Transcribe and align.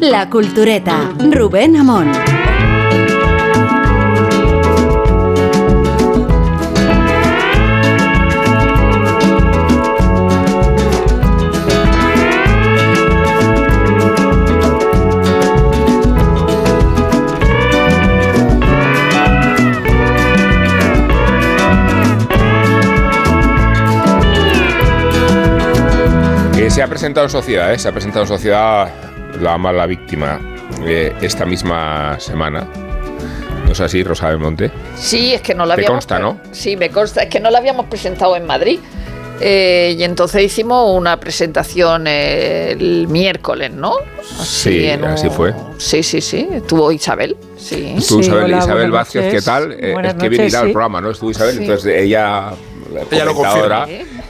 La 0.00 0.30
Cultureta, 0.30 1.10
Rubén 1.32 1.76
Amón. 1.76 2.12
Se 26.72 26.82
ha 26.82 26.86
presentado 26.88 27.26
en 27.26 27.30
sociedad, 27.30 27.72
¿eh? 27.72 27.78
se 27.78 27.88
ha 27.88 27.92
presentado 27.92 28.22
en 28.24 28.28
sociedad 28.28 28.88
la 29.40 29.58
mala 29.58 29.86
víctima 29.86 30.40
eh, 30.84 31.12
esta 31.20 31.44
misma 31.44 32.18
semana. 32.18 32.66
¿No 33.66 33.72
es 33.72 33.80
así, 33.80 34.02
Rosa 34.02 34.28
del 34.30 34.38
Monte? 34.38 34.70
Sí, 34.96 35.34
es 35.34 35.42
que 35.42 35.54
no 35.54 35.64
la 35.66 35.74
Te 35.74 35.82
habíamos. 35.82 35.96
consta, 36.06 36.18
¿no? 36.18 36.40
Sí, 36.50 36.76
me 36.76 36.90
consta. 36.90 37.22
Es 37.24 37.28
que 37.28 37.40
no 37.40 37.50
la 37.50 37.58
habíamos 37.58 37.86
presentado 37.86 38.36
en 38.36 38.46
Madrid. 38.46 38.78
Eh, 39.40 39.96
y 39.98 40.04
entonces 40.04 40.42
hicimos 40.42 40.96
una 40.96 41.18
presentación 41.18 42.06
el 42.06 43.06
miércoles, 43.08 43.72
¿no? 43.72 43.94
Sí, 44.42 44.86
en 44.86 45.04
así 45.04 45.28
fue. 45.30 45.54
Sí, 45.78 46.02
sí, 46.02 46.20
sí. 46.20 46.48
Estuvo 46.52 46.90
Isabel. 46.92 47.36
Sí. 47.56 47.94
Estuvo 47.98 48.22
Sí, 48.22 48.28
Isabel, 48.28 48.44
hola, 48.44 48.58
Isabel 48.58 48.90
Vázquez, 48.90 49.32
¿qué 49.32 49.42
tal? 49.42 49.72
Eh, 49.72 49.94
es 50.04 50.14
que 50.14 50.28
viene 50.28 50.44
noches, 50.44 50.54
al 50.54 50.66
sí. 50.66 50.72
programa, 50.72 51.00
¿no? 51.00 51.10
Estuvo 51.10 51.30
Isabel, 51.30 51.54
Sí. 51.56 51.62
entonces 51.62 51.94
ella... 52.02 52.50
Ella 53.10 53.24
lo 53.24 53.34
confirma. 53.34 53.86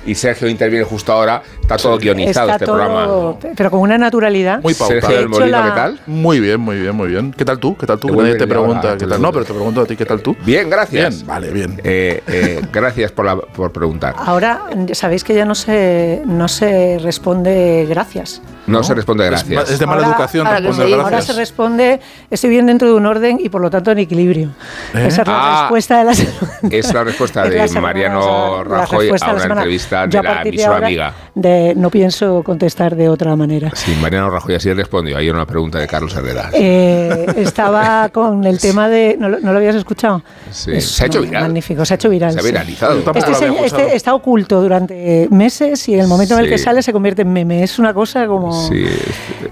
Y 0.07 0.15
Sergio 0.15 0.49
interviene 0.49 0.85
justo 0.85 1.13
ahora. 1.13 1.43
Está 1.63 1.77
todo 1.77 1.97
guionizado 1.99 2.47
Está 2.51 2.55
este 2.57 2.67
todo, 2.67 2.77
programa. 3.39 3.55
pero 3.57 3.71
con 3.71 3.81
una 3.81 3.97
naturalidad. 3.97 4.61
Muy 4.63 4.75
pautado. 4.75 5.01
Sergio 5.01 5.17
del 5.17 5.25
De 5.27 5.31
hecho, 5.31 5.41
Molino, 5.41 5.59
la- 5.59 5.65
¿qué 5.65 5.71
tal? 5.81 6.01
Muy 6.07 6.41
bien, 6.41 6.61
muy 6.61 6.77
bien, 6.81 6.95
muy 6.95 7.09
bien. 7.09 7.33
¿Qué 7.33 7.45
tal 7.45 7.59
tú? 7.59 7.77
¿Qué 7.77 7.87
tal 7.87 7.99
tú? 7.99 8.09
Nadie 8.15 8.35
te 8.37 8.47
pregunta 8.47 8.89
ahora, 8.89 8.99
qué 8.99 9.07
tal. 9.07 9.23
No, 9.23 9.33
pero 9.33 9.45
te 9.45 9.53
pregunto 9.55 9.81
a 9.81 9.87
ti, 9.87 9.97
¿qué 9.97 10.05
tal 10.05 10.21
tú? 10.21 10.37
Bien, 10.45 10.69
gracias. 10.69 11.15
Bien, 11.17 11.27
vale, 11.27 11.51
bien. 11.51 11.81
Eh, 11.85 12.23
eh, 12.27 12.61
gracias 12.73 13.13
por, 13.13 13.25
la- 13.25 13.37
por 13.37 13.73
preguntar. 13.73 14.15
Ahora 14.19 14.63
sabéis 14.93 15.25
que 15.25 15.35
ya 15.35 15.45
no 15.45 15.55
se, 15.55 16.23
no 16.27 16.49
se 16.49 16.99
responde 17.01 17.87
gracias. 17.89 18.43
No, 18.67 18.83
se 18.85 18.95
responde 18.95 19.25
Es, 19.25 19.31
gracias. 19.31 19.71
es 19.71 19.79
de 19.81 19.87
mala 19.87 20.03
Ahora- 20.03 20.09
educación 20.15 20.47
ahora 20.47 20.59
responder 20.61 20.87
sí, 20.87 20.93
Ahora 20.95 21.09
gracias. 21.11 21.35
se 21.35 21.41
responde, 21.41 22.01
estoy 22.31 22.51
bien 22.51 22.67
dentro 22.67 22.87
de 22.89 22.95
un 22.95 23.07
orden 23.07 23.39
y 23.41 23.49
por 23.49 23.61
lo 23.61 23.71
tanto 23.71 23.91
en 23.91 23.99
equilibrio. 23.99 24.51
¿Eh? 24.95 25.07
Esa 25.09 25.23
es 25.23 25.27
la 25.29 25.35
Ah, 25.59 25.61
respuesta 25.63 25.99
de 25.99 26.05
la 26.05 26.15
semana. 26.15 26.53
Es 26.71 26.95
la 26.95 27.05
respuesta 27.05 27.45
Es 27.47 27.51
de 27.53 27.69
semana 27.69 27.87
Mariano 27.89 28.63
Rajoy 28.65 29.11
a 29.11 29.27
de 29.27 29.33
una 29.35 29.45
entrevista 29.55 30.07
de 30.07 30.23
la 30.23 30.43
de 30.43 30.49
emisora 30.49 30.75
ahora 30.75 30.87
amiga. 30.87 31.15
de- 31.35 31.52
no 31.77 31.91
pienso 31.91 32.43
contestar 32.43 32.97
de 32.97 33.09
otra 33.09 33.35
manera. 33.37 33.71
Sí, 33.75 33.97
Mariano 34.01 34.31
Rajoy 34.31 34.55
así 34.55 34.73
respondió. 34.73 35.17
Hay 35.17 35.29
una 35.31 35.47
pregunta 35.47 35.79
de 35.79 35.87
Carlos 35.87 36.15
Herrera. 36.15 36.51
Eh, 36.53 37.27
estaba 37.37 38.09
con 38.11 38.45
el 38.45 38.59
tema 38.59 38.89
de. 38.89 39.17
¿No, 39.19 39.29
lo- 39.29 39.41
no 39.41 39.53
lo 39.53 39.59
habías 39.59 39.75
escuchado? 39.77 40.23
Sí, 40.51 40.81
se 40.81 41.05
ha 41.05 41.07
hecho 41.07 41.21
viral. 41.23 41.43
Magnífico, 41.45 41.85
se 41.85 41.95
ha 41.95 41.97
hecho 41.97 42.09
viral. 42.09 42.33
Se 42.33 42.41
ha 42.41 42.43
viralizado. 42.43 42.99
Este, 43.15 43.35
se- 43.35 43.65
este 43.65 43.97
está 43.97 44.15
oculto 44.15 44.61
durante 44.61 45.29
meses 45.31 45.89
y 45.89 45.95
en 45.95 46.01
el 46.01 46.07
momento 46.09 46.35
en 46.35 46.41
el 46.45 46.49
que 46.49 46.59
sale 46.59 46.83
se 46.83 46.93
convierte 46.93 47.23
en 47.23 47.33
meme. 47.33 47.63
Es 47.63 47.79
una 47.79 47.93
cosa 47.95 48.27
como. 48.27 48.69
Sí, 48.69 48.85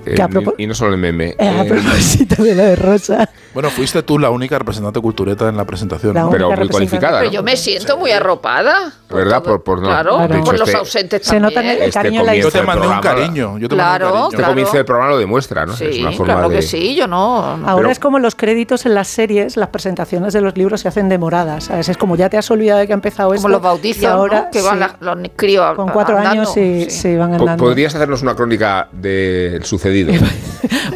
eh, 0.06 0.14
Que 0.14 0.26
y 0.58 0.66
no 0.66 0.74
solo 0.74 0.94
el 0.94 0.98
meme. 1.00 1.34
Eh, 1.38 1.48
a 1.48 1.64
propósito 1.64 2.42
de 2.42 2.54
lo 2.54 2.62
de 2.62 2.76
Rosa. 2.76 3.28
Bueno, 3.54 3.68
fuiste 3.70 4.02
tú 4.02 4.18
la 4.18 4.30
única 4.30 4.58
representante 4.58 5.00
cultureta 5.00 5.48
en 5.48 5.56
la 5.56 5.64
presentación. 5.64 6.14
La 6.14 6.22
¿no? 6.22 6.30
pero 6.30 6.50
muy 6.52 6.68
cualificada. 6.68 7.18
Pero 7.18 7.30
¿no? 7.30 7.34
yo 7.34 7.42
me 7.42 7.56
siento 7.56 7.96
muy 7.96 8.10
arropada. 8.12 8.92
¿Verdad? 9.08 9.42
Por- 9.42 9.62
por 9.64 9.80
no- 9.80 9.88
claro, 9.88 10.18
por 10.44 10.58
los 10.58 10.68
este- 10.68 10.78
ausentes 10.78 11.22
se 11.26 11.40
nota 11.40 11.54
también. 11.54 11.82
el 11.82 11.89
Este 11.90 12.00
cariño 12.02 12.24
la 12.24 12.34
Yo 12.36 12.50
te 12.50 12.62
mandé 12.62 12.88
un 12.88 13.00
cariño. 13.00 13.58
Yo 13.58 13.68
te 13.68 13.74
Claro, 13.74 14.04
mandé 14.06 14.18
un 14.28 14.34
Este 14.34 14.42
comienzo 14.44 14.76
del 14.76 14.84
programa 14.84 15.10
lo 15.12 15.18
demuestra, 15.18 15.66
¿no? 15.66 15.74
Sí, 15.76 15.84
es 15.84 15.98
una 15.98 16.12
forma 16.12 16.34
claro 16.34 16.48
de... 16.48 16.56
que 16.56 16.62
sí, 16.62 16.94
yo 16.96 17.06
no. 17.06 17.36
Ahora 17.44 17.76
Pero- 17.76 17.90
es 17.90 17.98
como 17.98 18.18
los 18.18 18.34
créditos 18.34 18.86
en 18.86 18.94
las 18.94 19.08
series, 19.08 19.56
las 19.56 19.68
presentaciones 19.68 20.32
de 20.32 20.40
los 20.40 20.56
libros 20.56 20.80
se 20.80 20.88
hacen 20.88 21.08
demoradas. 21.08 21.64
¿sabes? 21.64 21.88
Es 21.88 21.96
como 21.96 22.16
ya 22.16 22.28
te 22.30 22.38
has 22.38 22.50
olvidado 22.50 22.80
de 22.80 22.86
que 22.86 22.92
ha 22.92 22.94
empezado 22.94 23.34
esto. 23.34 23.42
Como 23.42 23.52
los 23.52 23.60
y 23.60 23.64
bautizos, 23.64 24.04
ahora, 24.04 24.40
¿no? 24.42 24.50
Que 24.50 24.62
van 24.62 24.74
sí, 24.74 24.80
la- 25.00 25.14
los 25.14 25.30
críos 25.36 25.76
con 25.76 25.88
cuatro 25.90 26.16
andando, 26.16 26.42
años 26.42 26.52
sí, 26.54 26.86
sí. 26.88 26.90
sí 26.90 27.16
van 27.16 27.34
andando. 27.34 27.62
¿Podrías 27.64 27.94
hacernos 27.94 28.22
una 28.22 28.34
crónica 28.34 28.88
del 28.92 29.64
sucedido? 29.64 30.12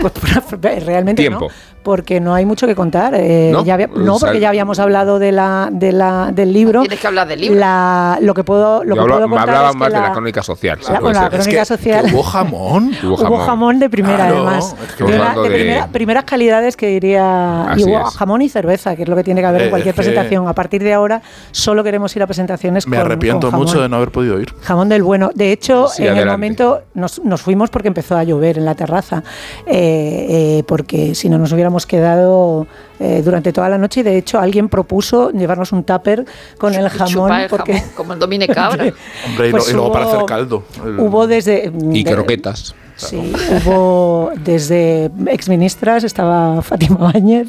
Pues 0.01 0.13
por- 0.13 0.61
realmente 0.61 1.23
Tiempo. 1.23 1.41
no, 1.49 1.74
porque 1.84 2.19
no 2.19 2.34
hay 2.34 2.45
mucho 2.47 2.67
que 2.67 2.75
contar. 2.75 3.15
eh, 3.15 3.50
¿No? 3.53 3.65
ya 3.65 3.75
había- 3.75 3.87
no, 3.95 4.19
porque 4.19 4.41
ya 4.41 4.49
habíamos 4.49 4.78
hablado 4.81 5.19
de 5.21 5.31
la, 5.31 5.69
de 5.71 5.93
la, 5.93 6.31
del 6.33 6.53
libro. 6.53 6.81
Tienes 6.81 6.99
que 6.99 7.06
hablar 7.06 7.28
del 7.28 7.41
libro. 7.43 7.61
La- 7.61 8.19
lo 8.21 8.34
que 8.34 8.43
puedo, 8.43 8.83
lo 8.83 8.97
Yo 8.97 9.03
que 9.05 9.09
puedo 9.12 9.28
me 9.28 9.37
contar 9.37 9.49
hablaba 9.50 9.69
es 9.69 9.72
que 9.75 9.78
más 9.78 9.89
de 9.93 9.94
la 10.00 10.00
la- 10.09 10.12
crónica 10.12 10.43
social. 10.43 10.78
la- 10.91 10.99
bueno, 11.00 11.21
la 11.21 11.31
que- 11.31 11.65
social. 11.65 12.06
que 12.06 12.12
hubo 12.15 12.23
jamón. 12.25 12.91
Hubo 13.05 13.15
Hubo 13.15 13.17
jamón. 13.23 13.47
jamón 13.47 13.78
de 13.78 13.91
primera, 13.91 14.17
Claro, 14.17 14.37
además. 14.49 14.75
es 14.83 14.93
que 14.94 15.05
De, 15.05 15.49
primera- 15.50 15.87
primeras 15.89 16.25
calidades 16.25 16.77
que 16.77 16.87
diría. 16.89 17.71
Así 17.71 17.83
y 17.83 17.84
hubo 17.84 18.09
es. 18.09 18.15
jamón 18.17 18.43
y 18.43 18.49
cerveza, 18.49 18.97
que 18.97 19.03
es 19.03 19.09
lo 19.09 19.15
que 19.17 19.23
tiene 19.25 19.41
que 19.43 19.47
haber 19.47 19.61
Eh, 19.61 19.65
en 19.65 19.71
cualquier 19.71 19.93
es 19.93 19.94
que- 19.94 20.03
presentación. 20.03 20.49
A 20.49 20.55
partir 20.55 20.83
de 20.83 20.94
ahora, 20.94 21.21
solo 21.53 21.84
queremos 21.84 22.17
ir 22.17 22.23
a 22.23 22.27
presentaciones 22.27 22.89
Me 22.89 22.97
con- 22.97 23.06
arrepiento 23.06 23.41
con 23.43 23.50
jamón. 23.53 23.67
mucho 23.67 23.81
de 23.83 23.89
no 23.91 23.97
haber 23.97 24.11
podido 24.11 24.41
ir. 24.41 24.55
Jamón 24.62 24.89
del 24.89 25.03
bueno. 25.03 25.31
De 25.34 25.53
hecho, 25.53 25.89
Sí, 25.89 26.06
en 26.06 26.17
el 26.17 26.27
momento 26.28 26.83
nos, 26.94 27.23
nos 27.25 27.43
fuimos 27.43 27.69
porque 27.71 27.89
empezó 27.89 28.17
a 28.17 28.25
llover 28.25 28.56
en 28.59 28.65
la 28.65 28.75
terraza, 28.75 29.23
eh, 29.67 30.27
eh, 30.59 30.65
porque 30.67 31.15
si 31.15 31.28
no 31.28 31.39
nos 31.39 31.53
hubiéramos 31.53 31.74
quedado 31.87 32.67
eh, 33.01 33.23
durante 33.25 33.53
toda 33.53 33.69
la 33.69 33.77
noche 33.79 34.01
y 34.01 34.03
de 34.05 34.17
hecho 34.17 34.39
alguien 34.39 34.69
propuso 34.69 35.31
llevarnos 35.31 35.73
un 35.73 35.85
tupper 35.85 36.25
con 36.59 36.75
el 36.75 36.89
jamón. 36.89 37.09
Chupar 37.09 37.41
el 37.43 37.49
porque, 37.51 37.75
jamón, 37.75 37.91
como 37.97 38.12
el 38.15 38.19
Domine 38.19 38.47
Cabra. 38.55 38.93
Hombre, 39.27 39.49
y, 39.49 39.51
Pues 39.51 39.69
y 39.69 39.73
luego 39.73 39.93
para 39.93 40.07
hacer 40.07 40.25
caldo. 40.27 40.62
El- 40.85 40.99
Hubo 41.01 41.27
desde... 41.27 41.71
Y 41.93 42.05
de- 42.05 42.12
croquetas. 42.12 42.75
Sí, 42.97 43.32
hubo 43.66 44.31
desde 44.37 45.10
exministras, 45.27 46.05
estaba 46.05 46.62
Fátima 46.62 47.12
Báñez. 47.12 47.49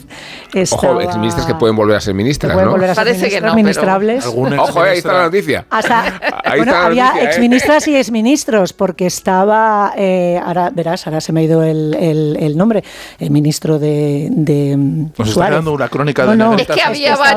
Ojo, 0.50 0.59
estaba- 0.59 1.03
exministras 1.03 1.45
que 1.45 1.53
pueden 1.56 1.75
volver 1.75 1.97
a 1.97 2.01
ser 2.01 2.13
que 2.13 2.17
ministras, 2.17 2.53
pueden 2.53 2.66
¿no? 2.67 2.72
volver 2.72 2.89
a 2.89 2.95
ser 2.95 3.03
Parece 3.03 3.29
que 3.29 3.41
ministras, 3.41 3.44
no, 3.44 3.47
pero- 3.47 3.56
ministrables. 3.63 4.25
Ojo, 4.25 4.85
eh, 4.85 4.89
ahí 4.89 4.97
está 4.97 5.13
la 5.13 5.23
noticia. 5.23 5.66
Hasta, 5.69 6.03
Ahí 6.45 6.57
bueno, 6.59 6.72
está 6.72 6.79
la 6.81 6.85
había 6.88 7.06
noticia, 7.06 7.23
¿eh? 7.23 7.28
exministras 7.28 7.88
y 7.88 7.95
exministros, 7.97 8.73
porque 8.73 9.06
estaba, 9.06 9.94
eh, 9.97 10.39
ahora 10.44 10.72
verás, 10.73 11.06
ahora 11.06 11.22
se 11.22 11.31
me 11.31 11.41
ha 11.41 11.44
ido 11.44 11.62
el, 11.63 11.94
el- 12.00 12.38
el 12.39 12.57
nombre, 12.57 12.83
el 13.19 13.29
ministro 13.29 13.77
de, 13.77 14.29
de 14.31 14.75
Nos 14.77 15.29
está 15.29 15.50
dando 15.51 15.73
una 15.73 15.89
crónica 15.89 16.23
No, 16.25 16.31
de 16.31 16.38
no. 16.38 16.56
Es 16.56 16.67
que 16.67 16.81
había 16.81 17.13
estaba- 17.13 17.33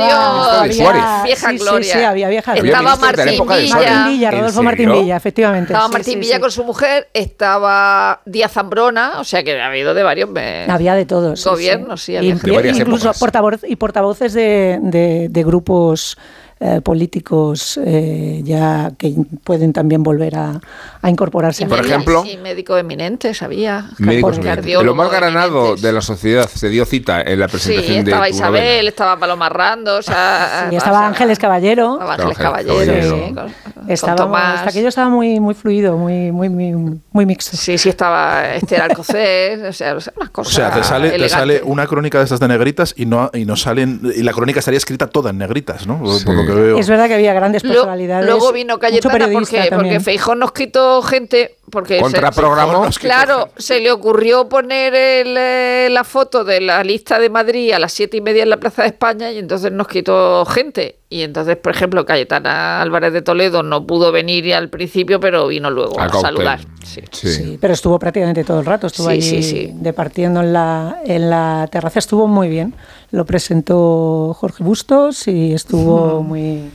varios. 0.57 0.77
Suárez. 0.77 1.03
Vieja 1.25 1.51
sí, 1.51 1.59
gloria. 1.59 1.93
Sí, 1.93 1.99
sí, 1.99 2.05
había 2.05 2.29
vieja 2.29 2.53
Había 2.53 2.63
gloria. 2.63 2.79
Estaba 2.79 2.97
Martín 2.97 3.47
Villa. 3.47 3.75
Martín 3.75 4.05
Villa, 4.13 4.29
¿En 4.31 4.39
Rodolfo 4.39 4.63
Martín? 4.63 4.93
Villa, 4.93 5.17
efectivamente. 5.17 5.73
Estaba 5.73 5.89
Martín 5.89 6.15
sí, 6.15 6.21
Villa 6.21 6.35
sí. 6.37 6.41
con 6.41 6.51
su 6.51 6.65
mujer, 6.65 7.09
estaba 7.13 7.98
Díaz 8.25 8.53
Zambrona, 8.53 9.21
o 9.21 9.25
sea 9.25 9.43
que 9.43 9.61
ha 9.61 9.67
habido 9.67 9.95
de 9.95 10.03
varios. 10.03 10.29
me- 10.31 10.67
Había 10.69 10.95
de 10.95 11.07
todos. 11.07 11.41
sí, 11.41 11.49
Gobiernos, 11.49 12.03
sí, 12.03 12.17
había. 12.17 12.35
De 12.35 12.51
varias 12.53 12.79
incluso 12.79 13.13
portavoz, 13.19 13.61
y 13.67 13.77
portavoces 13.77 14.33
de, 14.35 14.79
de- 14.83 15.29
de 15.31 15.45
grupos 15.45 16.17
eh, 16.61 16.81
políticos 16.83 17.79
eh, 17.85 18.41
ya 18.45 18.91
que 18.99 19.15
pueden 19.45 19.73
también 19.73 20.03
volver 20.03 20.37
a, 20.37 20.61
a 21.03 21.11
incorporarse. 21.11 21.63
Y 21.63 21.67
a 21.67 21.69
Por 21.69 21.81
ejemplo- 21.85 22.25
sí, 22.25 22.37
médicos 22.43 22.81
eminentes, 22.81 23.43
había. 23.43 23.91
Médicos 23.99 24.39
Lo 24.83 24.95
más 24.95 25.11
granado 25.11 25.59
eminentes. 25.61 25.83
de 25.83 25.93
la 25.93 26.01
sociedad 26.01 26.49
se 26.53 26.69
dio 26.69 26.85
cita 26.85 27.21
en 27.23 27.41
la 27.41 27.49
Sí, 27.49 27.53
presentación 27.53 28.05
de 28.05 28.11
estaba 28.11 28.27
tu 28.29 28.35
Isabel, 28.35 28.63
novela. 28.63 28.89
estaba 28.89 29.19
Paloma 29.19 29.49
Rando, 29.49 29.97
o 29.99 30.03
sea, 30.03 30.67
Sí, 30.71 30.77
estaba 30.77 30.97
o 30.97 31.01
sea, 31.01 31.09
Ángeles 31.09 31.39
Caballero. 31.39 31.93
Estaba 31.95 32.15
Ángeles 32.15 32.33
Estaba 32.39 32.51
Caballero, 32.57 32.79
Ángeles 32.81 33.05
sí, 33.05 33.11
Caballero. 33.35 33.35
con, 33.65 33.73
con 33.83 33.91
Estábamos, 33.91 34.27
Tomás. 34.27 34.67
aquello 34.67 34.89
estaba 34.89 35.09
muy, 35.09 35.41
muy 35.41 35.55
fluido, 35.55 35.97
muy, 35.97 36.33
muy, 36.33 36.49
muy, 36.49 37.01
muy 37.13 37.27
mixto. 37.27 37.57
Sí, 37.57 37.79
sí, 37.79 37.89
estaba 37.89 38.55
Esther 38.55 38.83
Alcocer, 38.83 39.65
o 39.67 39.73
sea, 39.73 39.95
o 39.95 40.01
sea, 40.01 40.13
unas 40.17 40.29
O 40.29 40.33
cosas. 40.33 40.55
sea, 40.55 40.71
te 40.73 40.83
sale, 40.83 41.11
te 41.11 41.29
sale 41.29 41.63
una 41.65 41.87
crónica 41.87 42.19
de 42.19 42.25
estas 42.25 42.41
de 42.41 42.49
negritas 42.49 42.95
y 42.97 43.07
no, 43.07 43.31
y 43.33 43.45
no 43.45 43.57
salen. 43.57 44.01
Y 44.17 44.23
la 44.23 44.33
crónica 44.33 44.59
estaría 44.59 44.79
escrita 44.79 45.07
toda 45.07 45.31
en 45.31 45.39
negritas, 45.39 45.87
¿no? 45.87 46.05
Sí. 46.19 46.25
Por 46.25 46.35
lo 46.35 46.47
que 46.55 46.61
veo. 46.61 46.79
Es 46.79 46.89
verdad 46.89 47.09
que 47.09 47.15
había 47.15 47.33
grandes 47.35 47.65
Lo- 47.65 47.73
personalidades. 47.73 48.27
luego 48.27 48.53
vino 48.53 48.79
Cayetana 48.79 49.29
porque, 49.33 49.69
porque 49.75 50.01
Feijón 50.01 50.39
nos 50.39 50.53
quitó 50.53 51.03
gente. 51.03 51.57
Porque 51.71 51.99
Contra 52.01 52.33
se- 52.33 52.41
programa. 52.41 52.91
se- 52.93 53.01
Claro, 53.01 53.49
se 53.57 53.81
le 53.81 53.91
ocurrió 53.93 54.49
poner 54.49 54.95
el, 54.95 55.37
eh, 55.39 55.89
la 55.91 56.03
foto 56.05 56.43
de 56.45 56.61
la 56.63 56.83
lista 56.83 57.19
de 57.19 57.29
Madrid 57.31 57.73
a 57.73 57.79
las 57.79 57.93
siete 57.93 58.17
y 58.17 58.21
media 58.21 58.43
en 58.43 58.51
la 58.51 58.57
Plaza 58.57 58.83
de 58.83 58.89
España 58.89 59.31
y 59.33 59.39
entonces 59.39 59.71
nos 59.73 59.87
quitó 59.89 60.45
gente. 60.47 60.98
Y 61.11 61.23
entonces, 61.23 61.57
por 61.57 61.73
ejemplo, 61.75 62.05
Cayetana 62.05 62.83
Álvarez 62.83 63.15
de 63.15 63.23
Toledo 63.23 63.63
no 63.63 63.87
pudo 63.87 64.13
venir 64.13 64.53
al 64.55 64.69
principio, 64.69 65.21
pero 65.21 65.47
vino 65.47 65.71
luego 65.71 65.99
A 65.99 66.05
a, 66.05 66.09
saludar. 66.11 66.61
Sí. 66.85 67.01
Sí. 67.11 67.29
Sí, 67.33 67.59
pero 67.61 67.73
estuvo 67.73 67.99
prácticamente 67.99 68.45
todo 68.45 68.61
el 68.61 68.67
rato, 68.67 68.89
estuvo 68.89 69.09
Sí, 69.11 69.43
sí. 69.43 69.71
departiendo 69.75 70.41
en 70.41 70.53
la, 70.53 70.99
en 71.07 71.31
la 71.31 71.67
terraza, 71.73 71.99
estuvo 71.99 72.27
muy 72.29 72.49
bien. 72.49 72.75
Lo 73.11 73.25
presentó 73.25 74.35
Jorge 74.39 74.63
Bustos 74.63 75.27
y 75.29 75.55
estuvo 75.55 76.23
muy 76.23 76.71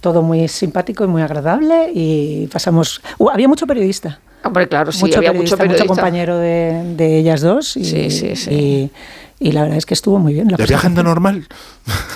todo 0.00 0.22
muy 0.22 0.46
simpático 0.48 1.02
y 1.04 1.08
muy 1.08 1.20
agradable 1.22 1.90
y 1.92 2.46
pasamos... 2.46 3.00
Uh, 3.18 3.28
había 3.28 3.48
mucho 3.48 3.66
periodista. 3.66 4.20
Hombre, 4.44 4.68
claro, 4.68 4.92
sí, 4.92 5.00
mucho 5.00 5.18
había 5.18 5.30
periodista, 5.32 5.56
mucho 5.56 5.62
periodista. 5.64 5.86
compañero 5.86 6.38
de, 6.38 6.94
de 6.96 7.18
ellas 7.18 7.40
dos 7.40 7.76
y, 7.76 7.84
Sí, 7.84 8.10
sí, 8.10 8.36
sí. 8.36 8.50
y 8.54 8.90
la 9.38 9.62
verdad 9.62 9.76
es 9.78 9.84
que 9.86 9.94
estuvo 9.94 10.18
muy 10.18 10.32
bien. 10.32 10.48
La 10.48 10.56
¿Y 10.58 10.62
había 10.62 10.78
gente 10.78 11.02
normal? 11.02 11.46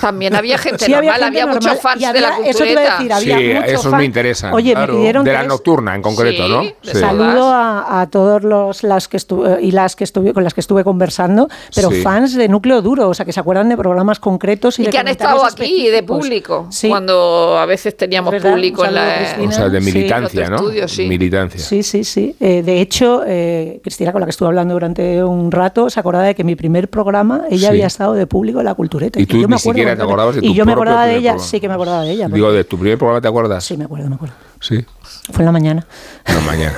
También 0.01 0.35
había 0.35 0.57
gente 0.57 0.85
Sí, 0.85 0.91
normal, 0.91 1.13
gente 1.13 1.25
había 1.27 1.45
normal, 1.45 1.63
muchos 1.63 1.81
fans 1.81 2.01
y 2.01 2.05
había- 2.05 2.13
de 2.13 2.41
la 2.43 2.49
eso 2.49 2.59
te 2.63 2.71
iba 2.71 2.81
a 2.81 2.97
cultureta. 2.97 2.97
decir, 2.97 3.13
había 3.13 3.37
Sí, 3.37 3.53
muchos 3.55 3.71
esos 3.71 3.91
fan- 3.91 3.97
me 3.99 4.05
interesan. 4.05 4.53
Oye, 4.53 4.71
Claro. 4.73 4.93
me 4.93 4.99
pidieron 4.99 5.23
De 5.23 5.33
la 5.33 5.43
nocturna 5.43 5.95
en 5.95 6.01
concreto, 6.01 6.45
Sí, 6.45 6.51
¿no? 6.51 6.63
Sí. 6.63 6.99
Saludo 6.99 7.47
a, 7.53 8.01
a 8.01 8.07
todos 8.09 8.43
los 8.43 8.83
las 8.83 9.07
que 9.07 9.17
estuve 9.17 9.61
y 9.61 9.71
las 9.71 9.95
que 9.95 10.03
estuve 10.03 10.33
con 10.33 10.43
las 10.43 10.53
que 10.53 10.61
estuve 10.61 10.83
conversando, 10.83 11.47
pero 11.75 11.89
Sí. 11.91 12.01
fans 12.01 12.35
de 12.35 12.47
núcleo 12.47 12.81
duro, 12.81 13.07
o 13.09 13.13
sea 13.13 13.25
que 13.25 13.33
se 13.33 13.39
acuerdan 13.39 13.69
de 13.69 13.77
programas 13.77 14.19
concretos 14.19 14.79
y, 14.79 14.81
Y 14.81 14.85
de 14.85 14.91
que 14.91 14.97
han 14.97 15.07
estado 15.07 15.45
aquí 15.45 15.89
de 15.89 16.03
público, 16.03 16.67
Sí. 16.71 16.89
cuando 16.89 17.57
a 17.57 17.65
veces 17.67 17.95
teníamos 17.95 18.31
¿Verdad? 18.31 18.51
público 18.51 18.83
en 18.83 18.95
la... 18.95 19.15
Cristina. 19.17 19.49
O 19.49 19.51
sea, 19.51 19.69
de 19.69 19.79
militancia, 19.79 20.49
¿no? 20.49 20.55
estudio, 20.55 20.87
sí. 20.87 21.07
Militancia. 21.07 21.59
Sí, 21.59 21.83
sí, 21.83 22.03
sí. 22.03 22.35
Eh, 22.39 22.63
de 22.63 22.81
hecho, 22.81 23.21
eh, 23.27 23.79
Cristina, 23.83 24.11
con 24.11 24.21
la 24.21 24.25
que 24.25 24.31
estuve 24.31 24.47
hablando 24.47 24.73
durante 24.73 25.23
un 25.23 25.51
rato, 25.51 25.89
se 25.89 25.99
acordaba 25.99 26.25
de 26.25 26.33
que 26.35 26.43
mi 26.43 26.55
primer 26.55 26.89
programa, 26.89 27.10
ella 27.49 27.59
Sí. 27.59 27.65
había 27.67 27.87
estado 27.87 28.13
de 28.13 28.25
público 28.27 28.59
en 28.59 28.65
la 28.65 28.73
cultureta. 28.73 29.19
Y 29.19 29.25
tú 29.25 29.37
yo 29.37 29.47
me 29.47 29.55
ni 29.55 29.59
acuerdo 29.59 29.59
siquiera 29.77 29.95
te 29.95 30.01
acordabas 30.03 30.35
de 30.35 30.41
Y 30.45 30.47
tu 30.49 30.53
yo 30.53 30.65
me 30.65 30.71
acordaba 30.73 31.05
de 31.05 31.13
ella, 31.17 31.31
programa. 31.31 31.47
sí 31.49 31.59
que 31.59 31.67
me 31.67 31.73
acordaba 31.73 32.01
de 32.03 32.11
ella. 32.11 32.27
Digo, 32.27 32.47
porque- 32.47 32.57
¿de 32.57 32.63
tu 32.63 32.77
primer 32.77 32.97
programa 32.97 33.21
te 33.21 33.27
acuerdas? 33.27 33.63
Sí, 33.63 33.77
me 33.77 33.85
acuerdo, 33.85 34.09
me 34.09 34.15
acuerdo. 34.15 34.35
Sí. 34.59 34.85
Fue 35.31 35.39
en 35.41 35.45
la 35.45 35.51
mañana. 35.51 35.85
No, 36.33 36.41
mañana. 36.41 36.77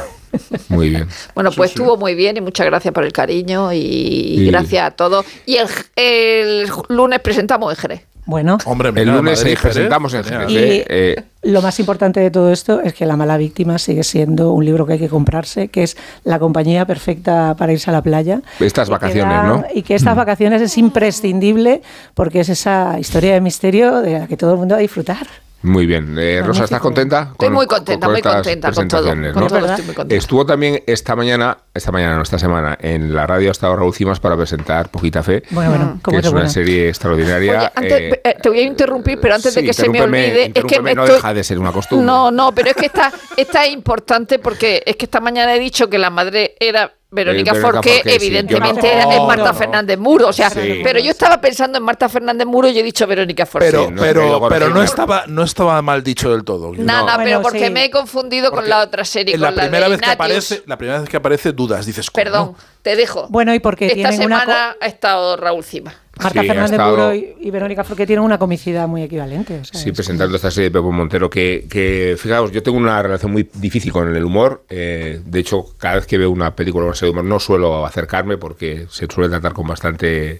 Muy 0.69 0.89
bien. 0.89 1.07
Bueno, 1.35 1.51
pues 1.55 1.71
estuvo 1.71 1.95
muy 1.97 2.15
bien 2.15 2.37
y 2.37 2.41
muchas 2.41 2.65
gracias 2.65 2.93
por 2.93 3.03
el 3.03 3.11
cariño 3.13 3.71
y, 3.71 3.77
Y- 3.77 4.45
gracias 4.47 4.87
a 4.87 4.91
todos. 4.91 5.25
Y 5.45 5.57
el, 5.57 5.67
el 5.95 6.69
lunes 6.89 7.19
presentamos 7.19 7.71
en 7.71 7.77
Jerez. 7.79 8.01
Bueno, 8.25 8.57
Hombre, 8.65 8.89
El 8.95 9.09
lunes 9.09 9.39
Madrid, 9.39 9.53
eh, 9.53 9.57
presentamos 9.61 10.13
en. 10.13 10.23
Y 10.49 10.57
eh, 10.57 10.85
eh, 10.87 11.23
lo 11.41 11.61
más 11.61 11.77
importante 11.79 12.21
de 12.21 12.31
todo 12.31 12.51
esto 12.53 12.79
es 12.81 12.93
que 12.93 13.05
La 13.05 13.17
mala 13.17 13.35
víctima 13.37 13.77
sigue 13.77 14.03
siendo 14.03 14.53
un 14.53 14.63
libro 14.63 14.85
que 14.85 14.93
hay 14.93 14.99
que 14.99 15.09
comprarse, 15.09 15.67
que 15.67 15.83
es 15.83 15.97
la 16.23 16.39
compañía 16.39 16.85
perfecta 16.85 17.55
para 17.57 17.73
irse 17.73 17.89
a 17.89 17.93
la 17.93 18.01
playa. 18.01 18.41
Estas 18.61 18.89
vacaciones, 18.89 19.33
da- 19.35 19.43
¿no? 19.43 19.65
Y 19.73 19.81
que 19.81 19.95
estas 19.95 20.15
vacaciones 20.15 20.61
es 20.61 20.77
imprescindible 20.77 21.81
porque 22.13 22.39
es 22.39 22.49
esa 22.49 22.97
historia 22.99 23.33
de 23.33 23.41
misterio 23.41 24.01
de 24.01 24.19
la 24.19 24.27
que 24.27 24.37
todo 24.37 24.53
el 24.53 24.57
mundo 24.59 24.75
va 24.75 24.79
a 24.79 24.81
disfrutar. 24.81 25.27
Muy 25.63 25.85
bien. 25.85 26.15
Eh, 26.19 26.41
Rosa, 26.45 26.65
¿estás 26.65 26.81
contenta? 26.81 27.29
Estoy 27.31 27.49
muy 27.49 27.65
contenta, 27.65 28.09
muy 28.09 28.21
contenta 28.21 28.71
con 28.71 28.87
todo. 28.87 29.01
presentaciones, 29.03 29.33
Con 29.33 29.41
¿no? 29.43 29.47
todo 29.47 29.59
¿Verdad? 29.61 29.71
estoy 29.71 29.85
muy 29.85 29.95
contenta. 29.95 30.19
Estuvo 30.21 30.45
también 30.45 30.83
esta 30.85 31.15
mañana, 31.15 31.57
esta 31.73 31.91
mañana, 31.91 32.17
no, 32.17 32.21
esta 32.23 32.37
semana, 32.37 32.77
en 32.81 33.15
la 33.15 33.25
radio 33.25 33.47
ha 33.47 33.51
estado 33.53 33.75
Raúl 33.77 33.93
Cimas 33.93 34.19
para 34.19 34.35
presentar 34.35 34.89
Poquita 34.89 35.23
Fe, 35.23 35.43
Bueno, 35.51 35.69
bueno, 35.71 35.99
que 36.03 36.17
es 36.17 36.23
una 36.23 36.31
buena. 36.31 36.49
serie 36.49 36.89
extraordinaria. 36.89 37.57
Oye, 37.59 37.71
antes, 37.75 37.93
eh, 38.13 38.21
eh, 38.25 38.35
te 38.41 38.49
voy 38.49 38.59
a 38.59 38.63
interrumpir, 38.63 39.19
pero 39.21 39.35
antes 39.35 39.55
de 39.55 39.63
que 39.63 39.73
se 39.73 39.87
me 39.89 40.01
olvide, 40.01 40.51
es 40.53 40.65
que 40.65 40.79
no 40.81 40.89
estoy- 40.89 41.15
deja 41.15 41.33
de 41.33 41.43
ser 41.45 41.59
una 41.59 41.71
costumbre. 41.71 42.05
No, 42.05 42.29
no, 42.29 42.51
pero 42.53 42.69
es 42.69 42.75
que 42.75 42.87
esta, 42.87 43.11
esta 43.37 43.65
es 43.65 43.71
importante 43.73 44.39
porque 44.39 44.83
es 44.85 44.97
que 44.97 45.05
esta 45.05 45.21
mañana 45.21 45.55
he 45.55 45.59
dicho 45.59 45.89
que 45.89 45.97
la 45.97 46.09
madre 46.09 46.55
era 46.59 46.91
Verónica 47.13 47.51
Eh, 47.51 47.53
Verónica 47.53 47.55
Forqué, 47.73 47.93
Forqué, 47.95 48.09
sí, 48.19 48.25
evidentemente 48.25 48.87
yo 48.87 48.93
no- 49.05 49.11
es 49.11 49.17
Oh, 49.19 49.27
Marta 49.27 49.51
no. 49.51 49.53
Fernández 49.53 49.97
Muro. 49.99 50.27
O 50.29 50.33
sea, 50.33 50.49
Sí. 50.49 50.81
pero 50.83 50.99
yo 50.99 51.11
estaba 51.11 51.39
pensando 51.39 51.77
en 51.77 51.83
Marta 51.83 52.09
Fernández 52.09 52.47
Muro 52.47 52.67
y 52.67 52.79
he 52.79 52.83
dicho 52.83 53.05
Verónica 53.07 53.45
Forqué. 53.45 53.67
Pero, 53.67 53.87
Sí, 53.87 53.93
pero, 53.97 54.47
pero 54.49 54.69
no 54.69 54.81
estaba, 54.83 55.25
no 55.27 55.43
estaba 55.43 55.81
mal 55.81 56.03
dicho 56.03 56.31
del 56.31 56.43
todo. 56.43 56.71
Nada, 56.75 57.15
Bueno, 57.15 57.23
pero 57.23 57.41
porque 57.41 57.67
sí. 57.67 57.71
me 57.71 57.85
he 57.85 57.91
confundido 57.91 58.51
con 58.51 58.67
la 58.67 58.79
otra 58.81 59.05
serie, 59.05 59.35
en 59.35 59.41
con 59.41 59.55
la 59.55 59.61
primera 59.61 59.85
de 59.85 59.91
vez 59.91 60.01
que 60.01 60.09
aparece, 60.09 60.63
la 60.65 60.77
primera 60.77 60.99
vez 61.01 61.09
que 61.09 61.17
aparece 61.17 61.51
dudas, 61.53 61.85
dices, 61.85 62.09
¿cómo 62.09 62.23
Perdón, 62.23 62.55
te 62.81 62.95
dejo. 62.95 63.27
Bueno, 63.29 63.53
y 63.53 63.59
porque 63.59 63.87
Esta 63.87 64.09
una... 64.09 64.11
semana 64.11 64.75
ha 64.81 64.85
estado 64.87 65.37
Raúl 65.37 65.63
Cima. 65.63 65.93
Marta 66.19 66.41
Sí, 66.41 66.47
Fernández 66.47 66.71
estado- 66.73 66.91
Muro 66.91 67.15
y, 67.15 67.35
y 67.41 67.49
Verónica 67.51 67.83
Forqué 67.83 68.05
tienen 68.05 68.23
una 68.23 68.37
comicidad 68.37 68.87
muy 68.87 69.01
equivalente. 69.01 69.59
o 69.61 69.65
sea, 69.65 69.79
Sí, 69.79 69.89
es- 69.89 69.95
presentando 69.95 70.35
esta 70.35 70.51
serie 70.51 70.69
de 70.69 70.73
Pepo 70.79 70.91
Montero 70.91 71.29
que, 71.29 71.65
que, 71.69 72.15
fijaos, 72.19 72.51
yo 72.51 72.61
tengo 72.61 72.77
una 72.77 73.01
relación 73.01 73.31
muy 73.31 73.49
difícil 73.55 73.91
con 73.91 74.15
el 74.15 74.23
humor. 74.23 74.63
eh, 74.69 75.19
de 75.25 75.39
hecho, 75.39 75.65
cada 75.77 75.95
vez 75.95 76.05
que 76.05 76.17
veo 76.19 76.29
una 76.29 76.55
película 76.55 76.83
o 76.83 76.87
una 76.87 76.95
serie 76.95 77.13
de 77.13 77.19
humor 77.19 77.29
no 77.29 77.39
suelo 77.39 77.85
acercarme 77.85 78.37
porque 78.37 78.85
se 78.89 79.07
suele 79.07 79.29
tratar 79.29 79.53
con 79.53 79.65
bastante 79.67 80.39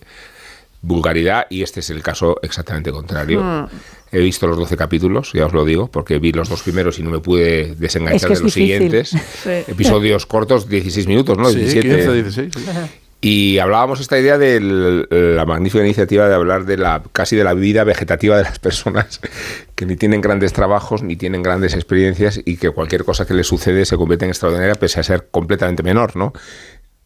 vulgaridad 0.82 1.48
y 1.50 1.64
este 1.64 1.80
es 1.80 1.90
el 1.90 2.02
caso 2.04 2.38
exactamente 2.44 2.92
contrario. 2.92 3.42
Hmm. 3.42 3.68
He 4.12 4.20
visto 4.20 4.46
los 4.46 4.58
12 4.58 4.78
capítulos, 4.78 5.32
ya 5.34 5.46
os 5.48 5.54
lo 5.54 5.66
digo, 5.66 5.88
porque 5.90 6.20
vi 6.20 6.32
los 6.34 6.50
dos 6.50 6.62
primeros 6.62 7.00
y 7.00 7.04
no 7.04 7.10
me 7.10 7.20
pude 7.20 7.74
desenganchar 7.76 8.16
Es 8.16 8.26
que 8.28 8.34
es 8.34 8.40
de 8.40 8.44
los 8.44 8.54
difícil. 8.54 9.02
siguientes. 9.02 9.68
Episodios 9.70 10.26
cortos, 10.28 10.70
16 10.70 11.08
minutos, 11.08 11.36
¿no? 11.38 11.50
Sí, 11.50 11.56
17. 11.60 11.88
15, 11.96 12.14
16. 12.14 12.52
sí. 12.54 12.62
Y 13.26 13.58
hablábamos 13.60 14.02
esta 14.02 14.20
idea 14.20 14.38
de 14.38 14.60
la 15.10 15.46
magnífica 15.46 15.82
iniciativa 15.82 16.28
de 16.28 16.36
hablar 16.36 16.66
de 16.66 16.76
la 16.76 17.02
casi 17.14 17.38
de 17.38 17.46
la 17.46 17.54
vida 17.54 17.86
vegetativa 17.86 18.36
de 18.36 18.44
las 18.44 18.60
personas 18.60 19.22
que 19.76 19.86
ni 19.86 19.96
tienen 19.96 20.20
grandes 20.20 20.52
trabajos 20.52 21.04
ni 21.04 21.16
tienen 21.16 21.42
grandes 21.42 21.74
experiencias 21.74 22.42
y 22.44 22.58
que 22.58 22.72
cualquier 22.72 23.06
cosa 23.06 23.26
que 23.26 23.34
les 23.34 23.48
sucede 23.48 23.86
se 23.86 23.96
convierte 23.96 24.26
en 24.26 24.32
extraordinaria 24.32 24.76
pese 24.76 25.00
a 25.00 25.04
ser 25.04 25.30
completamente 25.32 25.84
menor, 25.84 26.18
¿no? 26.18 26.34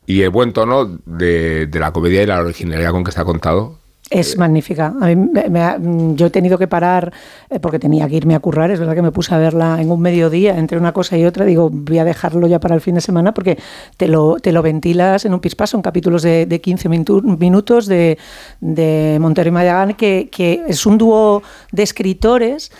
Y 0.07 0.23
el 0.23 0.31
buen 0.31 0.53
tono 0.53 0.99
de, 1.05 1.67
de 1.67 1.79
la 1.79 1.91
comedia 1.93 2.23
y 2.23 2.25
la 2.25 2.39
originalidad 2.41 2.93
con 2.93 3.03
que 3.03 3.11
está 3.11 3.23
contado. 3.23 3.77
Es 4.09 4.37
magnífica. 4.37 4.93
A 5.01 5.07
mí 5.07 5.15
me- 5.17 5.49
me 5.49 5.61
ha- 5.61 5.77
mm, 5.77 6.15
yo 6.15 6.27
he 6.27 6.29
tenido 6.29 6.57
que 6.57 6.67
parar 6.67 7.11
eh, 7.49 7.59
porque 7.59 7.77
tenía 7.77 8.07
que 8.07 8.15
irme 8.15 8.35
a 8.35 8.39
currar. 8.39 8.71
Es 8.71 8.79
verdad 8.79 8.95
que 8.95 9.01
me 9.01 9.11
puse 9.11 9.35
a 9.35 9.37
verla 9.37 9.81
en 9.81 9.91
un 9.91 9.99
mediodía 10.01 10.57
entre 10.57 10.77
una 10.77 10.93
cosa 10.93 11.17
y 11.17 11.25
otra. 11.25 11.43
Digo, 11.43 11.69
voy 11.69 11.97
a 11.99 12.05
dejarlo 12.05 12.47
ya 12.47 12.59
para 12.61 12.73
el 12.75 12.79
fin 12.81 12.95
de 12.95 13.01
semana 13.01 13.33
porque 13.33 13.57
te 13.97 14.07
lo, 14.07 14.37
te 14.39 14.53
lo 14.53 14.61
ventilas 14.61 15.25
en 15.25 15.33
un 15.33 15.41
pispaso, 15.41 15.75
en 15.75 15.83
capítulos 15.83 16.21
de, 16.23 16.45
de 16.45 16.61
15 16.61 16.89
minutu- 16.89 17.21
minutos 17.37 17.85
de, 17.85 18.17
de 18.61 19.17
Montero 19.19 19.49
y 19.49 19.51
Mayagán, 19.51 19.93
que, 19.95 20.29
que 20.31 20.63
es 20.67 20.85
un 20.85 20.97
dúo 20.97 21.43
de 21.73 21.83
escritores 21.83 22.71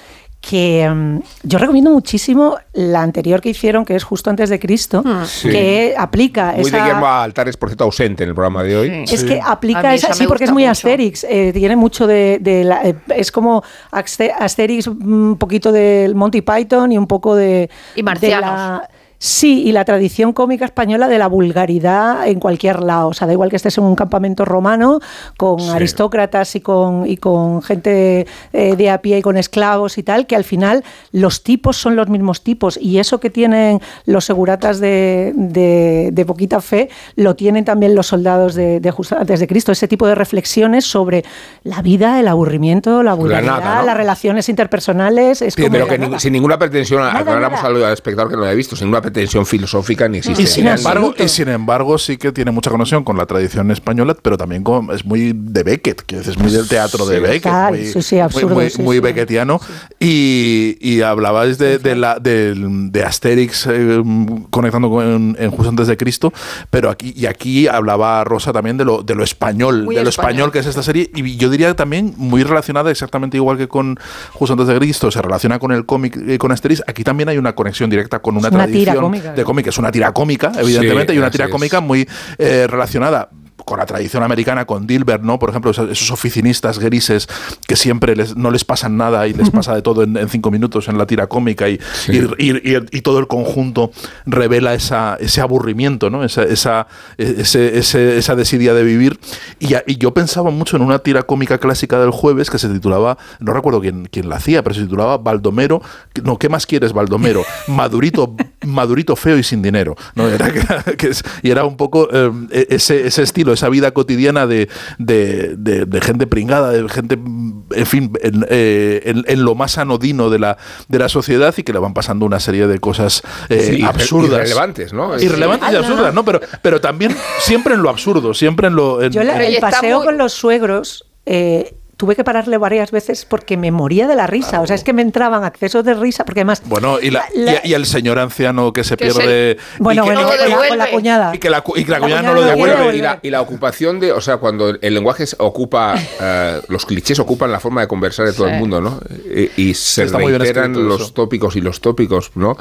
que 0.50 0.90
mm, 0.90 1.20
yo 1.44 1.58
recomiendo 1.60 1.92
muchísimo 1.92 2.58
la 2.74 3.02
anterior 3.02 3.42
que 3.42 3.50
hicieron, 3.50 3.84
que 3.84 3.96
es 3.96 4.04
justo 4.04 4.30
antes 4.30 4.50
de 4.50 4.60
Cristo, 4.60 5.04
Sí. 5.26 5.50
que 5.50 5.94
aplica 5.98 6.54
Muy 6.54 6.64
de 6.64 6.70
esa... 6.70 6.78
Guillermo 6.84 7.08
Altares, 7.08 7.58
por 7.58 7.70
cierto, 7.70 7.84
ausente 7.84 8.24
en 8.24 8.30
el 8.30 8.36
programa 8.36 8.64
de 8.64 8.78
hoy. 8.78 9.04
Es 9.12 9.24
que 9.24 9.42
A 9.42 9.52
aplica 9.52 9.94
esa, 9.94 10.08
esa 10.08 10.14
sí, 10.16 10.26
porque 10.28 10.46
es 10.46 10.52
muy 10.52 10.64
mucho. 10.64 10.72
Asterix, 10.72 11.26
eh, 11.26 11.52
tiene 11.54 11.76
mucho 11.76 12.08
de, 12.08 12.38
de 12.42 12.64
la- 12.64 12.84
eh, 12.84 12.96
es 13.16 13.32
como 13.32 13.62
Aste- 13.92 14.32
Asterix, 14.38 14.88
un 14.88 15.36
poquito 15.38 15.72
del 15.72 16.16
Monty 16.16 16.42
Python 16.42 16.92
y 16.92 16.98
un 16.98 17.08
poco 17.08 17.36
de... 17.36 17.70
Y 17.96 17.98
de 17.98 18.04
marcianos. 18.04 18.42
la- 18.50 18.90
Sí, 19.20 19.64
y 19.64 19.72
la 19.72 19.84
tradición 19.84 20.32
cómica 20.32 20.64
española 20.66 21.08
de 21.08 21.18
la 21.18 21.28
vulgaridad 21.28 22.28
en 22.28 22.40
cualquier 22.40 22.84
lado. 22.84 23.08
O 23.10 23.14
sea, 23.14 23.26
da 23.26 23.34
igual 23.34 23.50
que 23.50 23.56
estés 23.56 23.76
en 23.80 23.84
un 23.84 23.96
campamento 23.96 24.46
romano 24.46 25.00
con 25.38 25.60
Sí. 25.60 25.70
aristócratas 25.70 26.56
y 26.56 26.62
con, 26.62 27.08
y 27.08 27.18
con 27.18 27.64
gente 27.64 28.28
eh, 28.54 28.76
de 28.76 28.90
a 28.92 29.02
pie 29.02 29.18
y 29.18 29.22
con 29.24 29.36
esclavos 29.38 29.98
y 29.98 30.04
tal, 30.04 30.28
que 30.28 30.36
al 30.36 30.44
final 30.44 30.84
los 31.12 31.42
tipos 31.44 31.78
son 31.78 31.96
los 31.96 32.10
mismos 32.10 32.44
tipos. 32.44 32.78
Y 32.80 33.00
eso 33.00 33.20
que 33.20 33.30
tienen 33.32 33.82
los 34.06 34.24
seguratas 34.26 34.80
de, 34.80 35.34
de, 35.36 36.10
de 36.14 36.26
poquita 36.26 36.62
fe, 36.62 36.90
lo 37.16 37.36
tienen 37.36 37.66
también 37.66 37.96
los 37.96 38.06
soldados 38.08 38.54
de, 38.54 38.80
de 38.80 38.92
justo 38.92 39.18
antes 39.18 39.40
de 39.40 39.48
Cristo. 39.48 39.72
Ese 39.72 39.88
tipo 39.88 40.06
de 40.06 40.14
reflexiones 40.14 40.86
sobre 40.86 41.26
la 41.64 41.82
vida, 41.82 42.20
el 42.20 42.28
aburrimiento, 42.28 43.02
la 43.02 43.16
vulgaridad, 43.16 43.60
nada, 43.62 43.80
¿no? 43.80 43.86
las 43.88 43.98
relaciones 43.98 44.48
interpersonales. 44.48 45.42
Es 45.42 45.56
como 45.56 45.70
Pero 45.72 45.86
la 45.86 45.92
que 45.92 45.98
ni- 45.98 46.06
nada. 46.06 46.20
sin 46.20 46.34
ninguna 46.34 46.60
pretensión, 46.60 47.02
aclaramos 47.04 47.64
al 47.64 47.82
espectador 47.92 48.30
que 48.30 48.36
no 48.36 48.42
lo 48.42 48.48
haya 48.48 48.56
visto, 48.56 48.76
sin 48.76 48.86
ninguna 48.86 49.02
pretensión 49.12 49.46
filosófica 49.46 50.08
ni 50.08 50.20
existe. 50.20 50.44
Y 50.44 50.48
sin, 50.48 50.68
en 50.68 50.78
embargo, 50.78 51.14
y 51.18 51.28
sin 51.28 51.48
embargo, 51.50 51.98
sí 51.98 52.18
que 52.18 52.32
tiene 52.32 52.52
mucha 52.52 52.70
conexión 52.70 53.04
con 53.04 53.18
la 53.18 53.26
tradición 53.26 53.72
española, 53.72 54.16
pero 54.22 54.38
también 54.38 54.64
con, 54.64 54.92
es 54.92 55.06
muy 55.06 55.34
de 55.34 55.64
Beckett, 55.64 56.02
que 56.02 56.18
es 56.20 56.38
muy 56.38 56.52
del 56.52 56.68
teatro 56.68 57.06
de. 57.06 57.20
Beckett. 57.20 57.44
Total, 57.44 57.74
muy, 57.74 58.02
sí, 58.04 58.20
absurdo, 58.20 58.56
muy, 58.56 58.70
sí, 58.70 58.82
muy 58.82 58.98
sí. 58.98 59.00
beckettiano. 59.02 59.60
Y, 60.00 60.78
y 60.82 61.02
hablabais 61.02 61.58
de, 61.58 61.80
de 61.80 61.96
la, 61.96 62.20
del- 62.20 62.92
de 62.92 63.04
Asterix 63.04 63.68
eh, 63.68 64.04
conectando 64.50 64.90
con 64.90 65.36
en 65.40 65.52
Justo 65.52 65.70
antes 65.70 65.88
de 65.88 65.98
Cristo, 65.98 66.32
pero 66.70 66.90
aquí, 66.90 67.14
y 67.16 67.26
aquí 67.26 67.68
hablaba 67.68 68.24
Rosa 68.24 68.54
también 68.54 68.78
de 68.78 68.86
lo, 68.86 69.04
de 69.04 69.16
lo 69.16 69.24
español, 69.24 69.84
Muy 69.84 69.96
de 69.96 70.04
lo 70.04 70.10
español. 70.10 70.32
español 70.32 70.52
que 70.52 70.60
es 70.60 70.66
esta 70.68 70.84
serie, 70.84 71.10
y 71.16 71.38
yo 71.38 71.50
diría 71.50 71.76
también 71.76 72.14
muy 72.18 72.44
relacionada 72.44 72.92
exactamente 72.92 73.38
igual 73.38 73.58
que 73.58 73.68
con 73.68 73.98
Justo 74.34 74.54
antes 74.54 74.68
de 74.68 74.76
Cristo, 74.78 75.10
se 75.12 75.22
relaciona 75.22 75.60
con 75.60 75.72
el 75.72 75.86
cómic 75.86 76.18
y 76.28 76.38
con 76.38 76.52
Asterix, 76.52 76.84
aquí 76.88 77.04
también 77.04 77.30
hay 77.30 77.38
una 77.38 77.56
conexión 77.56 77.90
directa 77.90 78.20
con 78.20 78.38
una, 78.38 78.50
una 78.50 78.68
tira 78.68 78.94
tradición 78.94 78.97
cómica. 79.02 79.34
de 79.34 79.44
cómic, 79.44 79.68
es 79.68 79.78
una 79.78 79.92
tira 79.92 80.12
cómica, 80.12 80.52
evidentemente, 80.58 81.14
y 81.14 81.18
una 81.18 81.32
tira 81.32 81.46
es. 81.46 81.52
cómica 81.52 81.82
muy 81.82 82.08
eh, 82.38 82.68
relacionada 82.68 83.30
con 83.68 83.80
la 83.80 83.86
tradición 83.86 84.24
americana, 84.24 84.64
con 84.66 84.88
Dilbert, 84.88 85.22
¿no? 85.24 85.38
Por 85.40 85.50
ejemplo, 85.50 85.72
esos, 85.72 85.92
esos 85.92 86.10
oficinistas 86.10 86.80
grises 86.80 87.28
que 87.68 87.76
siempre 87.76 88.16
les, 88.16 88.38
no 88.38 88.50
les 88.50 88.64
pasan 88.64 88.96
nada 88.96 89.28
y 89.28 89.34
les 89.34 89.50
pasa 89.50 89.76
de 89.76 89.82
todo 89.82 90.04
en, 90.04 90.16
en 90.16 90.30
cinco 90.30 90.52
minutos 90.52 90.88
en 90.88 90.98
la 90.98 91.06
tira 91.06 91.28
cómica 91.28 91.68
y, 91.68 91.78
y, 92.08 92.18
y- 92.38 92.52
y- 92.76 92.98
y 92.98 93.02
todo 93.02 93.20
el 93.20 93.28
conjunto 93.28 93.92
revela 94.26 94.74
esa, 94.74 95.18
ese 95.20 95.42
aburrimiento, 95.42 96.10
¿no? 96.10 96.24
Esa, 96.24 96.44
esa, 96.44 96.88
ese- 97.18 97.78
ese- 97.78 98.18
esa 98.18 98.36
desidia 98.36 98.74
de 98.74 98.84
vivir. 98.84 99.20
Y, 99.60 99.68
yo 99.98 100.14
pensaba 100.14 100.50
mucho 100.50 100.78
en 100.78 100.84
una 100.84 101.00
tira 101.00 101.24
cómica 101.24 101.58
clásica 101.58 102.00
del 102.00 102.12
jueves 102.12 102.50
que 102.50 102.60
se 102.60 102.70
titulaba, 102.70 103.18
no 103.40 103.52
recuerdo 103.52 103.82
quién, 103.82 104.08
quién 104.10 104.30
la 104.30 104.38
hacía, 104.38 104.64
pero 104.64 104.76
se 104.76 104.82
titulaba 104.84 105.18
Baldomero. 105.18 105.82
No, 106.24 106.38
¿qué 106.38 106.48
más 106.48 106.66
quieres, 106.66 106.94
Baldomero? 106.94 107.44
Madurito, 107.68 108.34
madurito 108.66 109.16
feo 109.18 109.38
y 109.38 109.44
sin 109.44 109.62
dinero. 109.62 109.96
¿no? 110.16 110.28
Era, 110.30 110.52
que- 110.54 110.96
que 110.96 111.08
es- 111.10 111.24
y 111.42 111.50
era 111.52 111.66
un 111.66 111.76
poco 111.76 112.08
eh, 112.14 112.32
ese, 112.70 113.06
ese 113.08 113.24
estilo, 113.24 113.52
esa 113.58 113.70
vida 113.70 113.92
cotidiana 113.92 114.48
de, 114.48 114.70
de, 114.98 115.56
de- 115.58 115.86
de 115.86 116.02
gente 116.02 116.28
pringada, 116.28 116.72
de 116.72 116.88
gente, 116.90 117.16
en 117.16 117.86
fin, 117.86 118.12
en, 118.22 118.46
eh, 118.50 119.02
en- 119.06 119.26
en 119.28 119.44
lo 119.44 119.56
más 119.56 119.78
anodino 119.78 120.30
de 120.30 120.40
la, 120.40 120.58
de 120.88 121.00
la 121.00 121.10
sociedad 121.10 121.54
y 121.58 121.64
que 121.64 121.74
le 121.74 121.80
van 121.80 121.94
pasando 121.94 122.26
una 122.26 122.40
serie 122.40 122.68
de 122.68 122.80
cosas 122.80 123.22
eh, 123.50 123.76
Sí, 123.78 123.84
absurdas. 123.84 124.40
irrelevantes, 124.40 124.94
¿no? 124.94 125.20
Irrelevantes 125.20 125.68
y 125.70 125.72
Sí. 125.72 125.78
absurdas, 125.78 126.14
¿no? 126.14 126.24
Pero, 126.24 126.40
pero 126.62 126.80
también 126.82 127.16
siempre 127.40 127.74
en 127.74 127.82
lo 127.82 127.90
absurdo, 127.90 128.34
siempre 128.34 128.68
en 128.68 128.76
lo... 128.76 129.02
en- 129.02 129.12
Yo 129.12 129.24
la- 129.24 129.44
el 129.46 129.58
paseo 129.60 129.98
muy- 129.98 130.06
con 130.06 130.18
los 130.18 130.34
suegros 130.34 131.06
eh, 131.26 131.74
tuve 131.98 132.16
que 132.16 132.24
pararle 132.24 132.58
varias 132.60 132.92
veces 132.92 133.26
porque 133.26 133.58
me 133.58 133.72
moría 133.72 134.08
de 134.08 134.16
la 134.16 134.28
risa. 134.28 134.62
O 134.62 134.68
sea, 134.68 134.76
es 134.76 134.84
que 134.84 134.94
me 134.94 135.02
entraban 135.02 135.44
accesos 135.44 135.84
de 135.84 135.96
risa 135.96 136.26
porque 136.26 136.42
además... 136.42 136.62
Bueno, 136.66 137.00
y, 137.02 137.10
la- 137.10 137.26
La- 137.34 137.60
y, 137.64 137.72
y 137.72 137.74
el 137.74 137.88
señor 137.88 138.20
anciano 138.20 138.72
que 138.72 138.84
se 138.84 138.96
Que 138.96 139.06
pierde... 139.06 139.58
Bueno, 139.80 140.04
y 140.04 140.08
que 140.10 140.14
bueno, 140.14 140.30
no 140.30 140.48
lo 140.62 140.68
con 140.70 140.78
la- 140.78 140.92
cuñada. 140.92 141.36
y 141.36 141.40
que 141.40 141.50
la, 141.50 141.64
y 141.76 141.84
que 141.86 141.92
la 141.92 141.98
La 141.98 142.04
cuñada 142.06 142.22
no 142.22 142.34
cuñada 142.36 142.46
lo 142.56 142.56
devuelve. 142.56 142.98
y, 142.98 143.02
la, 143.02 143.20
y 143.24 143.30
la 143.32 143.42
ocupación 143.42 144.00
de, 144.00 144.12
o 144.12 144.22
sea, 144.22 144.38
cuando 144.38 144.70
el 144.70 144.94
lenguaje 144.94 145.26
ocupa, 145.40 145.96
eh, 146.22 146.62
los 146.68 146.86
clichés 146.86 147.18
ocupan 147.18 147.52
la 147.52 147.60
forma 147.60 147.82
de 147.82 147.88
conversar 147.88 148.28
de 148.28 148.34
todo 148.34 148.48
Sí. 148.48 148.54
el 148.54 148.60
mundo, 148.60 148.80
¿no? 148.80 149.00
Y, 149.36 149.70
y 149.70 149.74
se 149.74 150.04
Está 150.04 150.20
reiteran 150.20 150.74
los 150.88 151.02
eso. 151.02 151.14
tópicos 151.14 151.56
y 151.56 151.62
los 151.62 151.82
tópicos, 151.82 152.32
¿no? 152.36 152.56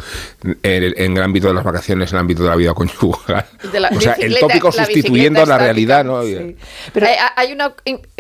En, 0.62 0.94
en 0.96 1.16
el 1.16 1.22
ámbito 1.22 1.48
de 1.48 1.54
las 1.54 1.64
vacaciones, 1.64 2.10
en 2.10 2.16
el 2.16 2.20
ámbito 2.20 2.42
de 2.42 2.48
la 2.48 2.56
vida 2.56 2.72
conyugal. 2.72 3.44
O 3.96 4.00
sea, 4.00 4.14
el 4.14 4.38
tópico 4.38 4.68
la 4.74 4.84
sustituyendo 4.86 5.42
a 5.42 5.46
la 5.46 5.58
realidad, 5.58 6.04
¿no? 6.04 6.22
Sí. 6.22 6.56
Pero- 6.94 7.06
hay, 7.06 7.14
hay 7.36 7.52
una 7.52 7.74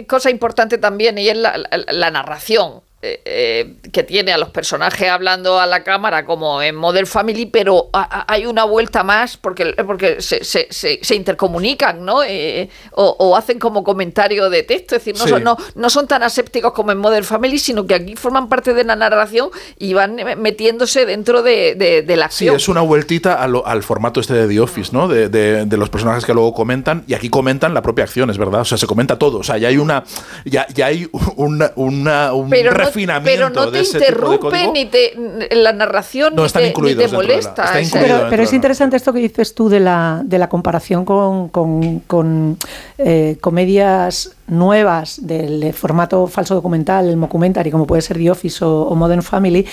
cosa 0.06 0.30
importante 0.30 0.76
también 0.76 1.05
y 1.16 1.28
es 1.28 1.36
la, 1.36 2.10
narración. 2.10 2.82
Eh, 3.02 3.74
que 3.92 4.02
tiene 4.02 4.32
a 4.32 4.38
los 4.38 4.48
personajes 4.50 5.08
hablando 5.08 5.60
a 5.60 5.66
la 5.66 5.84
cámara 5.84 6.24
como 6.24 6.60
en 6.62 6.74
Model 6.74 7.06
Family, 7.06 7.46
pero 7.46 7.88
ha- 7.92 8.02
ha- 8.20 8.32
hay 8.32 8.46
una 8.46 8.64
vuelta 8.64 9.04
más 9.04 9.36
porque, 9.36 9.74
porque 9.86 10.20
se, 10.20 10.42
se- 10.44 10.66
se- 10.70 10.98
se 11.02 11.14
intercomunican, 11.14 12.04
¿no? 12.04 12.22
Eh, 12.24 12.68
o, 12.92 13.14
o 13.18 13.36
hacen 13.36 13.58
como 13.58 13.84
comentario 13.84 14.50
de 14.50 14.62
texto, 14.62 14.96
es 14.96 15.04
decir, 15.04 15.16
no, 15.18 15.24
Sí. 15.24 15.30
son, 15.30 15.44
no, 15.44 15.56
no 15.74 15.90
son 15.90 16.08
tan 16.08 16.22
asépticos 16.22 16.72
como 16.72 16.90
en 16.90 16.98
Model 16.98 17.24
Family, 17.24 17.58
sino 17.58 17.86
que 17.86 17.94
aquí 17.94 18.16
forman 18.16 18.48
parte 18.48 18.74
de 18.74 18.82
la 18.84 18.96
narración 18.96 19.50
y 19.78 19.92
van 19.94 20.16
metiéndose 20.38 21.06
dentro 21.06 21.42
de, 21.42 21.74
de- 21.76 22.02
de 22.02 22.16
la 22.16 22.26
Sí, 22.30 22.46
acción. 22.46 22.56
es 22.56 22.68
una 22.68 22.80
vueltita 22.80 23.42
al 23.42 23.82
formato 23.82 24.20
este 24.20 24.34
de 24.34 24.48
The 24.48 24.60
Office, 24.60 24.90
¿no? 24.92 25.06
De, 25.06 25.28
de- 25.28 25.76
los 25.76 25.90
personajes 25.90 26.24
que 26.24 26.32
luego 26.32 26.54
comentan, 26.54 27.04
y 27.06 27.12
aquí 27.14 27.28
comentan 27.28 27.74
la 27.74 27.82
propia 27.82 28.04
acción, 28.04 28.30
es 28.30 28.38
verdad. 28.38 28.62
O 28.62 28.64
sea, 28.64 28.78
se 28.78 28.86
comenta 28.86 29.18
todo. 29.18 29.38
O 29.40 29.42
sea, 29.42 29.58
ya 29.58 29.68
hay 29.68 29.76
una. 29.76 30.04
Ya, 30.46 30.66
ya 30.74 30.86
hay 30.86 31.06
una, 31.36 31.70
una- 31.76 32.32
un 32.32 32.48
pero 32.48 32.70
no, 32.72 32.85
refinamiento 32.86 33.30
pero 33.34 33.50
no 33.50 33.66
de 33.70 33.72
te 33.78 33.80
ese 33.80 33.98
de 33.98 34.06
interrumpe 34.06 34.68
ni 34.72 34.86
te 34.86 35.12
la 35.56 35.72
narración 35.72 36.34
No, 36.34 36.42
ni, 36.42 36.46
están 36.46 36.60
te, 36.62 36.66
ni 36.66 36.70
incluidos 36.70 36.96
te 36.96 37.02
dentro 37.02 37.20
de 37.20 37.26
la- 37.28 37.32
molesta. 37.34 37.64
está 37.64 37.80
incluido 37.82 38.26
Pero, 38.30 38.42
es 38.42 38.52
interesante 38.52 38.96
esto 38.96 39.12
que 39.12 39.18
dices 39.20 39.54
tú 39.54 39.68
de 39.68 39.80
la, 39.80 40.22
de 40.24 40.38
la 40.38 40.48
comparación 40.48 41.04
con, 41.04 41.48
con- 41.48 42.00
con, 42.00 42.58
eh, 42.98 43.36
comedias 43.40 44.32
nuevas 44.46 45.26
del 45.26 45.72
formato 45.74 46.26
falso 46.26 46.54
documental, 46.54 47.08
el 47.08 47.16
mockumentary, 47.16 47.70
como 47.70 47.86
puede 47.86 48.02
ser 48.02 48.16
The 48.18 48.30
Office 48.30 48.64
o, 48.64 48.82
o 48.82 48.94
Modern 48.94 49.22
Family, 49.22 49.66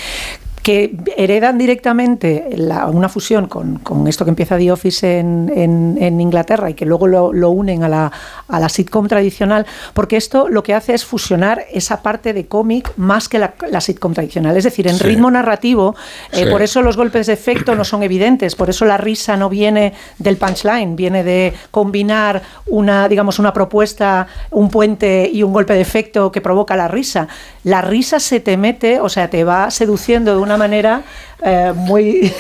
que 0.64 0.96
heredan 1.18 1.58
directamente 1.58 2.48
la- 2.56 2.88
una 2.88 3.10
fusión 3.10 3.48
con, 3.48 3.80
con 3.80 4.08
esto 4.08 4.24
que 4.24 4.30
empieza 4.30 4.58
The 4.58 4.72
Office 4.72 5.20
en, 5.20 5.52
en- 5.54 5.98
en 6.00 6.22
Inglaterra 6.22 6.70
y 6.70 6.74
que 6.74 6.86
luego 6.86 7.06
lo, 7.08 7.34
lo 7.34 7.50
unen 7.50 7.84
a 7.84 7.90
la, 7.90 8.12
a 8.48 8.60
la 8.62 8.70
sitcom 8.70 9.08
tradicional, 9.10 9.66
porque 9.94 10.16
esto 10.16 10.48
lo 10.48 10.64
que 10.64 10.74
hace 10.74 10.94
es 10.94 11.04
fusionar 11.04 11.66
esa 11.74 12.02
parte 12.02 12.32
de 12.32 12.48
cómic 12.48 12.94
más 12.96 13.28
que 13.28 13.40
la, 13.40 13.56
la 13.70 13.82
sitcom 13.82 14.14
tradicional. 14.14 14.56
Es 14.56 14.64
decir, 14.64 14.88
en 14.88 14.96
Sí. 14.96 15.04
ritmo 15.04 15.30
narrativo, 15.30 15.96
eh, 16.32 16.46
Sí. 16.46 16.50
por 16.50 16.62
eso 16.62 16.82
los 16.82 16.96
golpes 16.96 17.28
de 17.28 17.34
efecto 17.34 17.76
no 17.76 17.84
son 17.84 18.02
evidentes, 18.02 18.56
por 18.56 18.70
eso 18.70 18.86
la 18.86 18.96
risa 18.98 19.36
no 19.36 19.50
viene 19.50 19.92
del 20.18 20.38
punchline, 20.38 20.96
viene 20.96 21.26
de 21.26 21.54
combinar 21.72 22.42
una, 22.68 23.10
digamos, 23.10 23.38
una 23.38 23.52
propuesta, 23.52 24.28
un 24.52 24.70
puente 24.70 25.30
y 25.32 25.44
un 25.44 25.52
golpe 25.52 25.74
de 25.74 25.82
efecto 25.82 26.32
que 26.32 26.40
provoca 26.40 26.78
la 26.78 26.88
risa. 26.88 27.28
La 27.66 27.82
risa 27.82 28.22
se 28.22 28.40
te 28.40 28.56
mete, 28.56 29.02
o 29.02 29.10
sea, 29.10 29.30
te 29.30 29.44
va 29.44 29.70
seduciendo 29.70 30.32
de 30.36 30.38
una 30.42 30.53
manera 30.58 31.04
eh, 31.46 31.72
muy, 31.76 32.34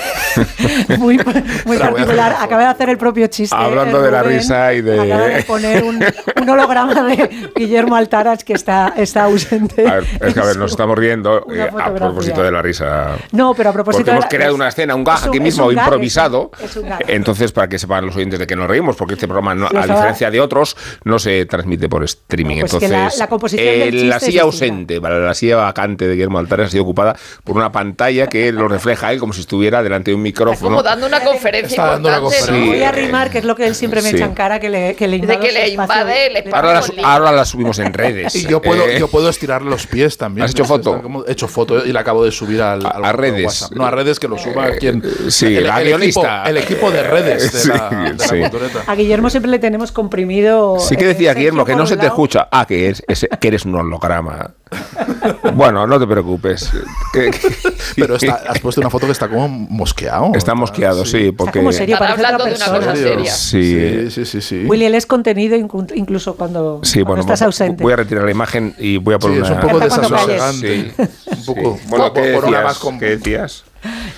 muy, 0.97 1.19
muy 1.65 1.77
particular. 1.77 2.35
Acabé 2.39 2.63
de 2.63 2.69
hacer 2.69 2.89
el 2.89 2.97
propio 2.97 3.27
chiste. 3.27 3.55
Hablando 3.55 3.99
eh, 3.99 4.03
de 4.05 4.11
la 4.11 4.23
risa 4.23 4.73
y 4.73 4.81
de- 4.81 4.99
Acaba 4.99 5.27
de 5.27 5.43
poner 5.43 5.83
un, 5.83 6.03
un 6.41 6.49
holograma 6.49 7.03
de 7.03 7.51
Guillermo 7.55 7.95
Altaras 7.95 8.43
que 8.43 8.53
está, 8.53 8.93
está 8.97 9.23
ausente. 9.25 9.87
A 9.87 9.95
ver, 9.95 10.05
es 10.21 10.33
que 10.33 10.39
a 10.39 10.45
ver, 10.45 10.57
nos 10.57 10.71
estamos 10.71 10.97
riendo 10.97 11.45
eh, 11.53 11.69
a 11.79 11.93
propósito 11.93 12.43
de 12.43 12.51
la 12.51 12.61
risa. 12.61 13.17
No, 13.31 13.53
pero 13.53 13.69
a 13.69 13.73
propósito 13.73 14.03
Porque 14.05 14.11
de 14.11 14.15
hemos 14.17 14.25
la- 14.25 14.29
creado 14.29 14.51
es- 14.51 14.55
una 14.55 14.67
escena, 14.69 14.95
un 14.95 15.01
es 15.01 15.07
gag 15.07 15.27
aquí 15.27 15.37
es 15.37 15.43
mismo 15.43 15.67
gag, 15.67 15.77
improvisado. 15.77 16.51
es 16.63 16.75
un 16.77 16.89
gag. 16.89 17.03
Entonces, 17.07 17.51
para 17.51 17.67
que 17.67 17.79
sepan 17.79 18.05
los 18.05 18.15
oyentes 18.15 18.39
de 18.39 18.47
que 18.47 18.55
nos 18.55 18.67
reímos, 18.67 18.95
porque 18.95 19.13
este 19.15 19.27
programa, 19.27 19.55
no- 19.55 19.67
a 19.67 19.85
diferencia 19.87 20.29
de 20.31 20.39
otros, 20.41 20.75
no 21.03 21.19
se 21.19 21.45
transmite 21.45 21.89
por 21.89 22.03
streaming. 22.03 22.55
No, 22.57 22.61
pues 22.61 22.73
Entonces, 22.73 22.89
la- 22.91 23.11
la 23.25 23.27
composición 23.27 23.67
eh, 23.67 23.77
del 23.85 24.09
la 24.09 24.17
es 24.17 24.23
silla 24.23 24.43
ausente, 24.43 25.01
para 25.01 25.19
la 25.19 25.33
silla 25.33 25.57
vacante 25.57 26.07
de 26.07 26.13
Guillermo 26.13 26.39
Altares 26.39 26.67
ha 26.67 26.69
sido 26.71 26.83
ocupada 26.83 27.15
por 27.43 27.55
una 27.55 27.71
pantalla 27.71 28.27
que 28.27 28.51
lo 28.51 28.67
refleja 28.67 28.92
como 29.19 29.33
si 29.33 29.41
estuviera 29.41 29.81
delante 29.83 30.11
de 30.11 30.15
un 30.15 30.21
micrófono. 30.21 30.69
como 30.77 30.83
dando 30.83 31.05
una 31.07 31.21
conferencia 31.23 31.75
Está 31.75 31.91
dando 31.93 32.09
una 32.09 32.19
conferencia. 32.19 32.53
¿no? 32.53 32.65
Voy 32.67 32.75
a 32.83 32.91
Sí. 32.91 32.99
arrimar, 32.99 33.29
que 33.29 33.37
es 33.39 33.43
lo 33.45 33.55
que 33.55 33.67
él 33.67 33.75
siempre 33.75 34.01
me 34.01 34.09
Sí. 34.09 34.15
echa 34.15 34.25
en 34.25 34.33
cara, 34.33 34.59
que 34.59 34.69
le, 34.69 34.95
que 34.95 35.07
le 35.07 35.17
Dice 35.17 35.33
invado 35.33 35.45
que 35.47 35.51
le 35.51 35.67
invade 35.69 36.27
el 36.27 36.35
espacio. 36.37 36.55
Ahora 36.57 36.73
la, 36.73 36.81
Con 36.87 37.05
ahora 37.05 37.31
la 37.31 37.45
subimos 37.45 37.79
en 37.79 37.93
redes. 37.93 38.35
Y 38.43 38.47
yo 38.47 38.61
puedo, 38.61 38.83
Eh, 38.87 38.99
yo 38.99 39.07
puedo 39.07 39.29
estirarle 39.29 39.69
los 39.69 39.87
pies 39.87 40.17
también. 40.17 40.45
¿Has 40.45 40.51
hecho 40.51 40.65
foto? 40.65 40.91
Está 40.91 41.01
como- 41.03 41.25
He 41.25 41.31
hecho 41.31 41.47
foto 41.47 41.85
y 41.85 41.91
la 41.93 42.01
acabo 42.01 42.23
de 42.25 42.31
subir 42.31 42.61
al, 42.61 42.85
A- 42.85 42.89
al 42.89 43.05
a 43.05 43.07
de 43.07 43.13
redes. 43.13 43.45
WhatsApp. 43.45 43.71
No, 43.73 43.85
a 43.85 43.91
redes 43.91 44.19
que 44.19 44.27
lo 44.27 44.37
suba 44.37 44.69
Eh, 44.69 44.77
quien. 44.79 45.03
sí, 45.29 45.49
la 45.59 45.81
equipo, 45.81 45.97
guionista. 45.97 46.43
el 46.43 46.57
equipo 46.57 46.91
de 46.91 47.03
redes 47.03 47.51
de 47.53 47.59
Sí, 47.59 47.67
la, 47.69 47.89
de 47.89 48.13
la 48.13 48.27
sí. 48.27 48.77
A 48.87 48.95
Guillermo 48.95 49.29
siempre 49.29 49.49
le 49.51 49.59
tenemos 49.59 49.91
comprimido. 49.91 50.77
Sí 50.79 50.95
que 50.95 51.05
eh, 51.05 51.07
decía 51.09 51.29
Sergio 51.29 51.39
Guillermo 51.39 51.65
que 51.65 51.75
no 51.75 51.85
se 51.87 51.97
te 51.97 52.05
escucha. 52.07 52.47
Ah, 52.51 52.65
que, 52.65 52.89
es, 52.89 53.03
es- 53.07 53.27
que 53.39 53.47
eres 53.47 53.65
un 53.65 53.75
holograma. 53.75 54.51
Bueno, 55.55 55.85
no 55.87 55.99
te 55.99 56.07
preocupes. 56.07 56.71
Pero 57.95 58.15
está, 58.15 58.41
has 58.47 58.59
puesto 58.59 58.81
una 58.81 58.89
foto 58.89 59.05
que 59.05 59.11
está 59.11 59.27
como 59.27 59.47
mosqueado. 59.47 60.31
Está 60.35 60.55
mosqueado, 60.55 61.05
sí, 61.05 61.27
Está 61.27 61.37
porque... 61.37 61.59
como 61.59 61.71
serio, 61.71 61.97
parece 61.99 62.21
otra 62.21 62.27
hablando 62.35 62.45
de 62.45 62.55
una 62.55 62.65
persona. 62.65 62.91
cosa 62.91 62.95
seria. 62.95 63.31
Sí. 63.33 63.63
Sí, 63.63 64.11
sí, 64.11 64.25
sí. 64.25 64.41
sí. 64.41 64.65
Willy, 64.65 64.85
él 64.85 64.95
es 64.95 65.05
contenido 65.05 65.55
inclu- 65.57 65.91
incluso 65.95 66.35
cuando, 66.35 66.79
Sí, 66.83 67.01
cuando 67.03 67.07
bueno, 67.07 67.21
estás 67.21 67.39
voy- 67.41 67.45
ausente. 67.47 67.83
voy 67.83 67.93
a 67.93 67.95
retirar 67.97 68.23
la 68.25 68.31
imagen 68.31 68.75
y 68.79 68.97
voy 68.97 69.13
a 69.15 69.17
Sí, 69.17 69.21
poner 69.21 69.43
es 69.43 69.49
una... 69.49 69.55
un 69.55 69.61
poco 69.67 69.79
desasosegante. 69.79 70.91
Sí, 70.97 71.07
Un 71.31 71.45
poco. 71.45 71.77
sí. 71.81 71.87
Bueno, 71.89 72.13
¿qué 72.13 72.31
por 72.33 72.45
una 72.45 72.59
decías? 72.61 72.79
¿Qué 72.99 73.05
decías? 73.17 73.63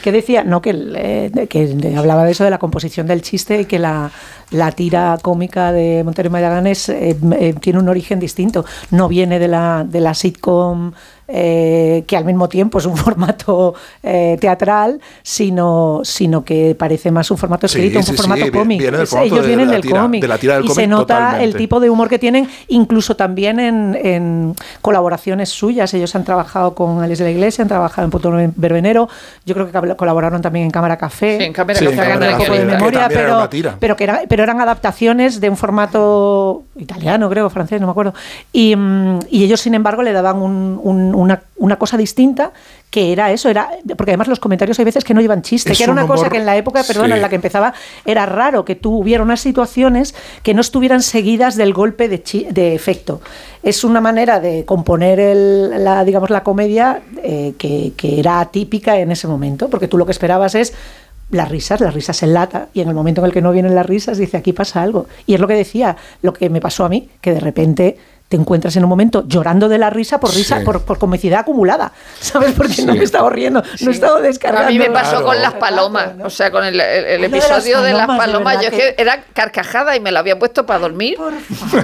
Que 0.04 0.12
decía, 0.12 0.44
no, 0.44 0.62
que, 0.62 1.48
que 1.50 1.96
hablaba 1.98 2.26
de 2.26 2.32
eso, 2.32 2.44
de 2.44 2.50
la 2.50 2.60
composición 2.60 3.08
del 3.08 3.22
chiste 3.22 3.62
y 3.62 3.66
que 3.66 3.80
la, 3.80 4.12
la 4.52 4.72
tira 4.72 5.18
cómica 5.22 5.72
de 5.72 6.04
Montero 6.04 6.28
y 6.28 6.32
Magallanes 6.32 6.90
eh, 6.90 7.18
eh, 7.40 7.54
tiene 7.60 7.80
un 7.80 7.90
origen 7.90 8.20
distinto. 8.20 8.66
No 8.92 9.08
viene 9.08 9.40
de 9.40 9.48
la, 9.48 9.86
de 9.88 10.02
la 10.02 10.14
sitcom, 10.14 10.94
eh, 11.28 12.04
que 12.08 12.18
al 12.18 12.26
mismo 12.26 12.48
tiempo 12.50 12.78
es 12.80 12.86
un 12.86 12.96
formato 12.98 13.74
eh, 14.04 14.38
teatral, 14.40 15.00
sino, 15.24 16.02
sino 16.04 16.44
que 16.46 16.76
parece 16.78 17.12
más 17.12 17.30
un 17.32 17.38
formato 17.38 17.68
Sí, 17.68 17.78
escrito, 17.80 18.02
sí, 18.04 18.12
un 18.12 18.18
sí, 18.18 18.22
formato 18.22 18.42
viene- 18.44 18.58
cómic. 18.58 18.80
viene 18.80 18.98
del 18.98 19.04
Es- 19.04 19.10
formato 19.10 19.26
ellos 19.34 19.42
de 19.42 19.48
vienen 19.48 19.70
del 19.70 19.90
cómic. 19.90 20.22
de 20.22 20.28
la 20.28 20.38
tira 20.38 20.56
del 20.56 20.66
y 20.66 20.70
se 20.70 20.88
nota 20.88 21.42
el 21.42 21.56
tipo 21.56 21.80
de 21.80 21.90
humor 21.90 22.10
que 22.10 22.20
tienen, 22.20 22.48
incluso 22.68 23.16
también 23.16 23.60
en, 23.60 23.96
en 24.02 24.56
colaboraciones 24.82 25.50
suyas. 25.50 25.94
Ellos 25.94 26.16
han 26.16 26.24
trabajado 26.24 26.76
con 26.76 27.02
Alex 27.02 27.20
de 27.20 27.26
la 27.26 27.32
Iglesia, 27.32 27.62
han 27.64 27.68
trabajado 27.70 28.06
en 28.06 28.12
Puto 28.12 28.32
Verbenero, 28.56 29.10
yo 29.46 29.56
creo 29.56 29.72
que 29.72 29.96
colaboraron 29.96 30.42
también 30.42 30.66
en 30.66 30.72
Cámara 30.72 30.98
Café. 30.98 31.38
Sí, 31.40 31.44
en 31.46 31.54
Cámara 31.54 31.80
Sí, 31.80 31.86
Café, 31.86 31.98
en 31.98 32.10
Cámara 32.14 32.32
Café, 32.38 32.46
que 32.52 32.56
era 32.62 33.08
pero, 33.10 33.50
pero, 33.80 33.96
que 33.96 34.04
era- 34.04 34.22
pero 34.28 34.44
eran 34.44 34.62
adaptaciones 34.62 35.40
de 35.42 35.50
un 35.50 35.58
formato 35.58 36.64
italiano, 36.76 37.30
creo, 37.30 37.50
francés, 37.50 37.80
no 37.82 37.88
me 37.88 37.92
acuerdo. 37.92 38.14
Y, 38.52 38.76
mm, 38.76 39.20
y 39.30 39.44
ellos, 39.44 39.62
sin 39.62 39.74
embargo, 39.74 40.04
le 40.04 40.12
daban 40.12 40.38
un- 40.42 40.80
un- 40.84 41.15
una, 41.16 41.42
una 41.58 41.78
cosa 41.78 41.98
distinta 41.98 42.52
que 42.92 43.12
era 43.12 43.32
eso, 43.32 43.50
era 43.50 43.70
porque 43.98 44.12
además 44.12 44.28
los 44.28 44.40
comentarios 44.40 44.80
hay 44.80 44.86
veces 44.86 45.04
que 45.04 45.14
no 45.14 45.20
llevan 45.22 45.42
chiste, 45.42 45.72
Es 45.72 45.78
que 45.78 45.84
era 45.84 45.92
un 45.94 46.00
una 46.00 46.08
cosa 46.08 46.30
que 46.30 46.38
en 46.38 46.46
la 46.46 46.56
época, 46.56 46.84
perdón, 46.84 47.08
Sí. 47.08 47.12
en 47.14 47.22
la 47.22 47.30
que 47.30 47.36
empezaba, 47.36 47.74
era 48.06 48.26
raro 48.26 48.64
que 48.64 48.76
tú 48.76 48.98
hubiera 49.00 49.22
unas 49.24 49.42
situaciones 49.42 50.16
que 50.44 50.54
no 50.54 50.62
estuvieran 50.62 51.02
seguidas 51.02 51.56
del 51.56 51.74
golpe 51.74 52.08
de, 52.08 52.24
chi- 52.24 52.48
de 52.52 52.74
efecto. 52.76 53.22
Es 53.64 53.84
una 53.84 54.00
manera 54.02 54.40
de 54.40 54.64
componer 54.66 55.20
el- 55.20 55.84
la, 55.84 56.04
digamos, 56.06 56.30
la 56.30 56.44
comedia 56.44 57.02
eh, 57.24 57.54
que, 57.58 57.94
que 57.98 58.20
era 58.20 58.40
atípica 58.40 58.98
en 58.98 59.12
ese 59.12 59.28
momento, 59.28 59.70
porque 59.70 59.88
tú 59.88 59.98
lo 59.98 60.06
que 60.06 60.12
esperabas 60.14 60.56
es 60.56 60.74
las 61.32 61.50
risas, 61.50 61.82
las 61.82 61.94
risas 61.94 62.22
en 62.22 62.34
lata, 62.34 62.68
y 62.74 62.82
en 62.82 62.88
el 62.88 62.94
momento 62.94 63.20
en 63.22 63.26
el 63.26 63.34
que 63.34 63.42
no 63.42 63.52
vienen 63.52 63.74
las 63.74 63.86
risas 63.88 64.18
dice 64.20 64.38
aquí 64.38 64.54
pasa 64.54 64.84
algo. 64.84 65.08
Y 65.26 65.34
es 65.34 65.40
lo 65.40 65.48
que 65.48 65.56
decía, 65.56 65.98
lo 66.22 66.34
que 66.34 66.50
me 66.52 66.62
pasó 66.62 66.86
a 66.86 66.90
mí, 66.90 67.10
que 67.20 67.34
de 67.34 67.40
repente 67.40 67.98
te 68.28 68.38
encuentras 68.38 68.76
en 68.76 68.84
un 68.84 68.90
momento 68.90 69.24
llorando 69.28 69.70
de 69.70 69.78
la 69.78 69.92
risa 69.92 70.20
por 70.20 70.34
risa, 70.34 70.62
por, 70.66 70.82
por 70.82 70.98
comicidad 70.98 71.42
acumulada, 71.42 71.92
¿sabes? 72.20 72.54
Porque 72.58 72.82
no 72.82 72.94
me 72.94 73.02
he 73.02 73.04
estado 73.04 73.30
riendo, 73.30 73.62
no 73.82 73.92
he 73.92 73.94
estado 73.94 74.20
descargando. 74.20 74.68
A 74.70 74.72
mí 74.72 74.80
me 74.80 74.90
pasó 74.90 75.12
Claro. 75.12 75.26
con 75.28 75.42
las 75.42 75.54
palomas, 75.54 76.10
o 76.24 76.30
sea, 76.32 76.50
con 76.50 76.64
el, 76.66 76.80
el- 76.80 77.06
el 77.06 77.24
episodio 77.24 77.82
de 77.82 77.94
las 77.94 78.08
palomas, 78.08 78.28
de 78.28 78.34
palomas. 78.34 78.62
Yo 78.62 78.70
es 78.70 78.74
que 78.74 78.96
era 79.02 79.24
carcajada 79.34 79.96
y 79.96 80.00
me 80.00 80.12
lo 80.12 80.18
había 80.20 80.40
puesto 80.40 80.66
para 80.66 80.80
dormir. 80.80 81.18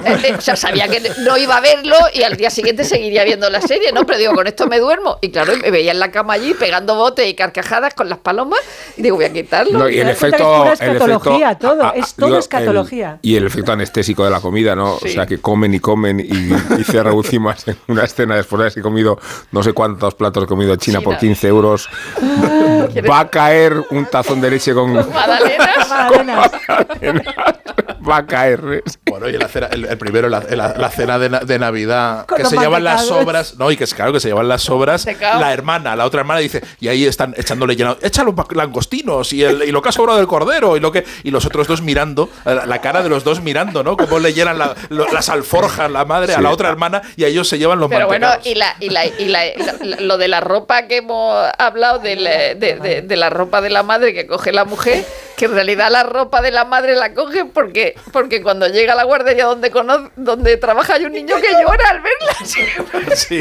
Eh, 0.04 0.16
eh, 0.30 0.34
o 0.36 0.40
sea, 0.40 0.56
sabía 0.56 0.88
que 0.88 1.00
no 1.20 1.36
iba 1.36 1.56
a 1.56 1.60
verlo 1.60 1.94
y 2.12 2.22
al 2.22 2.36
día 2.36 2.50
siguiente 2.50 2.82
seguiría 2.84 3.24
viendo 3.24 3.48
la 3.50 3.60
serie, 3.60 3.92
¿no? 3.92 4.04
Pero 4.06 4.18
digo, 4.18 4.34
con 4.34 4.46
esto 4.46 4.66
me 4.66 4.78
duermo. 4.78 5.18
Y 5.20 5.30
claro, 5.30 5.52
me 5.60 5.70
veía 5.70 5.92
en 5.92 5.98
la 6.00 6.10
cama 6.10 6.32
allí 6.34 6.54
pegando 6.54 6.96
botes 6.96 7.26
y 7.28 7.34
carcajadas 7.34 7.94
con 7.94 8.08
las 8.08 8.18
palomas 8.18 8.58
y 8.96 9.02
digo, 9.02 9.16
voy 9.16 9.26
a 9.26 9.32
quitarlo. 9.32 9.78
No, 9.78 9.88
y 9.88 9.98
el 10.00 10.08
efecto. 10.08 10.36
es 10.36 10.42
pura 10.42 10.72
el 10.90 10.96
escatología, 10.96 11.50
efecto- 11.52 11.68
todo, 11.68 11.92
es 11.94 12.14
todo 12.14 12.26
digo, 12.26 12.38
escatología. 12.38 13.18
el- 13.22 13.30
y 13.30 13.36
el 13.36 13.46
efecto 13.46 13.72
anestésico 13.72 14.24
de 14.24 14.30
la 14.30 14.40
comida, 14.40 14.74
¿no? 14.74 14.98
Sí. 15.00 15.08
O 15.10 15.12
sea, 15.12 15.26
que 15.26 15.38
comen 15.40 15.74
y 15.74 15.80
comen 15.80 16.20
y, 16.20 16.31
y 16.32 16.84
se 16.84 17.02
reducimos 17.02 17.66
en 17.68 17.76
una 17.88 18.04
escena 18.04 18.36
después 18.36 18.58
de 18.58 18.66
haber 18.66 18.82
comido 18.82 19.18
no 19.50 19.62
sé 19.62 19.72
cuántos 19.72 20.14
platos 20.14 20.44
he 20.44 20.46
comido 20.46 20.72
en 20.72 20.78
China, 20.78 21.00
por 21.00 21.18
China. 21.18 21.32
15 21.34 21.48
euros. 21.48 21.88
Va 23.10 23.20
a 23.20 23.28
caer 23.28 23.84
un 23.90 24.06
tazón 24.06 24.40
de 24.40 24.50
leche 24.50 24.74
con. 24.74 24.92
Magdalenas. 24.92 25.88
Magdalenas. 25.88 26.50
Va 28.08 28.16
a 28.18 28.26
caer. 28.26 28.82
Bueno, 29.08 29.28
y 29.28 29.32
la 29.32 29.46
cena- 29.48 29.68
el, 29.70 29.84
el 29.84 29.98
primero, 29.98 30.28
la, 30.28 30.40
la- 30.50 30.74
la 30.76 30.90
cena 30.90 31.18
de, 31.18 31.28
na- 31.30 31.40
de 31.40 31.58
Navidad, 31.58 32.26
Con 32.26 32.38
que 32.38 32.44
se 32.46 32.56
llevan 32.56 32.82
las 32.82 33.06
sobras, 33.06 33.56
no, 33.58 33.70
y 33.70 33.76
que 33.76 33.84
es 33.84 33.94
claro 33.94 34.12
que 34.12 34.20
se 34.20 34.28
llevan 34.28 34.48
las 34.48 34.62
sobras, 34.62 35.02
Secao. 35.02 35.38
la 35.40 35.52
hermana, 35.52 35.94
la 35.94 36.04
otra 36.06 36.20
hermana 36.20 36.40
dice, 36.40 36.62
y 36.80 36.88
ahí 36.88 37.04
están 37.04 37.34
echándole 37.36 37.76
lleno, 37.76 37.96
echa 38.02 38.24
los 38.24 38.34
langostinos 38.54 39.32
y, 39.32 39.44
el- 39.44 39.62
y 39.64 39.70
lo 39.72 39.82
que 39.82 39.90
ha 39.90 39.92
sobrado 39.92 40.18
del 40.18 40.26
cordero, 40.26 40.76
y 40.76 40.80
lo 40.80 40.90
que 40.90 41.04
y 41.22 41.30
los 41.30 41.44
otros 41.46 41.66
dos 41.68 41.82
mirando, 41.82 42.28
la, 42.44 42.66
la 42.66 42.80
cara 42.80 43.02
de 43.02 43.08
los 43.08 43.22
dos 43.24 43.40
mirando, 43.40 43.82
¿no? 43.84 43.96
Cómo 43.96 44.18
le 44.18 44.32
llenan 44.32 44.58
la- 44.58 44.74
lo- 44.88 45.06
las 45.12 45.28
alforjas 45.28 45.90
la 45.90 46.04
madre 46.04 46.34
a 46.34 46.40
la 46.40 46.50
otra 46.50 46.68
hermana 46.70 47.02
y 47.16 47.24
a 47.24 47.28
ellos 47.28 47.46
se 47.48 47.58
llevan 47.58 47.78
los 47.78 47.88
Pero 47.90 48.06
bueno, 48.06 48.28
mantecados. 48.28 48.46
y, 48.46 48.54
la, 48.54 48.76
y, 48.80 48.88
la, 48.90 49.06
y 49.06 49.24
la- 49.28 49.44
la- 49.84 50.00
lo 50.00 50.18
de 50.18 50.28
la 50.28 50.40
ropa 50.40 50.86
que 50.88 50.96
hemos 50.98 51.46
hablado, 51.58 52.00
eh, 52.04 52.56
de, 52.58 52.76
de- 52.76 53.02
de 53.02 53.16
la 53.16 53.30
ropa 53.30 53.60
de 53.60 53.70
la 53.70 53.82
madre 53.82 54.14
que 54.14 54.26
coge 54.26 54.52
la 54.52 54.64
mujer, 54.64 55.04
que 55.42 55.46
en 55.46 55.54
realidad 55.54 55.90
la 55.90 56.04
ropa 56.04 56.40
de 56.40 56.52
la 56.52 56.64
madre 56.64 56.94
la 56.94 57.14
coge 57.14 57.44
porque, 57.44 57.96
porque 58.12 58.42
cuando 58.44 58.68
llega 58.68 58.92
a 58.92 58.96
la 58.96 59.02
guardería 59.02 59.44
donde, 59.46 59.72
cono- 59.72 60.12
donde 60.14 60.56
trabaja 60.56 60.94
hay 60.94 61.04
un 61.04 61.12
niño 61.12 61.34
que 61.40 61.50
llora 61.60 61.88
al 61.90 62.00
verla. 62.00 63.12
Sí. 63.16 63.40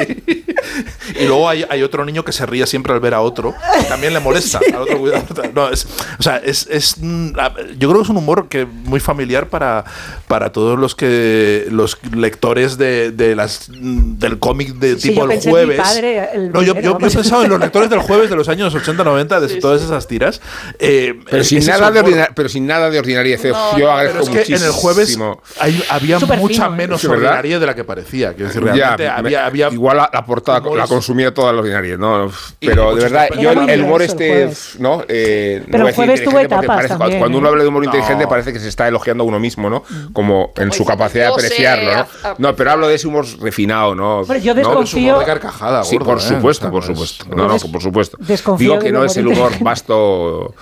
Y 1.20 1.26
luego 1.26 1.48
hay, 1.48 1.64
hay 1.70 1.84
otro 1.84 2.04
niño 2.06 2.24
que 2.26 2.32
se 2.32 2.46
ríe 2.46 2.66
siempre 2.66 2.92
al 2.94 3.00
ver 3.00 3.14
a 3.14 3.22
otro. 3.22 3.54
también 3.88 4.14
le 4.16 4.20
molesta 4.20 4.60
al 4.74 4.82
otro 4.82 4.98
cuidado. 5.00 5.26
No, 5.54 5.70
es, 5.70 5.86
o 6.18 6.24
sea, 6.24 6.38
es, 6.38 6.68
es, 6.72 6.96
mm, 7.00 7.40
a- 7.40 7.54
yo 7.78 7.90
creo 7.90 7.98
que 8.00 8.04
es 8.04 8.10
un 8.10 8.18
humor 8.18 8.48
que 8.50 8.66
muy 8.66 9.00
familiar 9.00 9.48
para, 9.50 9.84
para 10.28 10.52
todos 10.52 10.80
los 10.80 10.96
que 10.96 11.68
los 11.70 11.98
lectores 12.16 12.78
de, 12.78 13.12
de 13.12 13.36
las 13.36 13.70
del 13.70 14.40
cómic 14.40 14.74
de 14.76 15.00
Sí, 15.00 15.10
tipo 15.10 15.22
yo 15.22 15.24
el 15.26 15.30
pensé 15.30 15.50
en 15.50 15.56
mi 15.56 15.62
jueves. 15.66 15.80
padre, 15.80 16.30
el 16.34 16.52
no, 16.52 16.62
yo, 16.64 16.74
yo- 16.76 16.82
yo 16.82 16.98
he 16.98 17.00
pensado 17.12 17.44
en 17.44 17.50
los 17.50 17.60
lectores 17.60 17.90
del 17.90 18.00
jueves 18.00 18.30
de 18.30 18.36
los 18.36 18.50
años 18.50 18.74
80, 18.74 19.04
90, 19.04 19.40
de 19.40 19.56
todas 19.60 19.82
esas 19.82 20.08
tiras. 20.08 20.42
Eh, 20.80 21.20
Pero 21.30 21.42
es- 21.42 21.48
sin, 21.48 21.58
es 21.60 21.66
ese 21.66 21.72
nada 21.92 22.02
de 22.04 22.10
humor. 22.10 22.20
ordina- 22.22 22.36
pero 22.36 22.50
sin 22.50 22.68
nada 22.68 22.90
de 22.90 23.00
ordinariedad. 23.00 23.40
No, 23.44 23.78
Yo 23.78 23.86
no, 23.86 23.92
agradezco 23.92 24.26
Pero 24.32 24.40
es 24.42 24.48
que 24.48 24.56
en 24.56 24.64
el 24.64 24.72
jueves 24.72 24.98
muchísimo. 25.18 25.42
hay- 25.60 25.84
había 25.90 26.20
Súper 26.20 26.40
mucha 26.40 26.64
fino, 26.66 26.76
menos 26.76 27.06
ordinaria 27.06 27.60
de 27.60 27.66
la 27.66 27.76
que 27.76 27.84
parecía. 27.84 28.34
Quiero 28.34 28.48
decir, 28.48 28.64
Ya, 28.66 28.74
realmente 28.74 29.04
me- 29.04 29.10
había, 29.10 29.46
había 29.46 29.70
igual 29.70 29.98
la, 29.98 30.10
la 30.12 30.26
portada 30.26 30.62
humores- 30.62 30.76
la 30.76 30.88
consumía 30.88 31.34
toda 31.34 31.54
la 31.54 31.60
ordinaria, 31.62 31.98
¿no? 31.98 32.32
Pero 32.60 32.96
de 32.96 33.02
verdad, 33.04 33.28
yo 33.40 33.52
el, 33.52 33.70
el 33.70 33.84
humor 33.84 34.02
el 34.02 34.10
este, 34.10 34.28
jueves. 34.30 34.76
¿no? 34.80 35.04
Eh, 35.08 35.64
Pero 35.66 35.78
no 35.80 35.84
voy 35.84 35.88
a 35.88 35.90
el 35.90 35.96
jueves 35.96 36.20
decir 36.20 36.30
tuvo 36.30 36.40
inteligente 36.40 36.50
porque 36.50 36.66
etapas 36.66 36.76
parece- 36.78 36.98
también, 36.98 37.20
Cuando 37.20 37.38
uno 37.38 37.48
habla 37.50 37.62
de 37.64 37.70
humor 37.70 37.84
No. 37.84 37.86
inteligente 37.90 38.28
parece 38.28 38.54
que 38.54 38.60
se 38.60 38.68
está 38.68 38.88
elogiando 38.88 39.24
a 39.24 39.28
uno 39.28 39.40
mismo, 39.40 39.70
¿no? 39.70 39.84
Como 40.14 40.52
en 40.58 40.72
su 40.72 40.86
capacidad 40.86 41.28
de 41.28 41.32
apreciarlo, 41.34 42.06
¿no? 42.38 42.56
pero 42.56 42.72
hablo 42.72 42.88
de 42.88 42.96
ese 42.96 43.08
humor 43.08 43.26
refinado, 43.42 43.96
¿no? 43.96 44.24
Yo 44.42 44.54
desconfío- 44.56 45.10
humor 45.14 45.20
de 45.20 45.26
carcajada. 45.26 45.84
Sí, 45.84 45.98
por 46.00 46.20
supuesto, 46.22 46.70
por 46.72 46.84
supuesto. 46.84 47.26
No, 47.36 47.48
no, 47.48 47.58
por 47.58 47.82
supuesto. 47.82 48.18
Digo 48.58 48.80
que 48.80 48.92
no 48.92 49.04
es 49.06 49.16
el 49.18 49.28
humor 49.28 49.52
vasto. 49.60 50.54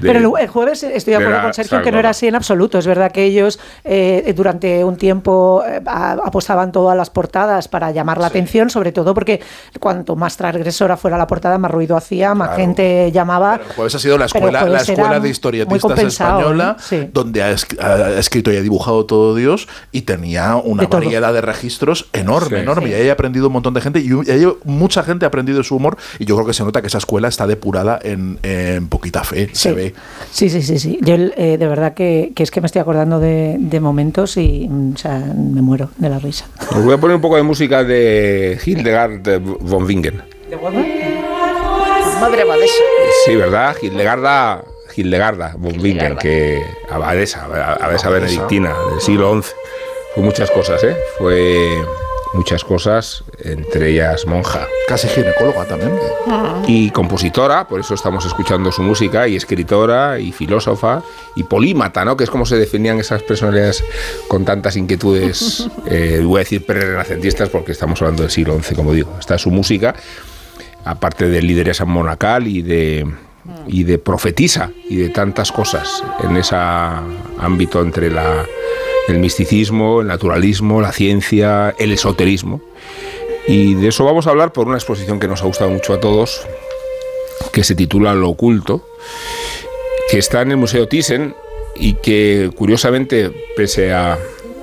De- 0.00 0.08
Pero 0.12 0.36
el, 0.38 0.48
jueves 0.48 0.82
estoy 0.82 1.12
de 1.14 1.18
acuerdo 1.22 1.42
con 1.42 1.54
Sergio 1.54 1.82
que 1.82 1.92
no 1.92 1.98
era 1.98 2.10
así 2.10 2.26
en 2.26 2.34
absoluto. 2.34 2.78
Es 2.78 2.86
verdad 2.86 3.10
que 3.12 3.24
ellos 3.24 3.58
eh, 3.84 4.32
durante 4.36 4.84
un 4.84 4.96
tiempo 4.96 5.62
eh, 5.66 5.80
a- 5.86 6.12
apostaban 6.24 6.72
todas 6.72 6.96
las 6.96 7.10
portadas 7.10 7.68
para 7.68 7.90
llamar 7.90 8.18
la 8.18 8.26
atención, 8.28 8.70
sobre 8.70 8.92
todo 8.92 9.14
porque 9.14 9.40
cuanto 9.80 10.16
más 10.16 10.36
transgresora 10.36 10.96
fuera 10.96 11.16
la 11.18 11.26
portada, 11.26 11.58
más 11.58 11.70
ruido 11.70 11.96
hacía, 11.96 12.34
más 12.34 12.48
Claro. 12.48 12.62
gente 12.62 13.12
llamaba. 13.12 13.56
Pero 13.58 13.68
el 13.70 13.74
jueves 13.76 13.94
ha 13.94 13.98
sido 13.98 14.18
la 14.18 14.26
escuela, 14.26 14.64
la 14.66 14.80
escuela 14.80 15.20
de 15.20 15.28
historietistas 15.28 15.80
compensado, 15.82 16.38
española, 16.40 16.76
¿eh? 16.78 16.82
Sí. 16.82 17.10
donde 17.12 17.42
ha, 17.42 17.50
es- 17.50 17.66
ha 17.80 18.10
escrito 18.18 18.52
y 18.52 18.56
ha 18.56 18.60
dibujado 18.62 19.06
todo 19.06 19.34
Dios 19.34 19.68
y 19.92 20.02
tenía 20.02 20.56
una 20.56 20.84
todo. 20.88 21.00
variedad 21.00 21.32
de 21.32 21.40
registros 21.40 22.08
enorme, 22.12 22.58
Sí. 22.58 22.62
enorme. 22.62 22.86
Sí. 22.86 22.92
Y 22.92 22.94
ahí 22.94 23.08
ha 23.08 23.12
aprendido 23.12 23.46
un 23.46 23.52
montón 23.54 23.74
de 23.74 23.80
gente 23.80 24.00
y, 24.00 24.08
y 24.12 24.46
mucha 24.64 25.02
gente 25.02 25.24
ha 25.24 25.28
aprendido 25.28 25.62
su 25.62 25.76
humor 25.76 25.96
y 26.18 26.24
yo 26.24 26.34
creo 26.36 26.46
que 26.46 26.52
se 26.54 26.64
nota 26.64 26.80
que 26.80 26.88
esa 26.88 26.98
escuela 26.98 27.28
está 27.28 27.46
depurada 27.46 27.98
en, 28.02 28.38
en 28.42 28.88
poquita 28.88 29.24
fe, 29.24 29.50
se 29.52 29.70
Sí. 29.70 29.74
Ve. 29.84 29.94
Sí, 30.30 30.48
sí, 30.50 30.62
sí, 30.62 30.78
sí. 30.78 30.98
Yo 31.02 31.14
eh, 31.14 31.56
de 31.58 31.66
verdad 31.66 31.94
que, 31.94 32.32
que 32.34 32.42
es 32.42 32.50
que 32.50 32.60
me 32.60 32.66
estoy 32.66 32.80
acordando 32.80 33.20
de, 33.20 33.56
de 33.58 33.80
momentos 33.80 34.36
y 34.36 34.68
o 34.94 34.96
sea, 34.96 35.18
me 35.18 35.62
muero 35.62 35.90
de 35.98 36.08
la 36.08 36.18
risa. 36.18 36.46
Os 36.70 36.84
voy 36.84 36.94
a 36.94 36.98
poner 36.98 37.16
un 37.16 37.22
poco 37.22 37.36
de 37.36 37.42
música 37.42 37.84
de 37.84 38.58
Hildegard 38.64 39.40
von 39.60 39.86
Bingen. 39.86 40.22
Madre 42.20 42.42
abadesa. 42.42 42.72
Sí, 43.24 43.34
¿verdad? 43.36 43.74
Hildegarda, 43.82 44.62
Hildegarda 44.96 45.54
von 45.58 45.72
Bingen, 45.72 45.86
Hildegarda. 45.90 46.18
que 46.20 46.62
abadesa, 46.90 47.44
abadesa 47.44 47.72
Abadesa. 47.84 48.10
benedictina 48.10 48.74
del 48.90 49.00
siglo 49.00 49.42
XI. 49.42 49.50
Fue 50.14 50.22
muchas 50.22 50.50
cosas, 50.50 50.82
¿eh? 50.84 50.94
Fue 51.18 51.68
muchas 52.34 52.64
cosas, 52.64 53.24
entre 53.44 53.90
ellas 53.90 54.26
monja 54.26 54.66
Casi 54.88 55.08
ginecóloga 55.08 55.64
también. 55.66 55.92
y 56.66 56.90
compositora, 56.90 57.66
por 57.66 57.80
eso 57.80 57.94
estamos 57.94 58.24
escuchando 58.26 58.70
su 58.72 58.82
música, 58.82 59.28
y 59.28 59.36
escritora, 59.36 60.18
y 60.18 60.32
filósofa, 60.32 61.02
y 61.36 61.44
polímata, 61.44 62.04
¿no? 62.04 62.16
Que 62.16 62.24
es 62.24 62.30
como 62.30 62.44
se 62.44 62.56
definían 62.56 62.98
esas 62.98 63.22
personalidades 63.22 63.82
con 64.28 64.44
tantas 64.44 64.76
inquietudes, 64.76 65.68
eh, 65.86 66.20
voy 66.24 66.36
a 66.36 66.38
decir 66.40 66.66
pre-renacentistas, 66.66 67.48
porque 67.48 67.72
estamos 67.72 68.00
hablando 68.02 68.22
del 68.22 68.30
siglo 68.30 68.58
XI, 68.60 68.74
como 68.74 68.92
digo. 68.92 69.16
Está 69.18 69.38
su 69.38 69.50
música, 69.50 69.94
aparte 70.84 71.28
de 71.28 71.42
lideresa 71.42 71.84
monacal 71.84 72.46
y 72.46 72.62
de, 72.62 73.06
y 73.66 73.84
de 73.84 73.98
profetisa, 73.98 74.70
y 74.88 74.96
de 74.96 75.08
tantas 75.08 75.52
cosas 75.52 76.02
en 76.22 76.36
ese 76.36 76.56
ámbito 77.38 77.80
entre 77.80 78.10
la, 78.10 78.44
el 79.08 79.18
misticismo, 79.18 80.00
el 80.00 80.06
naturalismo, 80.08 80.80
la 80.80 80.92
ciencia, 80.92 81.74
el 81.78 81.92
esoterismo. 81.92 82.60
Y 83.46 83.74
de 83.74 83.88
eso 83.88 84.04
vamos 84.04 84.26
a 84.26 84.30
hablar 84.30 84.52
por 84.52 84.68
una 84.68 84.76
exposición 84.76 85.18
que 85.18 85.28
nos 85.28 85.42
ha 85.42 85.46
gustado 85.46 85.70
mucho 85.70 85.94
a 85.94 86.00
todos, 86.00 86.46
que 87.52 87.64
se 87.64 87.74
titula 87.74 88.14
Lo 88.14 88.28
oculto, 88.28 88.86
que 90.10 90.18
está 90.18 90.42
en 90.42 90.52
el 90.52 90.56
Museo 90.58 90.86
Thyssen 90.86 91.34
y 91.74 91.94
que 91.94 92.50
curiosamente, 92.54 93.32
pese 93.56 93.92
a- 93.92 94.18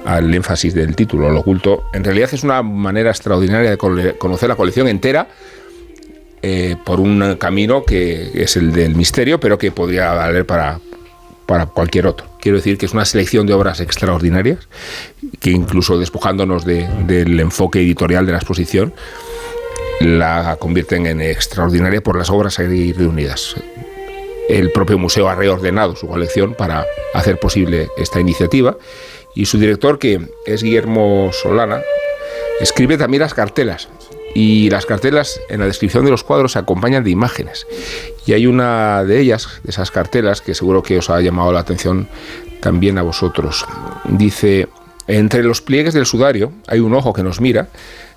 al 0.06 0.34
énfasis 0.34 0.74
del 0.74 0.96
título, 0.96 1.30
Lo 1.30 1.42
oculto, 1.42 1.84
en 1.94 2.04
realidad 2.06 2.30
es 2.32 2.44
una 2.44 2.64
manera 2.64 3.10
extraordinaria 3.10 3.72
de 3.72 3.78
conocer 4.18 4.48
la 4.48 4.56
colección 4.56 4.88
entera 4.88 5.28
eh, 6.42 6.78
por 6.86 7.02
un 7.02 7.36
camino 7.36 7.84
que 7.84 8.32
es 8.34 8.56
el 8.56 8.72
del 8.72 8.96
misterio, 8.96 9.42
pero 9.42 9.58
que 9.58 9.72
podría 9.72 10.14
valer 10.14 10.46
para, 10.46 10.80
para 11.50 11.66
cualquier 11.66 12.06
otro. 12.06 12.28
Quiero 12.40 12.58
decir 12.60 12.78
que 12.78 12.86
es 12.86 12.94
una 12.94 13.06
selección 13.06 13.48
de 13.48 13.54
obras 13.56 13.80
extraordinarias, 13.80 14.60
que 15.40 15.50
incluso 15.50 15.98
despojándonos 15.98 16.64
de- 16.64 16.88
del 17.08 17.40
enfoque 17.40 17.80
editorial 17.80 18.28
de 18.28 18.34
la 18.34 18.38
exposición, 18.38 18.94
la 20.00 20.58
convierten 20.60 21.08
en 21.08 21.22
extraordinaria 21.22 22.02
por 22.02 22.16
las 22.20 22.30
obras 22.30 22.60
ahí 22.60 22.94
reunidas. 22.94 23.56
El 24.48 24.72
propio 24.72 25.00
museo 25.00 25.28
ha 25.28 25.34
reordenado 25.34 25.96
su 25.96 26.08
colección 26.08 26.54
para 26.54 26.86
hacer 27.16 27.40
posible 27.40 27.88
esta 27.98 28.20
iniciativa 28.20 28.78
y 29.34 29.46
su 29.46 29.58
director, 29.58 29.98
que 29.98 30.22
es 30.46 30.62
Guillermo 30.62 31.32
Solana, 31.34 31.82
escribe 32.62 32.96
también 32.98 33.22
las 33.22 33.34
cartelas. 33.34 33.90
Y 34.36 34.70
las 34.70 34.86
cartelas 34.86 35.40
en 35.50 35.60
la 35.60 35.66
descripción 35.66 36.06
de 36.06 36.12
los 36.12 36.24
cuadros 36.24 36.54
se 36.54 36.60
acompañan 36.60 37.04
de 37.04 37.10
imágenes. 37.10 37.66
Y 38.26 38.34
hay 38.34 38.48
una 38.48 39.04
de 39.04 39.20
ellas, 39.20 39.48
de 39.64 39.72
esas 39.72 39.92
cartelas, 39.92 40.42
que 40.42 40.54
seguro 40.54 40.84
que 40.84 40.98
os 41.00 41.10
ha 41.10 41.20
llamado 41.22 41.52
la 41.52 41.62
atención 41.62 42.08
también 42.62 42.98
a 42.98 43.02
vosotros. 43.02 43.66
Dice, 44.06 44.68
entre 45.08 45.44
los 45.44 45.62
pliegues 45.62 45.94
del 45.94 46.06
sudario 46.06 46.52
hay 46.68 46.80
un 46.80 46.94
ojo 46.94 47.14
que 47.14 47.24
nos 47.24 47.42
mira. 47.42 47.70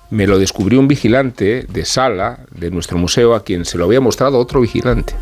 Me 0.09 0.27
lo 0.27 0.37
descubrió 0.37 0.79
un 0.79 0.87
vigilante 0.87 1.65
de 1.67 1.85
sala 1.85 2.39
de 2.51 2.69
nuestro 2.69 2.97
museo 2.97 3.33
a 3.33 3.43
quien 3.43 3.65
se 3.65 3.77
lo 3.77 3.85
había 3.85 3.99
mostrado 3.99 4.37
otro 4.37 4.61
vigilante. 4.61 5.15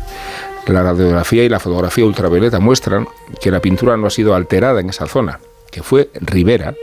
La 0.66 0.82
radiografía 0.82 1.44
y 1.44 1.48
la 1.48 1.58
fotografía 1.58 2.04
ultravioleta 2.04 2.60
muestran 2.60 3.08
que 3.40 3.50
la 3.50 3.60
pintura 3.60 3.96
no 3.96 4.06
ha 4.06 4.10
sido 4.10 4.34
alterada 4.34 4.80
en 4.80 4.90
esa 4.90 5.06
zona, 5.06 5.40
que 5.70 5.82
fue 5.82 6.10
Rivera, 6.20 6.74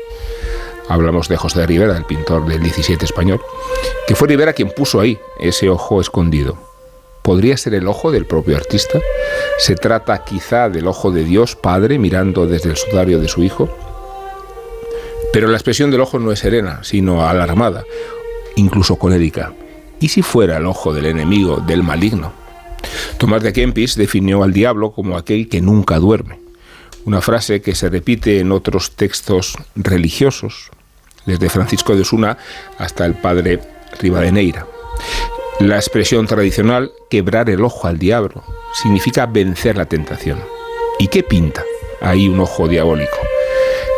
hablamos 0.89 1.29
de 1.29 1.37
José 1.37 1.61
de 1.61 1.67
Rivera, 1.67 1.95
el 1.95 2.03
pintor 2.03 2.45
del 2.45 2.61
17 2.61 3.05
español, 3.05 3.39
que 4.07 4.15
fue 4.15 4.27
Rivera 4.27 4.53
quien 4.53 4.71
puso 4.71 4.99
ahí 4.99 5.17
ese 5.39 5.69
ojo 5.69 6.01
escondido. 6.01 6.57
¿Podría 7.21 7.55
ser 7.57 7.75
el 7.75 7.87
ojo 7.87 8.11
del 8.11 8.25
propio 8.25 8.57
artista? 8.57 8.99
¿Se 9.59 9.75
trata 9.75 10.23
quizá 10.23 10.67
del 10.67 10.87
ojo 10.87 11.11
de 11.11 11.23
Dios 11.23 11.55
Padre 11.55 11.99
mirando 11.99 12.47
desde 12.47 12.71
el 12.71 12.77
sudario 12.77 13.19
de 13.19 13.27
su 13.27 13.43
hijo? 13.43 13.69
Pero 15.31 15.47
la 15.47 15.57
expresión 15.57 15.91
del 15.91 16.01
ojo 16.01 16.17
no 16.17 16.31
es 16.31 16.39
serena, 16.39 16.83
sino 16.83 17.27
alarmada, 17.27 17.83
incluso 18.55 18.95
colérica. 18.95 19.53
¿Y 19.99 20.07
si 20.07 20.23
fuera 20.23 20.57
el 20.57 20.65
ojo 20.65 20.93
del 20.93 21.05
enemigo, 21.05 21.57
del 21.57 21.83
maligno? 21.83 22.33
Tomás 23.19 23.43
de 23.43 23.53
Kempis 23.53 23.95
definió 23.95 24.43
al 24.43 24.53
diablo 24.53 24.91
como 24.91 25.17
aquel 25.17 25.49
que 25.49 25.61
nunca 25.61 25.99
duerme, 25.99 26.39
una 27.05 27.21
frase 27.21 27.61
que 27.61 27.75
se 27.75 27.89
repite 27.89 28.39
en 28.39 28.51
otros 28.51 28.95
textos 28.95 29.55
religiosos, 29.75 30.71
desde 31.29 31.49
Francisco 31.49 31.95
de 31.95 32.01
Osuna 32.01 32.37
hasta 32.77 33.05
el 33.05 33.13
padre 33.13 33.59
Rivadeneira. 33.99 34.65
La 35.59 35.75
expresión 35.75 36.25
tradicional, 36.25 36.91
quebrar 37.09 37.49
el 37.49 37.63
ojo 37.63 37.87
al 37.87 37.99
diablo, 37.99 38.43
significa 38.73 39.25
vencer 39.25 39.77
la 39.77 39.85
tentación. 39.85 40.39
¿Y 40.99 41.07
qué 41.07 41.23
pinta 41.23 41.63
ahí 42.01 42.27
un 42.27 42.39
ojo 42.39 42.67
diabólico? 42.67 43.17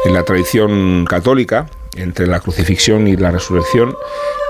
En 0.05 0.13
la 0.13 0.23
tradición 0.23 1.05
católica, 1.05 1.67
entre 1.95 2.27
la 2.27 2.39
crucifixión 2.39 3.07
y 3.07 3.15
la 3.15 3.31
resurrección, 3.31 3.95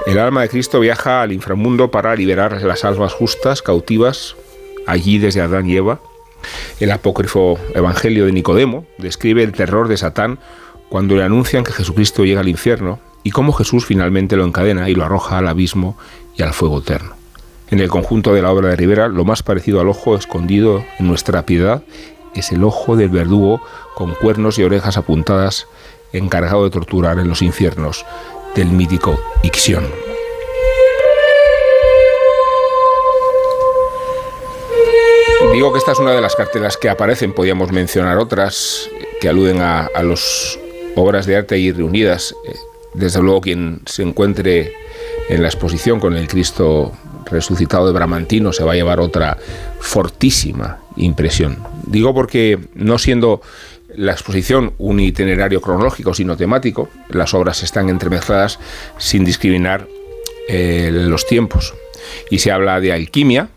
el 0.08 0.18
alma 0.18 0.42
de 0.42 0.50
Cristo 0.50 0.80
viaja 0.80 1.22
al 1.22 1.32
inframundo 1.32 1.92
para 1.92 2.16
liberar 2.16 2.62
las 2.62 2.86
almas 2.86 3.14
justas, 3.14 3.62
cautivas, 3.62 4.36
allí 4.88 5.20
desde 5.20 5.42
Adán 5.42 5.70
y 5.70 5.76
Eva. 5.76 6.00
El 6.80 6.92
apócrifo 6.92 7.60
Evangelio 7.76 8.26
de 8.26 8.32
Nicodemo 8.32 8.86
describe 8.98 9.44
el 9.44 9.52
terror 9.52 9.88
de 9.88 9.98
Satán 9.98 10.40
cuando 10.92 11.16
le 11.16 11.24
anuncian 11.24 11.64
que 11.64 11.72
Jesucristo 11.72 12.26
llega 12.26 12.42
al 12.42 12.50
infierno 12.50 13.00
y 13.24 13.32
cómo 13.32 13.54
Jesús 13.54 13.86
finalmente 13.86 14.36
lo 14.36 14.44
encadena 14.44 14.90
y 14.90 14.94
lo 14.94 15.06
arroja 15.06 15.38
al 15.38 15.48
abismo 15.48 15.98
y 16.36 16.44
al 16.44 16.52
fuego 16.52 16.80
eterno. 16.80 17.14
En 17.70 17.80
el 17.80 17.88
conjunto 17.88 18.34
de 18.34 18.42
la 18.42 18.52
obra 18.52 18.68
de 18.68 18.76
Rivera, 18.76 19.08
lo 19.08 19.24
más 19.24 19.42
parecido 19.42 19.80
al 19.80 19.88
ojo 19.88 20.18
escondido 20.18 20.84
en 21.00 21.08
nuestra 21.08 21.46
piedad 21.46 21.82
es 22.36 22.52
el 22.52 22.66
ojo 22.66 22.98
del 22.98 23.08
verdugo 23.08 23.62
con 23.96 24.16
cuernos 24.16 24.60
y 24.60 24.64
orejas 24.64 24.98
apuntadas, 24.98 25.66
encargado 26.12 26.66
de 26.66 26.72
torturar 26.72 27.20
en 27.20 27.30
los 27.30 27.42
infiernos 27.42 28.06
del 28.54 28.68
mítico 28.68 29.18
Ixión. 29.44 29.88
Digo 35.54 35.72
que 35.72 35.80
esta 35.80 35.94
es 35.94 36.00
una 36.00 36.12
de 36.12 36.20
las 36.20 36.36
cartelas 36.36 36.76
que 36.76 36.90
aparecen, 36.90 37.32
podíamos 37.32 37.72
mencionar 37.72 38.18
otras 38.18 38.90
que 39.22 39.30
aluden 39.30 39.62
a, 39.62 39.90
las 40.04 40.60
obras 40.96 41.26
de 41.26 41.36
arte 41.36 41.56
ahí 41.56 41.72
reunidas. 41.72 42.36
Eh, 42.48 42.56
desde 42.94 43.22
luego 43.22 43.42
quien 43.42 43.82
se 43.86 44.04
encuentre 44.04 44.74
en 45.30 45.42
la 45.42 45.48
exposición 45.48 46.00
con 46.00 46.16
el 46.18 46.28
Cristo 46.28 46.92
resucitado 47.26 47.88
de 47.88 47.94
Bramantino 47.94 48.52
se 48.52 48.64
va 48.64 48.74
a 48.74 48.76
llevar 48.76 49.00
otra 49.00 49.38
fortísima 49.80 50.80
impresión. 50.98 51.58
Digo 51.86 52.14
porque 52.14 52.60
no 52.76 52.98
siendo 52.98 53.42
la 53.96 54.12
exposición 54.12 54.74
un 54.78 55.00
itinerario 55.00 55.62
cronológico, 55.62 56.14
sino 56.14 56.38
temático, 56.38 56.90
las 57.10 57.34
obras 57.34 57.64
están 57.64 57.90
entremezcladas 57.90 58.60
sin 58.98 59.26
discriminar 59.26 59.88
eh, 60.48 60.90
los 60.92 61.26
tiempos. 61.26 61.74
Y 62.30 62.40
se 62.40 62.52
habla 62.52 62.80
de 62.80 62.94
alquimia, 62.94 63.50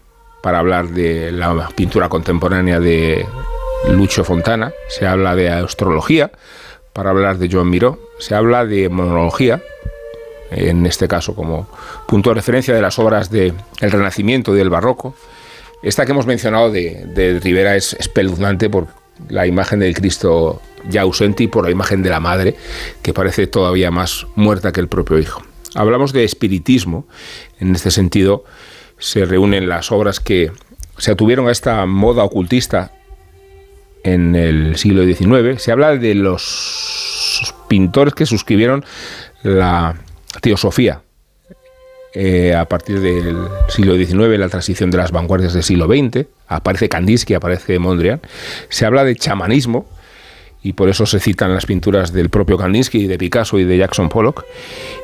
para 0.43 0.59
hablar 0.59 0.89
de 0.89 1.33
la 1.33 1.69
pintura 1.75 2.09
contemporánea 2.09 2.79
de 2.79 3.25
Lucho 3.91 4.25
Fontana, 4.25 4.73
se 4.89 5.07
habla 5.07 5.35
de 5.35 5.49
astrología, 5.49 6.31
para 6.95 7.11
hablar 7.11 7.37
de 7.39 7.51
Joan 7.51 7.69
Miró, 7.69 7.99
se 8.19 8.35
habla 8.35 8.65
de 8.65 8.89
monología, 8.89 9.63
en 10.51 10.87
este 10.87 11.09
caso 11.09 11.35
como 11.35 11.69
punto 12.07 12.31
de 12.31 12.35
referencia 12.35 12.75
de 12.75 12.81
las 12.81 12.99
obras 12.99 13.31
del 13.31 13.55
Renacimiento 13.81 14.55
y 14.55 14.59
del 14.59 14.71
Barroco. 14.71 15.15
Esta 15.83 16.07
que 16.07 16.13
hemos 16.13 16.27
mencionado 16.27 16.71
de, 16.71 17.05
de 17.07 17.41
Rivera 17.41 17.77
es 17.77 17.95
espeluznante 17.95 18.71
por 18.71 18.87
la 19.29 19.47
imagen 19.47 19.81
del 19.81 19.95
Cristo 19.95 20.63
ya 20.89 21.03
ausente 21.03 21.43
y 21.43 21.49
por 21.49 21.65
la 21.65 21.71
imagen 21.71 22.03
de 22.03 22.11
la 22.11 22.21
Madre, 22.21 22.57
que 23.03 23.13
parece 23.13 23.47
todavía 23.49 23.91
más 23.91 24.27
muerta 24.37 24.73
que 24.73 24.81
el 24.81 24.89
propio 24.89 25.19
Hijo. 25.19 25.43
Hablamos 25.75 26.13
de 26.13 26.25
espiritismo, 26.25 27.07
en 27.59 27.75
este 27.75 27.91
sentido 27.91 28.45
se 28.99 29.25
reúnen 29.25 29.69
las 29.69 29.91
obras 29.91 30.21
que 30.21 30.53
se 30.99 31.11
atuvieron 31.11 31.49
a 31.49 31.53
esta 31.53 31.85
moda 31.87 32.23
ocultista 32.23 32.93
en 34.05 34.37
el 34.37 34.77
siglo 34.77 35.05
XIX. 35.05 35.61
Se 35.61 35.73
habla 35.73 35.97
de 35.97 36.15
los 36.15 37.55
pintores 37.69 38.15
que 38.15 38.27
suscribieron 38.27 38.85
la 39.43 39.97
teosofía 40.41 41.01
eh, 42.17 42.55
a 42.55 42.67
partir 42.67 43.01
del 43.01 43.37
siglo 43.69 43.97
XIX, 43.97 44.39
la 44.39 44.49
transición 44.49 44.91
de 44.93 44.99
las 44.99 45.11
vanguardias 45.11 45.53
del 45.53 45.65
siglo 45.65 45.87
XX, 45.87 46.27
aparece 46.47 46.89
Kandinsky, 46.89 47.35
aparece 47.35 47.81
Mondrian, 47.81 48.21
se 48.69 48.87
habla 48.87 49.03
de 49.03 49.17
chamanismo, 49.17 49.89
y 50.63 50.75
por 50.75 50.89
eso 50.89 51.07
se 51.07 51.19
citan 51.19 51.53
las 51.53 51.67
pinturas 51.67 52.13
del 52.13 52.31
propio 52.31 52.57
Kandinsky, 52.57 53.09
de 53.09 53.19
Picasso 53.19 53.59
y 53.59 53.65
de 53.65 53.79
Jackson 53.79 54.09
Pollock, 54.09 54.45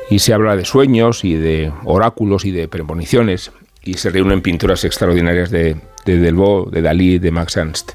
y 0.09 0.19
se 0.19 0.33
habla 0.33 0.55
de 0.55 0.63
sueños 0.63 1.25
y 1.25 1.35
de 1.35 1.71
oráculos 1.83 2.45
y 2.45 2.51
de 2.51 2.69
premoniciones, 2.69 3.51
y 3.83 3.95
se 3.95 4.09
reúnen 4.09 4.41
pinturas 4.41 4.85
extraordinarias 4.85 5.51
de, 5.51 5.75
de 6.05 6.17
Delvaux, 6.17 6.71
de 6.71 6.81
Dalí, 6.81 7.19
de 7.19 7.31
Max 7.31 7.57
Ernst. 7.57 7.91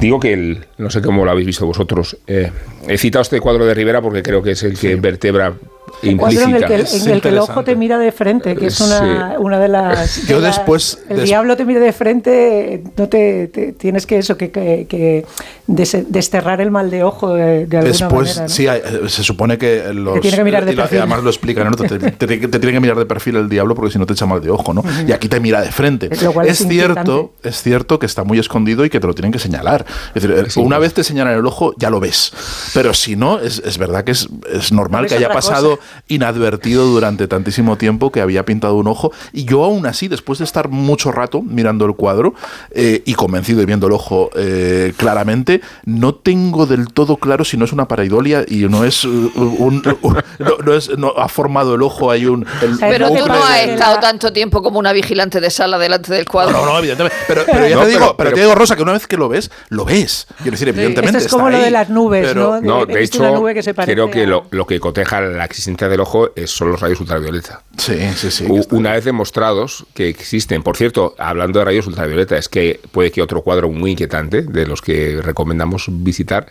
Digo 0.00 0.20
que, 0.20 0.32
el, 0.32 0.64
no 0.78 0.90
sé 0.90 1.00
cómo 1.02 1.24
lo 1.24 1.30
habéis 1.30 1.46
visto 1.46 1.66
vosotros, 1.66 2.16
eh, 2.26 2.50
he 2.88 2.98
citado 2.98 3.22
este 3.22 3.40
cuadro 3.40 3.66
de 3.66 3.74
Rivera 3.74 4.00
porque 4.02 4.22
creo 4.22 4.42
que 4.42 4.52
es 4.52 4.62
el 4.62 4.78
que 4.78 4.96
vertebra 4.96 5.54
un 6.02 6.16
cuadro 6.16 6.42
en 6.42 6.54
el 6.54 6.64
que, 6.64 6.74
en 6.74 7.10
el, 7.10 7.20
que 7.20 7.28
el 7.28 7.38
ojo 7.38 7.62
te 7.62 7.76
mira 7.76 7.98
de 7.98 8.10
frente, 8.12 8.56
que 8.56 8.66
es 8.66 8.80
una, 8.80 9.36
una 9.38 9.58
de 9.58 9.68
las... 9.68 10.26
Yo 10.28 10.40
después... 10.40 10.98
El 11.08 11.24
diablo 11.24 11.56
te 11.56 11.64
mira 11.64 11.80
de 11.80 11.92
frente, 11.92 12.82
no 12.96 13.08
te, 13.08 13.48
te 13.48 13.72
tienes 13.72 14.06
que 14.06 14.18
eso, 14.18 14.36
que, 14.36 14.50
que, 14.50 14.86
que 14.88 15.26
desterrar 15.66 16.60
el 16.60 16.70
mal 16.70 16.90
de 16.90 17.02
ojo 17.02 17.34
de, 17.34 17.66
de 17.66 17.76
alguna 17.76 17.82
después, 17.82 18.36
manera. 18.36 18.42
¿no? 18.42 19.08
sí, 19.08 19.14
se 19.14 19.22
supone 19.22 19.58
que 19.58 19.92
los... 19.92 20.14
Te 20.14 20.20
tiene 20.20 20.36
que 20.38 20.44
mirar 20.44 20.64
de 20.64 20.72
y 20.72 20.76
perfil. 20.76 20.98
además 20.98 21.22
lo 21.22 21.30
explican, 21.30 21.70
¿no? 21.70 21.76
te, 21.76 21.98
te, 21.98 22.10
te, 22.12 22.26
te 22.26 22.58
tiene 22.58 22.72
que 22.72 22.80
mirar 22.80 22.96
de 22.96 23.06
perfil 23.06 23.36
el 23.36 23.48
diablo 23.48 23.74
porque 23.74 23.92
si 23.92 23.98
no 23.98 24.06
te 24.06 24.14
echa 24.14 24.26
mal 24.26 24.40
de 24.40 24.50
ojo, 24.50 24.72
¿no? 24.72 24.82
Y 25.06 25.12
aquí 25.12 25.28
te 25.28 25.38
mira 25.40 25.60
de 25.60 25.70
frente. 25.70 26.08
Lo 26.22 26.32
cual 26.32 26.46
Es 26.46 26.60
es 26.60 26.68
cierto, 26.68 27.29
es 27.42 27.62
cierto 27.62 27.98
que 27.98 28.06
está 28.06 28.24
muy 28.24 28.38
escondido 28.38 28.84
y 28.84 28.90
que 28.90 29.00
te 29.00 29.06
lo 29.06 29.14
tienen 29.14 29.32
que 29.32 29.38
señalar. 29.38 29.86
Es 30.14 30.22
decir, 30.22 30.62
una 30.62 30.78
vez 30.78 30.94
te 30.94 31.02
señalan 31.04 31.34
el 31.38 31.46
ojo, 31.46 31.72
ya 31.76 31.90
lo 31.90 32.00
ves. 32.00 32.32
Pero 32.74 32.92
si 32.94 33.16
no, 33.16 33.38
es, 33.40 33.62
es 33.64 33.78
verdad 33.78 34.04
que 34.04 34.12
es, 34.12 34.28
es 34.52 34.72
normal 34.72 35.06
que 35.06 35.14
haya 35.14 35.32
pasado 35.32 35.76
cosa. 35.78 35.88
inadvertido 36.08 36.84
durante 36.86 37.26
tantísimo 37.28 37.76
tiempo 37.78 38.12
que 38.12 38.20
había 38.20 38.44
pintado 38.44 38.74
un 38.76 38.86
ojo. 38.88 39.12
Y 39.32 39.44
yo 39.44 39.64
aún 39.64 39.86
así, 39.86 40.08
después 40.08 40.38
de 40.38 40.44
estar 40.44 40.68
mucho 40.68 41.12
rato 41.12 41.42
mirando 41.42 41.84
el 41.86 41.94
cuadro 41.94 42.34
eh, 42.72 43.02
y 43.06 43.14
convencido 43.14 43.62
y 43.62 43.66
viendo 43.66 43.86
el 43.86 43.92
ojo 43.92 44.30
eh, 44.36 44.92
claramente, 44.96 45.60
no 45.84 46.14
tengo 46.14 46.66
del 46.66 46.92
todo 46.92 47.16
claro 47.16 47.44
si 47.44 47.56
no 47.56 47.64
es 47.64 47.72
una 47.72 47.88
paraidolia 47.88 48.44
y 48.46 48.66
no 48.68 48.84
es 48.84 49.04
uh, 49.04 49.10
un... 49.36 49.82
un- 50.02 50.20
no, 50.38 50.56
no 50.64 50.74
es, 50.74 50.96
no 50.98 51.14
ha 51.16 51.28
formado 51.28 51.74
el 51.74 51.82
ojo 51.82 52.10
ahí 52.10 52.26
un... 52.26 52.46
el- 52.62 52.76
¿Sabes 52.78 52.98
Pero 52.98 53.08
tú 53.08 53.26
no 53.26 53.34
has 53.44 53.60
estado 53.64 53.98
tanto 54.00 54.32
tiempo 54.32 54.62
como 54.62 54.78
una 54.78 54.92
vigilante 54.92 55.40
de 55.40 55.50
sala 55.50 55.78
delante 55.78 56.12
del 56.12 56.26
cuadro. 56.26 56.52
No, 56.52 56.66
no, 56.66 56.78
evidentemente. 56.78 57.16
Pero, 57.28 57.42
pero 57.46 57.68
ya 57.68 57.76
No, 57.76 57.82
te 57.82 57.88
digo, 57.88 57.98
pero- 58.00 58.16
pero, 58.16 58.16
pero- 58.16 58.34
te 58.34 58.40
digo, 58.40 58.54
Rosa, 58.54 58.76
que 58.76 58.82
una 58.82 58.92
vez 58.92 59.06
que 59.06 59.16
lo 59.16 59.28
ves, 59.28 59.50
lo 59.68 59.84
ves. 59.84 60.26
Quiero 60.38 60.52
decir, 60.52 60.68
evidentemente. 60.68 61.18
Esto 61.18 61.26
es 61.28 61.32
como 61.32 61.48
está 61.48 61.58
lo 61.58 61.64
de 61.64 61.70
las 61.70 61.88
nubes, 61.90 62.26
pero- 62.28 62.60
¿no? 62.60 62.80
No, 62.80 62.86
de 62.86 63.02
hecho, 63.02 63.20
una 63.20 63.30
nube 63.32 63.54
que 63.54 63.62
se 63.62 63.74
parece 63.74 63.92
creo 63.92 64.10
que 64.10 64.26
lo, 64.26 64.46
lo 64.50 64.66
que 64.66 64.80
coteja 64.80 65.20
la 65.20 65.44
existencia 65.44 65.88
del 65.88 66.00
ojo 66.00 66.30
es, 66.36 66.50
son 66.50 66.70
los 66.70 66.80
rayos 66.80 67.00
ultravioleta. 67.00 67.62
Sí, 67.76 67.96
sí, 68.16 68.30
sí. 68.30 68.46
U- 68.48 68.66
Una 68.70 68.92
vez 68.92 69.04
demostrados 69.04 69.84
que 69.94 70.08
existen. 70.08 70.62
Por 70.62 70.76
cierto, 70.76 71.14
hablando 71.18 71.58
de 71.58 71.64
rayos 71.64 71.86
ultravioleta, 71.86 72.36
es 72.36 72.48
que 72.48 72.80
puede 72.92 73.10
que 73.10 73.22
otro 73.22 73.42
cuadro 73.42 73.70
muy 73.70 73.92
inquietante 73.92 74.42
de 74.42 74.66
los 74.66 74.80
que 74.82 75.20
recomendamos 75.22 75.86
visitar 75.88 76.46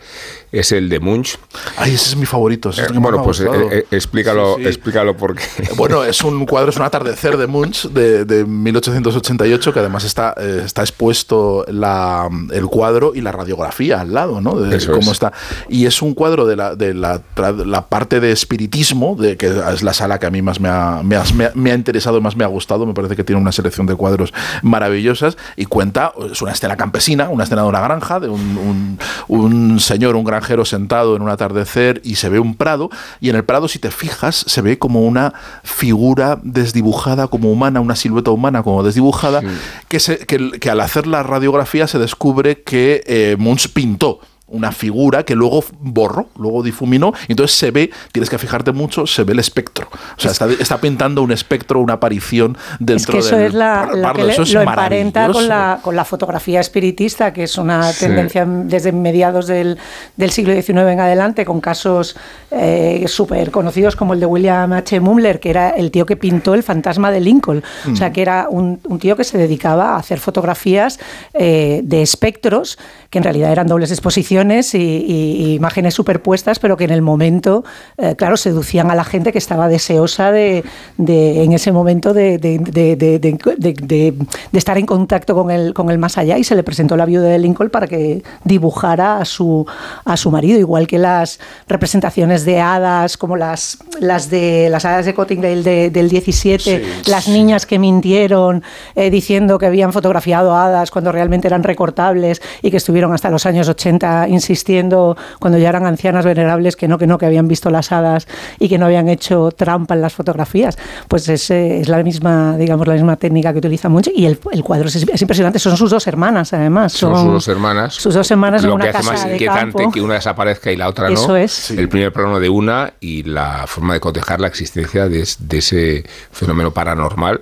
es 0.52 0.72
el 0.72 0.88
de 0.88 1.00
Munch. 1.00 1.38
Ay, 1.76 1.94
ese 1.94 2.10
es 2.10 2.16
mi 2.16 2.26
favorito. 2.26 2.70
ese 2.70 2.82
es 2.82 2.90
más 2.92 3.00
bueno, 3.02 3.22
pues 3.22 3.40
eh, 3.40 3.46
eh, 3.70 3.86
explícalo, 3.90 4.56
Sí, 4.56 4.62
sí. 4.62 4.68
explícalo 4.68 5.16
porque. 5.16 5.42
Bueno, 5.76 6.04
es 6.04 6.22
un 6.22 6.46
cuadro, 6.46 6.70
es 6.70 6.76
un 6.76 6.82
atardecer 6.82 7.36
de 7.36 7.46
Munch 7.46 7.88
de, 7.88 8.24
de 8.24 8.44
1888, 8.44 9.72
que 9.72 9.78
además 9.78 10.04
está, 10.04 10.34
eh, 10.38 10.59
está 10.64 10.82
expuesto 10.82 11.64
la, 11.68 12.28
el 12.52 12.66
cuadro 12.66 13.12
y 13.14 13.20
la 13.20 13.32
radiografía 13.32 14.00
al 14.00 14.12
lado, 14.12 14.40
¿no? 14.40 14.58
De 14.58 14.76
Eso 14.76 14.92
cómo 14.92 15.10
es. 15.10 15.12
está. 15.12 15.32
Y 15.68 15.86
es 15.86 16.02
un 16.02 16.14
cuadro 16.14 16.46
de 16.46 16.56
la, 16.56 16.76
de 16.76 16.94
la, 16.94 17.20
la 17.64 17.86
parte 17.86 18.20
de 18.20 18.32
espiritismo, 18.32 19.16
de 19.16 19.36
que 19.36 19.48
es 19.72 19.82
la 19.82 19.92
sala 19.92 20.18
que 20.18 20.26
a 20.26 20.30
mí 20.30 20.42
más 20.42 20.60
me 20.60 20.68
ha, 20.68 21.00
me 21.02 21.16
ha, 21.16 21.24
me 21.54 21.70
interesado, 21.70 22.20
más 22.20 22.36
me 22.36 22.44
ha 22.44 22.48
gustado. 22.48 22.86
Me 22.86 22.94
parece 22.94 23.16
que 23.16 23.24
tiene 23.24 23.40
una 23.40 23.52
selección 23.52 23.86
de 23.86 23.94
cuadros 23.94 24.32
maravillosas 24.62 25.36
y 25.56 25.66
cuenta, 25.66 26.12
es 26.30 26.42
una 26.42 26.52
escena 26.52 26.76
campesina, 26.76 27.28
una 27.28 27.44
escena 27.44 27.62
de 27.62 27.68
una 27.68 27.80
granja, 27.80 28.20
de 28.20 28.28
un, 28.28 28.40
un, 28.40 28.98
un 29.28 29.80
señor, 29.80 30.16
un 30.16 30.24
granjero 30.24 30.64
sentado 30.64 31.16
en 31.16 31.22
un 31.22 31.30
atardecer 31.30 32.00
y 32.04 32.16
se 32.16 32.28
ve 32.28 32.38
un 32.38 32.54
prado 32.54 32.90
y 33.20 33.30
en 33.30 33.36
el 33.36 33.44
prado 33.44 33.68
si 33.68 33.78
te 33.78 33.90
fijas 33.90 34.44
se 34.46 34.62
ve 34.62 34.78
como 34.78 35.02
una 35.02 35.32
figura 35.62 36.38
desdibujada 36.42 37.28
como 37.28 37.50
humana, 37.50 37.80
una 37.80 37.96
silueta 37.96 38.30
humana 38.30 38.62
como 38.62 38.82
desdibujada, 38.82 39.42
que, 39.88 40.00
se, 40.00 40.18
que, 40.18 40.49
que 40.58 40.70
al 40.70 40.80
hacer 40.80 41.06
la 41.06 41.22
radiografía 41.22 41.86
se 41.86 41.98
descubre 41.98 42.62
que 42.62 43.02
eh, 43.06 43.36
Munch 43.38 43.68
pintó 43.72 44.20
una 44.50 44.72
figura 44.72 45.22
que 45.24 45.34
luego 45.34 45.64
borró, 45.80 46.28
luego 46.36 46.62
difuminó, 46.62 47.12
y 47.28 47.32
entonces 47.32 47.56
se 47.56 47.70
ve, 47.70 47.90
tienes 48.12 48.28
que 48.28 48.36
fijarte 48.38 48.72
mucho, 48.72 49.06
se 49.06 49.24
ve 49.24 49.32
el 49.32 49.38
espectro. 49.38 49.88
O 49.92 50.20
sea, 50.20 50.32
está, 50.32 50.46
está 50.50 50.78
pintando 50.80 51.22
un 51.22 51.32
espectro, 51.32 51.80
una 51.80 51.94
aparición 51.94 52.58
dentro 52.78 52.96
es 52.96 53.06
que 53.06 53.18
eso 53.28 53.36
del 53.36 53.46
es 53.46 53.54
la, 53.54 53.86
par- 53.86 53.94
la 53.96 54.08
pardo, 54.08 54.20
que 54.22 54.26
le- 54.26 54.32
eso 54.32 54.42
es 54.42 54.52
lo 54.52 54.60
emparenta 54.62 55.26
con 55.26 55.46
maravilloso. 55.46 55.48
la, 55.48 55.78
con 55.82 55.96
la 55.96 56.04
fotografía 56.04 56.60
espiritista, 56.60 57.32
que 57.32 57.44
es 57.44 57.56
una 57.58 57.92
Sí. 57.92 58.06
tendencia 58.06 58.44
desde 58.44 58.92
mediados 58.92 59.46
del, 59.46 59.78
del 60.16 60.30
siglo 60.30 60.52
XIX 60.54 60.68
en 60.92 61.00
adelante, 61.00 61.44
con 61.44 61.60
casos 61.60 62.16
eh, 62.50 63.04
súper 63.06 63.50
conocidos 63.52 63.94
como 63.94 64.14
el 64.14 64.20
de 64.20 64.26
William 64.26 64.72
H. 64.72 64.98
Mumler, 65.00 65.38
que 65.38 65.50
era 65.50 65.70
el 65.70 65.90
tío 65.92 66.06
que 66.06 66.16
pintó 66.16 66.54
el 66.54 66.62
fantasma 66.64 67.10
de 67.12 67.20
Lincoln. 67.20 67.62
O 67.86 67.90
Mm. 67.90 67.96
sea, 67.96 68.12
que 68.12 68.22
era 68.22 68.46
un, 68.50 68.80
un 68.88 68.98
tío 68.98 69.16
que 69.16 69.22
se 69.24 69.38
dedicaba 69.38 69.90
a 69.90 69.96
hacer 69.98 70.18
fotografías 70.18 70.98
eh, 71.34 71.82
de 71.84 72.02
espectros, 72.02 72.78
que 73.10 73.18
en 73.18 73.24
realidad 73.24 73.52
eran 73.52 73.66
dobles 73.68 73.90
exposiciones 73.90 74.39
y, 74.74 74.78
y- 74.78 75.36
y 75.50 75.54
imágenes 75.54 75.94
superpuestas, 75.94 76.58
pero 76.58 76.76
que 76.76 76.84
en 76.84 76.90
el 76.90 77.02
momento, 77.02 77.64
eh, 77.98 78.14
claro, 78.16 78.36
seducían 78.36 78.90
a 78.90 78.94
la 78.94 79.04
gente 79.04 79.32
que 79.32 79.38
estaba 79.38 79.68
deseosa 79.68 80.32
de, 80.32 80.64
de- 80.96 81.44
en 81.44 81.52
ese 81.52 81.72
momento 81.72 82.14
de, 82.14 82.38
de- 82.38 84.14
estar 84.52 84.78
en 84.78 84.86
contacto 84.86 85.34
con 85.34 85.50
el, 85.50 85.74
con 85.74 85.90
el 85.90 85.98
más 85.98 86.18
allá. 86.18 86.38
Y 86.38 86.44
se 86.44 86.54
le 86.54 86.62
presentó 86.62 86.96
la 86.96 87.06
viuda 87.06 87.28
de 87.28 87.38
Lincoln 87.38 87.70
para 87.70 87.86
que 87.86 88.22
dibujara 88.44 89.18
a 89.18 89.24
su, 89.24 89.66
a 90.04 90.16
su 90.16 90.30
marido, 90.30 90.58
igual 90.58 90.86
que 90.86 90.98
las 90.98 91.38
representaciones 91.68 92.44
de 92.44 92.60
hadas, 92.60 93.16
como 93.16 93.36
las, 93.36 93.78
las 94.00 94.30
de 94.30 94.68
las 94.70 94.84
hadas 94.84 95.06
de 95.06 95.14
Cottingdale 95.14 95.62
de- 95.62 95.90
del 95.90 96.08
17, 96.08 96.82
las 97.06 97.28
niñas 97.28 97.66
que 97.66 97.78
mintieron 97.78 98.62
eh, 98.94 99.10
diciendo 99.10 99.58
que 99.58 99.66
habían 99.66 99.92
fotografiado 99.92 100.54
hadas 100.54 100.90
cuando 100.90 101.12
realmente 101.12 101.48
eran 101.48 101.62
recortables 101.62 102.40
y 102.62 102.70
que 102.70 102.76
estuvieron 102.76 103.12
hasta 103.12 103.30
los 103.30 103.46
años 103.46 103.68
80 103.68 104.28
insistiendo 104.30 105.16
cuando 105.38 105.58
ya 105.58 105.68
eran 105.68 105.86
ancianas 105.86 106.24
venerables 106.24 106.76
que 106.76 106.88
no, 106.88 106.98
que 106.98 107.06
no, 107.06 107.18
que 107.18 107.26
habían 107.26 107.48
visto 107.48 107.70
las 107.70 107.92
hadas 107.92 108.26
y 108.58 108.68
que 108.68 108.78
no 108.78 108.86
habían 108.86 109.08
hecho 109.08 109.50
trampa 109.50 109.94
en 109.94 110.00
las 110.00 110.14
fotografías. 110.14 110.78
Pues 111.08 111.28
es, 111.28 111.50
eh, 111.50 111.80
es 111.80 111.88
la 111.88 112.02
misma, 112.02 112.56
digamos, 112.56 112.86
la 112.86 112.94
misma 112.94 113.16
técnica 113.16 113.52
que 113.52 113.58
utiliza 113.58 113.88
mucho 113.88 114.10
y 114.14 114.26
el, 114.26 114.38
el 114.52 114.62
cuadro 114.62 114.88
es, 114.88 114.96
es 114.96 115.22
impresionante. 115.22 115.58
Son 115.58 115.76
sus 115.76 115.90
dos 115.90 116.06
hermanas, 116.06 116.52
además. 116.52 116.92
Son 116.92 117.14
sus 117.14 117.32
dos 117.32 117.48
hermanas. 117.48 117.94
Sus 117.94 118.14
dos 118.14 118.30
hermanas 118.30 118.62
en 118.62 118.68
Lo 118.68 118.76
una 118.76 118.84
que 118.84 118.90
hace 118.90 118.98
casa 118.98 119.12
más 119.12 119.24
de 119.24 119.32
inquietante 119.32 119.78
campo. 119.78 119.92
que 119.92 120.00
una 120.00 120.14
desaparezca 120.14 120.72
y 120.72 120.76
la 120.76 120.88
otra 120.88 121.08
no. 121.08 121.14
Eso 121.14 121.36
es. 121.36 121.70
El 121.70 121.88
primer 121.88 122.12
plano 122.12 122.40
de 122.40 122.48
una 122.48 122.94
y 123.00 123.24
la 123.24 123.66
forma 123.66 123.94
de 123.94 124.00
cotejar 124.00 124.40
la 124.40 124.48
existencia 124.48 125.08
de 125.08 125.22
ese 125.22 126.04
fenómeno 126.30 126.72
paranormal. 126.72 127.40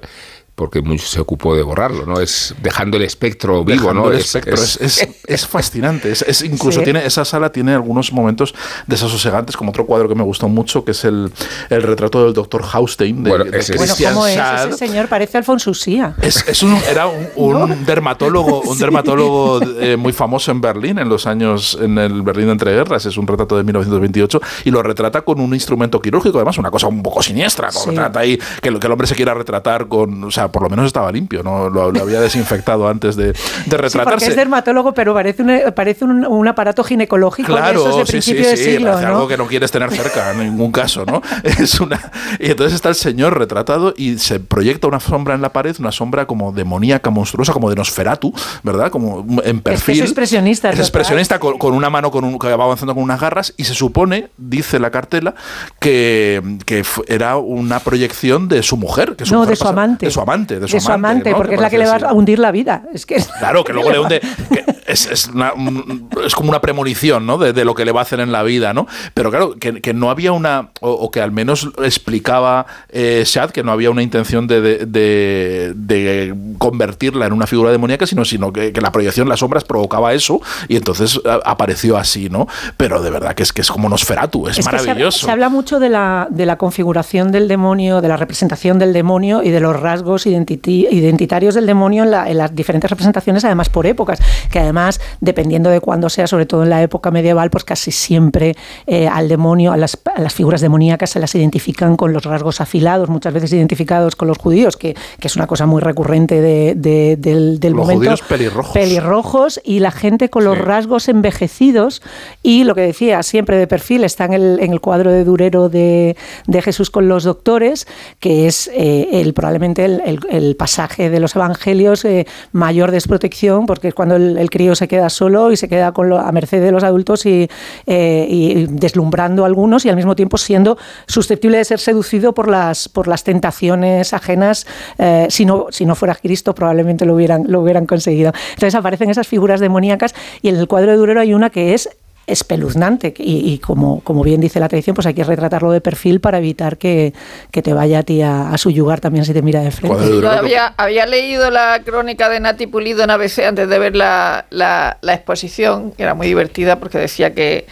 Porque 0.58 0.82
mucho 0.82 1.06
se 1.06 1.20
ocupó 1.20 1.54
de 1.54 1.62
borrarlo, 1.62 2.04
¿no? 2.04 2.18
Es 2.20 2.52
dejando 2.60 2.96
el 2.96 3.04
espectro 3.04 3.64
vivo, 3.64 3.80
Dejando 3.82 4.02
¿no? 4.02 4.10
el 4.10 4.18
Es- 4.18 4.24
espectro. 4.34 4.54
es- 4.54 4.76
Es, 4.80 5.08
es- 5.24 5.46
fascinante. 5.46 6.10
Es, 6.10 6.22
es 6.22 6.42
incluso 6.42 6.80
Sí. 6.80 6.84
tiene, 6.84 7.06
esa 7.06 7.24
sala 7.24 7.52
tiene 7.52 7.74
algunos 7.74 8.12
momentos 8.12 8.54
desasosegantes, 8.88 9.56
como 9.56 9.70
otro 9.70 9.86
cuadro 9.86 10.08
que 10.08 10.16
me 10.16 10.24
gustó 10.24 10.48
mucho, 10.48 10.84
que 10.84 10.90
es 10.90 11.04
el, 11.04 11.30
el 11.70 11.82
retrato 11.84 12.24
del 12.24 12.34
doctor 12.34 12.64
Haustein 12.72 13.22
de, 13.22 13.30
Bueno, 13.30 13.44
de 13.44 13.56
ese 13.58 13.76
Bueno, 13.76 13.94
¿cómo 14.12 14.26
es? 14.26 14.36
Ese 14.36 14.72
señor 14.78 15.06
parece 15.08 15.38
Alfonso 15.38 15.70
Usía. 15.70 16.14
Es, 16.20 16.44
es 16.48 16.62
un, 16.64 16.76
era 16.90 17.06
un, 17.06 17.28
un 17.36 17.84
dermatólogo, 17.86 18.62
un 18.62 18.78
dermatólogo 18.78 19.60
eh, 19.80 19.96
muy 19.96 20.12
famoso 20.12 20.50
en 20.50 20.60
Berlín 20.60 20.98
en 20.98 21.08
los 21.08 21.26
años, 21.28 21.78
en 21.80 21.98
el 21.98 22.22
Berlín 22.22 22.46
de 22.46 22.52
entreguerras, 22.52 23.06
es 23.06 23.16
un 23.16 23.28
retrato 23.28 23.56
de 23.56 23.62
1928 23.62 24.40
y 24.64 24.70
lo 24.72 24.82
retrata 24.82 25.22
con 25.22 25.40
un 25.40 25.54
instrumento 25.54 26.00
quirúrgico, 26.02 26.38
además 26.38 26.58
una 26.58 26.70
cosa 26.72 26.88
un 26.88 27.02
poco 27.02 27.22
siniestra, 27.22 27.68
como 27.68 27.84
Sí. 27.84 27.90
retrata 27.90 28.20
ahí 28.20 28.38
que, 28.60 28.68
el- 28.70 28.80
que 28.80 28.86
el 28.86 28.92
hombre 28.92 29.06
se 29.06 29.14
quiera 29.14 29.34
retratar 29.34 29.86
con, 29.88 30.24
o 30.24 30.30
sea, 30.30 30.47
por 30.50 30.62
lo 30.62 30.68
menos 30.70 30.86
estaba 30.86 31.10
limpio, 31.12 31.42
no 31.42 31.68
lo, 31.70 31.90
lo 31.92 32.00
había 32.02 32.20
desinfectado 32.20 32.88
antes 32.88 33.16
de, 33.16 33.28
de 33.28 33.34
Sí, 33.34 33.42
porque 33.66 33.76
retratarse. 33.78 34.26
es 34.28 34.36
dermatólogo, 34.36 34.92
pero 34.94 35.14
parece 35.14 35.42
un, 35.42 35.60
parece 35.74 36.04
un, 36.04 36.24
un 36.26 36.48
aparato 36.48 36.82
ginecológico 36.84 37.52
de 37.52 37.58
Claro, 37.58 37.80
esos 37.80 37.96
de 37.98 38.06
sí, 38.06 38.12
principio 38.12 38.44
sí, 38.44 38.50
de 38.50 38.56
sí, 38.56 38.64
siglo, 38.64 38.86
parece 38.92 39.06
¿no? 39.06 39.14
algo 39.14 39.28
que 39.28 39.36
no 39.36 39.46
quieres 39.46 39.70
tener 39.70 39.90
cerca 39.90 40.32
en 40.32 40.38
ningún 40.40 40.72
caso, 40.72 41.04
¿no? 41.04 41.22
Es 41.44 41.80
una 41.80 41.98
y 42.38 42.50
entonces 42.50 42.74
está 42.74 42.88
el 42.88 42.94
señor 42.94 43.38
retratado 43.38 43.94
y 43.96 44.18
se 44.18 44.40
proyecta 44.40 44.86
una 44.86 45.00
sombra 45.00 45.34
en 45.34 45.42
la 45.42 45.52
pared, 45.52 45.74
una 45.78 45.92
sombra 45.92 46.26
como 46.26 46.52
demoníaca, 46.52 47.10
monstruosa, 47.10 47.52
como 47.52 47.70
de 47.70 47.76
Nosferatu, 47.76 48.32
¿verdad? 48.62 48.90
Como 48.90 49.26
en 49.44 49.60
perfil. 49.60 50.02
expresionista, 50.02 50.68
Es 50.68 50.72
total. 50.74 50.84
expresionista 50.84 51.38
con, 51.38 51.58
con 51.58 51.74
una 51.74 51.90
mano 51.90 52.10
con 52.10 52.24
un, 52.24 52.38
que 52.38 52.48
va 52.54 52.64
avanzando 52.64 52.94
con 52.94 53.02
unas 53.02 53.20
garras 53.20 53.54
y 53.56 53.64
se 53.64 53.74
supone, 53.74 54.28
dice 54.36 54.78
la 54.78 54.90
cartela, 54.90 55.34
que, 55.80 56.42
que 56.64 56.84
era 57.06 57.36
una 57.36 57.80
proyección 57.80 58.48
de 58.48 58.62
su 58.62 58.76
mujer, 58.76 59.16
que 59.16 59.24
su 59.24 59.32
No, 59.34 59.40
mujer 59.40 59.50
de 59.50 59.56
su 59.56 59.68
amante. 59.68 60.06
de 60.06 60.12
su 60.12 60.20
amante, 60.20 60.37
de 60.46 60.68
su 60.68 60.74
de 60.74 60.80
su 60.80 60.92
amante, 60.92 61.30
¿no? 61.30 61.36
porque 61.36 61.54
es 61.56 61.60
la 61.60 61.70
que 61.70 61.78
le 61.78 61.86
va 61.86 61.96
a 61.96 62.12
hundir 62.12 62.38
la 62.38 62.50
vida. 62.50 62.82
Es 62.92 63.06
que 63.06 63.16
Claro, 63.38 63.64
que 63.64 63.72
luego 63.72 63.90
le 63.90 63.98
hunde. 63.98 64.20
que 64.52 64.64
es, 64.86 65.06
es, 65.06 65.28
una- 65.28 65.52
un- 65.52 66.08
es 66.24 66.34
como 66.34 66.48
una 66.50 66.60
premonición, 66.60 67.26
¿no? 67.26 67.38
De, 67.38 67.52
de 67.52 67.64
lo 67.64 67.74
que 67.74 67.84
le 67.84 67.92
va 67.92 68.00
a 68.00 68.02
hacer 68.02 68.20
en 68.20 68.32
la 68.32 68.42
vida, 68.42 68.72
¿no? 68.72 68.86
Pero 69.14 69.30
claro, 69.30 69.54
que, 69.58 69.80
que 69.80 69.92
no 69.94 70.10
había 70.10 70.32
una. 70.32 70.70
O, 70.80 70.90
o 70.90 71.10
que 71.10 71.20
al 71.20 71.32
menos 71.32 71.68
explicaba 71.82 72.66
eh, 72.88 73.22
Shad 73.26 73.50
que 73.50 73.62
no 73.62 73.72
había 73.72 73.90
una 73.90 74.02
intención 74.02 74.46
de, 74.46 74.60
de- 74.62 76.34
convertirla 76.58 77.26
en 77.26 77.32
una 77.32 77.46
figura 77.46 77.70
demoníaca, 77.70 78.06
sino, 78.06 78.24
sino 78.24 78.52
que, 78.52 78.72
que 78.72 78.80
la 78.80 78.92
proyección, 78.92 79.28
las 79.28 79.40
sombras 79.40 79.64
provocaba 79.64 80.12
eso 80.12 80.40
y 80.68 80.76
entonces 80.76 81.20
a- 81.26 81.40
apareció 81.44 81.96
así, 81.96 82.28
¿no? 82.28 82.46
Pero 82.76 83.02
de 83.02 83.10
verdad 83.10 83.34
que 83.34 83.42
es 83.42 83.52
que 83.52 83.60
es 83.62 83.70
como 83.70 83.88
Nosferatu, 83.88 84.48
es, 84.48 84.58
Es 84.58 84.66
que 84.68 84.78
se 84.78 84.82
maravilloso. 84.86 85.26
Se, 85.26 85.30
habla 85.30 85.48
mucho 85.48 85.78
de 85.78 85.88
la, 85.88 86.26
de 86.30 86.46
la 86.46 86.56
configuración 86.56 87.32
del 87.32 87.48
demonio, 87.48 88.00
de 88.00 88.08
la 88.08 88.16
representación 88.16 88.78
del 88.78 88.92
demonio 88.92 89.42
y 89.42 89.50
de 89.50 89.60
los 89.60 89.78
rasgos 89.78 90.26
identitarios 90.28 91.54
del 91.54 91.66
demonio 91.66 92.04
en, 92.04 92.10
la- 92.10 92.28
en 92.30 92.38
las 92.38 92.54
diferentes 92.54 92.90
representaciones, 92.90 93.44
además 93.44 93.68
por 93.68 93.86
épocas, 93.86 94.20
que 94.50 94.58
además, 94.58 95.00
dependiendo 95.20 95.70
de 95.70 95.80
cuándo 95.80 96.08
sea, 96.08 96.26
sobre 96.26 96.46
todo 96.46 96.62
en 96.62 96.70
la 96.70 96.82
época 96.82 97.10
medieval, 97.10 97.50
pues 97.50 97.64
casi 97.64 97.90
siempre 97.92 98.54
eh, 98.86 99.08
al 99.08 99.28
demonio, 99.28 99.72
a 99.72 99.76
las, 99.76 99.98
a 100.14 100.20
las 100.20 100.34
figuras 100.34 100.60
demoníacas 100.60 101.10
se 101.10 101.20
las 101.20 101.34
identifican 101.34 101.96
con 101.96 102.12
los 102.12 102.24
rasgos 102.24 102.60
afilados, 102.60 103.08
muchas 103.08 103.32
veces 103.32 103.52
identificados 103.52 104.16
con 104.16 104.28
los 104.28 104.38
judíos, 104.38 104.76
que, 104.76 104.94
que 105.20 105.26
es 105.28 105.36
una 105.36 105.46
cosa 105.46 105.66
muy 105.66 105.80
recurrente 105.82 106.40
de- 106.40 106.74
de- 106.76 107.16
del, 107.16 107.60
del 107.60 107.72
Los 107.72 107.80
momento. 107.82 108.00
judíos 108.00 108.22
pelirrojos. 108.22 108.72
Pelirrojos 108.72 109.60
y 109.64 109.80
la 109.80 109.90
gente 109.90 110.28
con 110.30 110.44
los 110.44 110.56
Sí. 110.56 110.62
rasgos 110.62 111.08
envejecidos 111.08 112.02
y 112.42 112.64
lo 112.64 112.74
que 112.74 112.80
decía, 112.82 113.22
siempre 113.22 113.56
de 113.56 113.66
perfil, 113.66 114.04
está 114.04 114.24
en 114.24 114.32
el, 114.32 114.58
en 114.60 114.72
el 114.72 114.80
cuadro 114.80 115.10
de 115.12 115.24
Durero 115.24 115.68
de, 115.68 116.16
de 116.46 116.62
Jesús 116.62 116.90
con 116.90 117.08
los 117.08 117.24
doctores, 117.24 117.86
que 118.20 118.46
es 118.46 118.68
eh, 118.74 119.08
el, 119.20 119.34
probablemente 119.34 119.84
el, 119.84 120.00
el- 120.04 120.17
el 120.30 120.56
pasaje 120.56 121.10
de 121.10 121.20
los 121.20 121.34
evangelios 121.36 122.04
eh, 122.04 122.26
mayor 122.52 122.90
desprotección, 122.90 123.66
porque 123.66 123.88
es 123.88 123.94
cuando 123.94 124.16
el, 124.16 124.48
crío 124.50 124.74
se 124.74 124.88
queda 124.88 125.10
solo 125.10 125.52
y 125.52 125.56
se 125.56 125.68
queda 125.68 125.92
con 125.92 126.08
lo- 126.08 126.18
a 126.18 126.30
merced 126.32 126.62
de 126.62 126.72
los 126.72 126.82
adultos 126.84 127.26
y, 127.26 127.48
eh, 127.86 128.26
y 128.28 128.66
deslumbrando 128.68 129.44
a 129.44 129.46
algunos 129.46 129.84
y 129.84 129.88
al 129.88 129.96
mismo 129.96 130.16
tiempo 130.16 130.38
siendo 130.38 130.78
susceptible 131.06 131.58
de 131.58 131.64
ser 131.64 131.78
seducido 131.80 132.32
por 132.34 132.48
las, 132.48 132.88
por 132.88 133.08
las 133.08 133.24
tentaciones 133.24 134.12
ajenas. 134.12 134.66
eh, 134.98 135.26
si, 135.30 135.44
no, 135.44 135.66
si 135.70 135.84
no 135.84 135.94
fuera 135.94 136.14
Cristo, 136.14 136.54
probablemente 136.54 137.04
lo 137.04 137.14
hubieran, 137.14 137.44
lo 137.48 137.60
hubieran 137.60 137.86
conseguido. 137.86 138.32
Entonces 138.54 138.74
aparecen 138.74 139.10
esas 139.10 139.26
figuras 139.28 139.60
demoníacas 139.60 140.14
y 140.42 140.48
en 140.48 140.56
el 140.56 140.68
cuadro 140.68 140.90
de 140.90 140.96
Durero 140.96 141.20
hay 141.20 141.34
una 141.34 141.50
que 141.50 141.74
es 141.74 141.88
espeluznante 142.28 143.12
y, 143.18 143.52
y 143.52 143.58
como, 143.58 144.00
como 144.02 144.22
bien 144.22 144.40
dice 144.40 144.60
la 144.60 144.68
tradición, 144.68 144.94
pues 144.94 145.06
hay 145.06 145.14
que 145.14 145.24
retratarlo 145.24 145.72
de 145.72 145.80
perfil 145.80 146.20
para 146.20 146.38
evitar 146.38 146.76
que, 146.78 147.12
que 147.50 147.62
te 147.62 147.72
vaya 147.72 148.00
a 148.00 148.02
ti 148.02 148.22
a, 148.22 148.50
a 148.52 148.58
su 148.58 148.70
yugar 148.70 149.00
también 149.00 149.24
si 149.24 149.32
te 149.32 149.42
mira 149.42 149.60
de 149.60 149.70
frente. 149.70 150.20
Yo 150.20 150.30
había, 150.30 150.74
había 150.76 151.06
leído 151.06 151.50
la 151.50 151.80
crónica 151.84 152.28
de 152.28 152.40
Nati 152.40 152.66
Pulido 152.66 153.02
en 153.02 153.10
ABC 153.10 153.40
antes 153.46 153.68
de 153.68 153.78
ver 153.78 153.96
la, 153.96 154.46
la- 154.50 154.98
la 155.00 155.14
exposición, 155.14 155.92
que 155.92 156.02
era 156.02 156.14
muy 156.14 156.26
divertida 156.26 156.78
porque 156.78 156.98
decía 156.98 157.32
que, 157.34 157.66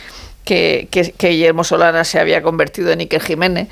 que, 0.44 0.88
que- 0.90 1.12
que 1.12 1.28
Guillermo 1.28 1.62
Solana 1.64 2.04
se 2.04 2.18
había 2.18 2.42
convertido 2.42 2.90
en 2.90 3.00
Iker 3.00 3.20
Jiménez. 3.22 3.68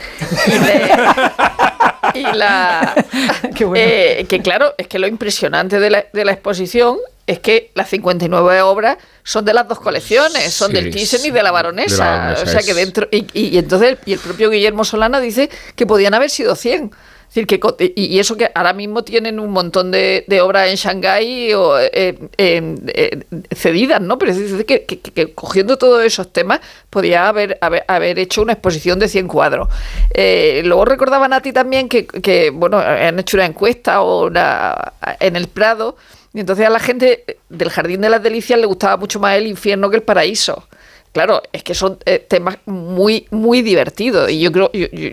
Y, 0.46 0.50
y 2.18 2.22
la. 2.22 2.94
Qué 3.56 3.64
bueno. 3.64 3.84
eh, 3.86 4.26
que 4.28 4.40
claro, 4.40 4.74
es 4.78 4.86
que 4.88 4.98
lo 4.98 5.06
impresionante 5.06 5.78
de 5.80 5.90
la, 5.90 6.06
de 6.12 6.24
la 6.24 6.32
exposición 6.32 6.98
es 7.26 7.38
que 7.38 7.70
las 7.74 7.88
59 7.88 8.60
obras 8.62 8.98
son 9.22 9.44
de 9.46 9.54
las 9.54 9.66
dos 9.66 9.80
colecciones, 9.80 10.52
son 10.52 10.68
Sí, 10.70 10.74
del 10.76 10.90
Thyssen 10.90 11.24
y 11.24 11.30
de 11.30 11.42
la 11.42 11.50
baronesa. 11.52 12.04
de 12.04 12.10
la 12.10 12.16
baronesa, 12.18 12.42
o 12.42 12.46
sea 12.46 12.60
que 12.62 12.74
dentro. 12.74 13.08
Y, 13.10 13.26
y- 13.32 13.48
y 13.48 13.58
entonces, 13.58 13.96
y 14.04 14.12
el 14.12 14.18
propio 14.18 14.50
Guillermo 14.50 14.84
Solana 14.84 15.20
dice 15.20 15.48
que 15.74 15.86
podían 15.86 16.12
haber 16.14 16.28
sido 16.30 16.54
100. 16.54 16.90
Decir, 17.34 17.48
que, 17.48 17.92
y, 17.96 18.20
eso 18.20 18.36
que 18.36 18.48
ahora 18.54 18.72
mismo 18.72 19.02
tienen 19.02 19.40
un 19.40 19.50
montón 19.50 19.90
de, 19.90 20.24
obras 20.40 20.70
en 20.70 20.76
Shanghái 20.76 21.52
o, 21.54 21.76
eh, 21.80 22.16
eh, 22.38 23.24
cedidas, 23.52 24.00
¿no? 24.00 24.18
Pero 24.18 24.30
es 24.30 24.38
decir, 24.38 24.64
que, 24.64 25.34
cogiendo 25.34 25.76
todos 25.76 26.04
esos 26.04 26.32
temas 26.32 26.60
podía 26.90 27.26
haber, 27.26 27.58
haber, 27.60 27.84
haber 27.88 28.20
hecho 28.20 28.40
una 28.40 28.52
exposición 28.52 29.00
de 29.00 29.08
100 29.08 29.26
cuadros. 29.26 29.68
Eh, 30.12 30.62
luego 30.64 30.84
recordaban 30.84 31.32
a 31.32 31.40
ti 31.40 31.52
también 31.52 31.88
que, 31.88 32.06
que, 32.06 32.50
bueno, 32.50 32.78
han 32.78 33.18
hecho 33.18 33.36
una 33.36 33.46
encuesta 33.46 34.02
o 34.02 34.26
una, 34.26 34.92
en 35.18 35.34
el 35.34 35.48
Prado 35.48 35.96
y 36.32 36.40
entonces 36.40 36.66
a 36.66 36.70
la 36.70 36.80
gente 36.80 37.38
del 37.48 37.70
Jardín 37.70 38.00
de 38.00 38.10
las 38.10 38.22
Delicias 38.22 38.58
le 38.58 38.66
gustaba 38.66 38.96
mucho 38.96 39.18
más 39.18 39.36
el 39.36 39.46
infierno 39.46 39.90
que 39.90 39.96
el 39.96 40.02
paraíso. 40.02 40.68
Claro, 41.14 41.40
es 41.52 41.62
que 41.62 41.74
son 41.74 41.96
eh, 42.04 42.18
temas 42.28 42.58
muy, 42.66 43.26
muy 43.30 43.62
divertidos. 43.62 44.28
Y 44.30 44.40
yo 44.40 44.52
creo, 44.52 44.70
yo, 44.74 44.86
yo- 44.92 45.10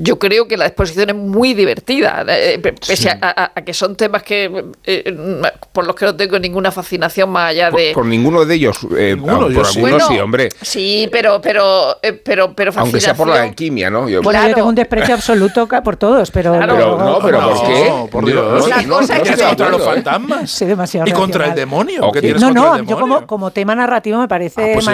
yo 0.00 0.18
creo 0.18 0.48
que 0.48 0.56
la 0.56 0.66
exposición 0.66 1.10
es 1.10 1.14
muy 1.14 1.52
divertida, 1.54 2.24
eh, 2.26 2.58
pe- 2.58 2.72
pese 2.72 3.10
a, 3.10 3.18
a- 3.20 3.52
a 3.54 3.60
que 3.62 3.74
son 3.74 3.94
temas 3.94 4.22
que 4.24 4.64
eh, 4.84 5.14
por 5.72 5.86
los 5.86 5.94
que 5.94 6.06
no 6.06 6.16
tengo 6.16 6.38
ninguna 6.38 6.72
fascinación 6.72 7.30
más 7.30 7.50
allá 7.50 7.70
Por, 7.70 7.80
de. 7.80 7.92
por 7.92 8.06
ninguno 8.06 8.44
de 8.44 8.54
ellos, 8.54 8.78
eh, 8.96 9.12
Ninguno, 9.14 9.40
por 9.42 9.52
yo 9.52 9.64
sí. 9.64 9.78
algunos 9.80 10.06
sí, 10.08 10.18
hombre. 10.18 10.48
Sí, 10.62 11.08
pero, 11.12 11.40
pero, 11.40 11.98
eh, 12.02 12.12
pero, 12.14 12.54
pero 12.54 12.72
Aunque 12.76 13.00
sea 13.00 13.14
por 13.14 13.26
la 13.28 13.34
fascinación- 13.34 13.48
alquimia, 13.50 13.90
¿no? 13.90 14.08
Yo- 14.08 14.22
Bueno, 14.22 14.38
Claro. 14.38 14.48
yo 14.48 14.54
tengo 14.56 14.68
un 14.70 14.74
desprecio 14.74 15.14
absoluto 15.14 15.68
por 15.84 15.96
todos, 15.96 16.30
pero... 16.30 16.52
Claro. 16.54 16.74
pero 16.74 16.98
no, 16.98 17.18
pero 17.22 17.40
No, 17.42 17.48
¿por 17.50 17.66
qué? 17.66 17.92
por 18.10 18.24
Yo- 18.28 18.56
Dios. 18.56 18.68
La 18.68 18.84
cosa 18.84 19.16
es 19.16 19.22
estoy 19.22 19.36
que 19.36 19.44
contra 19.48 19.68
los 19.68 19.82
¿eh? 19.82 19.84
fantasmas. 19.84 20.50
Soy 20.50 20.66
demasiado 20.68 21.06
y 21.06 21.12
contra 21.12 21.44
el 21.44 21.50
racional. 21.50 21.56
demonio. 21.70 22.12
¿Qué 22.12 22.20
tienes 22.22 22.40
No, 22.40 22.48
contra 22.48 22.62
no, 22.62 22.76
el 22.76 22.80
yo 22.86 22.94
demonio? 22.96 23.14
como, 23.16 23.26
como 23.26 23.50
tema 23.50 23.74
narrativo 23.74 24.18
me 24.18 24.28
parece 24.28 24.60
Ah, 24.62 24.70
pues 24.74 24.86
eso, 24.86 24.90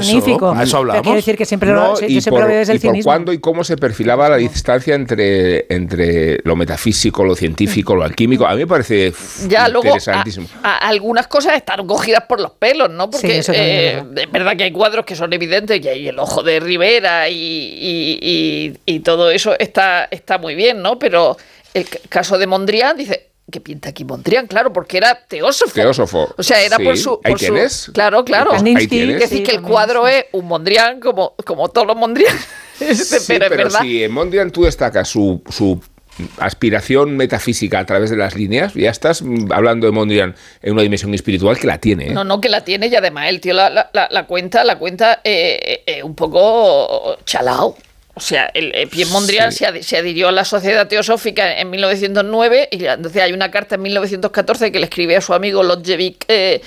magnífico. 0.55 0.61
a 0.61 0.65
eso 0.65 0.77
hablamos. 0.79 1.03
Quiero 1.03 1.17
decir 1.17 1.37
que 1.37 1.45
siempre 1.45 1.71
No, 1.71 1.75
lo, 1.95 2.01
yo 2.01 2.07
y 2.07 2.21
siempre 2.21 2.31
por, 2.31 2.41
lo 2.41 2.47
veo 2.49 2.59
desde 2.59 2.73
el 2.75 2.81
por 2.81 2.91
cinismo. 2.91 3.09
cuándo 3.11 3.33
y 3.33 3.39
cómo 3.39 3.65
se 3.65 3.77
perfilaba 3.77 4.29
la 4.29 4.37
distancia 4.37 4.95
entre, 4.95 5.67
entre 5.75 6.41
lo 6.45 6.57
metafísico, 6.57 7.25
lo 7.25 7.35
científico, 7.35 7.95
lo 7.95 8.05
alquímico. 8.05 8.47
A 8.47 8.53
mí 8.53 8.59
me 8.61 8.67
parece 8.67 9.13
Ya 9.49 9.69
luego 9.69 9.87
a- 9.87 9.91
interesantísimo. 9.91 10.49
a- 10.63 10.77
algunas 10.89 11.27
cosas 11.29 11.57
están 11.57 11.87
cogidas 11.87 12.25
por 12.29 12.41
los 12.41 12.53
pelos, 12.53 12.91
¿no? 12.91 13.11
Porque 13.11 13.27
Sí, 13.29 13.33
eso 13.39 13.53
también 13.53 13.71
es 13.77 13.81
eh, 13.93 13.95
verdad. 13.97 14.19
es 14.25 14.33
verdad 14.33 14.57
que 14.57 14.65
hay 14.65 14.73
cuadros 14.73 15.05
que 15.05 15.15
son 15.17 15.33
evidentes 15.33 15.85
y 15.85 15.89
hay 15.89 16.09
el 16.09 16.19
ojo 16.19 16.43
de 16.43 16.61
Rivera 16.61 17.29
y, 17.29 17.35
y- 17.37 18.19
y- 18.21 18.79
y 18.95 19.01
todo 19.01 19.31
eso 19.31 19.55
está, 19.59 20.09
está 20.11 20.39
muy 20.39 20.55
bien, 20.55 20.83
¿no? 20.83 20.99
Pero 20.99 21.37
el 21.75 21.87
caso 22.09 22.39
de 22.39 22.47
Mondrian 22.47 22.97
dice 22.97 23.28
¿qué 23.51 23.61
pinta 23.61 23.89
aquí 23.91 24.05
Mondrian? 24.05 24.47
Claro, 24.47 24.73
porque 24.73 24.97
era 24.99 25.15
teósofo. 25.27 25.73
Teósofo. 25.73 26.35
O 26.37 26.43
sea, 26.43 26.61
era 26.63 26.77
Sí, 26.77 26.85
por 26.85 26.97
su. 26.97 27.21
ahí 27.25 27.33
por 27.33 27.39
su- 27.41 27.45
tienes. 27.47 27.91
Claro, 27.95 28.25
claro. 28.25 28.51
Ahí 28.51 28.57
Kandinsky, 28.57 28.87
tienes. 28.89 29.15
Es 29.17 29.21
decir, 29.31 29.39
sí, 29.39 29.43
que 29.51 29.57
el 29.57 29.63
cuadro 29.63 30.07
sí. 30.07 30.13
es 30.17 30.25
un 30.33 30.47
Mondrian 30.47 31.01
como, 31.01 31.35
como 31.45 31.69
todos 31.69 31.87
los 31.87 31.97
Mondrian. 31.97 32.35
Sí, 32.79 33.25
pero, 33.27 33.49
verdad. 33.57 33.81
si 33.81 34.05
en 34.05 34.13
Mondrian 34.13 34.53
tú 34.53 34.63
destacas 34.63 35.09
su, 35.09 35.43
su 35.51 35.81
aspiración 36.39 37.17
metafísica 37.17 37.81
a 37.81 37.87
través 37.87 38.11
de 38.11 38.17
las 38.17 38.35
líneas, 38.37 38.75
ya 38.75 38.91
estás 38.91 39.23
hablando 39.51 39.87
de 39.87 39.93
Mondrian 39.93 40.35
en 40.63 40.73
una 40.75 40.83
dimensión 40.83 41.13
espiritual 41.15 41.59
que 41.59 41.67
la 41.67 41.79
tiene. 41.79 42.09
¿eh? 42.09 42.11
No, 42.13 42.25
no, 42.25 42.41
que 42.41 42.49
la 42.49 42.63
tiene 42.65 42.87
y 42.89 42.95
además 42.95 43.29
el 43.29 43.41
tío 43.41 43.55
la, 43.55 43.69
la- 43.71 43.91
la- 43.93 44.09
la 44.11 44.27
cuenta, 44.27 44.63
la 44.65 44.79
cuenta 44.79 45.21
eh, 45.25 45.83
eh, 45.87 46.03
un 46.03 46.15
poco 46.15 47.17
chalao. 47.25 47.77
O 48.19 48.21
sea, 48.21 48.51
el, 48.53 48.89
Pierre 48.89 49.11
Mondrian 49.13 49.53
Sí. 49.53 49.59
se, 49.59 49.67
ad- 49.67 49.81
se 49.81 49.97
adhirió 49.97 50.29
a 50.29 50.33
la 50.33 50.45
Sociedad 50.45 50.89
Teosófica 50.89 51.59
en 51.61 51.71
1909 51.71 52.69
y 52.73 52.85
entonces 52.85 53.23
hay 53.23 53.33
una 53.33 53.51
carta 53.51 53.77
en 53.77 53.83
1914 53.83 54.73
que 54.73 54.79
le 54.81 54.85
escribe 54.87 55.17
a 55.17 55.21
su 55.21 55.33
amigo 55.35 55.63
Lodjevic 55.63 56.25
eh, 56.29 56.61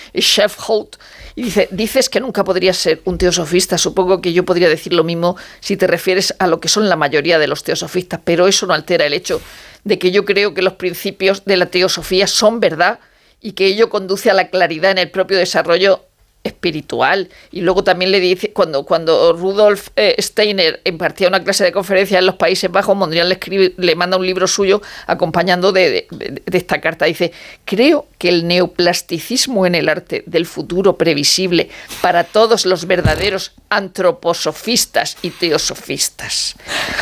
y 1.36 1.44
dice, 1.44 1.68
dices 1.72 2.10
que 2.10 2.20
nunca 2.20 2.44
podrías 2.44 2.78
ser 2.78 3.02
un 3.06 3.18
teosofista, 3.18 3.78
supongo 3.78 4.22
que 4.22 4.34
yo 4.34 4.44
podría 4.46 4.70
decir 4.70 4.94
lo 4.94 5.04
mismo 5.04 5.36
si 5.60 5.78
te 5.78 5.88
refieres 5.88 6.34
a 6.40 6.48
lo 6.48 6.60
que 6.60 6.68
son 6.70 6.90
la 6.90 6.96
mayoría 6.96 7.40
de 7.40 7.48
los 7.48 7.64
teosofistas, 7.64 8.20
pero 8.24 8.48
eso 8.48 8.66
no 8.66 8.74
altera 8.74 9.06
el 9.06 9.14
hecho 9.14 9.42
de 9.84 9.98
que 10.00 10.12
yo 10.12 10.26
creo 10.26 10.54
que 10.54 10.62
los 10.62 10.74
principios 10.74 11.44
de 11.46 11.58
la 11.58 11.66
teosofía 11.68 12.28
son 12.28 12.60
verdad 12.60 13.00
y 13.42 13.54
que 13.54 13.66
ello 13.66 13.90
conduce 13.90 14.30
a 14.30 14.34
la 14.34 14.50
claridad 14.50 14.92
en 14.92 15.00
el 15.00 15.10
propio 15.10 15.38
desarrollo 15.38 16.06
espiritual. 16.44 17.30
Y 17.52 17.62
luego 17.62 17.84
también 17.84 18.12
le 18.12 18.20
dice, 18.20 18.52
cuando, 18.52 18.84
cuando 18.84 19.34
Rudolf 19.34 19.90
eh, 19.96 20.16
Steiner 20.20 20.82
impartía 20.86 21.28
una 21.28 21.44
clase 21.44 21.64
de 21.64 21.72
conferencia 21.72 22.20
en 22.20 22.26
los 22.26 22.36
Países 22.36 22.72
Bajos, 22.72 22.96
Mondrian 22.96 23.28
le, 23.30 23.36
escribe, 23.36 23.74
le 23.78 23.96
manda 23.96 24.18
un 24.18 24.26
libro 24.26 24.48
suyo 24.48 24.82
acompañando 25.08 25.72
de, 25.72 26.08
de- 26.12 26.42
de 26.46 26.58
esta 26.58 26.82
carta. 26.82 27.06
Dice, 27.06 27.32
creo 27.66 28.08
que 28.18 28.30
el 28.30 28.48
neoplasticismo 28.48 29.66
en 29.66 29.76
el 29.76 29.90
arte 29.90 30.24
del 30.26 30.46
futuro 30.46 30.98
previsible 30.98 31.70
para 32.02 32.24
todos 32.24 32.66
los 32.66 32.86
verdaderos 32.88 33.54
antroposofistas 33.70 35.18
y 35.22 35.30
teosofistas. 35.32 36.56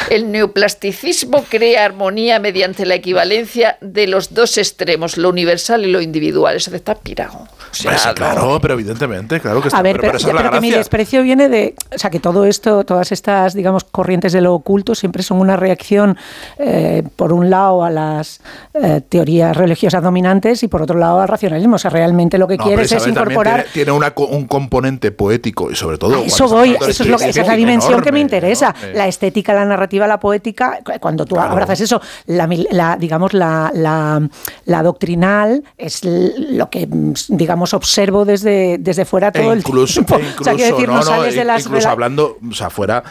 El 0.10 0.32
neoplasticismo 0.32 1.43
crea 1.49 1.86
armonía 1.86 2.39
mediante 2.39 2.86
la 2.86 2.95
equivalencia 2.95 3.78
de 3.82 4.08
los 4.08 4.34
dos 4.34 4.58
extremos, 4.58 5.17
lo 5.17 5.30
universal 5.30 5.86
y 5.86 5.91
lo 5.91 6.02
individual. 6.02 6.56
Eso 6.56 6.73
está 6.75 6.95
pirado. 6.95 7.47
O 7.71 7.75
sea, 7.75 7.91
Pues 7.91 8.02
sí, 8.02 8.08
no- 8.10 8.15
claro, 8.15 8.60
pero 8.62 8.73
evidentemente, 8.73 9.29
claro 9.39 9.62
que 9.62 9.68
está. 9.68 9.78
A 9.80 9.82
ver, 9.82 10.00
pero, 10.00 10.18
pero 10.24 10.52
que 10.52 10.62
mi 10.62 10.72
desprecio 10.72 11.22
viene 11.24 11.50
de, 11.50 11.76
o 11.94 11.98
sea, 12.00 12.10
que 12.10 12.20
todo 12.20 12.46
esto, 12.46 12.84
todas 12.84 13.12
estas, 13.12 13.54
digamos, 13.54 13.84
corrientes 13.84 14.34
de 14.34 14.42
lo 14.42 14.54
oculto 14.56 14.96
siempre 14.96 15.22
son 15.24 15.39
una 15.39 15.56
reacción, 15.56 16.18
eh, 16.58 17.04
por 17.15 17.34
un 17.34 17.50
lado, 17.50 17.84
a 17.84 17.89
las 17.89 18.42
eh, 18.74 19.02
teorías 19.08 19.56
religiosas 19.56 20.02
dominantes 20.02 20.63
y 20.63 20.68
por 20.68 20.82
otro 20.82 20.98
lado 20.98 21.20
al 21.20 21.28
racionalismo. 21.28 21.76
O 21.76 21.80
sea, 21.80 21.92
realmente 21.92 22.38
lo 22.38 22.48
que 22.48 22.58
No, 22.58 22.63
quieres 22.63 22.92
es 22.92 23.06
incorporar. 23.08 23.56
Tiene, 23.63 23.74
tiene 23.74 23.92
una 23.92 24.12
co- 24.12 24.28
un 24.28 24.46
componente 24.48 25.12
poético 25.12 25.70
y 25.70 25.76
sobre 25.76 25.98
todo. 25.98 26.15
A 26.22 26.26
eso 26.26 26.48
voy, 26.48 26.76
eso 26.88 27.04
es 27.04 27.10
lo 27.10 27.18
que, 27.18 27.30
esa 27.30 27.42
es 27.42 27.48
la 27.48 27.56
dimensión 27.56 28.02
que 28.02 28.12
me 28.12 28.20
interesa. 28.20 28.74
enorme. 28.80 28.98
La 28.98 29.08
estética, 29.08 29.54
la 29.54 29.65
narrativa, 29.65 30.08
la 30.08 30.20
poética. 30.20 30.80
cu- 30.86 30.94
Cuando 31.02 31.26
tú 31.26 31.36
Claro. 31.36 31.52
abrazas 31.52 31.82
eso, 31.82 32.02
la, 32.28 32.48
la, 32.72 32.96
digamos, 32.98 33.34
la, 33.34 33.72
la, 33.74 34.28
la 34.65 34.84
doctrinal 34.84 35.63
es 35.78 36.02
lo 36.04 36.70
que, 36.70 36.88
mm, 36.88 37.13
digamos, 37.30 37.74
observo 37.74 38.24
desde, 38.26 38.78
desde 38.80 39.04
fuera 39.06 39.19
Todo 39.32 39.56
incluso, 39.56 40.00
el 40.00 40.06
tiempo. 40.06 40.26
e 40.26 40.30
incluso, 40.30 40.42
o 40.42 40.44
sea, 40.44 40.56
quiero 40.56 40.76
decir, 40.76 40.88
no, 40.88 40.94
no, 40.96 41.00
no, 41.00 41.06
sales 41.06 41.36
de 41.36 41.42
e- 41.42 41.46
las. 41.46 41.66
incluso 41.66 41.90
hablando, 41.90 42.38
o 42.50 42.54
sea, 42.54 42.70
fuera 42.70 43.04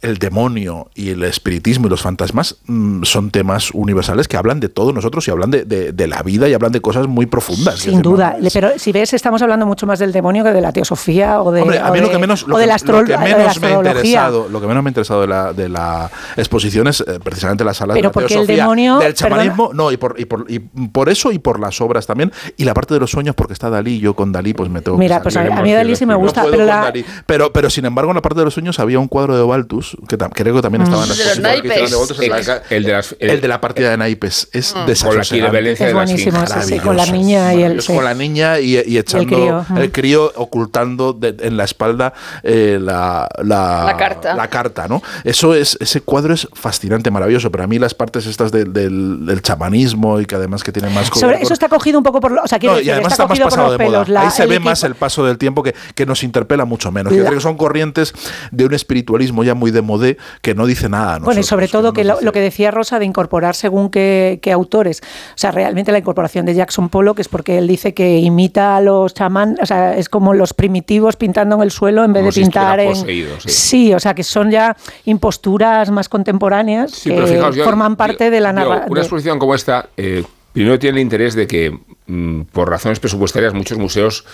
el 0.00 0.18
demonio 0.18 0.88
y 0.94 1.10
el 1.10 1.24
espiritismo 1.24 1.86
y 1.88 1.90
los 1.90 2.02
fantasmas 2.02 2.56
mm, 2.66 3.02
son 3.02 3.30
temas 3.30 3.70
universales 3.72 4.28
que 4.28 4.36
hablan 4.36 4.60
de 4.60 4.68
todos 4.68 4.94
nosotros 4.94 5.26
y 5.26 5.30
hablan 5.32 5.50
de, 5.50 5.64
de- 5.64 5.92
de 5.92 6.06
la 6.06 6.22
vida 6.22 6.48
y 6.48 6.54
hablan 6.54 6.70
de 6.72 6.80
cosas 6.80 7.08
muy 7.08 7.26
profundas. 7.26 7.80
Sin 7.80 7.90
decir, 7.92 8.02
duda, 8.02 8.36
no, 8.40 8.48
pero 8.52 8.70
si 8.78 8.92
ves, 8.92 9.12
estamos 9.12 9.42
hablando 9.42 9.66
mucho 9.66 9.86
más 9.86 9.98
del 9.98 10.12
demonio 10.12 10.44
que 10.44 10.50
de 10.52 10.60
la 10.60 10.72
teosofía 10.72 11.42
o 11.42 11.50
de, 11.50 11.62
Hombre, 11.62 11.78
a 11.78 11.90
o 11.90 11.94
lo 11.96 12.02
de- 12.02 12.10
que 12.10 12.18
menos, 12.18 12.46
lo 12.46 12.56
que- 12.56 12.66
la, 12.66 12.76
lo 12.76 13.04
que 13.04 13.12
la 13.12 13.18
menos 13.18 13.38
me 13.38 13.44
ha 13.44 13.50
astrología. 13.50 13.90
interesado, 13.90 14.48
lo 14.48 14.60
que 14.60 14.66
menos 14.68 14.82
me 14.84 14.88
ha 14.88 14.90
interesado 14.90 15.20
de 15.22 15.26
la, 15.26 15.52
de 15.52 15.68
la 15.68 16.10
exposición 16.36 16.86
es 16.86 17.00
eh, 17.00 17.18
precisamente 17.22 17.64
las 17.64 17.78
salas 17.78 17.94
Pero 17.96 18.08
de 18.08 18.08
la 18.08 18.12
porque 18.12 18.34
el 18.34 18.46
demonio- 18.46 18.98
del 18.98 19.14
perdona. 19.14 19.36
chamanismo, 19.36 19.70
no, 19.74 19.90
y 19.90 19.96
por, 19.96 20.14
y, 20.20 20.24
por, 20.26 20.44
y 20.48 20.58
por 20.60 21.08
eso 21.08 21.32
y 21.32 21.38
por 21.40 21.58
las 21.58 21.80
obras 21.80 22.06
también, 22.06 22.30
y 22.56 22.64
la 22.64 22.74
parte 22.74 22.94
de 22.94 23.00
los 23.00 23.10
sueños, 23.10 23.34
porque 23.34 23.52
está 23.52 23.68
Dalí, 23.68 23.98
yo 23.98 24.14
con 24.14 24.30
Dalí 24.30 24.54
pues 24.54 24.70
me 24.70 24.80
tengo 24.80 24.96
Mira, 24.96 25.16
que 25.18 25.24
pues 25.24 25.36
a, 25.36 25.40
salir. 25.40 25.52
a 25.58 25.62
mí 25.62 25.72
Dalí 25.72 25.96
sí 25.96 26.06
me 26.06 26.14
gusta, 26.14 26.44
No 26.44 26.50
pero 26.50 26.64
la, 26.64 26.82
Dalí. 26.82 27.04
pero, 27.26 27.52
pero 27.52 27.68
sin 27.70 27.84
embargo 27.84 28.10
en 28.10 28.14
la 28.16 28.22
parte 28.22 28.38
de 28.38 28.44
los 28.44 28.54
sueños 28.54 28.78
había 28.78 28.98
un 29.00 29.08
cuadro 29.08 29.36
de 29.36 29.42
Baltus, 29.44 29.87
que 30.08 30.16
creo 30.16 30.54
que 30.56 30.62
también 30.62 30.82
estaba 30.82 31.02
en 31.04 31.08
la 31.08 31.14
De 31.14 31.18
los 31.24 31.26
exposición. 31.38 31.42
naipes. 31.42 31.72
que 31.72 31.84
hizo 31.84 31.90
de 31.90 31.96
Baltus 31.98 32.20
en 32.20 32.30
la 32.30 32.42
ca- 32.42 32.62
El 32.70 32.84
de 32.84 32.92
las- 32.92 33.16
el 33.18 33.40
de 33.40 33.48
la 33.48 33.60
partida 33.60 33.90
de 33.90 33.96
naipes 33.96 34.48
es 34.52 34.74
Mm. 34.74 34.78
Con 35.08 35.20
equivalencia 35.20 35.72
Es 35.72 35.78
de 35.78 35.86
la 35.86 35.92
buenísimo, 36.04 36.44
sí, 36.62 36.78
con 36.78 36.96
la 36.96 37.06
niña 37.06 37.54
y 37.54 37.62
el- 37.62 37.84
con 37.84 38.04
la 38.04 38.14
niña 38.14 38.60
y, 38.60 38.78
y 38.86 38.98
echando 38.98 39.26
crío, 39.26 39.66
el 39.76 39.88
mm. 39.88 39.92
crío, 39.92 40.32
ocultando 40.36 41.12
de- 41.12 41.36
en 41.40 41.56
la 41.56 41.64
espalda 41.64 42.12
eh, 42.42 42.78
la, 42.80 43.28
la, 43.42 43.84
La 43.86 43.96
carta. 43.96 44.34
la 44.34 44.48
carta, 44.48 44.88
¿no? 44.88 45.02
Eso 45.24 45.54
es, 45.54 45.76
ese 45.80 46.00
cuadro 46.00 46.34
es 46.34 46.48
fascinante, 46.52 47.10
maravilloso, 47.10 47.50
pero 47.50 47.64
a 47.64 47.66
mí 47.66 47.78
las 47.78 47.94
partes 47.94 48.26
estas 48.26 48.52
del, 48.52 48.72
del, 48.72 49.24
del 49.26 49.42
chamanismo 49.42 50.20
y 50.20 50.26
que 50.26 50.34
además 50.34 50.62
que 50.64 50.72
tiene 50.72 50.90
más 50.90 51.06
sobre, 51.08 51.34
con- 51.36 51.42
eso 51.42 51.52
está 51.52 51.68
cogido 51.68 51.98
un 51.98 52.04
poco 52.04 52.20
por, 52.20 52.32
lo- 52.32 52.42
o 52.42 52.46
sea, 52.46 52.58
no, 52.62 52.72
decir, 52.72 52.86
y 52.86 52.90
además 52.90 53.12
está, 53.12 53.24
está, 53.24 53.28
más 53.34 53.40
pasado 53.54 53.72
de 53.72 53.78
moda. 53.78 53.86
pelos. 54.04 54.08
la- 54.08 54.20
Ahí 54.22 54.30
se 54.30 54.42
el 54.44 54.48
ve 54.48 54.60
más 54.60 54.82
el 54.84 54.94
paso 54.94 55.24
del 55.24 55.38
tiempo 55.38 55.62
que, 55.62 55.74
que 55.94 56.06
nos 56.06 56.22
interpela 56.22 56.64
mucho 56.64 56.90
menos. 56.92 57.12
Yo 57.12 57.20
creo 57.24 57.34
que 57.34 57.40
son 57.40 57.56
corrientes 57.56 58.12
de 58.50 58.64
un 58.64 58.74
espiritualismo 58.74 59.44
ya 59.44 59.54
muy 59.54 59.70
de 59.78 59.82
modé 59.82 60.16
que 60.42 60.54
no 60.54 60.66
dice 60.66 60.88
nada. 60.88 61.14
a 61.14 61.18
Bueno, 61.20 61.40
y 61.40 61.44
sobre 61.44 61.68
todo 61.68 61.88
no 61.88 61.92
que 61.92 62.04
lo, 62.04 62.32
que 62.32 62.40
decía 62.40 62.70
Rosa 62.70 62.98
de 62.98 63.04
incorporar 63.04 63.54
según 63.54 63.90
qué, 63.90 64.38
qué 64.42 64.52
autores. 64.52 65.00
O 65.02 65.38
sea, 65.38 65.50
realmente 65.50 65.92
la 65.92 65.98
incorporación 65.98 66.44
de 66.46 66.54
Jackson 66.54 66.88
Pollock 66.88 67.20
es 67.20 67.28
porque 67.28 67.58
él 67.58 67.66
dice 67.68 67.94
que 67.94 68.18
imita 68.18 68.76
a 68.76 68.80
los 68.80 69.14
chamán, 69.14 69.56
o 69.62 69.66
sea, 69.66 69.96
es 69.96 70.08
como 70.08 70.34
los 70.34 70.52
primitivos 70.54 71.16
pintando 71.16 71.56
en 71.56 71.62
el 71.62 71.70
suelo 71.70 72.04
en 72.04 72.12
vez 72.12 72.20
Como 72.22 72.26
de 72.28 72.32
si 72.32 72.40
pintar 72.42 72.80
en. 72.80 72.88
estuviera 72.90 73.34
poseído, 73.36 73.50
sí. 73.52 73.94
o 73.94 74.00
sea, 74.00 74.14
que 74.14 74.24
son 74.24 74.50
ya 74.50 74.76
imposturas 75.04 75.90
más 75.90 76.08
contemporáneas 76.08 76.90
Sí, 76.92 77.10
que 77.10 77.16
pero 77.16 77.26
fijaos, 77.26 77.56
yo- 77.56 77.64
forman 77.64 77.92
yo- 77.92 77.96
parte 77.96 78.30
de 78.30 78.40
la 78.40 78.52
narración. 78.52 78.90
Una 78.90 79.00
exposición 79.00 79.38
como 79.38 79.54
esta, 79.54 79.88
eh, 79.96 80.24
primero 80.58 80.78
tiene 80.78 80.98
el 80.98 81.02
interés 81.02 81.34
de 81.34 81.46
que, 81.46 81.76
mm, 82.06 82.42
por 82.52 82.68
razones 82.68 82.98
presupuestarias, 82.98 83.54
muchos 83.54 83.78
museos 83.78 84.24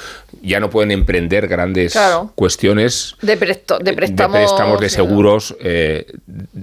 ya 0.42 0.58
no 0.58 0.70
pueden 0.70 0.90
emprender 0.90 1.48
grandes 1.48 1.92
Claro. 1.92 2.32
cuestiones 2.34 3.14
De, 3.20 3.36
presto- 3.36 3.78
de 3.78 3.92
préstamos. 3.92 4.36
préstamos, 4.36 4.80
de 4.80 4.88
seguros. 4.88 5.54
eh, 5.60 6.06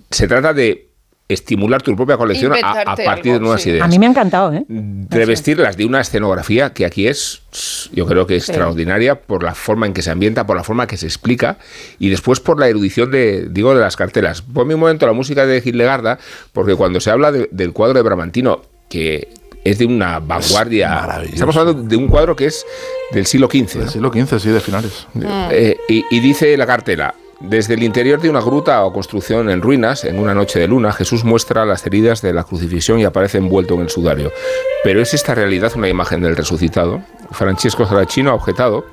se 0.10 0.28
trata 0.28 0.54
de 0.54 0.88
estimular 1.28 1.82
tu 1.82 1.96
propia 1.96 2.18
colección 2.18 2.54
a, 2.62 2.96
partir 2.96 3.34
de 3.34 3.40
nuevas 3.40 3.62
sí. 3.62 3.70
ideas. 3.70 3.86
A 3.86 3.88
mí 3.88 3.98
me 4.00 4.06
ha 4.06 4.10
encantado, 4.10 4.52
¿eh? 4.52 4.66
revestirlas 5.10 5.78
de 5.78 5.86
una 5.86 6.02
escenografía 6.02 6.74
que 6.74 6.86
aquí 6.86 7.08
es, 7.08 7.42
yo 7.94 8.06
creo 8.06 8.26
que 8.28 8.36
extraordinaria 8.36 9.16
por 9.22 9.42
la 9.44 9.54
forma 9.56 9.86
en 9.86 9.94
que 9.94 10.02
se 10.02 10.12
ambienta, 10.12 10.46
por 10.46 10.58
la 10.58 10.64
forma 10.64 10.88
que 10.88 10.98
se 10.98 11.06
explica 11.06 11.58
y 12.00 12.10
después 12.10 12.40
por 12.42 12.60
la 12.60 12.68
erudición 12.68 13.12
de, 13.12 13.48
digo, 13.50 13.74
de 13.74 13.80
las 13.80 13.96
cartelas. 13.96 14.42
Ponme 14.42 14.74
un 14.74 14.82
momento 14.82 15.06
la 15.06 15.14
música 15.14 15.46
de 15.46 15.62
Gildegarda, 15.62 16.18
porque 16.52 16.76
cuando 16.76 17.00
se 17.00 17.12
habla 17.12 17.32
de- 17.32 17.48
del 17.52 17.72
cuadro 17.72 17.94
de 18.00 18.02
Bramantino, 18.04 18.64
que 18.90 19.30
es 19.64 19.78
de 19.78 19.86
una 19.86 20.20
vanguardia, 20.20 21.22
estamos 21.32 21.56
hablando 21.56 21.84
de 21.84 21.96
un 21.96 22.08
cuadro 22.08 22.36
que 22.36 22.46
es 22.46 22.66
del 23.12 23.26
siglo 23.26 23.48
XV. 23.48 23.80
Del 23.80 23.90
siglo 23.90 24.12
XV, 24.12 24.40
sí, 24.40 24.50
de 24.50 24.60
finales. 24.60 25.08
Eh, 25.52 25.78
y, 25.88 26.04
y 26.10 26.20
dice 26.20 26.56
la 26.58 26.66
cartela, 26.66 27.14
desde 27.42 27.74
el 27.74 27.84
interior 27.84 28.22
de 28.22 28.30
una 28.30 28.42
gruta 28.42 28.84
o 28.84 28.94
construcción 28.94 29.50
en 29.50 29.62
ruinas, 29.62 30.04
en 30.04 30.20
una 30.20 30.34
noche 30.34 30.60
de 30.60 30.68
luna, 30.68 30.94
Jesús 30.94 31.24
muestra 31.24 31.66
las 31.66 31.86
heridas 31.86 32.22
de 32.22 32.34
la 32.34 32.44
crucifixión 32.44 33.00
y 33.00 33.06
aparece 33.06 33.40
envuelto 33.40 33.74
en 33.74 33.82
el 33.82 33.90
sudario. 33.90 34.32
Pero 34.84 35.02
¿es 35.02 35.14
esta 35.14 35.34
realidad 35.34 35.72
una 35.76 35.90
imagen 35.90 36.22
del 36.22 36.36
resucitado? 36.36 37.02
Francesco 37.32 37.86
Saracino 37.86 38.32
ha 38.32 38.36
objetado 38.36 38.86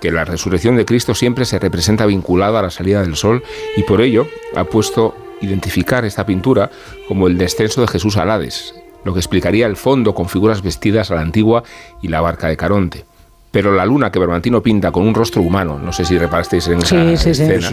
que 0.00 0.12
la 0.12 0.24
resurrección 0.24 0.76
de 0.76 0.84
Cristo 0.84 1.14
siempre 1.14 1.44
se 1.44 1.58
representa 1.58 2.06
vinculada 2.06 2.60
a 2.60 2.62
la 2.62 2.70
salida 2.70 3.02
del 3.02 3.16
sol 3.16 3.42
y 3.76 3.82
por 3.82 4.00
ello 4.00 4.28
ha 4.54 4.64
puesto 4.64 5.16
identificar 5.40 6.04
esta 6.04 6.24
pintura 6.24 6.70
como 7.08 7.26
el 7.26 7.36
descenso 7.38 7.80
de 7.80 7.88
Jesús 7.88 8.16
al 8.16 8.30
Hades, 8.30 8.74
lo 9.06 9.14
que 9.14 9.20
explicaría 9.20 9.66
el 9.66 9.76
fondo 9.76 10.14
con 10.14 10.28
figuras 10.28 10.62
vestidas 10.62 11.10
a 11.10 11.14
la 11.14 11.20
antigua 11.22 11.62
y 12.02 12.08
la 12.08 12.20
barca 12.20 12.48
de 12.48 12.56
Caronte. 12.56 13.04
Pero 13.52 13.72
la 13.72 13.86
luna 13.86 14.10
que 14.10 14.18
Bernardino 14.18 14.62
pinta 14.62 14.90
con 14.90 15.06
un 15.06 15.14
rostro 15.14 15.40
humano, 15.40 15.78
no 15.78 15.92
sé 15.92 16.04
si 16.04 16.18
reparasteis 16.18 16.66
en 16.68 16.80
esa 16.80 17.14
escena, 17.30 17.70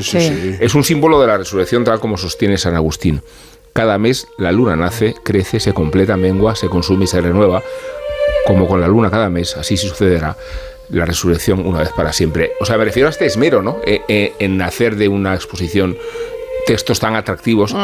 es 0.61 0.75
un 0.75 0.83
símbolo 0.83 1.19
de 1.19 1.27
la 1.27 1.37
resurrección 1.37 1.83
tal 1.83 1.99
como 1.99 2.17
sostiene 2.17 2.57
San 2.57 2.75
Agustín. 2.75 3.21
Cada 3.73 3.97
mes 3.97 4.27
la 4.37 4.51
luna 4.51 4.75
nace, 4.75 5.15
crece, 5.23 5.59
se 5.59 5.73
completa, 5.73 6.15
mengua, 6.15 6.55
se 6.55 6.69
consume 6.69 7.05
y 7.05 7.07
se 7.07 7.19
renueva. 7.19 7.63
Como 8.45 8.67
con 8.67 8.79
la 8.79 8.87
luna 8.87 9.09
cada 9.09 9.29
mes, 9.29 9.57
así 9.57 9.75
sucederá 9.75 10.37
la 10.89 11.05
resurrección 11.05 11.65
una 11.65 11.79
vez 11.79 11.89
para 11.95 12.13
siempre. 12.13 12.51
O 12.61 12.65
sea, 12.65 12.77
me 12.77 12.85
refiero 12.85 13.07
a 13.07 13.11
este 13.11 13.25
esmero, 13.25 13.63
¿no? 13.63 13.77
Eh, 13.85 14.01
eh, 14.07 14.33
en 14.37 14.61
hacer 14.61 14.95
de 14.95 15.07
una 15.07 15.33
exposición 15.33 15.97
textos 16.67 16.99
tan 16.99 17.15
atractivos 17.15 17.75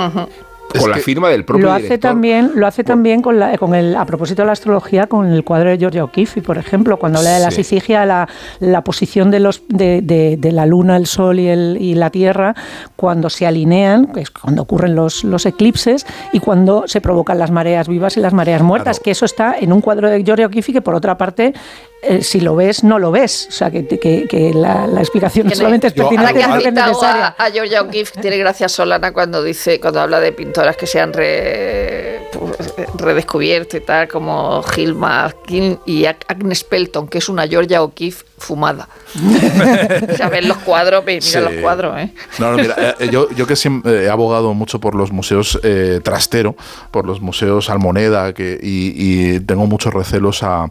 con 0.78 0.90
la 0.90 0.98
firma 0.98 1.30
del 1.30 1.46
propio 1.46 1.66
lo 1.66 1.72
hace 1.72 1.98
también 1.98 2.52
lo 2.56 2.68
hace 2.68 2.84
también 2.84 3.22
con, 3.22 3.40
la, 3.40 3.58
con 3.58 3.74
el 3.74 3.96
a 3.96 4.06
propósito 4.06 4.44
de 4.44 4.48
la 4.48 4.52
astrología 4.52 5.08
con 5.08 5.28
el 5.28 5.44
cuadro 5.44 5.70
de 5.70 5.78
Giorgio 5.78 6.06
O'Keeffe 6.06 6.42
por 6.42 6.58
ejemplo 6.58 6.98
cuando 6.98 7.20
habla 7.20 7.32
de 7.32 7.40
la 7.40 7.52
sí. 7.52 7.64
la, 7.90 8.28
la, 8.60 8.84
posición 8.84 9.32
de 9.32 9.40
los 9.40 9.64
de, 9.68 10.02
de, 10.02 10.52
la 10.52 10.66
luna 10.66 10.98
el 10.98 11.08
sol 11.08 11.40
y, 11.40 11.48
el, 11.48 11.78
y 11.80 11.96
la 11.96 12.10
tierra 12.10 12.56
cuando 12.96 13.30
se 13.30 13.48
alinean 13.48 14.08
que 14.08 14.22
es 14.22 14.32
cuando 14.32 14.62
ocurren 14.62 14.96
los, 14.96 15.24
los 15.24 15.46
eclipses 15.46 16.06
y 16.34 16.40
cuando 16.40 16.88
se 16.88 17.02
provocan 17.02 17.40
las 17.40 17.52
mareas 17.52 17.88
vivas 17.88 18.18
y 18.18 18.20
las 18.20 18.34
mareas 18.34 18.62
muertas 18.62 19.00
que 19.00 19.12
eso 19.12 19.26
está 19.26 19.56
en 19.60 19.74
un 19.74 19.82
cuadro 19.82 20.10
de 20.10 20.24
Giorgio 20.24 20.48
O'Keeffe 20.48 20.74
que 20.74 20.82
por 20.82 20.96
otra 20.96 21.18
parte 21.18 21.54
eh, 22.02 22.24
si 22.24 22.40
lo 22.40 22.56
ves, 22.56 22.84
no 22.84 22.98
lo 22.98 23.12
ves. 23.12 23.48
O 23.50 23.52
sea, 23.52 23.70
que, 23.72 23.86
que, 23.86 24.26
que 24.28 24.54
la, 24.54 24.88
la, 24.88 25.02
explicación 25.02 25.48
no 25.48 25.56
solamente 25.56 25.88
es 25.88 25.94
pertinente, 25.94 26.34
que 26.34 26.40
es 26.40 26.74
necesaria. 26.74 27.36
A, 27.38 27.46
a 27.46 27.52
Georgia 27.52 27.82
O'Keeffe 27.82 28.22
tiene 28.22 28.38
gracia 28.38 28.70
Solana 28.70 29.12
cuando 29.12 29.44
dice, 29.44 29.80
cuando 29.80 30.00
habla 30.00 30.20
de 30.20 30.32
pintoras 30.32 30.78
que 30.78 30.88
se 30.88 31.02
han 31.02 31.12
re, 31.12 32.22
redescubierto 32.98 33.78
y 33.78 33.82
tal, 33.82 34.08
como 34.08 34.64
Gilma 34.64 35.34
King 35.46 35.76
y 35.86 36.06
Agnes 36.06 36.64
Pelton, 36.64 37.08
que 37.08 37.18
es 37.18 37.28
una 37.28 37.48
Georgia 37.48 37.84
O'Keeffe 37.84 38.29
fumada. 38.40 38.88
o 40.12 40.16
sea, 40.16 40.30
ven 40.30 40.48
los 40.48 40.58
cuadros, 40.60 41.04
mira 41.06 41.22
sí. 41.22 41.40
los 41.40 41.54
cuadros, 41.62 41.98
¿eh? 42.00 42.14
No, 42.40 42.52
no, 42.52 42.58
mira, 42.58 42.96
eh, 43.00 43.10
yo, 43.12 43.30
yo, 43.32 43.46
que 43.48 43.56
siempre 43.56 44.06
he 44.06 44.10
abogado 44.10 44.54
mucho 44.54 44.80
por 44.80 44.96
los 44.96 45.12
museos 45.12 45.60
eh, 45.64 46.00
Trastero, 46.04 46.56
por 46.92 47.06
los 47.06 47.22
museos 47.22 47.70
Almoneda, 47.70 48.34
que, 48.34 48.60
y, 48.62 48.94
y 48.96 49.40
tengo 49.42 49.66
muchos 49.68 49.94
recelos 49.94 50.44
a, 50.44 50.70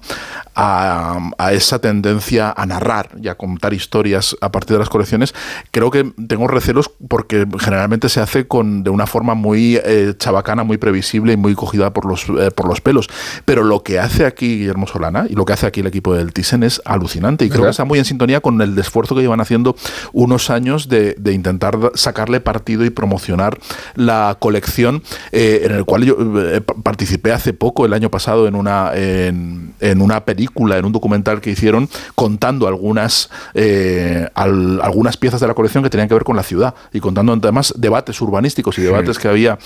a, 0.54 1.30
a, 1.38 1.52
esa 1.52 1.78
tendencia 1.78 2.52
a 2.56 2.66
narrar 2.66 3.10
y 3.20 3.28
a 3.28 3.36
contar 3.36 3.74
historias 3.74 4.36
a 4.40 4.50
partir 4.50 4.74
de 4.74 4.80
las 4.80 4.88
colecciones, 4.88 5.34
creo 5.70 5.90
que 5.90 6.12
tengo 6.26 6.48
recelos 6.48 6.90
porque 7.08 7.46
generalmente 7.58 8.08
se 8.08 8.20
hace 8.20 8.46
con 8.46 8.82
de 8.82 8.90
una 8.90 9.06
forma 9.06 9.34
muy 9.34 9.80
eh, 9.84 10.14
chabacana, 10.18 10.64
muy 10.64 10.78
previsible 10.78 11.32
y 11.32 11.36
muy 11.36 11.54
cogida 11.54 11.92
por 11.92 12.06
los, 12.06 12.26
eh, 12.28 12.50
por 12.50 12.68
los 12.68 12.80
pelos. 12.80 13.08
Pero 13.44 13.64
lo 13.64 13.82
que 13.82 13.98
hace 13.98 14.26
aquí 14.26 14.58
Guillermo 14.58 14.86
Solana 14.86 15.26
y 15.28 15.34
lo 15.34 15.44
que 15.44 15.52
hace 15.52 15.66
aquí 15.66 15.80
el 15.80 15.86
equipo 15.86 16.14
del 16.14 16.32
Thyssen 16.32 16.62
es 16.62 16.82
alucinante 16.84 17.44
y 17.44 17.50
creo 17.62 17.66
que 17.66 17.70
está 17.70 17.84
muy 17.84 17.98
en 17.98 18.04
sintonía 18.04 18.40
con 18.40 18.60
el 18.60 18.78
esfuerzo 18.78 19.14
que 19.14 19.22
llevan 19.22 19.40
haciendo 19.40 19.76
unos 20.12 20.50
años 20.50 20.88
de, 20.88 21.14
de 21.14 21.32
intentar 21.32 21.78
sacarle 21.94 22.40
partido 22.40 22.84
y 22.84 22.90
promocionar 22.90 23.58
la 23.94 24.36
colección 24.38 25.02
eh, 25.32 25.62
en 25.64 25.72
el 25.72 25.84
cual 25.84 26.04
yo 26.04 26.16
eh, 26.40 26.60
participé 26.60 27.32
hace 27.32 27.52
poco, 27.52 27.86
el 27.86 27.92
año 27.92 28.10
pasado, 28.10 28.46
en 28.46 28.54
una, 28.54 28.92
en, 28.94 29.74
en 29.80 30.00
una 30.00 30.24
película, 30.24 30.78
en 30.78 30.84
un 30.84 30.92
documental 30.92 31.40
que 31.40 31.50
hicieron 31.50 31.88
contando 32.14 32.68
algunas, 32.68 33.30
eh, 33.54 34.28
al, 34.34 34.80
algunas 34.80 35.16
piezas 35.16 35.40
de 35.40 35.46
la 35.46 35.54
colección 35.54 35.82
que 35.82 35.90
tenían 35.90 36.08
que 36.08 36.14
ver 36.14 36.24
con 36.24 36.36
la 36.36 36.42
ciudad 36.42 36.74
y 36.92 37.00
contando 37.00 37.32
además 37.32 37.74
debates 37.76 38.20
urbanísticos 38.20 38.78
y 38.78 38.82
debates 38.82 39.16
sí. 39.16 39.22
que 39.22 39.28
había 39.28 39.58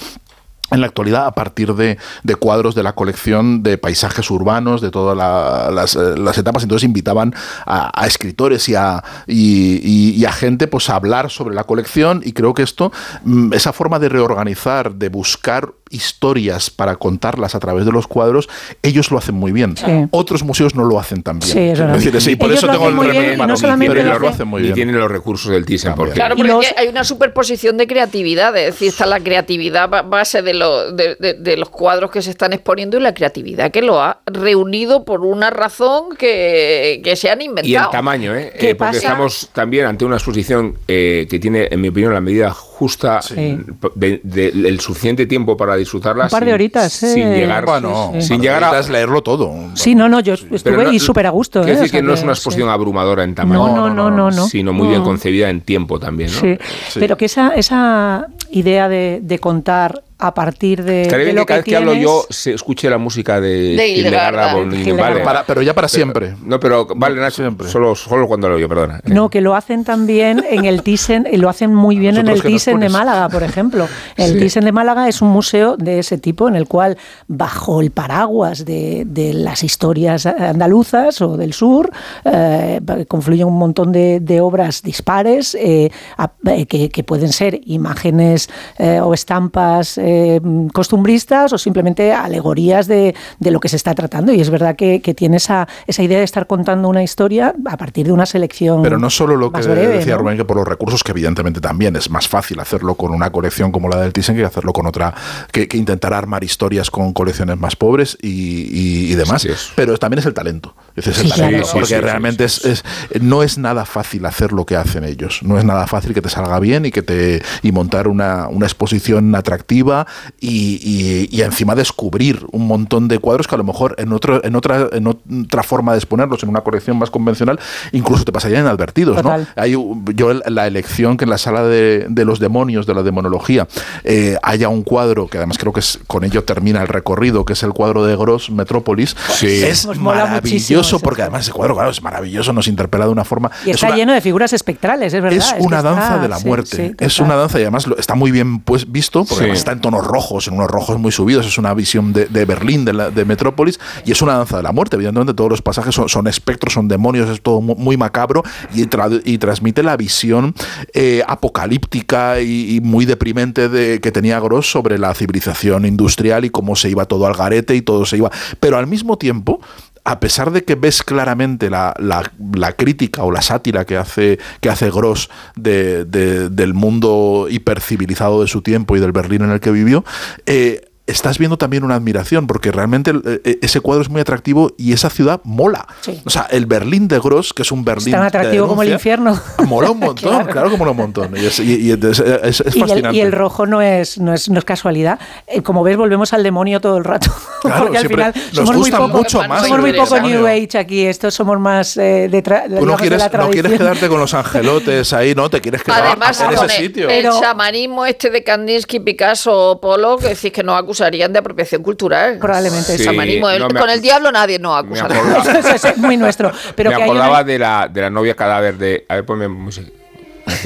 en 0.73 0.81
la 0.81 0.87
actualidad 0.87 1.27
a 1.27 1.33
partir 1.33 1.75
de, 1.75 1.99
cuadros 2.39 2.75
de 2.75 2.83
la 2.83 2.95
colección 2.95 3.63
de 3.63 3.79
paisajes 3.79 4.31
urbanos, 4.31 4.81
de 4.81 4.91
todas 4.91 5.17
la, 5.17 5.71
las, 5.71 6.39
etapas. 6.39 6.63
Entonces 6.63 6.87
invitaban 6.87 7.35
a, 7.67 7.91
a 7.95 8.07
escritores 8.07 8.69
y 8.69 8.75
a, 8.75 9.03
y, 9.27 10.13
y 10.17 10.25
a, 10.25 10.33
gente 10.33 10.67
pues, 10.67 10.91
a 10.91 10.97
hablar 10.97 11.31
sobre 11.31 11.55
la 11.55 11.65
colección 11.65 12.23
y 12.25 12.33
creo 12.33 12.55
que 12.55 12.63
esto, 12.63 12.93
mm, 13.25 13.53
esa 13.53 13.73
forma 13.73 13.99
de 13.99 14.09
reorganizar, 14.09 14.95
de 14.95 15.09
buscar 15.09 15.73
historias 15.93 16.71
para 16.71 16.97
contarlas 16.97 17.55
a 17.55 17.61
través 17.61 17.85
de 17.85 17.93
los 17.93 18.07
cuadros, 18.07 18.49
ellos 18.83 19.11
lo 19.11 19.19
hacen 19.19 19.35
muy 19.35 19.53
bien. 19.53 19.77
Sí. 19.77 20.07
Otros 20.11 20.43
museos 20.43 20.75
no 20.75 20.85
lo 20.85 20.99
hacen 20.99 21.23
tan 21.23 21.39
bien. 21.39 21.53
Sí, 21.53 21.59
es 21.59 21.79
decir, 21.79 22.21
sí, 22.21 22.37
por 22.37 22.51
eso 22.53 22.69
tengo 22.69 22.89
el 22.89 23.11
bien, 23.11 23.39
no 23.39 23.57
solamente 23.57 23.95
pero 23.95 24.13
lo, 24.13 24.19
lo 24.19 24.29
hacen 24.29 24.49
muy 24.49 24.61
y 24.61 24.65
bien. 24.65 24.75
tienen 24.75 24.99
los 24.99 25.11
recursos 25.11 25.53
del 25.53 25.65
Thyssen. 25.65 25.95
Porque... 25.95 26.15
Claro, 26.15 26.37
porque 26.37 26.53
los... 26.53 26.67
hay 26.77 26.89
una 26.89 27.05
superposición 27.05 27.77
de 27.77 27.87
creatividad, 27.87 28.57
es 28.57 28.67
decir, 28.67 28.89
está 28.89 29.07
la 29.07 29.21
creatividad 29.21 29.89
base 29.89 30.43
de, 30.43 30.55
lo, 30.55 30.93
de, 30.93 31.17
de, 31.17 31.35
de, 31.35 31.57
los 31.57 31.69
cuadros 31.69 32.11
que 32.11 32.23
se 32.23 32.31
están 32.31 32.53
exponiendo 32.53 32.97
y 32.97 33.01
la 33.01 33.15
creatividad 33.15 33.71
que 33.71 33.83
lo 33.83 34.01
ha 34.01 34.21
reunido 34.27 35.05
por 35.05 35.21
una 35.21 35.51
razón 35.51 36.17
que, 36.17 37.01
que 37.05 37.17
se 37.17 37.31
han 37.31 37.43
inventado. 37.43 37.69
Y 37.69 37.75
el 37.75 37.91
tamaño, 37.91 38.35
¿eh? 38.35 38.53
eh 38.55 38.75
porque 38.75 38.97
estamos 38.97 39.51
también 39.53 39.87
ante 39.87 40.05
una 40.05 40.17
exposición 40.17 40.79
eh, 40.89 41.27
que 41.29 41.39
tiene, 41.39 41.69
en 41.71 41.81
mi 41.81 41.89
opinión, 41.89 42.13
la 42.13 42.21
medida 42.21 42.51
justa, 42.51 43.23
sí. 43.23 43.59
de, 43.95 44.21
el 44.49 44.81
suficiente 44.81 45.27
tiempo 45.27 45.57
para 45.57 45.77
disfrutarla. 45.83 46.25
Un 46.25 46.31
par 46.31 46.45
de 46.45 46.53
horitas, 46.53 46.93
sin, 46.93 47.11
sin 47.11 47.35
llegar, 47.35 47.65
bueno, 47.65 48.13
sin 48.21 48.41
llegar 48.41 48.65
a 48.65 48.81
leerlo 48.83 49.23
todo. 49.23 49.55
Sí, 49.75 49.95
no, 49.95 50.09
no, 50.09 50.21
yo 50.21 50.35
estuve 50.35 50.85
no, 50.85 50.93
y 50.93 50.99
súper 50.99 51.27
a 51.27 51.31
gusto. 51.31 51.63
Quiero 51.63 51.79
¿eh? 51.79 51.83
decir 51.83 51.89
o 51.89 51.93
sea 51.93 52.01
que 52.01 52.07
no 52.07 52.15
es 52.15 52.23
una 52.23 52.33
exposición 52.33 52.69
sí. 52.69 52.73
abrumadora 52.73 53.25
en 53.25 53.35
tamaño, 53.35 53.67
no, 53.69 53.91
no, 53.91 54.11
no, 54.11 54.31
no, 54.31 54.49
sino 54.49 54.73
muy 54.73 54.89
bien 54.89 55.03
concebida 55.03 55.51
en 55.51 55.61
tiempo 55.61 55.99
también. 55.99 56.31
¿no? 56.33 56.41
Sí. 56.41 56.59
pero 56.99 57.17
que 57.17 57.27
esa, 57.27 57.51
esa 57.55 58.27
idea 58.51 58.89
de, 58.89 59.21
de 59.23 59.39
contar 59.39 60.03
a 60.23 60.35
partir 60.35 60.85
de, 60.85 61.03
Estaría 61.03 61.27
de 61.27 61.33
bien 61.33 61.37
lo 61.37 61.43
que 61.43 61.47
cada 61.47 61.59
vez 61.59 61.65
que 61.65 61.77
hablo 61.77 61.95
yo 61.95 62.25
se 62.31 62.53
escuche 62.55 62.89
la 62.89 62.99
música 62.99 63.41
de, 63.41 63.77
de 63.77 63.89
Hildegarda. 63.89 64.55
Vale. 64.55 65.21
Para, 65.21 65.45
pero 65.45 65.63
ya 65.63 65.75
para 65.75 65.89
siempre. 65.89 66.35
Pero, 66.35 66.47
no, 66.47 66.61
pero 66.61 66.87
vale, 66.95 67.21
Nacho, 67.21 67.43
siempre. 67.43 67.69
Solo, 67.69 67.95
solo 67.95 68.27
cuando 68.29 68.49
lo 68.49 68.59
yo, 68.59 68.69
perdona. 68.69 69.01
No, 69.05 69.29
que 69.31 69.41
lo 69.41 69.55
hacen 69.55 69.85
también 69.85 70.45
en 70.49 70.65
el 70.65 70.83
Thyssen, 70.83 71.27
y 71.31 71.37
lo 71.37 71.49
hacen 71.49 71.75
muy 71.75 71.99
bien 71.99 72.17
en 72.17 72.29
el 72.29 72.41
Thyssen 72.41 72.79
de 72.81 72.89
Málaga, 72.89 73.29
por 73.29 73.43
ejemplo. 73.43 73.89
El 74.17 74.35
sí. 74.35 74.39
Thyssen 74.39 74.65
de 74.65 74.73
Málaga 74.73 75.09
es 75.09 75.23
un 75.23 75.29
museo 75.29 75.77
de 75.77 75.99
ese 75.99 76.19
tipo 76.19 76.49
en 76.49 76.55
el 76.55 76.69
cual, 76.69 76.97
bajo 77.27 77.81
el 77.81 77.91
paraguas 77.91 78.65
de, 78.65 79.05
de 79.07 79.35
las 79.35 79.65
historias 79.65 80.27
andaluzas 80.27 81.21
o 81.21 81.37
del 81.37 81.53
sur, 81.53 81.91
eh, 82.25 82.81
confluyen 83.09 83.49
un 83.49 83.59
montón 83.59 83.93
de, 83.93 84.21
de 84.21 84.41
obras 84.41 84.83
dispares 84.83 85.55
eh, 85.55 85.91
a, 86.17 86.31
eh, 86.47 86.67
que, 86.67 86.91
que, 86.91 87.05
pueden 87.05 87.33
ser 87.33 87.61
imágenes 87.65 88.49
eh, 88.79 89.01
o 89.01 89.15
estampas 89.15 89.99
eh, 90.13 90.41
costumbristas 90.73 91.53
o 91.53 91.59
simplemente 91.59 92.13
alegorías 92.13 92.87
de, 92.87 93.15
de, 93.39 93.51
lo 93.51 93.61
que 93.61 93.69
se 93.69 93.77
está 93.77 93.95
tratando. 93.95 94.33
Y 94.33 94.41
es 94.41 94.51
verdad 94.51 94.77
que, 94.77 95.01
que, 95.01 95.15
tiene 95.15 95.39
esa, 95.39 95.69
esa 95.87 96.03
idea 96.03 96.19
de 96.19 96.25
estar 96.25 96.47
contando 96.47 96.89
una 96.89 97.03
historia 97.03 97.55
a 97.65 97.77
partir 97.77 98.07
de 98.07 98.13
una 98.13 98.27
selección. 98.27 98.83
Pero 98.83 98.99
no 98.99 99.11
solo 99.11 99.37
lo 99.37 99.51
que 99.53 99.63
breve, 99.63 99.99
decía 99.99 100.15
¿no? 100.15 100.23
Rubén, 100.23 100.37
que 100.37 100.45
por 100.45 100.57
los 100.57 100.69
recursos, 100.69 101.03
que 101.03 101.13
evidentemente 101.13 101.61
también 101.61 101.97
es 101.97 102.11
más 102.11 102.29
fácil 102.29 102.61
hacerlo 102.61 102.95
con 102.95 103.13
una 103.13 103.31
colección 103.31 103.73
como 103.73 103.89
la 103.89 104.01
del 104.01 104.13
Thyssen 104.13 104.37
que 104.37 104.45
hacerlo 104.45 104.73
con 104.73 104.87
otra, 104.87 105.15
que, 105.51 105.69
que 105.69 105.77
intentar 105.77 106.13
armar 106.13 106.45
historias 106.45 106.91
con 106.91 107.13
colecciones 107.13 107.59
más 107.59 107.77
pobres 107.77 108.19
y, 108.21 108.29
y, 108.29 109.13
y 109.13 109.15
demás. 109.15 109.43
Sí, 109.43 109.49
Pero 109.75 109.97
también 109.99 110.19
es 110.19 110.27
el 110.27 110.35
talento. 110.35 110.75
Es 110.95 111.07
el 111.07 111.15
sí, 111.15 111.29
talento, 111.29 111.63
claro. 111.63 111.69
porque 111.73 112.01
realmente 112.01 112.45
es, 112.45 112.65
es, 112.65 112.85
no 113.21 113.43
es 113.43 113.59
nada 113.59 113.85
fácil 113.85 114.27
hacer 114.27 114.53
lo 114.53 114.67
que 114.67 114.77
hacen 114.77 115.05
ellos. 115.05 115.41
No 115.43 115.59
es 115.59 115.65
nada 115.65 115.87
fácil 115.87 116.13
que 116.15 116.21
te 116.21 116.29
salga 116.29 116.59
bien 116.59 116.85
y 116.85 116.91
que 116.91 117.03
te 117.03 117.43
y 117.63 117.73
montar 117.73 118.09
una, 118.09 118.49
una 118.49 118.67
exposición 118.67 119.35
atractiva 119.35 120.02
y, 120.41 120.81
y, 120.83 121.29
y, 121.31 121.43
encima 121.43 121.75
descubrir 121.75 122.47
un 122.53 122.67
montón 122.67 123.09
de 123.09 123.19
cuadros 123.19 123.47
que 123.47 123.55
a 123.55 123.59
lo 123.59 123.65
mejor 123.65 123.95
en, 123.99 124.13
otro, 124.13 124.45
en, 124.45 124.57
otra, 124.57 124.89
en 124.93 125.07
otra 125.07 125.63
forma 125.63 125.93
de 125.93 125.99
exponerlos, 125.99 126.43
en 126.43 126.49
una 126.49 126.61
colección 126.61 126.99
más 126.99 127.11
convencional, 127.11 127.59
incluso 127.93 128.25
te 128.25 128.33
pasarían 128.33 128.63
inadvertidos. 128.63 129.23
¿no? 129.23 129.47
Hay, 129.57 129.73
yo 130.15 130.33
la 130.33 130.67
elección 130.67 131.17
que 131.17 131.25
en 131.25 131.31
la 131.31 131.39
sala 131.39 131.65
de, 131.65 132.07
de 132.09 132.25
los 132.25 132.39
demonios, 132.39 132.87
de 132.87 132.95
la 132.95 133.03
demonología, 133.03 133.67
eh, 134.05 134.37
haya 134.43 134.69
un 134.69 134.83
cuadro, 134.83 135.29
que 135.29 135.39
además 135.39 135.59
creo 135.59 135.73
que 135.73 135.81
es, 135.81 135.99
con 136.07 136.25
ello 136.25 136.45
termina 136.45 136.83
el 136.83 136.89
recorrido, 136.89 137.45
que 137.45 137.53
es 137.53 137.63
el 137.63 137.73
cuadro 137.73 138.05
de 138.05 138.17
Gross, 138.17 138.51
Metrópolis, 138.51 139.17
sí. 139.35 139.47
es 139.47 139.87
pues 139.87 139.99
maravilloso 139.99 141.01
porque 141.01 141.23
además 141.23 141.43
ese 141.43 141.53
cuadro, 141.53 141.75
claro, 141.75 141.91
es 141.91 142.03
maravilloso, 142.03 142.53
nos 142.53 142.69
interpela 142.69 143.07
de 143.07 143.13
una 143.13 143.25
forma... 143.25 143.51
Y 143.65 143.71
está 143.71 143.89
una, 143.89 143.97
lleno 143.97 144.13
de 144.13 144.21
figuras 144.21 144.53
espectrales, 144.53 145.13
es 145.15 145.23
verdad. 145.23 145.39
Es, 145.39 145.53
es 145.53 145.65
una 145.65 145.83
danza 145.83 146.03
está, 146.03 146.19
de 146.19 146.29
la 146.29 146.39
muerte. 146.41 146.77
Sí, 146.77 146.89
sí, 146.89 146.95
es 146.99 147.21
una 147.21 147.37
danza 147.37 147.59
y 147.59 147.63
además 147.63 147.87
está 147.99 148.15
muy 148.15 148.31
bien 148.31 148.61
pues, 148.61 148.91
visto, 148.91 149.25
porque 149.25 149.47
sí. 149.47 149.51
está 149.51 149.73
en 149.73 149.81
tonos 149.83 150.07
rojos, 150.07 150.49
en 150.49 150.55
unos 150.55 150.71
rojos 150.71 150.99
muy 150.99 151.13
subidos, 151.13 151.47
es 151.47 151.59
una 151.59 151.75
visión 151.75 152.15
de, 152.15 152.45
Berlín, 152.47 152.87
de, 152.87 152.95
la, 152.95 153.11
de, 153.11 153.27
Metrópolis, 153.27 153.79
y 154.07 154.13
es 154.13 154.23
una 154.23 154.39
danza 154.39 154.57
de 154.57 154.63
la 154.63 154.73
muerte. 154.73 154.97
Evidentemente 154.97 155.35
todos 155.35 155.51
los 155.51 155.61
pasajes 155.61 155.95
son, 155.95 156.27
espectros, 156.27 156.73
son 156.73 156.89
demonios, 156.89 157.29
es 157.29 157.43
todo 157.43 157.61
muy, 157.61 157.99
macabro 157.99 158.43
y, 158.75 158.87
transmite 158.87 159.83
la 159.83 159.97
visión 159.99 160.55
eh, 160.95 161.23
apocalíptica 161.27 162.41
y, 162.41 162.77
y, 162.77 162.81
muy 162.81 163.05
deprimente 163.05 163.69
de, 163.69 164.01
que 164.01 164.11
tenía 164.11 164.41
Gross 164.41 164.71
sobre 164.71 164.99
la 164.99 165.13
civilización 165.15 165.85
industrial 165.85 166.47
y 166.47 166.51
cómo 166.51 166.77
se 166.77 166.89
iba 166.89 167.05
todo 167.05 167.27
al 167.27 167.35
garete 167.35 167.75
y 167.75 167.83
todo 167.83 168.07
se 168.07 168.17
iba... 168.17 168.31
Pero 168.61 168.79
al 168.79 168.87
mismo 168.87 169.19
tiempo 169.19 169.61
a 170.05 170.19
pesar 170.21 170.51
de 170.51 170.65
que 170.65 170.75
ves 170.75 171.03
claramente 171.03 171.71
la, 171.71 171.95
la- 171.99 172.31
la 172.55 172.73
crítica 172.73 173.23
o 173.23 173.31
la 173.31 173.41
sátira 173.43 173.85
que 173.85 173.97
hace, 173.97 174.39
que 174.61 174.69
hace 174.69 174.91
Gross 174.91 175.31
de- 175.55 176.05
de- 176.05 176.49
del 176.51 176.75
mundo 176.75 177.47
hipercivilizado 177.49 178.43
de 178.43 178.49
su 178.49 178.63
tiempo 178.63 178.97
y 178.97 179.01
del 179.01 179.13
Berlín 179.13 179.43
en 179.43 179.51
el 179.51 179.61
que 179.61 179.71
vivió, 179.71 180.05
eh, 180.47 180.89
estás 181.07 181.39
viendo 181.39 181.59
también 181.59 181.83
una 181.85 181.97
admiración, 181.97 182.47
porque 182.47 182.71
realmente 182.71 183.13
eh, 183.45 183.59
ese 183.61 183.81
cuadro 183.81 184.03
es 184.03 184.09
muy 184.09 184.21
atractivo 184.21 184.73
y 184.79 184.93
esa 184.93 185.11
ciudad 185.11 185.41
mola. 185.45 185.87
Sí. 186.01 186.21
O 186.25 186.31
sea, 186.31 186.43
el 186.51 186.67
Berlín 186.67 187.09
de 187.09 187.19
Gross, 187.19 187.53
que 187.53 187.63
es 187.63 187.73
un 187.73 187.85
Berlín. 187.85 188.13
tan 188.13 188.21
de 188.23 188.27
atractivo 188.29 188.69
como 188.69 188.83
el 188.83 188.89
denuncia, 188.89 189.13
infierno. 189.15 189.41
Mola 189.67 189.91
un 189.91 189.99
montón, 189.99 190.31
claro, 190.31 190.47
Claro. 190.53 190.71
que 190.71 190.77
mola 190.77 190.91
un 190.93 190.97
montón. 190.97 191.37
Y 191.37 191.45
es, 191.47 191.59
y- 191.61 191.89
y 191.89 191.91
es- 191.93 192.21
es- 192.21 192.61
es 192.61 192.77
Y 192.77 192.81
el, 192.81 192.89
fascinante. 192.89 193.17
y 193.19 193.21
el 193.21 193.33
rojo 193.33 193.67
no 193.67 193.81
es, 193.83 194.19
no 194.19 194.33
es, 194.33 194.49
no 194.49 194.59
es 194.59 194.65
casualidad. 194.65 195.19
Eh, 195.47 195.63
como 195.63 195.83
ves, 195.83 195.97
volvemos 195.97 196.33
al 196.33 196.43
demonio 196.43 196.81
todo 196.81 196.97
el 196.99 197.05
rato. 197.05 197.31
Claro, 197.63 197.85
Porque 197.85 197.99
al 197.99 198.09
final 198.09 198.33
nos 198.35 198.55
somos 198.55 198.71
muy 198.71 198.77
gusta 198.79 198.99
poco, 198.99 199.19
mucho 199.19 199.39
más 199.49 199.63
somos 199.63 199.79
muy 199.81 199.93
poco. 199.93 200.19
New 200.21 200.47
Age 200.49 200.79
aquí. 200.79 201.07
Estos 201.07 201.33
somos 201.33 201.61
más 201.61 201.97
eh, 201.97 202.29
de, 202.29 202.43
tra- 202.43 202.65
Tú 202.65 202.71
no 202.71 202.81
digamos, 202.81 202.91
de 202.91 202.97
quieres, 203.09 203.19
la 203.33 203.39
no 203.39 203.51
quieres 203.51 203.73
quedarte 203.79 204.09
con 204.09 204.19
los 204.19 204.35
angelotes 204.35 205.13
ahí, 205.13 205.35
¿no? 205.37 205.49
Te 205.49 205.61
quieres 205.61 205.85
quedar 205.85 206.05
Además, 206.07 206.41
en 206.41 206.51
ese 206.51 206.69
sitio. 206.69 207.09
el 207.09 207.23
Pero- 207.23 207.41
chamanismo 207.41 208.05
este 208.05 208.31
de 208.31 208.43
Kandinsky, 208.43 208.99
Picasso 208.99 209.71
o 209.71 209.81
Polo, 209.81 210.17
que 210.19 210.31
decís 210.31 210.51
que 210.53 210.65
nos 210.65 210.75
acusarían 210.93 211.33
de 211.33 211.39
apropiación 211.39 211.83
cultural. 211.83 212.39
Probablemente 212.39 212.99
Sí, 212.99 213.05
no, 213.07 213.69
con 213.69 213.91
el 213.91 214.01
diablo 214.01 214.31
nadie 214.31 214.59
nos 214.59 214.79
acordaba, 214.79 215.59
Eso 215.75 215.89
es 215.89 215.97
muy 215.97 216.17
nuestro. 216.17 216.53
Pero 216.77 216.91
me 216.91 216.97
que 216.97 217.03
hay 217.03 217.11
una- 217.11 217.21
acordaba 217.21 217.45
de, 217.45 217.59
la, 217.59 217.89
de 217.91 218.01
la 218.03 218.11
novia 218.11 218.35
cadáver 218.35 218.77
de... 218.77 219.05
A 219.09 219.15
ver, 219.17 219.25
ponme 219.25 219.49
música. 219.49 219.89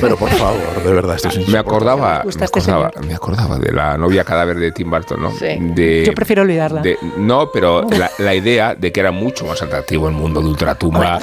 Pero 0.01 0.16
por 0.16 0.28
favor, 0.30 0.82
de 0.84 0.92
verdad, 0.92 1.16
esto 1.16 1.28
es 1.28 1.49
Me 1.49 1.59
acordaba, 1.59 2.22
me 2.24 2.30
este 2.30 2.44
acordaba, 2.44 2.90
me 3.07 3.14
acordaba 3.14 3.59
de 3.59 3.72
la 3.72 3.97
novia 3.97 4.24
cadáver 4.24 4.59
de 4.59 4.72
Tim 4.72 4.90
Burton, 4.90 5.22
¿no? 5.22 5.30
Sí. 5.32 5.47
De, 5.61 6.05
Yo 6.07 6.14
prefiero 6.14 6.42
olvidarla. 6.42 6.82
de- 6.82 6.99
no, 7.16 7.51
pero 7.53 7.82
la, 7.90 8.11
la 8.18 8.34
idea 8.34 8.74
de 8.74 8.92
que 8.92 9.01
era 9.01 9.11
mucho 9.12 9.44
más 9.47 9.62
atractivo 9.62 10.09
el 10.09 10.14
mundo 10.14 10.40
de 10.40 10.49
ultratumba 10.49 11.18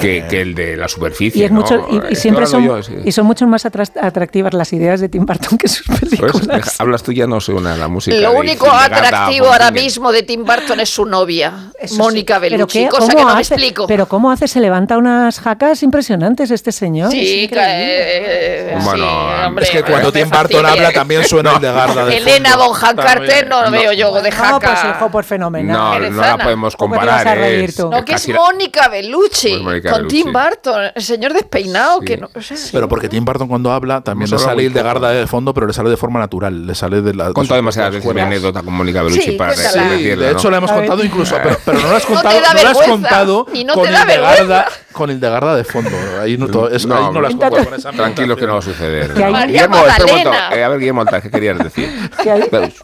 que, 0.00 0.24
que 0.28 0.40
el 0.40 0.54
de 0.54 0.76
la 0.76 0.88
superficie. 0.88 1.42
Y, 1.42 1.44
es 1.44 1.50
¿no? 1.50 1.60
mucho, 1.60 1.86
y- 1.90 2.12
y, 2.12 2.16
siempre 2.16 2.46
son, 2.46 2.64
yo, 2.64 2.82
sí. 2.82 2.94
y 3.04 3.12
son 3.12 3.26
mucho 3.26 3.46
más 3.46 3.64
atractivas 3.66 4.54
las 4.54 4.72
ideas 4.72 5.00
de 5.00 5.08
Tim 5.08 5.24
Burton 5.26 5.58
que 5.58 5.68
sus 5.68 5.86
Pues, 5.86 6.00
películas. 6.00 6.46
deja- 6.46 6.70
hablas 6.78 7.02
tú 7.02 7.12
ya 7.12 7.26
no 7.26 7.40
suena 7.40 7.76
la 7.76 7.88
música. 7.88 8.16
Lo 8.16 8.32
único 8.38 8.70
atractivo 8.70 9.46
ahora 9.46 9.70
mismo 9.70 10.12
de 10.12 10.22
Tim 10.22 10.44
Burton 10.44 10.80
es 10.80 10.90
su 10.90 11.04
novia, 11.06 11.70
Eso 11.78 11.94
sí. 11.94 12.00
Mónica 12.00 12.38
¿Pero 12.40 12.52
Bellucci, 12.56 12.78
qué? 12.84 12.88
cosa 12.88 13.00
¿Cómo 13.06 13.16
que 13.16 13.22
no 13.24 13.34
me 13.34 13.40
hace? 13.40 13.54
explico. 13.54 13.86
Pero 13.86 14.06
¿cómo 14.06 14.30
hace? 14.30 14.48
Se 14.48 14.60
levanta 14.60 14.96
unas 14.98 15.40
jacas 15.40 15.82
impresionantes 15.82 16.50
este 16.50 16.72
señor. 16.72 17.06
Es 17.08 17.12
Sí, 17.12 17.40
increíble. 17.44 18.01
Eh, 18.04 18.76
sí, 18.78 18.84
Bueno, 18.84 19.46
hombre, 19.46 19.64
Es 19.64 19.70
que 19.70 19.82
cuando 19.82 20.12
Tim 20.12 20.28
Burton 20.28 20.66
habla 20.66 20.92
también 20.92 21.24
suena 21.24 21.54
Hildegarda 21.54 22.04
de 22.06 22.16
Elena 22.18 22.50
fondo. 22.50 22.68
Bonham. 22.68 22.96
Carter 22.96 23.48
no 23.48 23.62
lo 23.62 23.70
veo 23.70 23.92
yo 23.92 24.12
de 24.20 24.30
No, 24.30 24.36
jaca. 24.36 24.58
pues 24.60 24.94
hijo, 24.96 25.10
por 25.10 25.24
fenomenal. 25.24 25.76
No, 26.02 26.10
no 26.10 26.20
la 26.22 26.38
podemos 26.38 26.76
¿Cómo 26.76 26.94
te 26.94 27.00
comparar. 27.00 27.38
es? 27.38 27.78
No, 27.78 28.04
que 28.04 28.14
es 28.14 28.28
Mónica 28.28 28.88
Bellucci 28.88 29.60
Pues 29.62 29.82
con. 29.82 30.08
Tim 30.08 30.32
Burton, 30.32 30.90
el 30.94 31.02
señor 31.02 31.32
despeinado 31.32 31.98
Sí. 32.00 32.06
que 32.06 32.16
no, 32.18 32.28
o 32.34 32.40
sea, 32.42 32.56
Pero 32.72 32.88
porque 32.88 33.08
Tim 33.08 33.24
Burton 33.24 33.48
cuando 33.48 33.72
habla 33.72 34.00
también 34.02 34.30
le 34.30 34.38
sale 34.38 34.54
muy 34.56 34.64
Hildegarda 34.66 35.10
de 35.10 35.26
fondo, 35.26 35.52
pero 35.54 35.66
le 35.66 35.72
sale 35.72 35.90
de 35.90 35.96
forma 35.96 36.18
natural. 36.20 36.66
Le 36.66 36.74
sale 36.74 37.02
de 37.02 37.14
la. 37.14 37.28
de 37.28 37.32
Contado 37.34 37.56
demasiadas 37.56 37.92
de 37.92 37.98
veces 37.98 38.14
mi 38.14 38.20
anécdota 38.20 38.62
con 38.62 38.74
Mónica 38.74 39.02
Bellucci 39.02 39.32
para 39.32 39.52
De 39.54 40.30
hecho, 40.30 40.44
¿no? 40.44 40.50
la 40.50 40.56
hemos 40.58 40.72
contado 40.72 41.04
incluso, 41.04 41.36
pero, 41.64 41.78
no 41.78 41.90
la 41.90 41.96
has 41.96 42.08
No 42.08 42.14
contado, 42.14 42.40
no 42.40 42.62
la 42.62 42.70
has 42.70 42.78
contado 42.88 43.46
y 43.52 43.64
no 43.64 43.74
con 43.74 43.84
te 43.84 43.92
da 43.92 44.02
Hildegarda, 44.02 44.36
vergüenza. 44.38 44.66
con 44.92 45.10
Hildegarda 45.10 45.56
de 45.56 45.64
fondo. 45.64 45.90
Ahí 46.20 46.36
no, 46.36 46.46
No, 46.46 46.66
ahí 46.66 47.12
no 47.12 47.20
las 47.20 47.34
con 47.34 47.74
esa 47.74 47.91
Tranquilos 47.96 48.38
que 48.38 48.46
no 48.46 48.54
va 48.54 48.58
a 48.58 48.62
suceder. 48.62 49.14
Guillermo, 49.14 49.76
espera 49.86 50.04
un 50.04 50.10
momento. 50.10 50.30
Magdalena. 50.30 50.56
Eh, 50.56 50.64
a 50.64 50.68
ver, 50.68 50.78
Guillermo, 50.78 51.04
¿qué 51.04 51.30
querías 51.30 51.58
decir? 51.58 51.88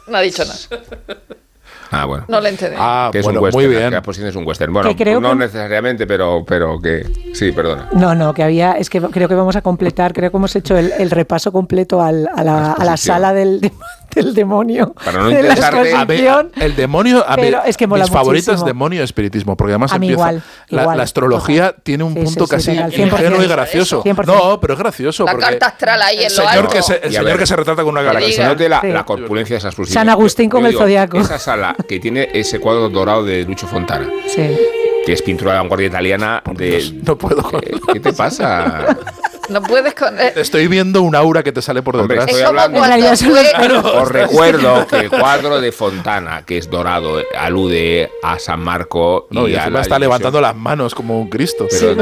No 0.07 0.17
ha 0.17 0.21
dicho 0.21 0.43
nada. 0.45 0.83
Ah, 1.91 2.05
bueno. 2.05 2.25
No 2.27 2.39
le 2.39 2.49
entendí. 2.49 2.75
Ah, 2.79 3.09
que 3.11 3.19
es 3.19 3.23
bueno, 3.23 3.39
un 3.39 3.45
western, 3.45 3.63
muy 3.65 3.69
bien. 3.75 3.89
que 3.89 3.95
la 3.95 4.01
posición 4.01 4.29
es 4.29 4.35
un 4.35 4.45
western. 4.47 4.71
Bueno, 4.73 4.89
Que 4.89 4.95
creo 4.95 5.19
no 5.19 5.29
que- 5.31 5.35
necesariamente, 5.37 6.05
pero, 6.05 6.43
pero 6.47 6.79
que... 6.79 7.05
Sí, 7.33 7.51
perdona. 7.51 7.89
No, 7.93 8.13
no, 8.15 8.33
que 8.33 8.43
había, 8.43 8.73
es 8.73 8.89
que 8.89 9.01
creo 9.01 9.27
que 9.27 9.35
vamos 9.35 9.55
a 9.55 9.61
completar, 9.61 10.13
creo 10.13 10.29
que 10.31 10.37
hemos 10.37 10.55
hecho 10.55 10.77
el, 10.77 10.93
el 10.97 11.09
repaso 11.11 11.51
completo 11.51 12.01
al- 12.01 12.29
a, 12.35 12.43
la, 12.43 12.57
a 12.73 12.83
la 12.85 12.91
exposición. 12.93 13.15
sala 13.15 13.33
del, 13.33 13.61
de- 13.61 13.71
del 14.15 14.33
demonio. 14.33 14.93
Para 15.03 15.19
no 15.19 15.29
de 15.29 15.43
la 15.43 15.53
A 15.99 16.05
ver, 16.05 16.49
el 16.57 16.75
demonio, 16.75 17.23
a 17.27 17.35
ver, 17.35 17.57
es 17.65 17.77
que 17.77 17.87
mola 17.87 18.03
mis 18.05 18.11
favoritas 18.13 18.47
muchísimo. 18.47 18.67
demonio 18.67 19.01
y 19.01 19.03
espiritismo, 19.03 19.55
porque 19.57 19.71
además 19.73 19.91
A 19.93 19.99
mí 19.99 20.07
empieza 20.07 20.29
igual, 20.31 20.43
la, 20.69 20.81
igual, 20.81 20.97
la 20.97 21.03
astrología 21.03 21.65
total. 21.67 21.81
tiene 21.83 22.03
un 22.03 22.13
Sí, 22.13 22.19
punto 22.23 22.45
sí, 22.45 22.49
casi 22.51 22.71
ingenuo 22.71 23.41
y 23.41 23.45
100%. 23.45 23.49
gracioso. 23.49 24.03
100%. 24.03 24.25
No, 24.25 24.59
pero 24.59 24.73
es 24.73 24.79
gracioso. 24.79 25.25
La 25.25 25.31
porque 25.31 25.45
carta 25.45 25.65
astral 25.67 26.01
ahí 26.01 26.17
en 26.17 26.23
el 26.25 26.35
lo 26.35 26.35
señor, 26.43 26.51
alto. 26.65 26.67
que 26.73 26.81
se, 26.81 26.95
el 26.97 27.01
señor 27.11 27.25
ver, 27.25 27.37
que 27.37 27.45
se 27.45 27.55
retrata 27.55 27.83
con 27.83 27.91
una 27.97 28.03
note 28.03 28.69
la, 28.69 28.81
Sí. 28.81 28.87
la 28.87 29.03
corpulencia 29.05 29.57
de. 29.59 29.85
San 29.87 30.09
Agustín 30.09 30.49
con 30.49 30.65
el 30.65 30.71
digo, 30.71 30.81
zodiaco. 30.83 31.17
Esa 31.19 31.37
sala 31.39 31.75
que 31.87 31.99
tiene 31.99 32.29
ese 32.33 32.59
cuadro 32.59 32.89
dorado 32.89 33.23
de 33.23 33.43
Lucho 33.43 33.67
Fontana. 33.67 34.09
Que 35.09 35.13
es 35.13 35.21
pintura 35.23 35.53
de 35.53 35.57
vanguardia 35.57 35.87
italiana 35.87 36.43
de... 36.53 36.69
Dios, 36.69 36.93
no 36.93 37.17
puedo 37.17 37.41
con- 37.41 37.61
¿Qué 37.93 37.99
te 37.99 38.13
pasa? 38.13 38.95
No 39.49 39.63
puedes 39.63 39.95
con. 39.95 40.19
eh, 40.19 40.31
estoy 40.35 40.67
viendo 40.67 41.01
un 41.01 41.15
aura 41.15 41.41
que 41.41 41.51
te 41.51 41.63
sale 41.63 41.81
por 41.81 41.95
Hombre, 41.95 42.17
detrás. 42.19 42.29
es 42.29 42.39
estoy 42.39 42.45
como 42.55 42.59
hablando-. 42.61 43.93
Os 44.03 44.09
recuerdo 44.09 44.85
que 44.85 44.97
el 44.97 45.09
cuadro 45.09 45.59
de 45.59 45.71
Fontana, 45.71 46.43
que 46.45 46.59
es 46.59 46.69
dorado, 46.69 47.19
alude 47.35 48.11
a 48.21 48.37
San 48.37 48.59
Marco 48.59 49.25
no, 49.31 49.47
y 49.47 49.55
encima 49.55 49.71
la 49.71 49.81
está 49.81 49.95
división. 49.95 50.01
levantando 50.01 50.39
las 50.41 50.55
manos 50.55 50.93
como 50.93 51.19
un 51.19 51.31
Cristo. 51.31 51.65
Pero- 51.67 51.95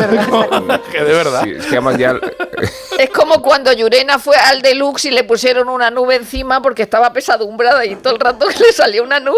que 0.91 1.01
de 1.05 1.13
verdad. 1.13 1.43
Sí, 1.45 1.51
es 1.51 1.65
que 1.67 1.71
además 1.77 1.97
ya... 1.97 2.19
Es 2.99 3.09
como 3.11 3.41
cuando 3.41 3.71
Yurena 3.71 4.19
fue 4.19 4.35
al 4.35 4.61
deluxe 4.61 5.05
y 5.05 5.11
le 5.11 5.23
pusieron 5.23 5.69
una 5.69 5.89
nube 5.89 6.15
encima 6.15 6.61
porque 6.61 6.81
estaba 6.81 7.13
pesadumbrada 7.13 7.85
y 7.85 7.95
todo 7.95 8.13
el 8.13 8.19
rato 8.19 8.45
que 8.47 8.59
le 8.61 8.73
salía 8.73 9.01
una 9.01 9.21
nube. 9.21 9.37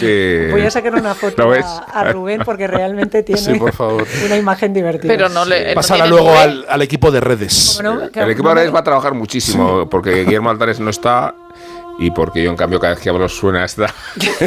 Que- 0.00 0.48
Voy 0.50 0.62
a 0.62 0.70
sacar 0.70 0.94
una 0.94 1.14
foto 1.14 1.52
a, 1.52 1.78
a 1.92 2.12
Rubén 2.12 2.42
porque 2.44 2.66
realmente 2.66 3.22
tiene 3.22 3.40
Sí, 3.40 3.54
por 3.58 3.72
favor. 3.72 4.06
una 4.24 4.36
imagen 4.36 4.72
divertida. 4.72 5.12
Pero 5.12 5.28
no 5.28 5.44
le. 5.44 5.74
Pásala 5.74 6.06
luego 6.06 6.32
al, 6.36 6.64
al 6.68 6.82
equipo 6.82 7.10
de 7.10 7.20
redes. 7.20 7.80
Que- 8.12 8.20
El 8.20 8.30
equipo 8.30 8.44
no 8.44 8.50
de 8.50 8.54
redes 8.56 8.74
va 8.74 8.80
a 8.80 8.84
trabajar 8.84 9.14
muchísimo 9.14 9.88
porque 9.88 10.24
Guillermo 10.24 10.50
Altares 10.50 10.80
no 10.80 10.90
está 10.90 11.34
y 11.98 12.10
porque 12.12 12.42
yo 12.44 12.50
en 12.50 12.56
cambio 12.56 12.78
cada 12.78 12.94
vez 12.94 13.02
que 13.02 13.08
hablo 13.10 13.28
suena 13.28 13.64
esta. 13.64 13.92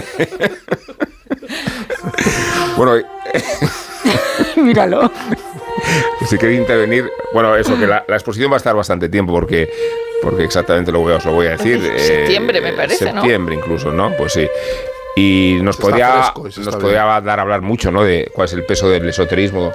bueno, 2.78 2.94
Míralo. 4.58 5.12
si 6.28 6.38
queréis 6.38 6.60
intervenir, 6.60 7.10
bueno, 7.34 7.56
eso 7.56 7.78
que 7.80 7.88
la, 7.88 8.04
la 8.08 8.16
exposición 8.16 8.52
va 8.52 8.56
a 8.56 8.58
estar 8.58 8.76
bastante 8.76 9.10
tiempo 9.10 9.34
porque 9.34 9.70
porque 10.22 10.44
exactamente 10.44 10.92
lo 10.92 11.00
voy 11.00 11.14
a, 11.14 11.18
os 11.18 11.26
lo 11.26 11.34
voy 11.34 11.48
a 11.48 11.52
decir. 11.52 11.84
eh, 11.84 12.00
Septiembre, 12.00 12.62
me 12.62 12.74
parece, 12.74 13.06
¿no? 13.12 13.22
Septiembre 13.22 13.56
incluso, 13.56 13.92
¿no? 13.92 14.16
Pues 14.16 14.34
sí. 14.34 14.48
Y 15.16 15.58
nos 15.62 15.76
Se 15.76 15.82
está 15.82 15.90
podría, 15.90 16.12
fresco 16.24 16.48
y 16.48 16.52
se 16.54 16.60
nos 16.62 16.68
está 16.70 16.80
podría 16.80 17.04
dar 17.22 17.40
a 17.40 17.42
hablar 17.42 17.62
mucho, 17.62 17.92
¿no? 17.92 18.04
De 18.04 18.32
cuál 18.34 18.46
es 18.46 18.54
el 18.54 18.64
peso 18.66 18.90
del 18.90 19.08
esoterismo, 19.10 19.72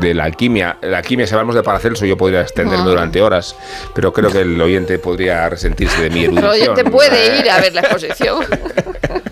de 0.00 0.14
la 0.14 0.24
alquimia. 0.24 0.78
La 0.80 0.98
alquimia, 0.98 1.26
si 1.26 1.34
hablamos 1.34 1.54
de 1.54 1.62
Paracelso, 1.62 2.06
yo 2.06 2.16
podría 2.16 2.40
extenderme 2.40 2.84
Ah. 2.84 2.88
durante 2.88 3.20
horas, 3.20 3.54
pero 3.94 4.12
creo 4.12 4.30
que 4.30 4.40
el 4.40 4.60
oyente 4.60 4.98
podría 4.98 5.48
resentirse 5.48 6.02
de 6.02 6.10
mi 6.10 6.20
El 6.24 6.38
erudición. 6.38 6.50
oyente 6.72 6.84
puede 6.90 7.38
ir 7.38 7.50
a 7.50 7.60
ver 7.60 7.74
la 7.74 7.80
exposición. 7.82 8.44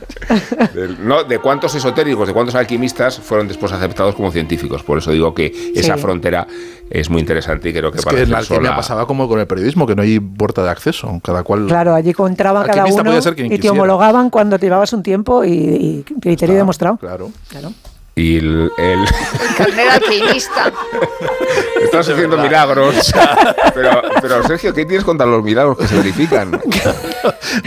De, 0.75 0.97
no, 1.01 1.25
de 1.25 1.39
cuántos 1.39 1.75
esotéricos, 1.75 2.27
de 2.29 2.33
cuántos 2.35 2.55
alquimistas 2.55 3.19
fueron 3.19 3.49
después 3.49 3.73
aceptados 3.73 4.15
como 4.15 4.31
científicos. 4.31 4.83
Por 4.83 4.99
eso 4.99 5.11
digo 5.11 5.35
que 5.35 5.73
esa 5.75 5.97
Sí. 5.97 6.01
frontera 6.01 6.47
es 6.89 7.11
muy 7.11 7.21
interesante 7.21 7.69
y 7.69 7.73
creo 7.73 7.91
que 7.93 7.99
Es 7.99 8.05
para 8.05 8.19
que 8.19 8.27
la 8.27 8.39
alquimia 8.39 8.75
pasaba 8.77 9.07
como 9.07 9.29
con 9.29 9.39
el 9.41 9.47
periodismo, 9.47 9.87
que 9.87 9.95
no 9.95 10.03
hay 10.03 10.19
puerta 10.21 10.63
de 10.63 10.71
acceso. 10.71 11.21
Cada 11.25 11.43
cual. 11.43 11.67
Claro, 11.67 11.95
allí 11.95 12.13
entraba 12.27 12.65
cada 12.65 12.87
uno 12.87 13.05
podía 13.05 13.23
ser 13.23 13.35
quien 13.35 13.47
y 13.47 13.51
te 13.51 13.57
quisiera. 13.57 13.73
homologaban 13.73 14.31
cuando 14.31 14.59
te 14.59 14.67
llevabas 14.67 14.93
un 14.93 15.03
tiempo 15.03 15.45
y, 15.45 15.51
y 15.51 16.05
criterio 16.21 16.55
demostrado. 16.55 16.97
Claro. 16.97 17.31
Claro. 17.49 17.73
Y 18.17 18.39
el, 18.39 18.71
el- 18.77 18.99
El 19.01 19.55
carnet 19.57 19.89
alquimista. 19.91 20.73
estás 21.85 22.09
haciendo 22.09 22.37
milagros. 22.39 23.13
pero, 23.75 24.03
pero 24.21 24.43
Sergio, 24.47 24.73
¿qué 24.75 24.85
tienes 24.85 25.05
contra 25.05 25.27
los 25.27 25.43
milagros 25.43 25.79
que 25.79 25.87
se 25.87 25.97
verifican? 25.97 26.61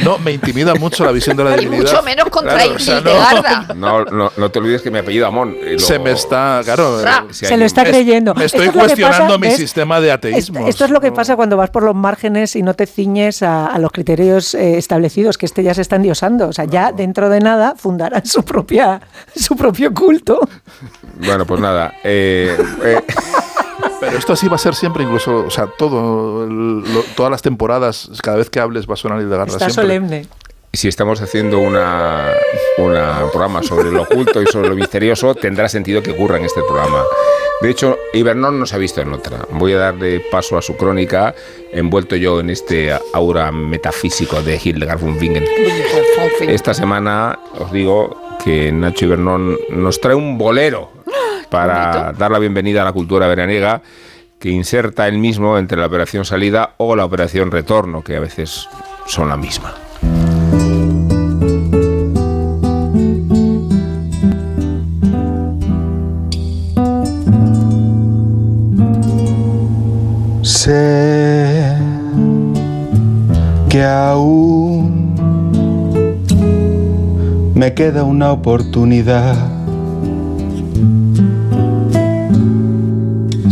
No, 0.03 0.17
me 0.19 0.31
intimida 0.31 0.73
mucho 0.75 1.03
la 1.05 1.11
visión 1.11 1.35
de 1.37 1.43
la 1.43 1.55
Y 1.55 1.61
divinidad. 1.65 1.91
mucho 1.91 2.03
menos 2.03 2.25
contra 2.29 2.53
Claro, 2.53 2.73
o 2.75 2.79
sea, 2.79 3.65
no. 3.75 4.03
No, 4.03 4.05
no, 4.05 4.31
no 4.37 4.49
te 4.51 4.59
olvides 4.59 4.81
que 4.81 4.91
mi 4.91 4.99
apellido 4.99 5.27
Amón. 5.27 5.55
y 5.61 5.79
Se 5.79 5.89
luego- 5.93 6.03
me 6.05 6.11
está, 6.11 6.61
claro. 6.63 6.99
Ah, 7.05 7.23
si 7.29 7.39
Se 7.39 7.45
alguien- 7.47 7.59
lo 7.61 7.65
está 7.65 7.83
creyendo. 7.83 8.33
Me 8.33 8.45
estoy 8.45 8.67
Esto 8.67 8.69
es 8.69 8.75
lo 8.75 8.81
que 8.81 8.87
cuestionando 8.87 9.25
pasa, 9.33 9.37
mi 9.39 9.47
¿ves? 9.47 9.57
sistema 9.57 9.99
de 10.01 10.11
ateísmo. 10.11 10.67
esto 10.67 10.85
es 10.85 10.91
lo 10.91 11.01
que 11.01 11.11
pasa 11.11 11.35
cuando 11.35 11.57
vas 11.57 11.69
por 11.69 11.83
los 11.83 11.95
márgenes 11.95 12.55
y 12.55 12.63
no 12.63 12.73
te 12.73 12.85
ciñes 12.85 13.43
a, 13.43 13.67
a 13.67 13.77
los 13.79 13.91
criterios 13.91 14.53
eh, 14.55 14.77
establecidos, 14.77 15.37
que 15.37 15.45
este 15.45 15.63
ya 15.63 15.73
se 15.73 15.81
está 15.81 15.95
endiosando. 15.97 16.47
O 16.47 16.53
sea, 16.53 16.65
ya 16.65 16.91
dentro 16.91 17.29
de 17.29 17.39
nada 17.39 17.75
fundarán 17.77 18.25
su 18.25 18.43
propia 18.43 19.01
su 19.35 19.55
propio 19.55 19.93
culto. 19.93 20.39
Bueno, 21.19 21.45
pues 21.45 21.59
nada. 21.61 21.93
eh, 22.03 22.55
eh, 22.83 23.01
Pero 24.05 24.17
esto 24.17 24.33
así 24.33 24.47
va 24.47 24.55
a 24.55 24.59
ser 24.59 24.75
siempre, 24.75 25.03
incluso, 25.03 25.45
o 25.45 25.49
sea, 25.51 25.67
todo, 25.67 26.43
el- 26.45 26.81
lo- 26.81 27.03
todas 27.15 27.31
las 27.31 27.41
temporadas, 27.41 28.09
cada 28.21 28.37
vez 28.37 28.49
que 28.49 28.59
hables 28.59 28.87
va 28.89 28.93
a 28.93 28.97
sonar 28.97 29.19
Hildegarda. 29.21 29.53
Está 29.53 29.69
siempre. 29.69 29.83
solemne. 29.83 30.27
si 30.75 30.87
estamos 30.87 31.21
haciendo 31.21 31.59
una, 31.59 32.31
una 32.79 33.29
programa 33.31 33.61
sobre 33.61 33.91
lo 33.91 34.01
oculto 34.03 34.41
y 34.41 34.47
sobre 34.47 34.69
lo 34.69 34.75
misterioso, 34.75 35.35
tendrá 35.35 35.69
sentido 35.69 36.01
que 36.01 36.11
ocurra 36.11 36.37
en 36.37 36.45
este 36.45 36.61
programa. 36.63 37.03
De 37.61 37.69
hecho, 37.69 37.97
Ibernon 38.13 38.59
no 38.59 38.65
se 38.65 38.75
ha 38.75 38.79
visto 38.79 38.99
en 38.99 39.13
otra. 39.13 39.37
Voy 39.51 39.73
a 39.73 39.77
darle 39.77 40.19
paso 40.31 40.57
a 40.57 40.61
su 40.63 40.75
crónica, 40.75 41.33
envuelto 41.71 42.15
yo 42.15 42.39
en 42.39 42.49
este 42.49 42.91
aura 43.13 43.51
metafísico 43.51 44.41
de 44.41 44.59
Hildegard 44.61 44.99
von 44.99 45.17
Bingen. 45.19 45.45
Esta 46.41 46.73
semana 46.73 47.37
os 47.59 47.71
digo 47.71 48.17
que 48.43 48.71
Nacho 48.71 49.05
Ibernón 49.05 49.57
nos 49.69 50.01
trae 50.01 50.15
un 50.15 50.37
bolero 50.37 50.91
para 51.53 52.13
dar 52.13 52.31
la 52.31 52.39
bienvenida 52.39 52.81
a 52.81 52.85
la 52.85 52.93
cultura 52.93 53.27
veraniega 53.27 53.83
que 54.39 54.49
inserta 54.49 55.07
el 55.07 55.19
mismo 55.19 55.59
entre 55.59 55.77
la 55.77 55.85
operación 55.85 56.25
salida 56.25 56.73
o 56.77 56.95
la 56.95 57.05
operación 57.05 57.51
retorno, 57.51 58.03
que 58.03 58.15
a 58.15 58.19
veces 58.19 58.67
son 59.05 59.29
la 59.29 59.37
misma. 59.37 59.75
Sé 70.41 71.75
que 73.69 73.83
aún 73.83 75.13
me 77.53 77.75
queda 77.75 78.03
una 78.03 78.31
oportunidad. 78.31 79.53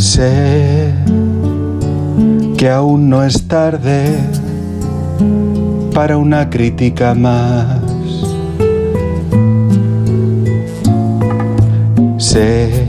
Sé 0.01 0.91
que 2.57 2.67
aún 2.71 3.07
no 3.07 3.23
es 3.23 3.47
tarde 3.47 4.17
para 5.93 6.17
una 6.17 6.49
crítica 6.49 7.13
más. 7.13 7.77
Sé, 12.17 12.87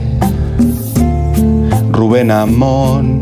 Rubén 1.91 2.31
Amón, 2.31 3.21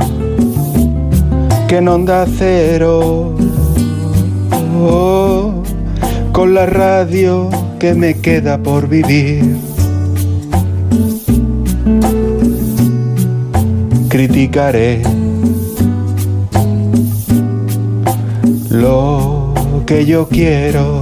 que 1.68 1.80
en 1.80 1.90
onda 1.90 2.26
cero, 2.38 3.36
oh, 4.80 5.52
con 6.32 6.54
la 6.54 6.66
radio 6.66 7.50
que 7.78 7.94
me 7.94 8.22
queda 8.22 8.58
por 8.58 8.88
vivir. 8.88 9.71
Criticaré 14.22 15.02
lo 18.70 19.52
que 19.88 20.06
yo 20.06 20.28
quiero. 20.30 21.02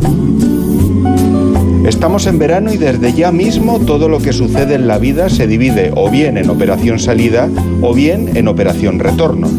Estamos 1.86 2.28
en 2.28 2.39
verano 2.39 2.72
y 2.72 2.78
desde 2.78 3.11
ya 3.11 3.34
mismo 3.34 3.82
todo 3.82 4.07
lo 4.07 4.20
que 4.20 4.32
sucede 4.32 4.76
en 4.76 4.88
la 4.88 4.99
vida 4.99 5.28
se 5.28 5.47
divide 5.47 5.91
o 5.97 6.09
bien 6.09 6.38
en 6.38 6.49
operación 6.49 6.97
salida 6.97 7.49
o 7.82 7.93
bien 7.93 8.38
en 8.38 8.47
operación 8.47 8.99
retorno. 8.99 9.49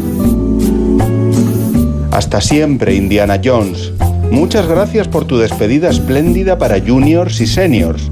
Hasta 2.09 2.41
siempre, 2.41 2.95
Indiana 2.95 3.39
Jones. 3.45 3.93
Muchas 4.31 4.67
gracias 4.67 5.07
por 5.07 5.25
tu 5.25 5.37
despedida 5.37 5.91
espléndida 5.91 6.57
para 6.57 6.81
juniors 6.81 7.39
y 7.39 7.45
seniors. 7.45 8.09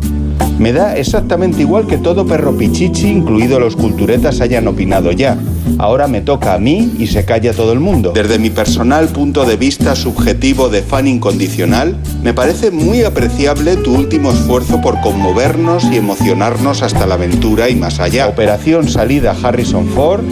Me 0.60 0.74
da 0.74 0.98
exactamente 0.98 1.62
igual 1.62 1.88
que 1.88 1.98
todo 1.98 2.28
perro 2.28 2.52
pichichi, 2.58 3.08
incluido 3.08 3.62
los 3.62 3.78
culturetas, 3.78 4.42
hayan 4.42 4.68
opinado 4.68 5.14
ya. 5.14 5.38
Ahora 5.78 6.10
me 6.10 6.20
toca 6.20 6.54
a 6.54 6.60
mí 6.60 6.92
y 7.00 7.08
se 7.08 7.24
calla 7.24 7.54
todo 7.54 7.72
el 7.72 7.80
mundo. 7.80 8.12
Desde 8.14 8.38
mi 8.40 8.50
personal 8.50 9.08
punto 9.08 9.46
de 9.46 9.56
vista 9.56 9.96
subjetivo 9.96 10.68
de 10.68 10.82
fan 10.82 11.08
incondicional, 11.08 11.96
me 12.22 12.34
parece 12.34 12.72
muy 12.72 13.04
apreciable 13.04 13.78
tu 13.78 13.96
último 13.96 14.32
esfuerzo 14.32 14.82
por 14.82 15.00
conmovernos 15.00 15.86
y 15.86 15.96
emocionarnos 15.96 16.82
hasta 16.82 17.08
la 17.08 17.16
aventura 17.16 17.70
y 17.70 17.76
más 17.76 18.02
allá. 18.02 18.28
Operación 18.28 18.90
Salida 18.90 19.34
Harrison 19.42 19.88
Ford, 19.88 20.26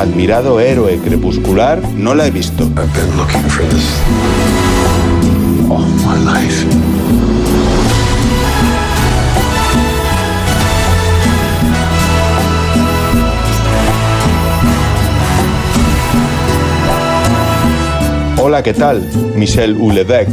admirado 0.00 0.58
héroe 0.58 0.98
crepuscular, 0.98 1.80
no 1.96 2.16
la 2.16 2.26
he 2.26 2.32
visto. 2.32 2.64
I've 2.64 2.92
been 2.92 3.16
looking 3.16 3.48
for 3.48 3.64
this 3.68 3.84
all 5.70 5.86
my 6.04 6.18
life. 6.24 7.25
Hola, 18.48 18.62
¿qué 18.62 18.74
tal? 18.74 19.10
Michel 19.34 19.76
Houellebecq. 19.76 20.28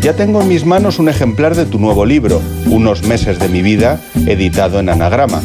Ya 0.00 0.14
tengo 0.16 0.42
en 0.42 0.48
mis 0.48 0.64
manos 0.64 0.98
un 0.98 1.08
ejemplar 1.08 1.54
de 1.54 1.64
tu 1.64 1.78
nuevo 1.78 2.04
libro, 2.04 2.42
Unos 2.68 3.04
meses 3.04 3.38
de 3.38 3.48
mi 3.48 3.62
vida, 3.62 4.00
editado 4.26 4.80
en 4.80 4.88
anagrama. 4.88 5.40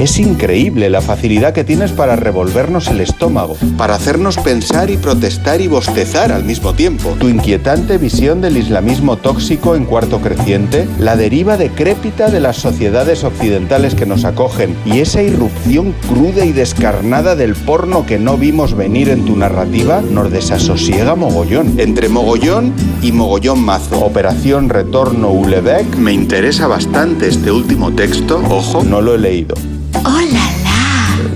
Es 0.00 0.18
increíble 0.18 0.88
la 0.88 1.02
facilidad 1.02 1.52
que 1.52 1.62
tienes 1.62 1.92
para 1.92 2.16
revolvernos 2.16 2.88
el 2.88 3.02
estómago, 3.02 3.58
para 3.76 3.96
hacernos 3.96 4.38
pensar 4.38 4.88
y 4.88 4.96
protestar 4.96 5.60
y 5.60 5.68
bostezar 5.68 6.32
al 6.32 6.42
mismo 6.42 6.72
tiempo. 6.72 7.16
Tu 7.20 7.28
inquietante 7.28 7.98
visión 7.98 8.40
del 8.40 8.56
islamismo 8.56 9.18
tóxico 9.18 9.76
en 9.76 9.84
cuarto 9.84 10.22
creciente, 10.22 10.88
la 10.98 11.16
deriva 11.16 11.58
decrépita 11.58 12.30
de 12.30 12.40
las 12.40 12.56
sociedades 12.56 13.24
occidentales 13.24 13.94
que 13.94 14.06
nos 14.06 14.24
acogen 14.24 14.74
y 14.86 15.00
esa 15.00 15.20
irrupción 15.22 15.94
cruda 16.08 16.46
y 16.46 16.52
descarnada 16.52 17.36
del 17.36 17.54
porno 17.54 18.06
que 18.06 18.18
no 18.18 18.38
vimos 18.38 18.74
venir 18.74 19.10
en 19.10 19.26
tu 19.26 19.36
narrativa 19.36 20.00
nos 20.00 20.30
desasosiega 20.30 21.14
mogollón. 21.14 21.78
Entre 21.78 22.08
mogollón 22.08 22.72
y 23.02 23.12
mogollón 23.12 23.62
mazo. 23.62 24.00
Operación 24.00 24.70
Retorno 24.70 25.30
Ulebeck. 25.30 25.96
Me 25.96 26.14
interesa 26.14 26.68
bastante 26.68 27.28
este 27.28 27.52
último 27.52 27.92
texto. 27.92 28.42
Ojo, 28.48 28.82
no 28.82 29.02
lo 29.02 29.14
he 29.14 29.18
leído. 29.18 29.56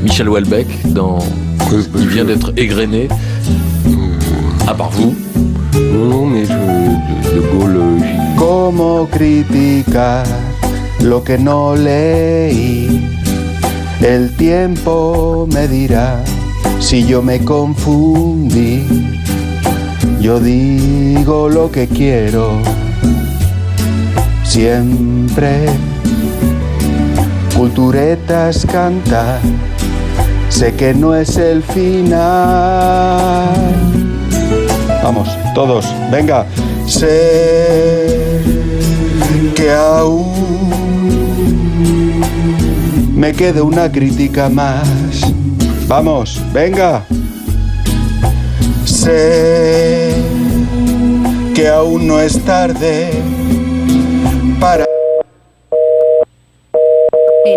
Michel 0.03 0.29
Houellebecq 0.29 0.67
dans 0.93 1.19
Il 1.97 2.09
vient 2.09 2.25
d'être 2.25 2.53
égrené. 2.57 3.09
À 4.67 4.75
part 4.75 4.91
vous. 4.91 5.15
Non, 5.75 6.07
non, 6.07 6.27
mais 6.27 6.45
je, 6.45 6.53
de, 6.53 7.35
de 7.35 7.41
Gaulle, 7.53 7.77
euh, 7.77 8.37
¿Cómo 8.37 9.09
criticar 9.11 10.25
lo 11.01 11.23
que 11.23 11.39
no 11.39 11.75
leí? 11.75 13.09
El 14.01 14.35
tiempo 14.37 15.49
me 15.53 15.67
dirá 15.69 16.23
si 16.81 17.05
yo 17.05 17.23
me 17.23 17.41
confundí. 17.41 18.83
Yo 20.21 20.41
digo 20.41 21.49
lo 21.49 21.71
que 21.71 21.87
quiero, 21.87 22.61
siempre. 24.45 25.67
Culturetas 27.57 28.67
canta, 28.67 29.39
sé 30.49 30.75
que 30.75 30.93
no 30.93 31.15
es 31.15 31.37
el 31.37 31.63
final. 31.63 32.19
Vamos, 35.03 35.29
todos, 35.55 35.87
venga. 36.11 36.47
Sé 36.87 38.41
que 39.55 39.71
aún 39.71 40.33
me 43.15 43.33
queda 43.33 43.63
una 43.63 43.91
crítica 43.91 44.49
más. 44.49 45.23
Vamos, 45.87 46.43
venga. 46.53 47.05
Sé 48.85 50.13
que 51.55 51.69
aún 51.69 52.09
no 52.09 52.19
es 52.19 52.45
tarde 52.45 53.34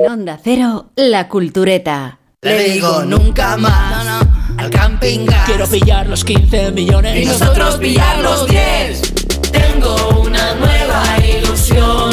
Onda 0.10 0.40
Cero, 0.42 0.92
La 0.96 1.28
Cultureta. 1.28 2.20
Le 2.42 2.70
digo 2.70 3.04
nunca 3.04 3.58
más 3.58 4.26
al 4.56 4.70
camping 4.70 5.26
gas. 5.26 5.46
Quiero 5.46 5.68
pillar 5.68 6.08
los 6.08 6.24
15 6.24 6.72
millones. 6.72 7.22
y 7.22 7.26
nosotros 7.26 7.76
pillar 7.76 8.20
los 8.20 8.48
10. 8.48 9.02
Tengo 9.52 10.22
una 10.22 10.56
nueva 10.56 11.04
ilusión. 11.20 12.07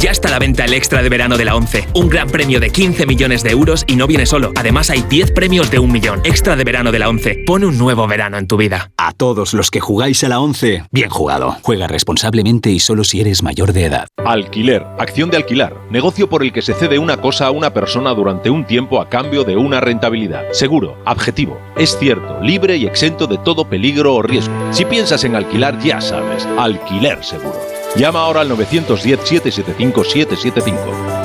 Ya 0.00 0.12
está 0.12 0.28
a 0.28 0.30
la 0.30 0.38
venta 0.38 0.64
el 0.64 0.72
extra 0.72 1.02
de 1.02 1.10
verano 1.10 1.36
de 1.36 1.44
la 1.44 1.54
11. 1.54 1.88
Un 1.94 2.08
gran 2.08 2.30
premio 2.30 2.58
de 2.58 2.70
15 2.70 3.04
millones 3.04 3.42
de 3.42 3.50
euros 3.50 3.84
y 3.86 3.96
no 3.96 4.06
viene 4.06 4.24
solo. 4.24 4.50
Además 4.56 4.88
hay 4.88 5.02
10 5.02 5.32
premios 5.32 5.70
de 5.70 5.78
un 5.78 5.92
millón. 5.92 6.22
Extra 6.24 6.56
de 6.56 6.64
verano 6.64 6.90
de 6.90 6.98
la 6.98 7.10
11. 7.10 7.44
Pone 7.46 7.66
un 7.66 7.76
nuevo 7.76 8.06
verano 8.06 8.38
en 8.38 8.46
tu 8.46 8.56
vida. 8.56 8.92
A 8.96 9.12
todos 9.12 9.52
los 9.52 9.70
que 9.70 9.80
jugáis 9.80 10.24
a 10.24 10.30
la 10.30 10.40
11, 10.40 10.84
bien 10.90 11.10
jugado. 11.10 11.58
Juega 11.60 11.86
responsablemente 11.86 12.70
y 12.70 12.80
solo 12.80 13.04
si 13.04 13.20
eres 13.20 13.42
mayor 13.42 13.74
de 13.74 13.84
edad. 13.84 14.08
Alquiler, 14.24 14.86
acción 14.98 15.28
de 15.28 15.36
alquilar, 15.36 15.76
negocio 15.90 16.30
por 16.30 16.42
el 16.42 16.54
que 16.54 16.62
se 16.62 16.72
cede 16.72 16.98
una 16.98 17.18
cosa 17.18 17.48
a 17.48 17.50
una 17.50 17.74
persona 17.74 18.14
durante 18.14 18.48
un 18.48 18.64
tiempo 18.64 19.02
a 19.02 19.10
cambio 19.10 19.44
de 19.44 19.56
una 19.56 19.82
rentabilidad. 19.82 20.44
Seguro, 20.52 20.96
objetivo, 21.04 21.60
es 21.76 21.98
cierto, 21.98 22.40
libre 22.40 22.78
y 22.78 22.86
exento 22.86 23.26
de 23.26 23.36
todo 23.36 23.68
peligro 23.68 24.14
o 24.14 24.22
riesgo. 24.22 24.54
Si 24.70 24.86
piensas 24.86 25.24
en 25.24 25.36
alquilar, 25.36 25.78
ya 25.78 26.00
sabes, 26.00 26.48
alquiler 26.56 27.22
seguro. 27.22 27.79
Llama 27.96 28.20
ahora 28.20 28.42
al 28.42 28.50
910-775-775. 28.52 30.76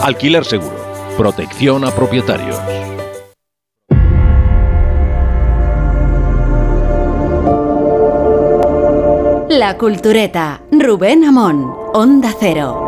Alquiler 0.02 0.44
seguro. 0.44 0.74
Protección 1.16 1.86
a 1.86 1.92
propietarios. 1.92 2.60
La 9.50 9.78
Cultureta. 9.78 10.62
Rubén 10.72 11.24
Amón. 11.24 11.72
Onda 11.94 12.34
Cero. 12.38 12.82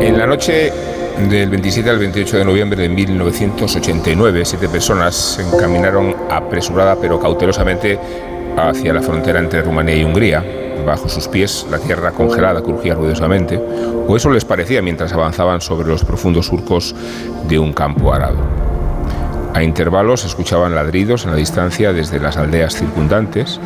En 0.00 0.16
la 0.16 0.26
noche 0.26 0.72
del 1.28 1.50
27 1.50 1.90
al 1.90 1.98
28 1.98 2.38
de 2.38 2.44
noviembre 2.44 2.82
de 2.82 2.88
1989, 2.88 4.44
siete 4.44 4.68
personas 4.68 5.16
se 5.16 5.42
encaminaron 5.42 6.14
apresurada 6.30 6.94
pero 6.96 7.18
cautelosamente 7.18 7.98
hacia 8.56 8.92
la 8.92 9.02
frontera 9.02 9.38
entre 9.38 9.62
Rumanía 9.62 9.96
y 9.96 10.04
Hungría. 10.04 10.44
Bajo 10.84 11.08
sus 11.08 11.28
pies 11.28 11.66
la 11.70 11.78
tierra 11.78 12.12
congelada 12.12 12.62
crujía 12.62 12.94
ruidosamente, 12.94 13.58
o 13.58 14.16
eso 14.16 14.30
les 14.30 14.44
parecía 14.44 14.82
mientras 14.82 15.12
avanzaban 15.12 15.60
sobre 15.60 15.88
los 15.88 16.04
profundos 16.04 16.46
surcos 16.46 16.94
de 17.48 17.58
un 17.58 17.72
campo 17.72 18.12
arado. 18.12 18.38
A 19.54 19.62
intervalos 19.62 20.24
escuchaban 20.24 20.74
ladridos 20.74 21.24
en 21.24 21.30
la 21.30 21.36
distancia 21.36 21.94
desde 21.94 22.20
las 22.20 22.36
aldeas 22.36 22.74
circundantes 22.74 23.58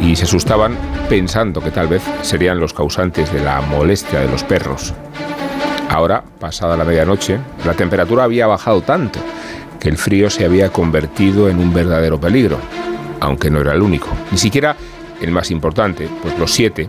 y 0.00 0.16
se 0.16 0.24
asustaban 0.24 0.76
pensando 1.08 1.60
que 1.60 1.70
tal 1.70 1.86
vez 1.86 2.02
serían 2.22 2.58
los 2.58 2.74
causantes 2.74 3.32
de 3.32 3.40
la 3.40 3.60
molestia 3.60 4.18
de 4.18 4.28
los 4.28 4.42
perros. 4.42 4.92
Ahora, 5.88 6.24
pasada 6.40 6.76
la 6.76 6.84
medianoche, 6.84 7.38
la 7.64 7.74
temperatura 7.74 8.24
había 8.24 8.48
bajado 8.48 8.80
tanto 8.82 9.20
que 9.78 9.88
el 9.88 9.96
frío 9.96 10.30
se 10.30 10.44
había 10.44 10.70
convertido 10.70 11.48
en 11.48 11.58
un 11.58 11.72
verdadero 11.72 12.20
peligro, 12.20 12.58
aunque 13.20 13.50
no 13.50 13.60
era 13.60 13.72
el 13.72 13.82
único, 13.82 14.08
ni 14.30 14.38
siquiera 14.38 14.76
el 15.20 15.30
más 15.30 15.50
importante, 15.50 16.08
pues 16.22 16.38
los 16.38 16.50
siete 16.50 16.88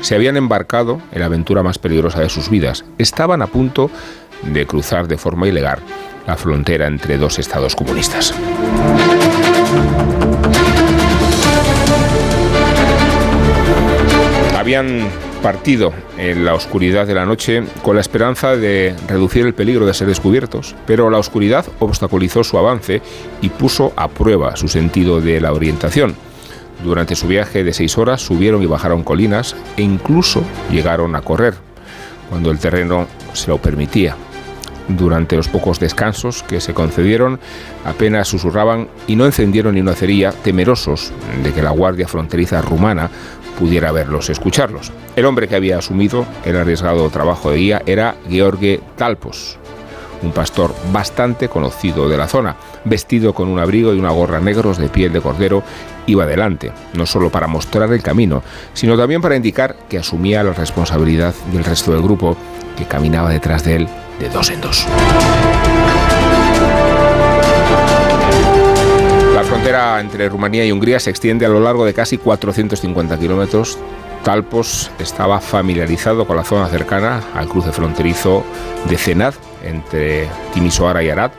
se 0.00 0.14
habían 0.14 0.36
embarcado 0.36 1.00
en 1.12 1.20
la 1.20 1.26
aventura 1.26 1.62
más 1.62 1.78
peligrosa 1.78 2.20
de 2.20 2.28
sus 2.28 2.48
vidas. 2.48 2.84
Estaban 2.98 3.42
a 3.42 3.46
punto 3.46 3.90
de 4.42 4.66
cruzar 4.66 5.08
de 5.08 5.18
forma 5.18 5.46
ilegal 5.46 5.80
la 6.26 6.36
frontera 6.36 6.86
entre 6.86 7.18
dos 7.18 7.38
estados 7.38 7.74
comunistas. 7.74 8.34
Habían 14.70 15.08
partido 15.42 15.92
en 16.16 16.44
la 16.44 16.54
oscuridad 16.54 17.04
de 17.04 17.14
la 17.14 17.26
noche 17.26 17.64
con 17.82 17.96
la 17.96 18.00
esperanza 18.00 18.54
de 18.54 18.94
reducir 19.08 19.44
el 19.44 19.52
peligro 19.52 19.84
de 19.84 19.92
ser 19.92 20.06
descubiertos, 20.06 20.76
pero 20.86 21.10
la 21.10 21.18
oscuridad 21.18 21.66
obstaculizó 21.80 22.44
su 22.44 22.56
avance 22.56 23.02
y 23.42 23.48
puso 23.48 23.92
a 23.96 24.06
prueba 24.06 24.54
su 24.54 24.68
sentido 24.68 25.20
de 25.20 25.40
la 25.40 25.52
orientación. 25.52 26.14
Durante 26.84 27.16
su 27.16 27.26
viaje 27.26 27.64
de 27.64 27.72
seis 27.72 27.98
horas 27.98 28.20
subieron 28.20 28.62
y 28.62 28.66
bajaron 28.66 29.02
colinas 29.02 29.56
e 29.76 29.82
incluso 29.82 30.44
llegaron 30.70 31.16
a 31.16 31.22
correr, 31.22 31.54
cuando 32.28 32.52
el 32.52 32.60
terreno 32.60 33.08
se 33.32 33.48
lo 33.48 33.58
permitía. 33.58 34.14
Durante 34.86 35.36
los 35.36 35.48
pocos 35.48 35.78
descansos 35.78 36.42
que 36.42 36.60
se 36.60 36.74
concedieron, 36.74 37.38
apenas 37.84 38.28
susurraban 38.28 38.88
y 39.06 39.14
no 39.14 39.24
encendieron 39.26 39.74
ni 39.74 39.80
una 39.80 39.94
cerilla, 39.94 40.32
temerosos 40.32 41.12
de 41.44 41.52
que 41.52 41.62
la 41.62 41.70
Guardia 41.70 42.08
Fronteriza 42.08 42.60
rumana 42.60 43.08
pudiera 43.60 43.92
verlos, 43.92 44.30
escucharlos. 44.30 44.90
El 45.14 45.26
hombre 45.26 45.46
que 45.46 45.54
había 45.54 45.78
asumido 45.78 46.24
el 46.46 46.56
arriesgado 46.56 47.10
trabajo 47.10 47.50
de 47.50 47.58
guía 47.58 47.82
era 47.84 48.16
George 48.28 48.80
Talpos, 48.96 49.58
un 50.22 50.32
pastor 50.32 50.74
bastante 50.92 51.48
conocido 51.48 52.08
de 52.08 52.16
la 52.16 52.26
zona, 52.26 52.56
vestido 52.84 53.34
con 53.34 53.48
un 53.48 53.58
abrigo 53.58 53.94
y 53.94 53.98
una 53.98 54.10
gorra 54.10 54.40
negros 54.40 54.78
de 54.78 54.88
piel 54.88 55.12
de 55.12 55.20
cordero, 55.20 55.62
iba 56.06 56.24
adelante, 56.24 56.72
no 56.94 57.04
solo 57.04 57.30
para 57.30 57.46
mostrar 57.46 57.92
el 57.92 58.02
camino, 58.02 58.42
sino 58.72 58.96
también 58.96 59.20
para 59.20 59.36
indicar 59.36 59.76
que 59.88 59.98
asumía 59.98 60.42
la 60.42 60.54
responsabilidad 60.54 61.34
del 61.52 61.64
resto 61.64 61.92
del 61.92 62.02
grupo 62.02 62.36
que 62.76 62.86
caminaba 62.86 63.30
detrás 63.30 63.64
de 63.64 63.76
él 63.76 63.88
de 64.18 64.28
dos 64.30 64.50
en 64.50 64.60
dos. 64.60 64.86
Frontera 69.50 69.98
entre 70.00 70.28
Rumanía 70.28 70.64
y 70.64 70.70
Hungría 70.70 71.00
se 71.00 71.10
extiende 71.10 71.44
a 71.44 71.48
lo 71.48 71.58
largo 71.58 71.84
de 71.84 71.92
casi 71.92 72.18
450 72.18 73.18
kilómetros. 73.18 73.78
Talpos 74.22 74.92
estaba 75.00 75.40
familiarizado 75.40 76.24
con 76.24 76.36
la 76.36 76.44
zona 76.44 76.68
cercana 76.68 77.20
al 77.34 77.48
cruce 77.48 77.72
fronterizo 77.72 78.44
de 78.88 78.96
Cenad 78.96 79.34
entre 79.64 80.28
Timisoara 80.54 81.02
y 81.02 81.10
Arad. 81.10 81.32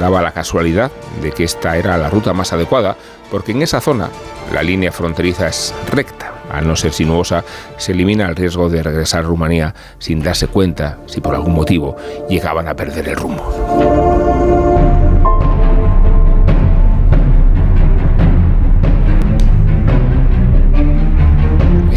Daba 0.00 0.20
la 0.20 0.32
casualidad 0.32 0.90
de 1.22 1.30
que 1.30 1.44
esta 1.44 1.76
era 1.76 1.96
la 1.96 2.10
ruta 2.10 2.32
más 2.32 2.52
adecuada, 2.52 2.96
porque 3.30 3.52
en 3.52 3.62
esa 3.62 3.80
zona 3.80 4.08
la 4.52 4.64
línea 4.64 4.90
fronteriza 4.90 5.46
es 5.46 5.72
recta. 5.92 6.32
Al 6.50 6.66
no 6.66 6.74
ser 6.74 6.92
sinuosa, 6.92 7.44
se 7.76 7.92
elimina 7.92 8.26
el 8.26 8.34
riesgo 8.34 8.68
de 8.68 8.82
regresar 8.82 9.20
a 9.20 9.28
Rumanía 9.28 9.74
sin 10.00 10.24
darse 10.24 10.48
cuenta 10.48 10.98
si 11.06 11.20
por 11.20 11.36
algún 11.36 11.54
motivo 11.54 11.94
llegaban 12.28 12.66
a 12.66 12.74
perder 12.74 13.10
el 13.10 13.16
rumbo. 13.16 14.13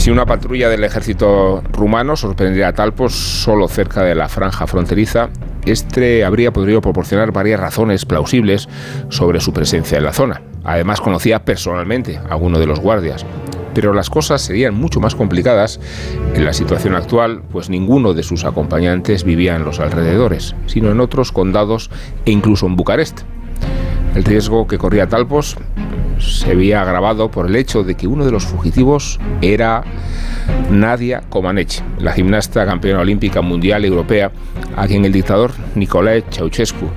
Si 0.07 0.11
una 0.11 0.25
patrulla 0.25 0.69
del 0.69 0.85
ejército 0.85 1.61
rumano 1.73 2.15
sorprendía 2.15 2.69
a 2.69 2.73
Talpos 2.73 3.11
solo 3.13 3.67
cerca 3.67 4.03
de 4.03 4.15
la 4.15 4.29
franja 4.29 4.65
fronteriza, 4.65 5.27
este 5.65 6.23
habría 6.23 6.53
podido 6.53 6.79
proporcionar 6.79 7.33
varias 7.33 7.59
razones 7.59 8.05
plausibles 8.05 8.69
sobre 9.09 9.41
su 9.41 9.51
presencia 9.51 9.97
en 9.97 10.05
la 10.05 10.13
zona. 10.13 10.41
Además, 10.63 11.01
conocía 11.01 11.43
personalmente 11.43 12.21
a 12.29 12.37
uno 12.37 12.57
de 12.57 12.67
los 12.67 12.79
guardias. 12.79 13.25
Pero 13.73 13.93
las 13.93 14.09
cosas 14.09 14.41
serían 14.41 14.75
mucho 14.75 15.01
más 15.01 15.13
complicadas 15.13 15.81
en 16.33 16.45
la 16.45 16.53
situación 16.53 16.95
actual, 16.95 17.43
pues 17.51 17.69
ninguno 17.69 18.13
de 18.13 18.23
sus 18.23 18.45
acompañantes 18.45 19.25
vivía 19.25 19.57
en 19.57 19.65
los 19.65 19.81
alrededores, 19.81 20.55
sino 20.67 20.89
en 20.89 21.01
otros 21.01 21.33
condados 21.33 21.91
e 22.23 22.31
incluso 22.31 22.65
en 22.65 22.77
Bucarest. 22.77 23.23
El 24.15 24.23
riesgo 24.23 24.67
que 24.67 24.77
corría 24.77 25.09
Talpos 25.09 25.57
se 26.19 26.51
había 26.51 26.81
agravado 26.81 27.29
por 27.31 27.47
el 27.47 27.55
hecho 27.55 27.83
de 27.83 27.95
que 27.95 28.07
uno 28.07 28.25
de 28.25 28.31
los 28.31 28.45
fugitivos 28.45 29.19
era 29.41 29.83
Nadia 30.69 31.23
Comaneci, 31.29 31.81
la 31.99 32.13
gimnasta 32.13 32.65
campeona 32.65 33.01
olímpica 33.01 33.41
mundial 33.41 33.85
europea, 33.85 34.31
a 34.75 34.87
quien 34.87 35.05
el 35.05 35.11
dictador 35.11 35.51
Nicolae 35.75 36.23
Ceausescu 36.29 36.87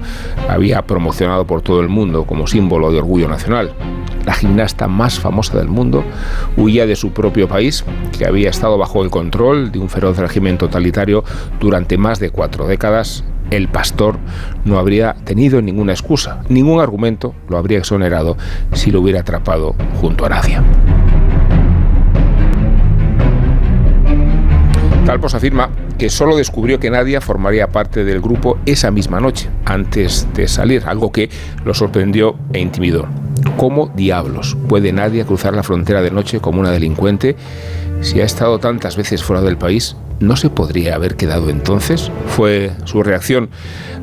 había 0.48 0.82
promocionado 0.82 1.46
por 1.46 1.62
todo 1.62 1.80
el 1.80 1.88
mundo 1.88 2.24
como 2.24 2.46
símbolo 2.46 2.90
de 2.92 2.98
orgullo 2.98 3.28
nacional. 3.28 3.72
La 4.26 4.34
gimnasta 4.34 4.86
más 4.86 5.18
famosa 5.18 5.56
del 5.58 5.68
mundo 5.68 6.04
huía 6.56 6.86
de 6.86 6.96
su 6.96 7.12
propio 7.12 7.48
país, 7.48 7.84
que 8.16 8.26
había 8.26 8.50
estado 8.50 8.76
bajo 8.76 9.02
el 9.02 9.10
control 9.10 9.72
de 9.72 9.78
un 9.78 9.88
feroz 9.88 10.18
régimen 10.18 10.58
totalitario 10.58 11.24
durante 11.58 11.96
más 11.96 12.20
de 12.20 12.30
cuatro 12.30 12.66
décadas 12.66 13.24
el 13.50 13.68
pastor 13.68 14.18
no 14.64 14.78
habría 14.78 15.14
tenido 15.24 15.60
ninguna 15.60 15.92
excusa, 15.92 16.42
ningún 16.48 16.80
argumento 16.80 17.34
lo 17.48 17.58
habría 17.58 17.78
exonerado 17.78 18.36
si 18.72 18.90
lo 18.90 19.00
hubiera 19.00 19.20
atrapado 19.20 19.74
junto 20.00 20.24
a 20.26 20.28
Nadia. 20.28 20.62
Talpos 25.04 25.34
afirma 25.34 25.70
que 25.98 26.08
solo 26.08 26.36
descubrió 26.36 26.78
que 26.78 26.90
Nadia 26.90 27.20
formaría 27.20 27.68
parte 27.68 28.04
del 28.04 28.20
grupo 28.20 28.58
esa 28.64 28.90
misma 28.90 29.18
noche, 29.18 29.50
antes 29.64 30.28
de 30.34 30.46
salir, 30.46 30.84
algo 30.86 31.10
que 31.10 31.28
lo 31.64 31.74
sorprendió 31.74 32.36
e 32.52 32.60
intimidó. 32.60 33.08
¿Cómo 33.56 33.88
diablos 33.88 34.56
puede 34.68 34.92
Nadia 34.92 35.24
cruzar 35.24 35.54
la 35.54 35.62
frontera 35.62 36.00
de 36.00 36.10
noche 36.10 36.40
como 36.40 36.60
una 36.60 36.70
delincuente 36.70 37.36
si 38.02 38.20
ha 38.20 38.24
estado 38.24 38.60
tantas 38.60 38.96
veces 38.96 39.22
fuera 39.22 39.42
del 39.42 39.58
país? 39.58 39.96
¿No 40.20 40.36
se 40.36 40.50
podría 40.50 40.96
haber 40.96 41.16
quedado 41.16 41.48
entonces? 41.48 42.12
Fue 42.26 42.72
su 42.84 43.02
reacción 43.02 43.48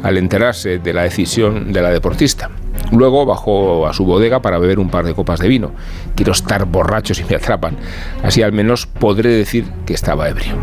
al 0.01 0.17
enterarse 0.17 0.79
de 0.79 0.91
la 0.91 1.03
decisión 1.03 1.71
de 1.71 1.81
la 1.83 1.91
deportista. 1.91 2.49
Luego 2.91 3.25
bajó 3.27 3.87
a 3.87 3.93
su 3.93 4.03
bodega 4.03 4.41
para 4.41 4.57
beber 4.57 4.79
un 4.79 4.89
par 4.89 5.05
de 5.05 5.13
copas 5.13 5.39
de 5.39 5.47
vino. 5.47 5.73
Quiero 6.15 6.31
estar 6.31 6.65
borracho 6.65 7.13
si 7.13 7.23
me 7.23 7.35
atrapan. 7.35 7.77
Así 8.23 8.41
al 8.41 8.51
menos 8.51 8.87
podré 8.87 9.29
decir 9.29 9.65
que 9.85 9.93
estaba 9.93 10.27
ebrio. 10.27 10.55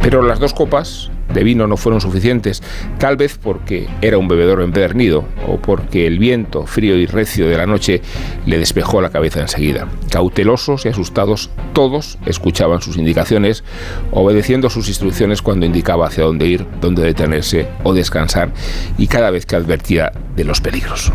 Pero 0.00 0.22
las 0.22 0.38
dos 0.38 0.54
copas 0.54 1.10
de 1.32 1.44
vino 1.44 1.66
no 1.66 1.76
fueron 1.76 2.00
suficientes, 2.00 2.62
tal 2.98 3.16
vez 3.16 3.38
porque 3.42 3.86
era 4.00 4.18
un 4.18 4.28
bebedor 4.28 4.62
empedernido 4.62 5.24
o 5.46 5.58
porque 5.58 6.06
el 6.06 6.18
viento 6.18 6.66
frío 6.66 6.96
y 6.96 7.06
recio 7.06 7.48
de 7.48 7.56
la 7.56 7.66
noche 7.66 8.00
le 8.46 8.58
despejó 8.58 9.00
la 9.00 9.10
cabeza 9.10 9.40
enseguida. 9.40 9.88
Cautelosos 10.10 10.86
y 10.86 10.88
asustados, 10.88 11.50
todos 11.72 12.18
escuchaban 12.26 12.80
sus 12.80 12.96
indicaciones, 12.96 13.64
obedeciendo 14.10 14.70
sus 14.70 14.88
instrucciones 14.88 15.42
cuando 15.42 15.66
indicaba 15.66 16.06
hacia 16.06 16.24
dónde 16.24 16.46
ir, 16.46 16.66
dónde 16.80 17.02
detenerse 17.02 17.68
o 17.82 17.92
descansar 17.92 18.52
y 18.96 19.06
cada 19.06 19.30
vez 19.30 19.46
que 19.46 19.56
advertía 19.56 20.12
de 20.34 20.44
los 20.44 20.60
peligros. 20.60 21.12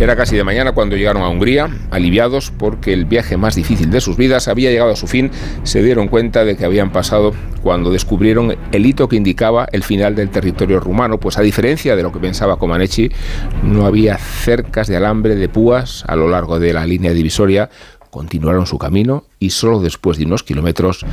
Era 0.00 0.14
casi 0.14 0.36
de 0.36 0.44
mañana 0.44 0.70
cuando 0.70 0.96
llegaron 0.96 1.22
a 1.22 1.28
Hungría, 1.28 1.68
aliviados 1.90 2.52
porque 2.56 2.92
el 2.92 3.04
viaje 3.04 3.36
más 3.36 3.56
difícil 3.56 3.90
de 3.90 4.00
sus 4.00 4.16
vidas 4.16 4.46
había 4.46 4.70
llegado 4.70 4.92
a 4.92 4.96
su 4.96 5.08
fin, 5.08 5.32
se 5.64 5.82
dieron 5.82 6.06
cuenta 6.06 6.44
de 6.44 6.56
que 6.56 6.64
habían 6.64 6.92
pasado 6.92 7.32
cuando 7.64 7.90
descubrieron 7.90 8.56
el 8.70 8.86
hito 8.86 9.08
que 9.08 9.16
indicaba 9.16 9.66
el 9.72 9.82
final 9.82 10.14
del 10.14 10.30
territorio 10.30 10.78
rumano, 10.78 11.18
pues 11.18 11.36
a 11.36 11.42
diferencia 11.42 11.96
de 11.96 12.04
lo 12.04 12.12
que 12.12 12.20
pensaba 12.20 12.58
Comaneci, 12.58 13.10
no 13.64 13.86
había 13.86 14.16
cercas 14.18 14.86
de 14.86 14.96
alambre 14.96 15.34
de 15.34 15.48
púas 15.48 16.04
a 16.06 16.14
lo 16.14 16.28
largo 16.28 16.60
de 16.60 16.72
la 16.72 16.86
línea 16.86 17.12
divisoria, 17.12 17.68
continuaron 18.10 18.66
su 18.66 18.78
camino 18.78 19.24
y 19.40 19.50
solo 19.50 19.80
después 19.80 20.16
de 20.16 20.26
unos 20.26 20.44
kilómetros 20.44 21.04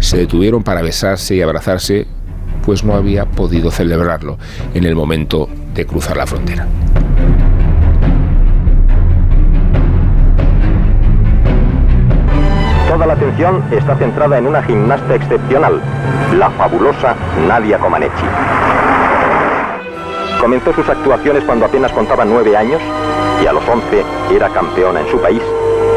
se 0.00 0.18
detuvieron 0.18 0.62
para 0.62 0.82
besarse 0.82 1.34
y 1.34 1.40
abrazarse, 1.40 2.06
pues 2.66 2.84
no 2.84 2.94
había 2.94 3.24
podido 3.24 3.70
celebrarlo 3.70 4.36
en 4.74 4.84
el 4.84 4.94
momento 4.94 5.48
de 5.74 5.86
cruzar 5.86 6.18
la 6.18 6.26
frontera. 6.26 6.68
Toda 12.94 13.06
la 13.06 13.14
atención 13.14 13.60
está 13.72 13.96
centrada 13.96 14.38
en 14.38 14.46
una 14.46 14.62
gimnasta 14.62 15.16
excepcional, 15.16 15.82
la 16.38 16.48
fabulosa 16.50 17.16
Nadia 17.48 17.76
Comaneci. 17.76 18.24
Comenzó 20.40 20.72
sus 20.72 20.88
actuaciones 20.88 21.42
cuando 21.42 21.66
apenas 21.66 21.90
contaba 21.90 22.24
nueve 22.24 22.56
años 22.56 22.80
y 23.42 23.46
a 23.48 23.52
los 23.52 23.68
11 23.68 24.04
era 24.32 24.48
campeona 24.50 25.00
en 25.00 25.08
su 25.08 25.20
país 25.20 25.42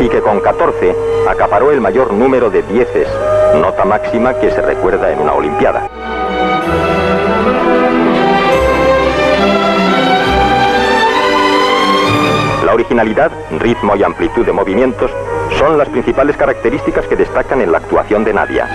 y 0.02 0.10
que 0.10 0.22
con 0.22 0.40
14 0.40 0.96
acaparó 1.30 1.72
el 1.72 1.82
mayor 1.82 2.12
número 2.14 2.50
de 2.50 2.64
dieces, 2.64 3.08
nota 3.62 3.86
máxima 3.86 4.34
que 4.34 4.50
se 4.50 4.64
recuerda 4.64 5.12
en 5.12 5.20
una 5.20 5.34
Olimpiada. 5.34 5.88
Originalidad, 12.78 13.32
ritmo 13.60 13.96
y 13.96 14.04
amplitud 14.04 14.46
de 14.46 14.54
movimientos 14.54 15.10
son 15.58 15.80
las 15.80 15.90
principales 15.90 16.38
características 16.38 17.08
que 17.08 17.16
destacan 17.16 17.60
en 17.62 17.72
la 17.72 17.80
actuación 17.80 18.24
de 18.24 18.34
Nadia. 18.34 18.68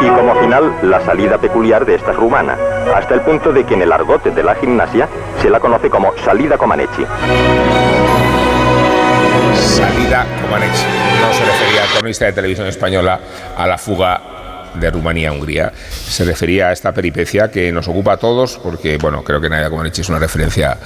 Y 0.00 0.08
como 0.08 0.34
final, 0.36 0.72
la 0.82 1.00
salida 1.04 1.36
peculiar 1.36 1.84
de 1.84 1.96
esta 1.96 2.12
rumana, 2.12 2.56
hasta 2.94 3.14
el 3.14 3.20
punto 3.20 3.52
de 3.52 3.64
que 3.64 3.74
en 3.74 3.82
el 3.82 3.92
argot 3.92 4.24
de 4.24 4.42
la 4.42 4.54
gimnasia 4.54 5.08
se 5.42 5.50
la 5.50 5.60
conoce 5.60 5.90
como 5.90 6.16
salida 6.24 6.56
Comaneci. 6.56 7.04
Salida 9.54 10.24
Comaneci. 10.40 10.86
No 11.20 11.32
se 11.34 11.44
refería 11.44 11.82
al 11.82 11.88
cronista 11.98 12.24
de 12.24 12.32
televisión 12.32 12.66
española 12.66 13.20
a 13.56 13.66
la 13.66 13.76
fuga 13.76 14.37
de 14.74 14.90
Rumanía 14.90 15.30
a 15.30 15.32
Hungría. 15.32 15.72
Se 15.90 16.24
refería 16.24 16.68
a 16.68 16.72
esta 16.72 16.92
peripecia 16.92 17.50
que 17.50 17.72
nos 17.72 17.88
ocupa 17.88 18.12
a 18.14 18.16
todos, 18.16 18.58
porque 18.62 18.98
bueno, 18.98 19.22
creo 19.24 19.40
que 19.40 19.48
Nadia 19.48 19.70
Comaneci 19.70 20.02
es 20.02 20.08
una 20.08 20.18
referencia 20.18 20.76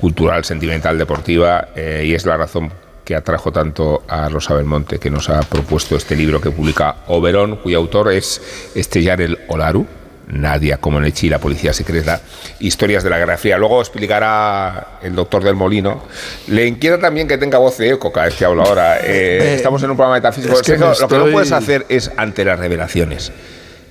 cultural, 0.00 0.44
sentimental, 0.44 0.98
deportiva, 0.98 1.68
eh, 1.74 2.04
y 2.06 2.14
es 2.14 2.26
la 2.26 2.36
razón 2.36 2.72
que 3.04 3.16
atrajo 3.16 3.52
tanto 3.52 4.04
a 4.08 4.28
Rosa 4.28 4.54
Belmonte, 4.54 4.98
que 4.98 5.10
nos 5.10 5.28
ha 5.28 5.40
propuesto 5.40 5.96
este 5.96 6.14
libro 6.14 6.40
que 6.40 6.50
publica 6.50 6.96
Oberón, 7.08 7.56
cuyo 7.56 7.78
autor 7.78 8.12
es 8.12 8.40
Estellar 8.74 9.20
el 9.20 9.38
Olaru, 9.48 9.86
Nadia 10.28 10.78
Comaneci 10.78 11.26
y 11.26 11.30
la 11.30 11.38
policía 11.38 11.72
secreta, 11.72 12.20
historias 12.60 13.02
de 13.04 13.10
la 13.10 13.18
Guerra 13.18 13.36
Fría. 13.36 13.58
Luego 13.58 13.80
explicará 13.80 14.98
el 15.02 15.14
doctor 15.14 15.42
del 15.44 15.54
Molino. 15.54 16.02
Le 16.48 16.66
inquieta 16.66 16.98
también 16.98 17.28
que 17.28 17.38
tenga 17.38 17.58
voz 17.58 17.76
de 17.78 17.90
eco 17.90 18.12
cada 18.12 18.26
vez 18.26 18.34
que 18.36 18.44
hablo 18.44 18.62
ahora. 18.62 18.98
Eh, 19.04 19.54
estamos 19.56 19.82
en 19.82 19.90
un 19.90 19.96
programa 19.96 20.16
metafísico. 20.16 20.54
es 20.54 20.60
que 20.60 20.66
Sergio, 20.78 20.86
me 20.88 20.92
Lo 21.00 21.08
que 21.08 21.14
no 21.14 21.20
estoy- 21.20 21.32
puedes 21.32 21.52
hacer 21.52 21.86
es, 21.88 22.10
ante 22.16 22.44
las 22.44 22.58
revelaciones, 22.58 23.32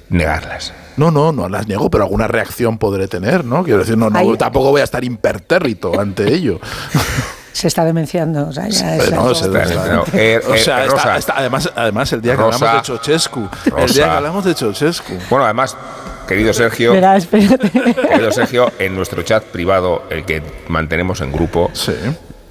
negarlas. 0.10 0.74
No, 0.98 1.12
no, 1.12 1.32
no 1.32 1.48
las 1.50 1.68
niego, 1.68 1.90
pero 1.90 2.04
alguna 2.06 2.28
reacción 2.28 2.78
podré 2.78 3.08
tener, 3.08 3.46
¿no? 3.46 3.64
Quiero 3.64 3.80
decir, 3.80 3.98
no, 3.98 4.10
no, 4.10 4.38
tampoco 4.38 4.72
voy 4.72 4.82
a 4.82 4.84
estar 4.84 5.04
impertérrito 5.04 6.00
ante 6.00 6.32
ello. 6.34 6.60
Se 7.54 7.68
está 7.68 7.84
demenciando. 7.84 8.48
O 8.48 8.54
sea, 8.54 8.68
ya 8.70 8.96
es 8.96 9.12
no, 9.12 9.36
se- 9.36 9.48
eh, 10.14 10.42
o 10.48 10.54
eh, 10.56 10.58
sea, 10.58 10.86
Rosa. 10.86 11.18
está- 11.18 11.34
además, 11.38 11.70
además, 11.76 12.12
el 12.14 12.22
día 12.22 12.36
que 12.36 12.42
Rosa. 12.42 12.56
hablamos 12.56 12.88
de 12.88 12.94
Ceausescu, 12.98 13.50
el 13.78 13.94
día 13.94 14.04
que 14.06 14.10
hablamos 14.10 14.46
de 14.46 14.54
Ceausescu. 14.54 15.14
Bueno, 15.30 15.46
además, 15.46 15.76
querido 16.32 16.54
Sergio, 16.54 16.94
Verá, 16.94 17.18
querido 17.20 18.32
Sergio, 18.32 18.72
en 18.80 18.96
nuestro 18.96 19.22
chat 19.24 19.44
privado, 19.44 20.04
el 20.10 20.24
que 20.26 20.42
mantenemos 20.68 21.22
en 21.22 21.32
grupo, 21.32 21.70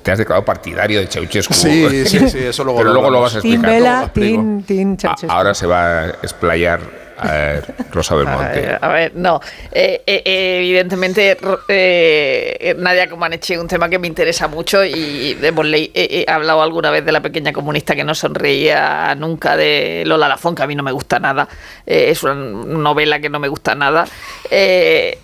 te 0.03 0.11
has 0.12 0.18
declarado 0.18 0.45
partidario 0.45 1.01
de 1.01 1.07
Ceausescu. 1.07 1.53
Sí, 1.55 2.07
sí, 2.07 2.28
sí, 2.31 2.39
eso 2.39 2.64
luego 2.64 2.78
Pero 2.78 2.89
lo 2.91 2.95
luego 2.95 3.11
lo 3.11 3.20
vas 3.20 3.37
a 3.37 3.41
Team 3.41 3.55
explicar. 3.55 3.70
Vela, 3.74 4.11
Team, 4.12 4.62
team 4.62 4.93
A- 4.95 4.97
Ceausescu. 4.99 5.31
Ahora 5.33 5.55
se 5.55 5.66
va 5.66 6.01
a 6.01 6.09
explayar 6.22 6.81
eh, 7.25 7.62
Rosa 7.93 8.14
Belmonte. 8.14 8.79
A 8.81 8.89
ver, 8.89 9.12
no. 9.14 9.41
Eh, 9.73 10.03
eh, 10.07 10.23
eh, 10.25 10.59
evidentemente, 10.59 11.37
eh, 11.68 12.75
Nadia 12.79 13.09
Comaneci 13.09 13.55
es 13.55 13.61
un 13.61 13.68
tema 13.68 13.89
que 13.89 13.99
me 13.99 14.07
interesa 14.07 14.49
mucho 14.49 14.85
y 14.85 15.39
hemos 15.43 15.66
he, 15.73 16.25
hablado 16.29 16.62
alguna 16.62 16.91
vez 16.91 17.05
de 17.05 17.12
la 17.12 17.21
pequeña 17.21 17.53
comunista 17.53 17.95
que 17.95 18.05
no 18.05 18.14
sonreía 18.14 19.14
nunca 19.16 19.57
de 19.57 20.05
Lola 20.07 20.29
Lafón, 20.29 20.55
que 20.55 20.62
a 20.62 20.66
mí 20.66 20.75
no 20.75 20.83
me 20.83 20.93
gusta 20.93 21.18
nada. 21.18 21.49
Es 21.87 22.23
una 22.23 22.35
novela 22.35 23.21
que 23.21 23.29
no 23.29 23.39
me 23.39 23.49
gusta 23.49 23.75
nada. 23.75 24.07
Que 24.49 25.18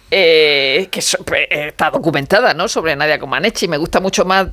so- 1.01 1.19
está 1.51 1.91
documentada 1.91 2.55
¿no? 2.55 2.69
sobre 2.69 2.97
Nadia 2.97 3.19
Comaneci. 3.19 3.69
Me 3.69 3.77
gusta 3.77 4.01
mucho 4.01 4.25
más 4.25 4.49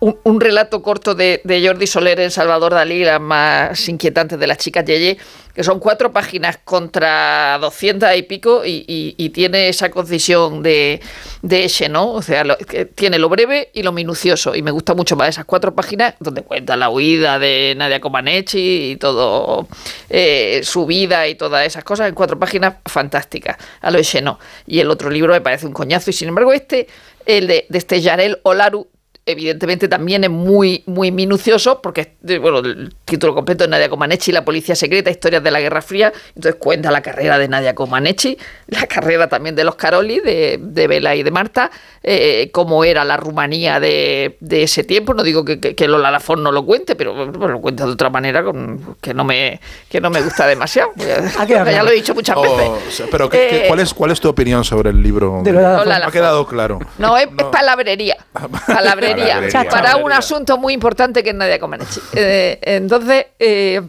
un, 0.00 0.18
un 0.22 0.40
relato 0.40 0.82
corto 0.82 1.14
de, 1.14 1.40
de 1.44 1.66
Jordi 1.66 1.86
Soler 1.86 2.20
en 2.20 2.30
Salvador 2.30 2.74
Dalí, 2.74 3.04
las 3.04 3.20
más 3.20 3.88
inquietantes 3.88 4.38
de 4.38 4.46
las 4.46 4.58
chicas 4.58 4.84
Yeye, 4.84 5.18
que 5.54 5.62
son 5.64 5.78
cuatro 5.80 6.12
páginas 6.12 6.58
contra 6.64 7.58
200 7.60 8.16
y 8.16 8.22
pico 8.22 8.64
y, 8.64 8.84
y- 8.88 9.14
y 9.16 9.30
tiene 9.30 9.68
esa 9.68 9.90
concisión 9.90 10.62
de, 10.62 11.00
de 11.42 11.64
ese, 11.64 11.88
¿no? 11.88 12.10
O 12.12 12.22
sea, 12.22 12.44
lo- 12.44 12.56
que 12.56 12.84
tiene 12.86 13.18
lo 13.18 13.28
breve 13.28 13.70
y 13.74 13.82
lo 13.82 13.92
minucioso. 13.92 14.54
Y 14.54 14.62
me 14.62 14.70
gusta 14.70 14.94
mucho 14.94 15.16
más 15.16 15.28
esas 15.28 15.44
cuatro 15.44 15.74
páginas 15.74 16.14
donde 16.20 16.42
cuenta 16.42 16.76
la 16.76 16.88
huida 16.90 17.38
de 17.38 17.74
Nadia 17.76 18.00
Comaneci 18.00 18.92
y 18.92 18.96
todo, 18.96 19.68
eh, 20.10 20.60
su 20.64 20.86
vida 20.86 21.28
y 21.28 21.34
todas 21.34 21.66
esas 21.66 21.84
cosas 21.84 22.08
en 22.08 22.14
cuatro 22.14 22.38
páginas 22.38 22.74
fantásticas. 22.86 23.56
A 23.80 23.90
lo 23.90 23.98
ese 23.98 24.22
no. 24.22 24.38
Y 24.66 24.80
el 24.80 24.90
otro 24.90 25.10
libro 25.10 25.32
me 25.32 25.40
parece 25.40 25.66
un 25.66 25.72
coñazo. 25.72 26.10
Y 26.10 26.12
sin 26.12 26.28
embargo, 26.28 26.52
este, 26.52 26.86
el 27.26 27.46
de, 27.46 27.66
de 27.68 27.78
este 27.78 28.00
Olaru, 28.42 28.88
evidentemente 29.24 29.86
también 29.88 30.24
es 30.24 30.30
muy, 30.30 30.82
muy 30.86 31.12
minucioso, 31.12 31.80
porque 31.80 32.14
bueno, 32.40 32.58
el 32.58 32.92
título 33.04 33.34
completo 33.34 33.64
es 33.64 33.70
Nadia 33.70 33.88
Comaneci, 33.88 34.32
la 34.32 34.44
policía 34.44 34.74
secreta, 34.74 35.10
historias 35.10 35.42
de 35.44 35.50
la 35.50 35.60
Guerra 35.60 35.80
Fría. 35.82 36.12
Entonces 36.34 36.56
cuenta 36.58 36.90
la 36.90 37.02
carrera 37.02 37.38
de 37.38 37.46
Nadia 37.48 37.74
Comaneci, 37.74 38.36
la 38.68 38.86
carrera 38.86 39.28
también 39.28 39.54
de 39.54 39.64
los 39.64 39.76
Caroli, 39.76 40.20
de, 40.20 40.58
de 40.60 40.86
Vela 40.88 41.14
y 41.14 41.22
de 41.22 41.30
Marta, 41.30 41.70
eh, 42.02 42.50
cómo 42.52 42.84
era 42.84 43.04
la 43.04 43.16
Rumanía 43.16 43.78
de, 43.80 44.36
de 44.40 44.62
ese 44.64 44.82
tiempo. 44.84 45.14
No 45.14 45.22
digo 45.22 45.44
que, 45.44 45.60
que, 45.60 45.74
que 45.76 45.86
Lola 45.88 46.10
Lafón 46.10 46.42
no 46.42 46.50
lo 46.50 46.64
cuente, 46.66 46.96
pero 46.96 47.14
bueno, 47.14 47.48
lo 47.48 47.60
cuenta 47.60 47.86
de 47.86 47.92
otra 47.92 48.10
manera 48.10 48.42
con, 48.42 48.96
que, 49.00 49.14
no 49.14 49.24
me, 49.24 49.60
que 49.88 50.00
no 50.00 50.10
me 50.10 50.20
gusta 50.20 50.46
demasiado. 50.46 50.90
Quedado 50.96 51.70
ya 51.70 51.82
lo 51.82 51.90
he 51.90 51.94
dicho 51.94 52.14
muchas 52.14 52.36
veces. 52.40 52.68
Oh, 52.68 52.78
sea, 52.90 53.06
pero 53.10 53.28
¿qué- 53.30 53.38
qué- 53.50 53.56
Eh, 53.62 53.64
¿cuál, 53.68 53.80
es, 53.80 53.94
¿cuál 53.94 54.10
es 54.10 54.20
tu 54.20 54.28
opinión 54.28 54.64
sobre 54.64 54.90
el 54.90 55.00
libro? 55.02 55.42
De 55.44 55.52
Lola 55.52 55.68
Lafont. 55.70 55.86
Lola 55.86 56.06
ha 56.06 56.10
quedado 56.10 56.46
claro. 56.46 56.78
No, 56.98 57.16
es, 57.16 57.26
es 57.38 57.44
palabrería. 57.52 58.16
Palabrería. 58.66 59.11
Palabrería. 59.16 59.70
para 59.70 59.96
un 59.96 60.12
asunto 60.12 60.58
muy 60.58 60.74
importante 60.74 61.22
que 61.22 61.30
es 61.30 61.36
Nadia 61.36 61.58
Comaneci. 61.58 62.00
Eh, 62.14 62.58
entonces, 62.62 63.26
eh, 63.38 63.80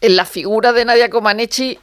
en 0.00 0.16
la 0.16 0.24
figura 0.24 0.72
de 0.72 0.84
Nadia 0.84 1.10
Comaneci 1.10 1.78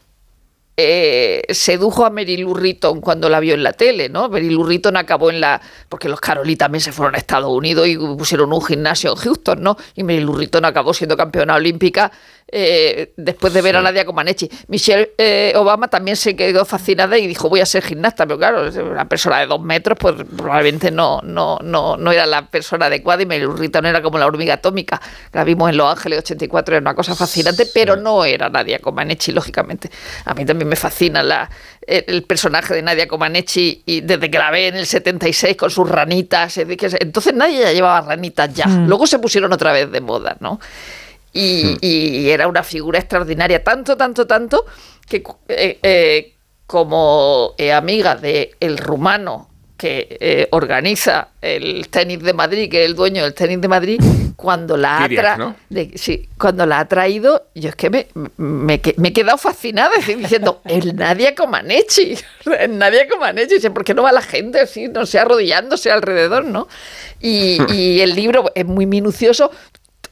eh, 0.81 1.41
sedujo 1.49 2.05
a 2.05 2.09
Mary 2.09 2.37
Lou 2.37 2.53
Retton 2.53 3.01
cuando 3.01 3.27
la 3.27 3.41
vio 3.41 3.53
en 3.53 3.63
la 3.63 3.73
tele, 3.73 4.07
¿no? 4.07 4.29
Mary 4.29 4.49
Lou 4.49 4.63
Retton 4.63 4.95
acabó 4.95 5.29
en 5.29 5.41
la... 5.41 5.59
Porque 5.89 6.07
los 6.07 6.21
Caroli 6.21 6.55
también 6.55 6.81
se 6.81 6.93
fueron 6.93 7.15
a 7.15 7.17
Estados 7.17 7.51
Unidos 7.51 7.85
y 7.85 7.97
pusieron 7.97 8.53
un 8.53 8.61
gimnasio 8.63 9.11
en 9.11 9.17
Houston, 9.17 9.61
¿no? 9.61 9.75
Y 9.95 10.03
Mary 10.03 10.21
Lou 10.21 10.37
Retton 10.37 10.63
acabó 10.63 10.93
siendo 10.93 11.17
campeona 11.17 11.55
olímpica 11.55 12.13
eh, 12.51 13.13
después 13.17 13.53
de 13.53 13.61
ver 13.61 13.75
a 13.77 13.81
Nadia 13.81 14.05
Comaneci. 14.05 14.49
Michelle 14.67 15.11
eh, 15.17 15.53
Obama 15.55 15.87
también 15.87 16.17
se 16.17 16.35
quedó 16.35 16.65
fascinada 16.65 17.17
y 17.17 17.27
dijo 17.27 17.49
voy 17.49 17.61
a 17.61 17.65
ser 17.65 17.83
gimnasta, 17.83 18.25
pero 18.25 18.37
claro, 18.37 18.69
una 18.83 19.07
persona 19.07 19.39
de 19.39 19.47
dos 19.47 19.61
metros 19.61 19.97
pues 19.99 20.15
probablemente 20.35 20.91
no, 20.91 21.21
no, 21.23 21.59
no, 21.61 21.97
no 21.97 22.11
era 22.11 22.25
la 22.25 22.47
persona 22.47 22.87
adecuada 22.87 23.23
y 23.23 23.39
Lou 23.39 23.55
Retton 23.55 23.85
era 23.85 24.01
como 24.01 24.17
la 24.17 24.25
hormiga 24.25 24.55
atómica. 24.55 25.01
La 25.33 25.43
vimos 25.43 25.69
en 25.69 25.77
Los 25.77 25.91
Ángeles 25.91 26.19
84, 26.19 26.75
era 26.75 26.81
una 26.81 26.95
cosa 26.95 27.15
fascinante, 27.15 27.67
pero 27.73 27.95
no 27.95 28.25
era 28.25 28.49
Nadia 28.49 28.79
Comaneci, 28.79 29.31
lógicamente. 29.31 29.89
A 30.25 30.33
mí 30.33 30.45
también 30.45 30.67
me 30.67 30.75
fascina 30.75 31.23
la, 31.23 31.49
el, 31.85 32.03
el 32.07 32.23
personaje 32.23 32.73
de 32.73 32.81
Nadia 32.81 33.07
Comaneci 33.07 33.83
y 33.85 34.01
desde 34.01 34.29
que 34.29 34.37
la 34.37 34.51
ve 34.51 34.67
en 34.67 34.75
el 34.75 34.85
76 34.85 35.55
con 35.55 35.69
sus 35.69 35.89
ranitas. 35.89 36.57
Entonces 36.57 37.33
nadie 37.33 37.59
ya 37.59 37.71
llevaba 37.71 38.01
ranitas 38.01 38.53
ya. 38.53 38.67
Mm. 38.67 38.87
Luego 38.87 39.07
se 39.07 39.19
pusieron 39.19 39.51
otra 39.53 39.71
vez 39.71 39.91
de 39.91 40.01
moda, 40.01 40.37
¿no? 40.39 40.59
Y, 41.39 41.77
y 41.81 42.29
era 42.29 42.47
una 42.47 42.63
figura 42.63 42.99
extraordinaria, 42.99 43.63
tanto, 43.63 43.95
tanto, 43.97 44.25
tanto, 44.27 44.65
que 45.07 45.23
eh, 45.47 45.79
eh, 45.81 46.33
como 46.67 47.53
eh, 47.57 47.71
amiga 47.73 48.15
del 48.15 48.51
el 48.59 48.77
rumano 48.77 49.47
que 49.77 50.49
organiza 50.51 51.29
el 51.41 51.87
tenis 51.87 52.21
de 52.21 52.33
Madrid, 52.33 52.69
que 52.69 52.83
es 52.83 52.89
el 52.89 52.95
dueño 52.97 53.23
del 53.23 53.33
tenis 53.33 53.61
de 53.61 53.67
Madrid, 53.69 54.01
cuando 54.35 54.75
la 54.75 54.97
ha 54.97 55.07
Kiriak, 55.07 55.25
tra- 55.25 55.37
¿no? 55.37 55.55
de- 55.69 55.97
sí, 55.97 56.27
cuando 56.37 56.65
la 56.65 56.79
ha 56.79 56.85
traído, 56.89 57.47
yo 57.55 57.69
es 57.69 57.75
que 57.77 57.89
me, 57.89 58.07
me, 58.35 58.81
me 58.97 59.07
he 59.07 59.13
quedado 59.13 59.37
fascinada 59.37 59.91
diciendo, 60.05 60.59
el 60.65 60.97
Nadia 60.97 61.33
Comaneci, 61.33 62.17
el 62.59 62.77
Nadia 62.77 63.07
Comaneci, 63.07 63.55
dice, 63.55 63.71
¿por 63.71 63.85
qué 63.85 63.93
no 63.93 64.03
va 64.03 64.11
la 64.11 64.21
gente 64.21 64.59
así, 64.59 64.89
no 64.89 65.05
sé, 65.05 65.17
arrodillándose 65.17 65.89
alrededor, 65.91 66.43
¿no? 66.43 66.67
Y, 67.21 67.57
y 67.73 68.01
el 68.01 68.15
libro 68.15 68.51
es 68.55 68.65
muy 68.65 68.85
minucioso, 68.85 69.49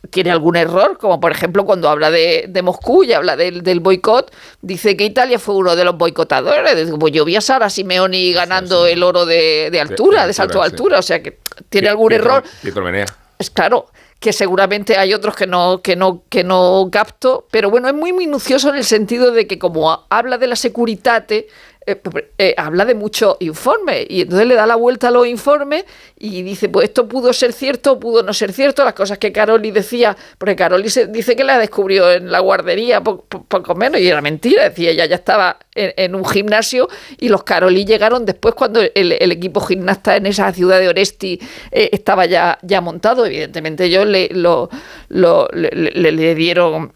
tiene 0.10 0.32
algún 0.32 0.56
error, 0.56 0.98
como 0.98 1.20
por 1.20 1.32
ejemplo 1.32 1.66
cuando 1.66 1.90
habla 1.90 2.10
de, 2.12 2.46
de 2.48 2.62
Moscú 2.62 3.04
y 3.04 3.14
habla 3.14 3.36
del, 3.36 3.62
del 3.64 3.80
boicot, 3.80 4.32
dice 4.62 4.96
que 4.96 5.04
Italia 5.06 5.40
fue 5.40 5.56
uno 5.56 5.76
de 5.76 5.84
los 5.84 5.98
boicotadores. 5.98 6.92
Pues 7.00 7.14
yo 7.14 7.26
vi 7.26 7.36
a 7.36 7.42
Sara 7.42 7.70
Simeoni 7.70 8.34
ganando 8.34 8.86
el 8.86 9.04
oro 9.04 9.26
de, 9.26 9.70
de 9.72 9.80
altura, 9.82 10.22
de, 10.22 10.28
de 10.28 10.34
salto 10.34 10.62
a 10.62 10.66
altura, 10.66 11.00
o 11.00 11.02
sea 11.04 11.22
que 11.22 11.40
tiene 11.70 11.90
algún 11.90 12.10
Pietro- 12.10 12.38
error. 12.38 12.44
Pietro 12.62 12.84
Menea. 12.84 13.06
Es 13.40 13.50
claro 13.52 13.88
que 14.20 14.34
seguramente 14.34 14.98
hay 14.98 15.14
otros 15.14 15.36
que 15.36 15.46
no, 15.46 15.82
que 15.84 15.96
no, 15.96 16.24
que 16.30 16.44
no 16.44 16.90
capto, 16.92 17.46
pero 17.52 17.70
bueno, 17.70 17.88
es 17.88 17.94
muy 17.94 18.14
minucioso 18.14 18.70
en 18.70 18.76
el 18.76 18.84
sentido 18.84 19.32
de 19.32 19.46
que 19.46 19.60
como 19.60 19.92
ha- 19.92 20.06
habla 20.10 20.40
de 20.40 20.48
la 20.48 20.56
securitate, 20.56 21.48
eh, 21.88 22.02
eh, 22.38 22.54
habla 22.58 22.84
de 22.84 22.96
muchos 22.96 23.38
informes 23.40 24.06
y 24.10 24.22
entonces 24.24 24.46
le 24.46 24.56
da 24.56 24.68
la 24.68 24.76
vuelta 24.76 25.08
a 25.08 25.12
los 25.12 25.26
informes 25.26 25.86
y 26.20 26.42
dice, 26.42 26.68
pues 26.68 26.90
esto 26.90 27.08
pudo 27.08 27.32
ser 27.32 27.54
cierto, 27.54 27.98
pudo 27.98 28.24
no 28.24 28.34
ser 28.34 28.52
cierto, 28.52 28.84
las 28.84 28.94
cosas 28.94 29.18
que 29.20 29.32
Caroli 29.32 29.72
decía, 29.72 30.18
porque 30.38 30.58
Caroli 30.58 30.90
dice 31.10 31.36
que 31.38 31.44
la 31.46 31.58
descubrió 31.58 32.12
en 32.12 32.30
la 32.30 32.40
guardería 32.40 33.02
poco 33.02 33.74
menos 33.76 34.02
y 34.02 34.08
era 34.10 34.22
mentira, 34.22 34.66
decía, 34.66 34.92
ella 34.92 35.06
ya 35.06 35.16
estaba 35.16 35.60
en, 35.74 36.14
un 36.14 36.26
gimnasio 36.26 36.90
y 37.20 37.30
los 37.30 37.44
Caroli 37.44 37.86
llegaron 37.86 38.26
después 38.26 38.54
cuando 38.54 38.82
el, 38.82 39.32
equipo 39.32 39.62
gimnasta 39.62 40.18
en 40.18 40.26
esa 40.26 40.52
ciudad 40.52 40.82
de 40.82 40.90
Oresti 40.90 41.40
eh, 41.72 41.90
estaba 41.94 42.26
ya, 42.26 42.60
ya 42.64 42.82
montado, 42.82 43.26
evidentemente 43.26 43.86
ellos 43.86 44.06
le, 44.06 44.30
le, 44.30 46.12
le 46.12 46.36
dieron 46.36 46.92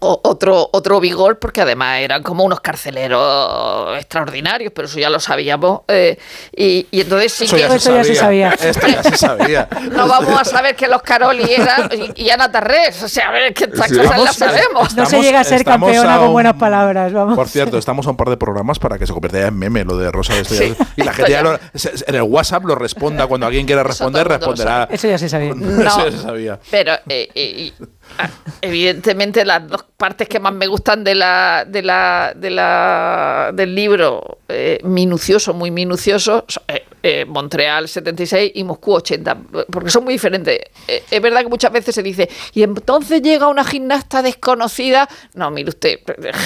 otro, 0.00 0.68
otro 0.72 1.00
vigor, 1.00 1.38
porque 1.38 1.62
además 1.62 2.00
eran 2.00 2.22
como 2.22 2.44
unos 2.44 2.60
carceleros 2.60 3.96
extraordinarios, 3.98 4.72
pero 4.74 4.86
eso 4.86 4.98
ya 4.98 5.10
lo 5.10 5.20
sabíamos. 5.20 5.80
Eh, 5.88 6.18
y, 6.54 6.86
entonces 6.92 7.32
sí 7.32 7.44
eso 7.44 7.56
que. 7.56 7.62
Ya 7.62 7.74
eso 7.74 7.94
ya 7.94 8.04
se 8.04 8.14
sabía. 8.14 8.50
Esto 8.50 8.86
ya 8.86 9.02
se 9.02 9.16
sabía. 9.16 9.68
No 9.88 10.06
vamos 10.06 10.40
a 10.40 10.44
saber 10.44 10.76
que 10.76 10.86
los 10.86 11.02
Caroli 11.02 11.50
eran 11.52 11.88
y, 12.14 12.30
Ana 12.30 12.50
Tarrés. 12.50 13.02
O 13.02 13.08
sea, 13.08 13.28
a 13.28 13.32
ver, 13.32 13.54
que 13.54 13.64
estas 13.64 13.88
cosas 13.88 14.20
las 14.20 14.36
sabemos. 14.36 14.94
no 14.94 15.06
se 15.06 15.20
llega 15.20 15.40
a 15.40 15.44
ser 15.44 15.64
campeona 15.64 16.18
con 16.18 16.32
buenas 16.32 16.54
palabras. 16.54 17.12
Vamos. 17.12 17.34
Por 17.34 17.48
cierto, 17.48 17.78
estamos 17.78 18.06
a 18.06 18.10
un 18.10 18.16
par 18.16 18.28
de 18.28 18.36
programas 18.36 18.78
para 18.78 18.98
que 18.98 19.06
se 19.06 19.12
convierta 19.12 19.46
en 19.46 19.58
meme 19.58 19.84
lo 19.84 19.96
de 19.96 20.10
Rosa 20.12 20.34
de 20.34 20.40
Estrella. 20.40 20.74
y 20.96 21.02
la 21.02 21.12
gente 21.12 21.32
ya 21.32 21.42
lo, 21.42 21.54
en 21.54 22.14
el 22.14 22.22
WhatsApp 22.22 22.64
lo 22.64 22.74
responda. 22.74 23.26
Cuando 23.26 23.46
alguien 23.46 23.66
quiera 23.66 23.82
responder, 23.82 24.28
responderá. 24.28 24.88
Eso 24.90 25.08
ya 25.08 25.18
se 25.18 25.28
sabía. 25.28 25.52
eso 25.86 26.04
ya 26.04 26.10
se 26.10 26.22
sabía. 26.22 26.60
Pero. 26.70 26.92
Eh, 27.08 27.72
Evidentemente 28.60 29.44
las 29.44 29.68
dos 29.68 29.84
partes 29.96 30.28
que 30.28 30.40
más 30.40 30.52
me 30.52 30.66
gustan 30.66 31.04
de 31.04 31.14
la, 31.14 31.64
de 31.66 31.82
la, 31.82 32.32
de 32.34 32.50
la 32.50 33.50
del 33.54 33.74
libro, 33.74 34.38
eh, 34.48 34.80
minucioso, 34.82 35.54
muy 35.54 35.70
minucioso, 35.70 36.44
eh, 36.66 36.84
eh, 37.08 37.24
Montreal 37.24 37.88
76 37.88 38.52
y 38.54 38.64
Moscú 38.64 38.94
80, 38.94 39.36
porque 39.70 39.90
son 39.90 40.04
muy 40.04 40.14
diferentes. 40.14 40.60
es 40.86 41.22
verdad 41.22 41.42
que 41.42 41.48
muchas 41.48 41.72
veces 41.72 41.94
se 41.94 42.02
dice, 42.02 42.28
y 42.54 42.62
entonces 42.62 43.22
llega 43.22 43.48
una 43.48 43.64
gimnasta 43.64 44.22
desconocida, 44.22 45.08
no, 45.34 45.50
mire 45.50 45.70
usted, 45.70 46.00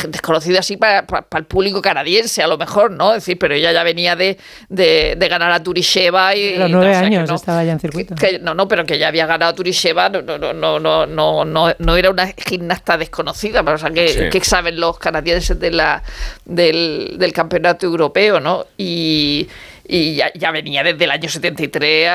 desconocida 0.09 0.61
así 0.61 0.77
para, 0.77 1.07
el 1.37 1.45
público 1.45 1.81
canadiense 1.83 2.43
a 2.43 2.47
lo 2.47 2.59
mejor, 2.59 2.91
¿no? 2.91 3.11
Es 3.11 3.25
decir, 3.25 3.39
pero 3.39 3.55
ella 3.55 3.73
ya 3.73 3.83
venía 3.83 4.17
de, 4.17 4.39
de, 4.69 5.29
ganar 5.29 5.53
a 5.53 5.63
Turisheva 5.63 6.35
y... 6.35 6.57
los 6.57 6.71
nueve 6.71 6.95
años 6.95 7.31
estaba 7.31 7.65
ya 7.65 7.73
en 7.73 7.81
circuito. 7.81 8.15
no, 8.43 8.55
no, 8.55 8.69
pero 8.69 8.85
que 8.85 8.99
ya 8.99 9.09
había 9.09 9.27
ganado 9.27 9.53
a 9.53 9.55
Turisheva, 9.55 10.09
no, 10.09 10.23
no, 10.23 10.39
no, 10.39 10.79
no, 10.79 11.07
no 11.07 11.43
no, 11.79 11.97
era 11.97 12.11
una 12.11 12.27
gimnasta 12.37 12.97
desconocida, 12.97 13.63
pero, 13.63 13.77
o 13.77 13.79
sea, 13.79 13.91
que, 13.91 14.41
saben 14.43 14.81
los 14.81 14.99
canadienses 14.99 15.59
de 15.59 15.71
la, 15.71 16.03
del, 16.45 17.33
campeonato 17.35 17.87
europeo, 17.87 18.41
¿no? 18.41 18.67
Y, 18.77 19.49
ya, 19.85 20.51
venía 20.51 20.83
desde 20.83 21.05
el 21.05 21.11
año 21.11 21.29
73 21.29 22.09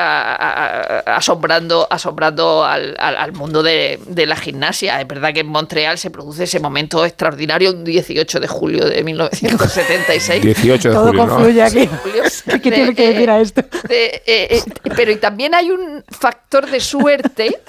asombrando, 1.06 1.88
asombrando 1.90 2.64
al, 2.64 3.34
mundo 3.34 3.62
de, 3.64 4.00
la 4.26 4.36
gimnasia. 4.36 5.02
Es 5.02 5.08
verdad 5.08 5.34
que 5.34 5.42
en 5.42 5.48
Montreal 5.48 5.98
se 5.98 6.10
produce 6.10 6.46
ese 6.46 6.60
momento 6.60 7.06
extraordinario 7.06 7.72
un 7.72 7.84
18 7.84 8.40
de 8.40 8.48
julio 8.48 8.86
de 8.86 9.04
1976. 9.04 10.44
18 10.44 10.90
de 10.90 10.96
Todo 10.96 11.08
julio, 11.08 11.28
confluye 11.28 11.64
aquí. 11.64 11.90
¿Qué 12.46 12.60
tiene 12.60 12.96
que 12.96 13.14
decir 13.14 13.30
a 13.30 13.40
esto? 13.40 13.62
Eh, 13.90 14.22
eh, 14.26 14.62
pero 14.96 15.12
y 15.12 15.18
también 15.18 15.54
hay 15.54 15.70
un 15.70 16.04
factor 16.08 16.70
de 16.70 16.80
suerte 16.80 17.60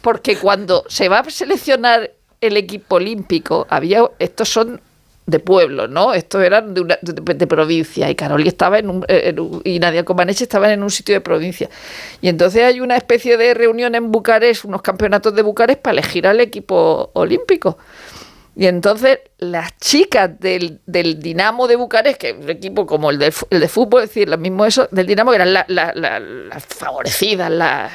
porque 0.00 0.36
cuando 0.36 0.84
se 0.88 1.08
va 1.08 1.20
a 1.20 1.30
seleccionar 1.30 2.10
el 2.40 2.56
equipo 2.56 2.96
olímpico, 2.96 3.66
había 3.70 4.02
estos 4.18 4.48
son 4.50 4.80
de 5.26 5.38
pueblo, 5.38 5.88
¿no? 5.88 6.12
Estos 6.12 6.42
eran 6.42 6.74
de, 6.74 7.46
provincia 7.46 8.10
y 8.10 8.14
Caroli 8.14 8.48
estaba 8.48 8.78
en 8.78 8.90
un, 8.90 9.06
y 9.64 9.78
Nadia 9.78 10.04
Comaneci 10.04 10.44
estaban 10.44 10.70
en 10.70 10.82
un 10.82 10.90
sitio 10.90 11.14
de 11.14 11.20
provincia. 11.20 11.70
Y 12.20 12.28
entonces 12.28 12.62
hay 12.62 12.80
una 12.80 12.96
especie 12.96 13.36
de 13.36 13.54
reunión 13.54 13.94
en 13.94 14.12
Bucarest, 14.12 14.64
unos 14.64 14.82
campeonatos 14.82 15.34
de 15.34 15.42
Bucarest 15.42 15.80
para 15.80 15.98
elegir 15.98 16.26
al 16.26 16.40
equipo 16.40 17.10
olímpico. 17.14 17.78
Y 18.56 18.66
entonces 18.66 19.18
las 19.38 19.76
chicas 19.78 20.30
del, 20.38 20.80
Dinamo 20.86 21.66
de 21.66 21.76
Bucarest, 21.76 22.18
que 22.18 22.30
es 22.30 22.36
un 22.36 22.50
equipo 22.50 22.86
como 22.86 23.10
el 23.10 23.18
de, 23.18 23.32
el 23.50 23.60
de 23.60 23.68
fútbol, 23.68 24.02
es 24.02 24.10
decir, 24.10 24.28
lo 24.28 24.38
mismo 24.38 24.66
eso, 24.66 24.88
del 24.90 25.06
Dinamo, 25.06 25.30
que 25.30 25.36
eran 25.36 25.52
las 25.54 26.64
favorecidas, 26.66 27.50
las 27.50 27.92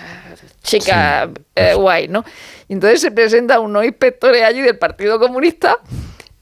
chica 0.63 1.29
eh, 1.55 1.73
guay, 1.73 2.07
¿no? 2.07 2.25
Y 2.67 2.73
entonces 2.73 3.01
se 3.01 3.11
presentan 3.11 3.61
unos 3.61 3.85
inspectores 3.85 4.43
allí 4.43 4.61
del 4.61 4.77
Partido 4.77 5.19
Comunista 5.19 5.79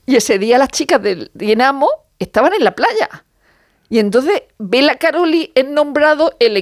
y 0.07 0.15
ese 0.15 0.39
día 0.39 0.57
las 0.57 0.69
chicas 0.69 1.03
del 1.03 1.29
Dinamo 1.33 1.89
estaban 2.17 2.53
en 2.53 2.63
la 2.63 2.73
playa. 2.73 3.25
Y 3.89 3.99
entonces 3.99 4.43
Bela 4.57 4.95
Caroli 4.95 5.51
es 5.53 5.65
nombrado 5.65 6.35
el, 6.39 6.57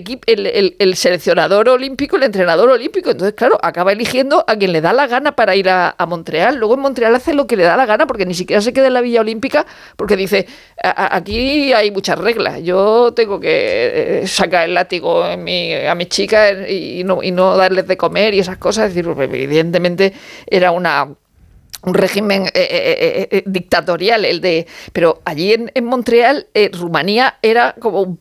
el, 0.77 0.95
seleccionador 0.95 1.69
olímpico, 1.69 2.17
el 2.17 2.23
entrenador 2.23 2.69
olímpico. 2.69 3.11
Entonces, 3.11 3.35
claro, 3.35 3.59
acaba 3.61 3.91
eligiendo 3.91 4.43
a 4.47 4.55
quien 4.55 4.71
le 4.71 4.81
da 4.81 4.93
la 4.93 5.07
gana 5.07 5.35
para 5.35 5.55
ir 5.55 5.69
a, 5.69 5.95
Montreal. 6.07 6.57
Luego 6.57 6.73
en 6.73 6.81
Montreal 6.81 7.15
hace 7.15 7.35
lo 7.35 7.45
que 7.45 7.55
le 7.55 7.63
da 7.63 7.77
la 7.77 7.85
gana 7.85 8.07
porque 8.07 8.25
ni 8.25 8.33
siquiera 8.33 8.61
se 8.61 8.73
queda 8.73 8.87
en 8.87 8.93
la 8.93 9.01
Villa 9.01 9.21
Olímpica 9.21 9.65
porque 9.95 10.15
dice, 10.15 10.47
aquí 10.81 11.71
hay 11.73 11.91
muchas 11.91 12.17
reglas. 12.17 12.61
Yo 12.63 13.13
tengo 13.13 13.39
que 13.39 14.21
eh, 14.21 14.27
sacar 14.27 14.65
el 14.65 14.73
látigo 14.73 15.23
a 15.23 15.35
mis 15.37 16.09
chicas 16.09 16.69
y 16.69 17.03
no, 17.03 17.21
y 17.21 17.31
no 17.31 17.57
darles 17.57 17.87
de 17.87 17.95
comer 17.97 18.33
y 18.33 18.39
esas 18.39 18.57
cosas. 18.57 18.89
Es 18.89 18.95
decir, 18.95 19.11
pues, 19.13 19.29
evidentemente 19.31 20.13
era 20.47 20.71
una 20.71 21.15
un 21.85 21.93
régimen 21.93 22.47
eh, 22.47 22.51
eh, 22.55 23.27
eh, 23.31 23.43
dictatorial, 23.45 24.25
el 24.25 24.41
de. 24.41 24.67
Pero 24.93 25.21
allí 25.25 25.53
en, 25.53 25.71
en 25.73 25.85
Montreal, 25.85 26.47
Rumanía 26.73 27.37
era 27.41 27.75
como 27.79 28.01
un 28.01 28.19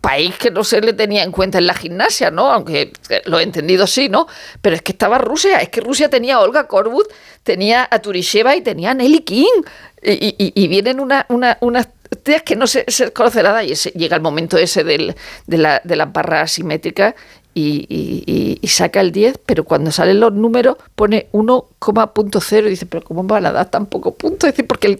país 0.00 0.36
que 0.36 0.50
no 0.50 0.64
se 0.64 0.80
le 0.80 0.92
tenía 0.92 1.22
en 1.22 1.32
cuenta 1.32 1.58
en 1.58 1.66
la 1.66 1.74
gimnasia, 1.74 2.30
¿no? 2.30 2.50
Aunque 2.50 2.92
lo 3.26 3.38
he 3.38 3.42
entendido 3.42 3.86
sí, 3.86 4.08
¿no? 4.08 4.26
Pero 4.62 4.76
es 4.76 4.82
que 4.82 4.92
estaba 4.92 5.18
Rusia, 5.18 5.60
es 5.60 5.68
que 5.68 5.80
Rusia 5.80 6.08
tenía 6.08 6.36
a 6.36 6.40
Olga 6.40 6.66
Korbut, 6.66 7.06
tenía 7.42 7.86
a 7.90 7.98
Turisheva 7.98 8.56
y 8.56 8.62
tenía 8.62 8.92
a 8.92 8.94
Nelly 8.94 9.20
King. 9.20 9.62
Y, 10.02 10.68
vienen 10.68 10.98
una, 10.98 11.26
una, 11.28 11.58
unas 11.60 11.88
tías 12.22 12.42
que 12.42 12.56
no 12.56 12.66
se, 12.66 12.84
se 12.88 13.12
conoce 13.12 13.42
nada 13.42 13.62
y 13.62 13.74
llega 13.74 14.16
el 14.16 14.22
momento 14.22 14.56
ese 14.56 14.82
del, 14.82 15.14
de, 15.46 15.58
la, 15.58 15.82
de 15.84 15.96
las 15.96 16.10
barras 16.10 16.44
asimétricas 16.44 17.14
y, 17.54 18.60
saca 18.68 19.00
el 19.00 19.10
10, 19.10 19.40
pero 19.44 19.64
cuando 19.64 19.90
salen 19.90 20.20
los 20.20 20.32
números 20.32 20.76
pone 20.94 21.28
1,0 21.32 22.66
y 22.66 22.70
dice, 22.70 22.86
pero 22.86 23.02
¿cómo 23.02 23.24
van 23.24 23.46
a 23.46 23.52
dar 23.52 23.70
tan 23.70 23.86
poco 23.86 24.14
puntos? 24.14 24.48
Es 24.48 24.54
decir, 24.54 24.66
porque 24.66 24.98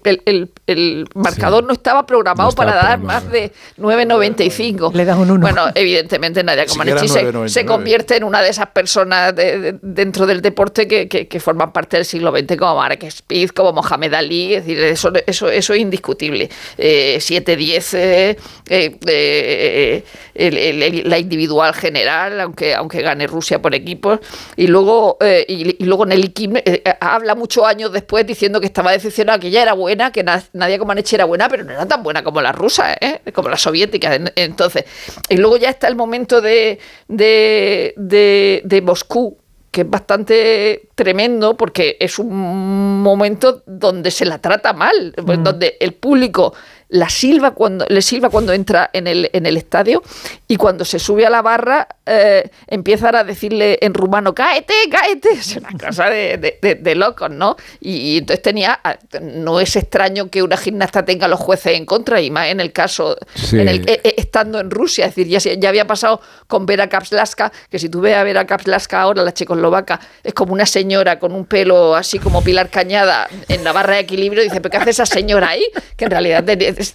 el, 0.67 1.09
marcador 1.15 1.65
no 1.65 1.73
estaba 1.73 2.05
programado 2.07 2.53
para 2.53 2.75
dar 2.75 2.99
más 2.99 3.31
de 3.31 3.53
9,95. 3.79 4.93
Le 4.93 5.05
das 5.05 5.19
un 5.19 5.31
1. 5.31 5.41
Bueno, 5.41 5.67
evidentemente 5.75 6.43
Nadia 6.43 6.67
Comaneci 6.67 7.09
se, 7.47 7.65
convierte 7.65 8.17
en 8.17 8.25
una 8.25 8.43
de 8.43 8.49
esas 8.49 8.69
personas 8.69 9.35
dentro 9.83 10.27
del 10.27 10.43
deporte 10.43 10.89
que, 10.89 11.41
forman 11.41 11.73
parte 11.73 11.97
del 11.97 12.05
siglo 12.05 12.33
XX, 12.33 12.57
como 12.57 12.77
Marek 12.77 13.09
Spiz, 13.11 13.53
como 13.53 13.73
Mohamed 13.73 14.13
Ali, 14.13 14.55
es 14.55 14.67
decir, 14.67 14.83
eso, 14.83 15.13
eso, 15.27 15.49
eso 15.49 15.75
es 15.75 15.81
indiscutible. 15.81 16.51
7-10, 16.77 17.95
eh, 17.95 18.37
eh, 18.69 20.05
eh, 20.35 21.03
la 21.05 21.19
individual 21.19 21.75
general, 21.75 22.40
aunque, 22.43 22.75
aunque 22.75 23.03
gane 23.03 23.27
Rusia 23.27 23.61
por 23.61 23.75
equipos. 23.75 24.21
Y 24.57 24.67
luego, 24.67 25.17
eh, 25.21 25.45
y, 25.49 25.85
luego 25.85 26.07
Nelly 26.07 26.29
Kim 26.29 26.57
eh, 26.57 26.63
eh, 26.67 26.95
habla 27.01 27.35
muchos 27.35 27.65
años 27.65 27.93
después 27.93 28.27
diciendo 28.27 28.61
que 28.61 28.67
estaba 28.67 28.93
decepcionada, 28.93 29.39
que 29.39 29.49
ella 29.49 29.63
era 29.63 29.73
buena, 29.75 30.11
que 30.13 30.23
Nadia 30.25 30.79
Comaneci 30.79 31.15
era 31.15 31.25
buena, 31.25 31.49
pero 31.49 31.65
no 31.65 31.73
era 31.73 31.87
tan 31.87 32.03
buena 32.03 32.23
como 32.23 32.41
la 32.41 32.53
rusa, 32.53 32.97
como 33.33 33.49
la 33.49 33.57
soviética. 33.57 34.19
Entonces, 34.37 34.85
y 35.29 35.37
luego 35.37 35.57
ya 35.57 35.71
está 35.71 35.89
el 35.89 35.97
momento 35.97 36.41
de, 36.41 36.79
de, 37.09 38.63
de 38.65 38.83
Moscú, 38.83 39.37
que 39.71 39.83
es 39.83 39.91
bastante 39.91 40.89
tremendo 40.95 41.57
porque 41.57 41.97
es 42.01 42.19
un 42.19 43.03
momento 43.03 43.63
donde 43.67 44.11
se 44.11 44.25
la 44.25 44.39
trata 44.39 44.73
mal, 44.73 45.15
pues, 45.25 45.39
mm. 45.39 45.43
donde 45.43 45.77
el 45.79 45.95
público 45.95 46.55
la 46.91 47.09
silba 47.09 47.53
cuando, 47.53 47.87
le 47.89 48.03
silba 48.03 48.31
cuando 48.31 48.53
entra 48.53 48.91
en 48.93 49.07
el, 49.07 49.31
en 49.33 49.47
el 49.47 49.57
estadio 49.57 50.03
y 50.49 50.57
cuando 50.57 50.85
se 50.85 50.99
sube 50.99 51.25
a 51.25 51.31
la 51.31 51.41
barra 51.41 51.87
eh, 52.05 52.51
empiezan 52.67 53.15
a 53.15 53.23
decirle 53.23 53.79
en 53.81 53.95
rumano, 53.95 54.35
cáete, 54.35 54.75
cáete. 54.91 55.31
Es 55.41 55.57
una 55.57 55.71
cosa 55.79 56.11
de, 56.11 56.59
de, 56.61 56.95
locos, 56.95 57.31
¿no? 57.31 57.57
Y, 57.81 58.19
entonces 58.19 58.43
tenía, 58.43 58.79
ah, 58.83 58.97
no 59.23 59.61
es 59.61 59.77
extraño 59.77 60.29
que 60.29 60.43
una 60.43 60.57
gimnasta 60.57 61.05
tenga 61.05 61.29
los 61.29 61.39
jueces 61.39 61.77
en 61.77 61.87
contra 61.87 62.21
y 62.21 62.31
más 62.31 62.49
en 62.49 62.61
el 62.61 62.73
caso, 62.73 63.17
en 63.53 63.69
el, 63.69 63.89
eh, 63.89 64.01
eh, 64.03 64.15
estando 64.17 64.59
en 64.59 64.71
Rusia, 64.71 65.07
es 65.07 65.15
decir, 65.15 65.29
ya, 65.29 65.39
ya 65.39 65.69
había 65.69 65.87
pasado 65.87 66.21
con 66.49 66.67
Vera 66.67 66.89
Kapslaska, 66.89 67.53
que 67.71 67.79
si 67.79 67.89
tú 67.89 68.01
ves 68.01 68.17
a 68.17 68.25
Vera 68.25 68.45
Kapslaska 68.47 69.01
ahora, 69.01 69.23
la 69.23 69.33
checoslovaca, 69.33 70.01
es 70.25 70.35
como 70.35 70.53
una 70.53 70.67
señora 70.67 71.19
con 71.19 71.33
un 71.33 71.47
pelo 71.47 71.95
así 71.95 72.19
como 72.19 72.43
Pilar 72.43 72.69
Cañada 72.69 73.29
en 73.49 73.63
la 73.63 73.73
barra 73.73 73.95
de 73.95 74.01
equilibrio, 74.01 74.43
dice, 74.43 74.61
¿pero 74.61 74.71
qué 74.71 74.77
hace 74.79 74.91
esa 74.91 75.07
señora 75.07 75.51
ahí? 75.51 75.65
Que 75.97 76.07
en 76.07 76.11
realidad 76.11 76.45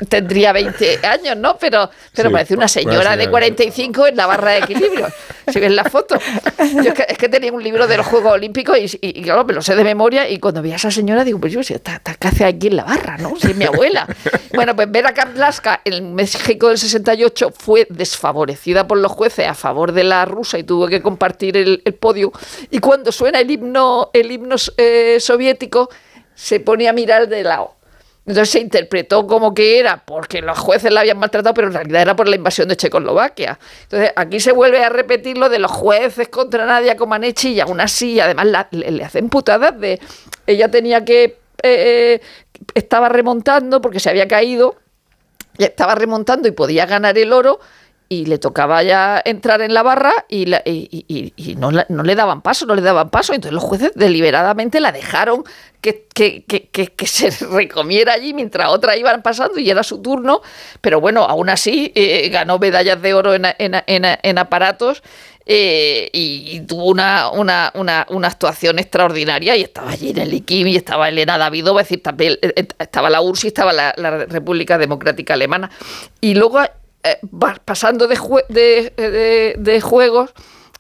tendría 0.10 0.52
20 0.54 1.00
años, 1.06 1.38
¿no? 1.38 1.58
Pero, 1.58 1.90
pero 2.14 2.30
Sí, 2.30 2.34
parece 2.34 2.54
una 2.54 2.58
buena 2.62 2.68
señora 2.68 3.10
de 3.12 3.24
señora. 3.24 3.32
45 3.32 4.08
en 4.08 4.16
la 4.18 4.26
barra 4.28 4.52
de 4.52 4.58
equilibrio. 4.60 5.08
Si 5.52 5.60
ves 5.60 5.72
la 5.72 5.84
foto. 5.84 6.18
Yo 6.84 6.90
es, 6.92 6.94
que, 6.94 7.06
es 7.08 7.18
que 7.18 7.30
tenía 7.30 7.52
un 7.52 7.64
libro 7.64 7.86
de 7.88 7.98
los 7.98 8.06
Juegos 8.08 8.34
Olímpicos 8.34 8.78
y, 8.78 8.86
y- 9.02 9.20
y, 9.20 9.22
claro, 9.24 9.46
me 9.46 9.54
lo 9.54 9.62
sé 9.62 9.76
de 9.76 9.84
memoria 9.84 10.28
y 10.30 10.40
cuando 10.40 10.62
vi 10.62 10.72
a 10.72 10.76
esa 10.76 10.90
señora 10.92 11.24
digo, 11.24 11.40
pues 11.40 11.54
yo, 11.54 11.62
si 11.64 11.74
está, 11.74 11.96
está- 11.96 12.16
¿qué 12.16 12.28
hace 12.28 12.46
aquí 12.46 12.68
en 12.68 12.78
la 12.78 12.84
barra, 12.84 13.18
no? 13.18 13.34
Si 13.40 13.48
es 13.52 13.56
mi 13.56 13.66
abuela. 13.66 14.08
Bueno, 14.54 14.76
pues 14.76 14.90
Vera 14.92 15.14
Kaplaska 15.14 15.82
en 15.86 16.16
México 16.16 16.70
del 16.70 16.78
68 16.78 17.54
fue 17.58 17.86
desfavorecida 17.90 18.88
por 18.88 18.98
los 18.98 19.12
jueces 19.12 19.48
a 19.48 19.54
favor 19.54 19.92
de 19.92 20.04
la 20.04 20.26
rusa 20.26 20.58
y 20.58 20.64
tuvo 20.64 20.88
que 20.88 21.02
compartir 21.02 21.58
el, 21.58 21.82
el 21.86 21.94
podio. 21.94 22.32
Y 22.72 22.80
cuando 22.80 23.12
suena 23.12 23.40
el 23.40 23.52
himno, 23.52 24.10
el 24.14 24.32
himno 24.32 24.56
eh, 24.78 25.18
soviético, 25.20 25.90
se 26.34 26.60
pone 26.60 26.90
a 26.90 26.94
mirar 26.94 27.28
de 27.30 27.44
lado. 27.44 27.75
Entonces 28.28 28.50
se 28.50 28.60
interpretó 28.60 29.28
como 29.28 29.54
que 29.54 29.80
era 29.80 30.04
porque 30.04 30.42
los 30.42 30.58
jueces 30.58 30.92
la 30.92 31.02
habían 31.02 31.20
maltratado, 31.20 31.54
pero 31.54 31.68
en 31.68 31.74
realidad 31.74 32.02
era 32.02 32.16
por 32.16 32.28
la 32.28 32.36
invasión 32.36 32.68
de 32.68 32.76
Checoslovaquia. 32.76 33.60
Entonces 33.84 34.12
aquí 34.16 34.40
se 34.40 34.52
vuelve 34.52 34.84
a 34.84 34.90
repetir 34.90 35.38
lo 35.38 35.50
de 35.50 35.60
los 35.60 35.72
jueces 35.72 36.30
contra 36.30 36.66
Nadia 36.66 36.96
Comaneci 36.98 37.54
y 37.54 37.60
aún 37.60 37.80
así, 37.80 38.20
además 38.20 38.68
le, 38.72 38.92
le 38.92 39.04
hacen 39.04 39.30
putadas 39.30 39.80
de... 39.80 40.00
Ella 40.48 40.70
tenía 40.72 41.06
que... 41.06 41.38
eh, 41.64 42.20
estaba 42.74 43.10
remontando 43.10 43.82
porque 43.82 44.00
se 44.00 44.10
había 44.10 44.28
caído 44.28 44.76
y 45.58 45.64
estaba 45.64 45.94
remontando 45.94 46.48
y 46.48 46.52
podía 46.52 46.86
ganar 46.86 47.18
el 47.18 47.34
oro 47.34 47.60
y 48.08 48.26
le 48.28 48.38
tocaba 48.38 48.84
ya 48.84 49.22
entrar 49.26 49.62
en 49.62 49.74
la 49.74 49.82
barra 49.82 50.14
y, 50.30 50.46
la- 50.46 50.62
y- 50.66 51.56
no, 51.58 51.72
no 51.72 52.04
le 52.04 52.16
daban 52.16 52.42
paso, 52.42 52.66
no 52.66 52.76
le 52.76 52.82
daban 52.84 53.10
paso. 53.10 53.34
Entonces 53.34 53.54
los 53.54 53.64
jueces 53.64 53.92
deliberadamente 53.96 54.80
la 54.80 54.92
dejaron 54.92 55.44
que, 55.82 56.06
que- 56.14 56.44
que- 56.46 56.68
que- 56.70 57.08
se 57.08 57.30
recomiera 57.52 58.14
allí 58.14 58.34
mientras 58.34 58.70
otras 58.70 58.98
iban 58.98 59.22
pasando 59.24 59.60
y 59.60 59.70
era 59.70 59.82
su 59.84 60.02
turno. 60.02 60.42
Pero 60.82 61.02
bueno, 61.02 61.24
aún 61.24 61.50
así 61.50 61.92
eh, 61.96 62.30
ganó 62.30 62.60
medallas 62.60 63.02
de 63.02 63.14
oro 63.16 63.34
en, 63.34 63.46
en- 63.58 63.76
en- 63.88 64.06
en 64.22 64.38
aparatos. 64.38 65.02
eh, 65.48 66.10
y, 66.14 66.60
tuvo 66.62 66.86
una, 66.86 67.30
una, 67.32 67.72
una, 67.76 68.06
una 68.10 68.28
actuación 68.28 68.80
extraordinaria 68.80 69.56
y 69.56 69.62
estaba 69.62 69.92
allí 69.92 70.10
en 70.10 70.18
el 70.18 70.34
IKIM 70.34 70.68
y 70.68 70.76
estaba 70.76 71.08
Elena 71.10 71.38
Davidova, 71.38 71.82
es 71.82 71.88
decir, 71.88 72.02
también 72.02 72.38
eh, 72.42 72.68
estaba 72.80 73.10
la 73.12 73.22
URSS 73.22 73.44
y 73.44 73.48
estaba 73.48 73.72
la 73.72 73.94
República 74.28 74.80
Democrática 74.80 75.36
Alemana. 75.36 75.70
Y 76.20 76.34
luego 76.34 76.60
eh, 77.06 77.20
pasando 77.64 78.08
de, 78.08 78.18
jue- 78.18 78.46
de, 78.50 78.92
de- 78.98 79.56
de 79.58 79.82
juegos, 79.82 80.32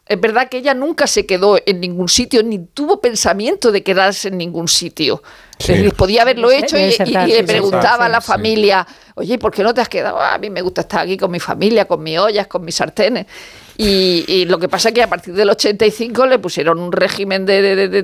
es 0.08 0.20
verdad 0.22 0.50
que 0.50 0.58
ella 0.58 0.74
nunca 0.74 1.08
se 1.08 1.26
quedó 1.26 1.58
en 1.66 1.80
ningún 1.80 2.10
sitio, 2.10 2.44
ni 2.44 2.60
tuvo 2.60 3.02
pensamiento 3.02 3.72
de 3.72 3.82
quedarse 3.82 4.28
en 4.28 4.38
ningún 4.38 4.68
sitio. 4.68 5.24
Sí. 5.58 5.72
Es 5.72 5.78
decir, 5.80 5.94
podía 5.96 6.22
haberlo 6.22 6.52
hecho 6.52 6.78
y, 6.78 6.82
le 7.28 7.44
preguntaba 7.48 8.06
a 8.06 8.10
la 8.10 8.22
familia, 8.22 8.88
oye, 9.16 9.38
¿por 9.40 9.52
qué 9.52 9.64
no 9.64 9.74
te 9.74 9.82
has 9.82 9.90
quedado? 9.90 10.20
"Ah, 10.20 10.36
a 10.36 10.38
mí 10.38 10.50
me 10.52 10.62
gusta 10.62 10.82
estar 10.82 11.00
aquí 11.02 11.18
con 11.18 11.32
mi 11.32 11.40
familia, 11.40 11.86
con 11.86 12.04
mis 12.04 12.20
ollas, 12.20 12.46
con 12.48 12.64
mis 12.64 12.76
sartenes. 12.76 13.26
Y, 13.78 14.24
y 14.28 14.46
lo 14.46 14.58
que 14.58 14.70
pasa 14.70 14.90
es 14.90 14.96
que 14.96 15.04
a 15.04 15.10
partir 15.10 15.34
del 15.34 15.50
85 15.50 16.26
le 16.28 16.40
pusieron 16.40 16.80
un 16.80 16.92
régimen 16.92 17.46
de, 17.46 17.62
de, 17.62 17.76
de- 17.76 17.90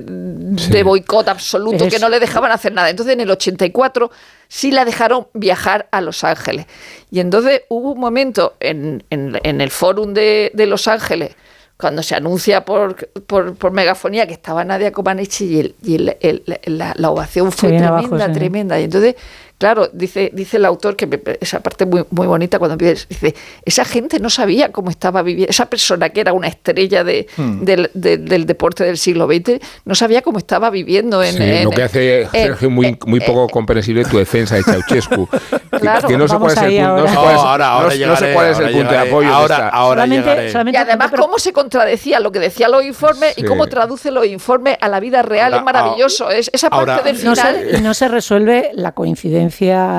de 0.68 0.82
boicot 0.82 1.26
absoluto 1.28 1.88
que 1.88 1.98
no 1.98 2.08
le 2.10 2.20
dejaban 2.20 2.52
hacer 2.52 2.72
nada. 2.72 2.90
Entonces 2.90 3.14
en 3.14 3.20
el 3.20 3.30
84 3.30 4.10
sí 4.48 4.70
la 4.70 4.84
dejaron 4.84 5.28
viajar 5.32 5.88
a 5.90 6.00
Los 6.02 6.24
Ángeles. 6.24 6.66
Y 7.10 7.20
entonces 7.20 7.62
hubo 7.68 7.92
un 7.92 8.00
momento 8.00 8.54
en, 8.60 9.02
en- 9.10 9.38
en 9.42 9.60
el 9.62 9.70
fórum 9.70 10.12
de, 10.12 10.50
de 10.52 10.66
Los 10.66 10.88
Ángeles, 10.88 11.34
cuando 11.78 12.02
se 12.02 12.14
anuncia 12.14 12.64
por, 12.64 13.08
por, 13.26 13.54
por 13.56 13.72
megafonía 13.72 14.26
que 14.26 14.34
estaba 14.34 14.62
Nadia 14.64 14.92
Comaneci 14.92 15.44
y, 15.46 15.58
el- 15.60 15.74
y 15.82 15.94
el- 15.96 16.16
el- 16.20 16.42
la, 16.66 16.92
la 16.96 17.10
ovación 17.10 17.50
fue 17.50 17.70
tremenda, 17.70 17.88
abajo, 17.88 18.18
sí. 18.18 18.32
tremenda. 18.32 18.78
Y 18.80 18.84
entonces, 18.84 19.14
claro, 19.62 19.88
dice, 19.92 20.30
dice 20.34 20.56
el 20.56 20.64
autor 20.64 20.96
que 20.96 21.06
me- 21.06 21.20
esa 21.40 21.60
parte 21.60 21.86
muy, 21.86 22.04
muy 22.10 22.26
bonita 22.26 22.58
cuando 22.58 22.72
empieza, 22.74 23.06
dice, 23.08 23.32
esa 23.64 23.84
gente 23.84 24.18
no 24.18 24.28
sabía 24.28 24.72
cómo 24.72 24.90
estaba 24.90 25.22
viviendo, 25.22 25.50
esa 25.50 25.66
persona 25.66 26.08
que 26.10 26.20
era 26.20 26.32
una 26.32 26.48
estrella 26.48 27.04
de, 27.04 27.28
Hmm. 27.36 27.60
del, 27.62 27.90
de- 27.94 28.18
del 28.18 28.44
deporte 28.44 28.82
del 28.82 28.98
siglo 28.98 29.26
XX, 29.28 29.60
no 29.84 29.94
sabía 29.94 30.20
cómo 30.22 30.38
estaba 30.38 30.68
viviendo 30.70 31.22
en... 31.22 31.34
Sí, 31.36 31.42
en- 31.44 31.64
lo 31.64 31.70
que 31.70 31.82
hace 31.84 32.22
en- 32.22 32.30
Sergio 32.30 32.70
muy, 32.70 32.98
muy 33.06 33.20
poco 33.20 33.46
comprensible 33.48 34.04
tu 34.04 34.18
defensa 34.18 34.56
de 34.56 34.64
Ceausescu. 34.64 35.28
Claro, 35.72 36.06
que 36.06 36.18
no 36.18 36.28
sé 36.28 36.36
cuál 36.36 36.52
es 36.52 36.58
el 36.62 36.76
punto, 36.76 36.96
no 36.96 37.08
sé 37.08 37.14
ahora. 37.14 37.22
cuál 37.22 37.34
es- 37.34 37.42
No, 37.42 37.48
ahora- 37.48 37.66
no 37.66 37.72
ahora 37.72 37.90
sé- 37.90 38.06
no 38.06 38.16
sé 38.16 38.20
llegaré, 38.26 38.34
cuál 38.34 38.46
es 38.50 38.58
el 38.58 38.64
ahora 38.64 38.72
punto 38.76 38.88
de 38.88 38.92
llegaré. 38.92 39.10
apoyo 39.10 39.34
Ahora- 39.34 39.68
ahora 39.70 40.02
solamente, 40.02 40.28
llegaré. 40.30 40.52
solamente 40.52 40.78
Y 40.78 40.82
además, 40.82 41.08
pero- 41.10 41.22
cómo 41.22 41.38
se 41.38 41.52
contradecía 41.52 42.20
lo 42.20 42.30
que 42.32 42.38
decían 42.40 42.70
los 42.72 42.84
informes 42.84 43.34
Sí. 43.36 43.40
y 43.40 43.44
cómo 43.44 43.66
traduce 43.68 44.10
los 44.10 44.26
informes 44.26 44.76
a 44.80 44.88
la 44.88 45.00
vida 45.00 45.22
real 45.22 45.54
Ahora, 45.54 45.56
es 45.58 45.64
maravilloso. 45.64 46.30
Es, 46.30 46.50
esa 46.52 46.68
parte 46.68 46.90
ahora- 46.90 47.02
del 47.04 47.24
no 47.24 47.34
final. 47.34 47.66
se, 47.70 47.80
no 47.80 47.94
se 47.94 48.08
resuelve 48.08 48.70
la 48.74 48.92
coincidencia, 48.92 49.32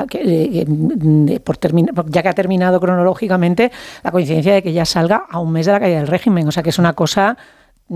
que, 0.10 0.20
eh, 0.62 0.66
de- 0.68 1.40
por 1.40 1.58
ya 2.10 2.22
que 2.22 2.30
ha 2.30 2.34
terminado 2.34 2.80
cronológicamente, 2.80 3.72
la 4.04 4.12
coincidencia 4.12 4.54
de 4.54 4.64
que 4.64 4.74
ya 4.74 4.86
salga 4.86 5.26
a 5.30 5.40
un 5.40 5.52
mes 5.52 5.66
de 5.66 5.72
la 5.72 5.80
caída 5.80 5.98
del 6.00 6.08
régimen. 6.08 6.48
O 6.48 6.52
sea, 6.52 6.64
que 6.64 6.70
es 6.70 6.80
una 6.80 6.94
cosa 6.94 7.38
mm, 7.90 7.96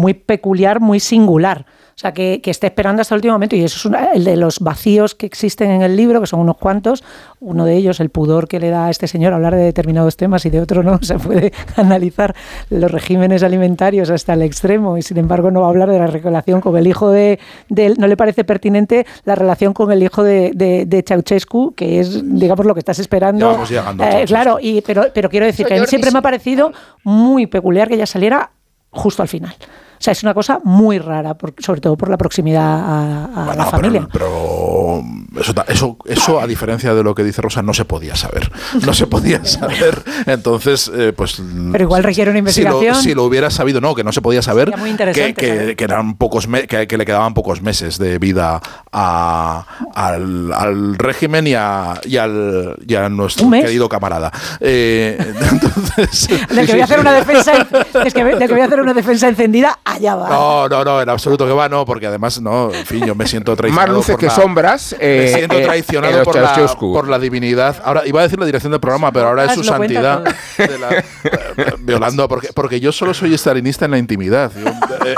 muy 0.00 0.14
peculiar, 0.14 0.80
muy 0.80 1.00
singular. 1.00 1.66
O 1.98 2.00
sea, 2.00 2.12
que, 2.14 2.40
que 2.40 2.52
esté 2.52 2.68
esperando 2.68 3.02
hasta 3.02 3.16
el 3.16 3.18
último 3.18 3.32
momento. 3.34 3.56
Y 3.56 3.64
eso 3.64 3.76
es 3.76 3.84
una- 3.84 4.12
el 4.12 4.22
de 4.22 4.36
los 4.36 4.60
vacíos 4.60 5.16
que 5.16 5.26
existen 5.26 5.68
en 5.72 5.82
el 5.82 5.96
libro, 5.96 6.20
que 6.20 6.28
son 6.28 6.38
unos 6.38 6.56
cuantos. 6.56 7.02
Uno 7.40 7.64
de 7.64 7.74
ellos, 7.74 7.98
el 7.98 8.08
pudor 8.10 8.46
que 8.46 8.60
le 8.60 8.70
da 8.70 8.86
a 8.86 8.90
este 8.90 9.08
señor 9.08 9.32
hablar 9.32 9.56
de 9.56 9.62
determinados 9.64 10.16
temas 10.16 10.46
y 10.46 10.50
de 10.50 10.60
otro 10.60 10.84
no. 10.84 10.98
Se 11.02 11.18
puede 11.18 11.52
analizar 11.74 12.36
los 12.70 12.88
regímenes 12.88 13.42
alimentarios 13.42 14.10
hasta 14.10 14.34
el 14.34 14.42
extremo 14.42 14.96
y, 14.96 15.02
sin 15.02 15.16
embargo, 15.18 15.50
no 15.50 15.62
va 15.62 15.66
a 15.66 15.70
hablar 15.70 15.90
de 15.90 15.98
la 15.98 16.06
relación 16.06 16.60
con 16.60 16.76
el 16.76 16.86
hijo 16.86 17.10
de, 17.10 17.40
de 17.68 17.86
él. 17.86 17.94
No 17.98 18.06
le 18.06 18.16
parece 18.16 18.44
pertinente 18.44 19.04
la 19.24 19.34
relación 19.34 19.72
con 19.74 19.90
el 19.90 20.00
hijo 20.00 20.22
de, 20.22 20.52
de, 20.54 20.86
de 20.86 21.02
Ceausescu, 21.04 21.74
que 21.74 21.98
es, 21.98 22.22
digamos, 22.38 22.64
lo 22.64 22.74
que 22.74 22.78
estás 22.80 23.00
esperando. 23.00 23.40
Ya 23.46 23.52
vamos 23.54 23.70
llegando 23.70 24.04
a 24.04 24.20
Eh, 24.20 24.24
claro, 24.24 24.58
y, 24.62 24.82
pero, 24.82 25.06
pero 25.12 25.28
quiero 25.28 25.46
decir 25.46 25.66
que 25.66 25.74
a 25.74 25.80
mí 25.80 25.86
siempre 25.88 26.12
me 26.12 26.20
ha 26.20 26.22
parecido 26.22 26.70
muy 27.02 27.48
peculiar 27.48 27.88
que 27.88 27.94
ella 27.94 28.06
saliera 28.06 28.52
justo 28.90 29.20
al 29.22 29.28
final. 29.28 29.52
O 29.98 30.00
sea, 30.00 30.12
es 30.12 30.22
una 30.22 30.34
cosa 30.34 30.60
muy 30.64 30.98
rara, 30.98 31.34
por- 31.34 31.54
sobre 31.58 31.80
todo 31.80 31.96
por 31.96 32.08
la 32.08 32.16
proximidad 32.16 32.64
a, 32.64 33.24
a 33.24 33.44
Bueno, 33.46 33.64
la 33.64 33.70
familia. 33.70 34.08
Pero, 34.12 35.02
pero 35.34 35.40
eso, 35.42 35.54
eso, 35.68 35.96
eso, 36.06 36.40
a 36.40 36.46
diferencia 36.46 36.94
de 36.94 37.02
lo 37.02 37.14
que 37.14 37.24
dice 37.24 37.42
Rosa, 37.42 37.62
no 37.62 37.74
se 37.74 37.84
podía 37.84 38.14
saber. 38.16 38.50
No 38.86 38.94
se 38.94 39.06
podía 39.06 39.44
saber. 39.44 40.02
Entonces, 40.26 40.90
eh, 40.94 41.12
pues. 41.16 41.42
Pero 41.72 41.84
igual 41.84 42.04
requiere 42.04 42.30
una 42.30 42.38
Si 42.50 42.62
lo, 42.62 42.68
investigación. 42.70 43.02
si 43.02 43.14
lo 43.14 43.24
hubiera 43.24 43.50
sabido, 43.50 43.80
no, 43.80 43.94
que 43.94 44.04
no 44.04 44.12
se 44.12 44.22
podía 44.22 44.42
saber. 44.42 44.70
Muy 44.76 44.84
Que, 44.84 44.90
interesante 44.90 45.34
que- 45.34 45.76
que 45.76 45.84
eran 45.84 46.16
pocos 46.16 46.46
que, 46.68 46.86
que 46.86 46.96
le 46.98 47.04
quedaban 47.04 47.34
pocos 47.34 47.60
meses 47.62 47.98
de 47.98 48.18
vida 48.18 48.60
a- 48.92 49.66
al, 49.94 50.52
al 50.52 50.94
régimen 50.96 51.46
y 51.46 51.54
a, 51.54 52.00
y 52.04 52.16
al, 52.16 52.76
y 52.86 52.94
a 52.94 53.08
nuestro 53.08 53.50
querido 53.50 53.88
camarada. 53.88 54.30
Eh, 54.60 55.18
entonces. 55.50 56.28
Del 56.54 56.66
que 56.66 56.72
voy 56.72 56.80
a 56.80 56.84
hacer 56.84 57.00
una 57.00 57.12
defensa, 57.12 57.52
es 58.04 58.14
que, 58.14 58.24
del 58.24 58.38
que 58.38 58.48
voy 58.52 58.60
a 58.60 58.66
hacer 58.66 58.80
una 58.80 58.94
defensa 58.94 59.28
encendida, 59.28 59.78
allá 59.94 60.14
va. 60.14 60.28
No, 60.28 60.68
no, 60.68 60.84
no, 60.84 61.02
en 61.02 61.08
absoluto 61.08 61.46
que 61.46 61.52
va, 61.52 61.68
no, 61.68 61.84
porque 61.84 62.06
además, 62.06 62.40
no, 62.40 62.72
en 62.72 62.86
fin, 62.86 63.04
yo 63.06 63.14
me 63.14 63.26
siento 63.26 63.52
Más 63.52 63.58
traicionado. 63.58 63.92
luces 63.94 64.12
por 64.12 64.20
que 64.20 64.26
la- 64.26 64.32
sombras. 64.34 64.96
me 64.98 65.24
eh, 65.24 65.34
siento 65.34 65.58
eh, 65.58 65.62
traicionado 65.64 66.16
los 66.18 66.24
por 66.24 66.36
la, 66.36 66.66
por 66.78 67.08
la 67.08 67.18
divinidad. 67.18 67.76
Ahora 67.84 68.02
iba 68.06 68.20
a 68.20 68.22
decir 68.24 68.38
la 68.38 68.46
dirección 68.46 68.70
del 68.70 68.80
programa, 68.80 69.12
pero 69.12 69.28
ahora 69.28 69.44
es 69.44 69.52
su 69.54 69.64
santidad. 69.64 70.22
de 70.58 70.78
la- 70.78 70.90
eh, 70.98 71.04
violando, 71.80 72.28
porque, 72.28 72.52
porque 72.52 72.80
yo 72.80 72.92
solo 72.92 73.14
soy 73.14 73.34
estalinista 73.34 73.84
en 73.84 73.90
la 73.92 73.98
intimidad. 73.98 74.52
Yo, 74.56 74.68
eh, 75.06 75.14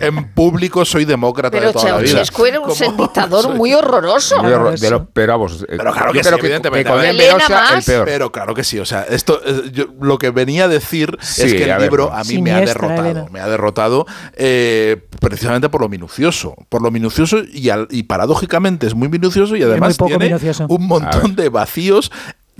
en, 0.00 0.16
en 0.16 0.24
público 0.32 0.84
soy 0.84 1.04
demócrata 1.04 1.50
Pero 1.56 1.68
de 1.68 1.72
toda 1.72 1.90
la 1.92 1.96
vida. 1.98 2.08
Ceausescu 2.12 2.46
era 2.46 2.60
un 2.60 2.96
dictador 2.96 3.54
muy 3.54 3.74
horrorroso. 3.74 4.42
Muy 4.42 4.52
horror- 4.52 4.78
de 4.78 4.90
lo- 4.90 5.06
pero 5.06 5.32
vamos, 5.34 5.62
eh, 5.62 5.76
Pero 5.76 5.92
claro 5.92 6.12
que 6.12 6.22
sí, 6.24 6.30
que, 6.30 6.36
evidentemente. 6.36 6.90
que 6.92 7.08
el 7.10 7.36
más. 7.50 7.84
peor. 7.84 8.04
Pero 8.04 8.32
claro 8.32 8.54
que 8.54 8.64
sí, 8.64 8.78
o 8.78 8.84
sea, 8.84 9.02
esto 9.08 9.40
eh, 9.44 9.70
yo- 9.72 9.86
lo 10.00 10.18
que 10.18 10.30
venía 10.30 10.64
a 10.64 10.68
decir 10.68 11.16
Sí, 11.20 11.42
es 11.42 11.52
que 11.54 11.70
el 11.70 11.80
libro 11.82 12.12
a 12.12 12.24
mí 12.24 12.40
me 12.42 12.52
ha 12.52 12.60
derrotado, 12.60 13.00
Elena. 13.04 13.26
me 13.30 13.40
ha 13.40 13.48
derrotado 13.48 14.06
eh, 14.34 14.96
precisamente 15.20 15.68
por 15.68 15.80
lo 15.80 15.88
minucioso, 15.88 16.54
por 16.68 16.82
lo 16.82 16.90
minucioso 16.90 17.38
y, 17.52 17.68
al- 17.70 17.88
y 17.90 18.04
paradójicamente 18.04 18.86
es 18.86 18.94
muy 18.94 19.08
minucioso 19.08 19.56
y 19.56 19.62
además 19.62 19.90
muy 19.90 19.96
poco 19.96 20.08
tiene 20.10 20.26
minucioso. 20.26 20.66
un 20.68 20.86
montón 20.86 21.36
de 21.36 21.48
vacíos 21.48 22.10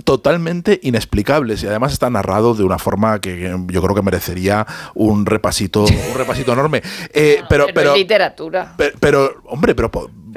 totalmente 0.03 0.79
inexplicables 0.83 1.63
y 1.63 1.67
además 1.67 1.93
está 1.93 2.09
narrado 2.09 2.53
de 2.53 2.63
una 2.63 2.77
forma 2.77 3.19
que 3.21 3.55
yo 3.69 3.81
creo 3.81 3.95
que 3.95 4.01
merecería 4.01 4.67
un 4.93 5.25
repasito 5.25 5.83
un 5.85 6.17
repasito 6.17 6.51
enorme 6.53 6.81
Eh, 7.13 7.41
pero 7.49 7.65
pero, 7.73 7.95
literatura. 7.95 8.73
Pe- 8.77 8.93
Pero, 8.99 9.41
hombre, 9.45 9.73
pero, 9.73 9.89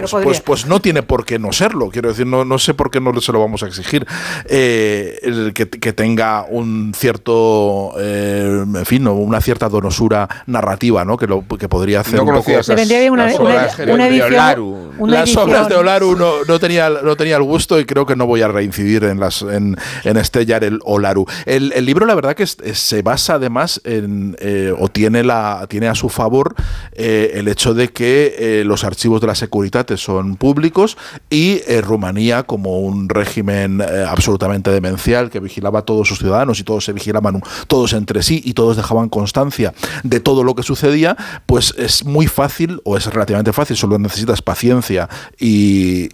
po- 0.04 0.10
pues, 0.10 0.24
pues, 0.24 0.40
pues 0.40 0.66
no 0.66 0.80
tiene 0.80 1.02
por 1.02 1.24
qué 1.24 1.38
no 1.38 1.52
serlo. 1.52 1.90
Quiero 1.90 2.08
decir, 2.10 2.26
no, 2.26 2.44
no 2.44 2.58
sé 2.58 2.74
por 2.74 2.90
qué 2.90 3.00
no 3.00 3.18
se 3.20 3.32
lo 3.32 3.40
vamos 3.40 3.62
a 3.62 3.66
exigir. 3.66 4.06
Eh, 4.48 5.18
el 5.22 5.52
que, 5.54 5.68
que 5.68 5.92
tenga 5.92 6.44
un 6.48 6.92
cierto, 6.94 7.92
eh, 7.98 8.64
en 8.74 8.86
fin, 8.86 9.04
¿no? 9.04 9.14
una 9.14 9.40
cierta 9.40 9.68
donosura 9.68 10.28
narrativa, 10.46 11.04
¿no? 11.04 11.16
Que, 11.16 11.26
lo, 11.26 11.44
que 11.58 11.68
podría 11.68 12.00
hacer 12.00 12.14
No 12.14 12.22
un 12.22 12.26
poco... 12.28 12.38
conocía 12.44 12.60
esas- 12.60 12.76
vendría 12.76 13.10
una, 13.12 13.26
las 13.26 13.38
una- 13.38 13.50
obras 13.50 13.76
de 13.76 13.92
una 13.92 14.08
edición. 14.08 14.32
Olaru. 14.34 14.92
una 14.98 15.12
las 15.14 15.22
edición- 15.28 15.48
obras 15.48 15.68
de 15.68 15.74
Olaru 15.76 16.16
no, 16.16 16.32
no 16.46 16.58
tenía, 16.58 16.88
no 16.90 17.16
tenía 17.16 17.36
el 17.36 17.42
gusto 17.42 17.78
y 17.80 17.84
creo 17.84 18.06
que 18.06 18.16
no 18.16 18.26
voy 18.26 18.42
a 18.42 18.48
reincidir 18.48 19.04
en 19.04 19.20
las 19.20 19.42
en, 19.42 19.76
en 20.04 20.16
estellar 20.16 20.64
el 20.64 20.80
Olaru. 20.84 21.26
El, 21.46 21.72
el 21.74 21.84
libro, 21.84 22.06
la 22.06 22.14
verdad, 22.14 22.34
que 22.34 22.42
es- 22.44 22.56
es- 22.62 22.78
se 22.78 23.02
basa 23.02 23.34
además 23.34 23.80
en 23.84 24.36
eh, 24.40 24.72
o 24.78 24.88
tiene 24.88 25.22
la 25.24 25.66
tiene 25.68 25.88
a 25.88 25.94
su 25.94 26.08
favor 26.08 26.54
eh, 26.92 27.32
el 27.34 27.48
hecho 27.48 27.74
de 27.74 27.88
que 27.88 28.34
eh, 28.38 28.64
los 28.64 28.84
archivos 28.84 29.20
de 29.20 29.26
la 29.26 29.34
Securitat 29.34 29.87
son 29.96 30.36
públicos 30.36 30.96
y 31.30 31.60
eh, 31.66 31.80
Rumanía 31.80 32.42
como 32.42 32.80
un 32.80 33.08
régimen 33.08 33.80
eh, 33.80 34.04
absolutamente 34.06 34.70
demencial 34.70 35.30
que 35.30 35.40
vigilaba 35.40 35.80
a 35.80 35.82
todos 35.82 36.08
sus 36.08 36.18
ciudadanos 36.18 36.60
y 36.60 36.64
todos 36.64 36.84
se 36.84 36.92
vigilaban 36.92 37.42
todos 37.66 37.92
entre 37.92 38.22
sí 38.22 38.42
y 38.44 38.54
todos 38.54 38.76
dejaban 38.76 39.08
constancia 39.08 39.72
de 40.02 40.20
todo 40.20 40.44
lo 40.44 40.54
que 40.54 40.62
sucedía, 40.62 41.16
pues 41.46 41.74
es 41.78 42.04
muy 42.04 42.26
fácil 42.26 42.80
o 42.84 42.96
es 42.96 43.06
relativamente 43.06 43.52
fácil, 43.52 43.76
solo 43.76 43.98
necesitas 43.98 44.42
paciencia 44.42 45.08
y, 45.38 46.08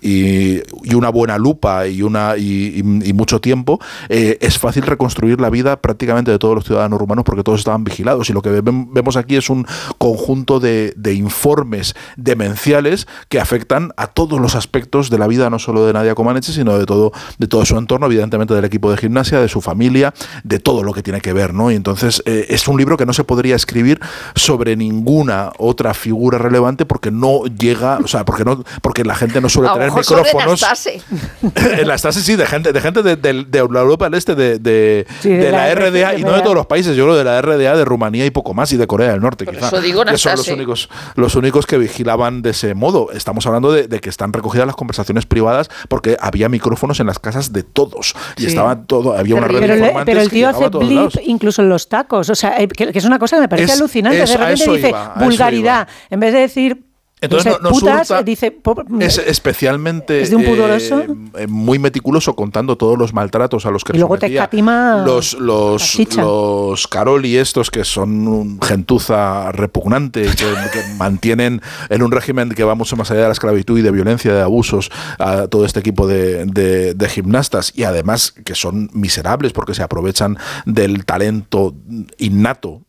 una 0.95 1.09
buena 1.09 1.39
lupa 1.39 1.89
y, 1.89 2.03
una, 2.03 2.37
y, 2.37 2.83
mucho 3.15 3.41
tiempo, 3.41 3.81
eh, 4.09 4.39
es 4.41 4.59
fácil 4.59 4.83
reconstruir 4.85 5.41
la 5.41 5.51
vida 5.51 5.81
prácticamente 5.81 6.31
de 6.31 6.39
todos 6.39 6.55
los 6.55 6.65
ciudadanos 6.65 6.99
rumanos 7.01 7.25
porque 7.25 7.43
todos 7.43 7.61
estaban 7.61 7.83
vigilados. 7.85 8.31
Y 8.31 8.33
lo 8.33 8.43
que 8.43 8.51
ve- 8.51 8.63
vemos 8.65 9.17
aquí 9.17 9.37
es 9.37 9.51
un 9.51 9.67
conjunto 9.99 10.61
de, 10.61 10.93
de 10.97 11.15
informes 11.15 11.95
demenciales 12.17 13.07
que 13.29 13.41
afectan 13.41 13.64
a 13.97 14.07
todos 14.09 14.41
los 14.41 14.55
aspectos 14.55 15.11
de 15.11 15.19
la 15.19 15.27
vida, 15.27 15.51
no 15.51 15.59
solo 15.59 15.87
de 15.87 15.93
Nadia 15.93 16.15
Comaneci, 16.15 16.53
sino 16.53 16.79
de 16.79 16.87
todo, 16.87 17.13
de 17.39 17.47
todo 17.47 17.65
su 17.65 17.77
entorno, 17.77 18.07
evidentemente 18.07 18.55
del 18.55 18.65
equipo 18.65 18.91
de 18.91 18.97
gimnasia, 18.97 19.41
de 19.41 19.49
su 19.49 19.61
familia, 19.61 20.13
de 20.43 20.59
todo 20.59 20.83
lo 20.83 20.93
que 20.93 21.03
tiene 21.03 21.21
que 21.21 21.33
ver, 21.33 21.55
¿no? 21.55 21.71
Y 21.71 21.75
entonces 21.75 22.23
eh, 22.27 22.47
es 22.51 22.69
un 22.69 22.77
libro 22.79 22.97
que 22.97 23.07
no 23.07 23.13
se 23.13 23.25
podría 23.25 23.57
escribir 23.57 24.01
sobre 24.35 24.77
ninguna 24.77 25.53
otra 25.59 25.95
figura 25.95 26.39
relevante 26.39 26.85
porque 26.87 27.11
no 27.11 27.45
llega, 27.47 27.99
o 28.03 28.09
sea, 28.09 28.25
porque 28.25 28.45
no, 28.45 28.63
porque 28.83 29.05
la 29.05 29.15
gente 29.15 29.41
no 29.41 29.49
suele 29.49 29.69
A 29.71 29.75
tener 29.75 29.93
micrófonos. 29.93 30.63
En 31.79 31.89
las 31.89 32.03
tasas 32.03 32.23
sí, 32.23 32.37
de 32.37 32.47
gente, 32.47 32.73
de 32.73 32.81
gente 32.81 33.03
de, 33.03 33.17
de- 33.17 33.45
de 33.45 33.59
la 33.71 33.81
Europa 33.81 34.05
del 34.07 34.15
Este, 34.15 34.35
de, 34.35 34.59
de, 34.59 35.07
Sí, 35.21 35.29
de 35.31 35.37
de 35.39 35.51
la, 35.51 35.67
la 35.69 35.75
RDA, 35.75 36.15
y 36.19 36.23
no 36.23 36.33
de 36.33 36.43
todos 36.43 36.55
los 36.55 36.67
países, 36.67 36.97
yo 36.97 37.05
creo 37.05 37.17
de 37.17 37.25
la 37.25 37.41
RDA, 37.41 37.77
de 37.77 37.85
Rumanía 37.85 38.25
y 38.27 38.31
poco 38.31 38.55
más, 38.55 38.73
y 38.73 38.77
de 38.77 38.87
Corea 38.87 39.13
del 39.13 39.21
Norte, 39.21 39.47
quizá. 39.47 39.67
eso 39.69 39.81
digo 39.81 40.05
que 40.05 40.19
son 40.19 40.33
los 40.37 40.49
únicos, 40.49 40.89
los 41.17 41.35
únicos 41.35 41.67
que 41.67 41.79
vigilaban 41.79 42.43
de 42.43 42.51
ese 42.51 42.75
modo. 42.75 43.11
Estamos 43.13 43.47
hablando 43.47 43.54
de, 43.61 43.89
de 43.89 44.01
que 44.01 44.09
están 44.11 44.33
recogidas 44.33 44.67
las 44.67 44.77
conversaciones 44.77 45.27
privadas 45.27 45.69
porque 45.89 46.17
había 46.21 46.49
micrófonos 46.49 47.01
en 47.01 47.07
las 47.07 47.19
casas 47.19 47.53
de 47.53 47.63
todos. 47.63 48.15
Y 48.37 48.43
Sí. 48.43 48.47
estaba 48.49 48.83
todo, 48.83 49.17
había 49.17 49.35
una 49.37 49.49
red 49.49 49.61
pero, 49.61 49.75
de 49.77 49.93
pero 50.05 50.21
el 50.21 50.31
tío 50.31 50.49
hace 50.49 50.69
blip 50.69 50.91
lados. 50.97 51.19
incluso 51.25 51.63
en 51.63 51.69
los 51.69 51.89
tacos. 51.89 52.31
O 52.31 52.35
sea, 52.35 52.61
eh, 52.61 52.69
que, 52.69 52.93
que 52.93 52.99
es 52.99 53.05
una 53.05 53.19
cosa 53.19 53.37
que 53.37 53.43
me 53.43 53.49
parece 53.49 53.73
Es- 53.73 53.79
alucinante. 53.81 54.23
es- 54.23 54.31
de 54.31 54.37
repente 54.37 54.71
dice 54.73 54.89
iba, 54.89 55.15
vulgaridad. 55.19 55.89
En 56.11 56.21
vez 56.21 56.33
de 56.33 56.41
decir. 56.41 56.85
Entonces 57.21 57.53
no 57.53 57.57
sé, 57.57 57.63
no- 57.63 57.71
nos 57.71 57.81
putas, 57.81 58.11
hurta- 58.11 58.23
dice. 58.23 58.59
Es 59.01 59.17
especialmente 59.19 60.21
Es 60.21 60.31
de 60.31 60.37
un 60.37 60.43
eh, 60.43 60.49
pudoroso. 60.49 61.05
eh, 61.39 61.47
muy 61.47 61.79
meticuloso 61.79 62.35
contando 62.37 62.77
todos 62.77 62.99
los 62.99 63.15
maltratos 63.15 63.65
a 63.65 63.71
los 63.71 63.83
que 63.83 63.97
Y 63.97 63.99
luego 64.01 64.17
te 64.19 64.27
sometía 64.27 64.41
escatima 64.43 65.03
los 65.07 65.33
los 65.35 65.81
los 66.17 66.87
Caroli 66.89 67.37
estos 67.39 67.71
que 67.71 67.85
son 67.85 68.29
un 68.29 68.61
gentuza 68.61 69.53
repugnante 69.53 70.23
que, 70.23 70.35
que 70.35 70.81
mantienen 70.99 71.63
en 71.89 72.03
un 72.03 72.11
régimen 72.13 72.51
que 72.51 72.65
va 72.65 72.75
mucho 72.75 72.97
más 72.97 73.11
allá 73.11 73.23
de 73.23 73.27
la 73.29 73.33
esclavitud 73.33 73.79
y 73.79 73.83
de 73.83 73.91
violencia 73.91 74.35
de 74.35 74.43
abusos 74.43 74.91
a 75.19 75.47
todo 75.47 75.65
este 75.65 75.81
equipo 75.81 76.07
de, 76.07 76.45
de- 76.45 76.95
de 76.95 77.09
gimnastas 77.09 77.73
y 77.75 77.85
además 77.85 78.33
que 78.45 78.55
son 78.55 78.91
miserables 78.93 79.53
porque 79.55 79.73
se 79.75 79.83
aprovechan 79.83 80.37
del 80.67 81.07
talento 81.07 81.75
innato 82.19 82.83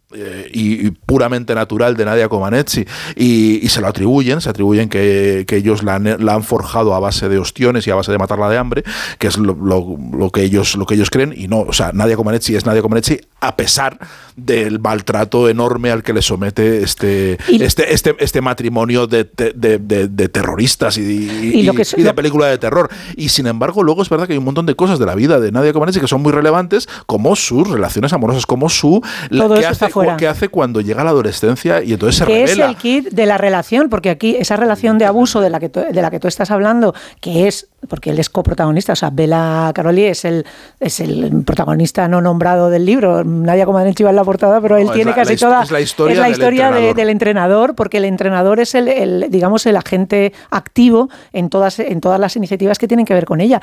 y, 0.54 0.92
puramente 0.92 1.54
natural 1.56 1.96
de 1.98 2.06
Nadia 2.06 2.30
Comaneci. 2.30 2.86
Y, 3.16 3.60
y 3.66 3.70
se 3.70 3.82
lo 3.82 3.88
atribuyen, 3.88 4.42
se 4.42 4.50
atribuyen 4.50 4.90
que, 4.90 5.46
que 5.48 5.58
ellos 5.58 5.84
la 5.84 5.96
han, 5.96 6.26
la 6.26 6.34
han 6.34 6.44
forjado 6.44 6.94
a 6.96 7.00
base 7.00 7.30
de 7.30 7.38
ostiones 7.40 7.86
y 7.88 7.92
a 7.92 7.96
base 7.96 8.12
de 8.12 8.18
matarla 8.18 8.50
de 8.50 8.58
hambre, 8.58 8.84
que 9.20 9.28
es 9.28 9.38
lo, 9.38 9.54
lo- 9.56 9.98
lo 10.18 10.30
que 10.32 10.42
ellos 10.44 10.76
lo 10.76 10.86
que 10.86 10.96
ellos 10.96 11.10
creen 11.10 11.34
y 11.36 11.48
no, 11.48 11.60
o 11.62 11.74
sea, 11.74 11.92
Nadia 11.94 12.16
Comaneci 12.16 12.56
es 12.56 12.66
Nadia 12.66 12.82
Comaneci 12.82 13.20
a 13.48 13.56
pesar 13.56 13.98
del 14.36 14.80
maltrato 14.80 15.48
enorme 15.48 15.92
al 15.92 16.04
que 16.04 16.12
le 16.14 16.22
somete 16.22 16.84
este 16.84 17.38
este, 17.50 17.94
este, 17.94 18.16
este 18.20 18.42
matrimonio 18.42 19.08
de, 19.08 19.24
de- 19.24 19.78
de- 19.80 20.30
terroristas 20.30 20.98
y, 20.98 21.02
y- 21.02 21.60
Y 21.60 21.64
lo 21.64 21.72
y- 21.74 21.76
que 21.78 21.82
es- 21.84 21.94
y 21.94 22.02
de 22.02 22.10
lo- 22.10 22.16
película 22.16 22.48
de 22.48 22.58
terror. 22.58 22.90
Y 23.16 23.30
sin 23.30 23.48
embargo, 23.48 23.82
luego 23.84 24.02
es 24.02 24.10
verdad 24.10 24.28
que 24.28 24.34
hay 24.34 24.40
un 24.40 24.46
montón 24.46 24.66
de 24.66 24.76
cosas 24.76 25.00
de 25.00 25.06
la 25.06 25.16
vida 25.16 25.40
de 25.40 25.52
Nadia 25.52 25.72
Comaneci 25.72 26.00
que 26.02 26.08
son 26.08 26.22
muy 26.22 26.32
relevantes, 26.34 26.90
como 27.06 27.36
sus 27.36 27.70
relaciones 27.70 28.12
amorosas, 28.14 28.46
como 28.46 28.70
su 28.70 29.02
Todo 29.30 29.54
que 29.54 29.60
eso 29.62 29.70
hace, 29.70 29.86
está 29.86 29.90
fuera. 29.90 30.18
que 30.18 30.28
hace 30.28 30.50
cuando 30.50 30.82
llega 30.82 31.04
la 31.04 31.12
adolescencia 31.12 31.82
y 31.82 31.94
entonces 31.94 32.18
se 32.18 32.26
que 32.26 32.44
es 32.44 32.50
revela. 32.52 32.70
el 32.72 32.76
kit 32.78 33.10
de 33.10 33.26
la 33.26 33.38
relación, 33.38 33.88
porque 33.90 34.10
aquí 34.10 34.36
esa 34.38 34.58
relación 34.58 34.98
de 34.98 35.06
abuso 35.06 35.40
de 35.42 35.50
la 35.50 35.60
que 35.60 35.70
tú, 35.70 35.80
de 35.80 36.02
la 36.02 36.12
que 36.12 36.20
tú 36.20 36.28
estás 36.28 36.52
hablando, 36.52 36.94
que 37.22 37.48
es 37.48 37.68
porque 37.88 38.10
él 38.12 38.20
es 38.20 38.30
coprotagonista, 38.30 38.94
o 38.94 38.96
sea, 38.96 39.10
Bela 39.12 39.72
Caroli 39.74 40.04
es 40.06 40.26
el 40.26 40.46
es 40.80 41.00
el 41.00 41.44
protagonista 41.46 42.08
no 42.08 42.22
nombrado 42.22 42.70
del 42.70 42.86
libro, 42.86 43.24
Nadia 43.24 43.66
Comaneci 43.66 44.04
va 44.04 44.10
en 44.12 44.16
la 44.16 44.24
portada, 44.24 44.62
pero 44.62 44.78
él 44.78 44.88
No, 44.88 44.92
tiene 44.94 45.12
la- 45.12 45.16
casi 45.16 45.34
la 45.34 45.40
toda 45.40 45.64
es 45.64 45.72
la 45.72 45.80
historia 45.82 46.14
es 46.14 46.20
la 46.20 46.26
del 46.30 46.38
de- 46.38 46.46
entrenador. 46.46 46.96
del 46.96 47.10
entrenador, 47.10 47.76
porque 47.76 47.98
el 47.98 48.06
entrenador 48.06 48.60
es 48.60 48.76
el, 48.76 48.88
el, 48.88 49.28
digamos 49.30 49.66
el 49.66 49.76
agente 49.78 50.34
activo 50.52 51.10
en 51.34 51.50
todas 51.50 51.80
en 51.80 52.02
todas 52.02 52.20
las 52.20 52.36
iniciativas 52.36 52.78
que 52.78 52.88
tienen 52.88 53.06
que 53.06 53.14
ver 53.14 53.26
con 53.26 53.42
ella. 53.42 53.62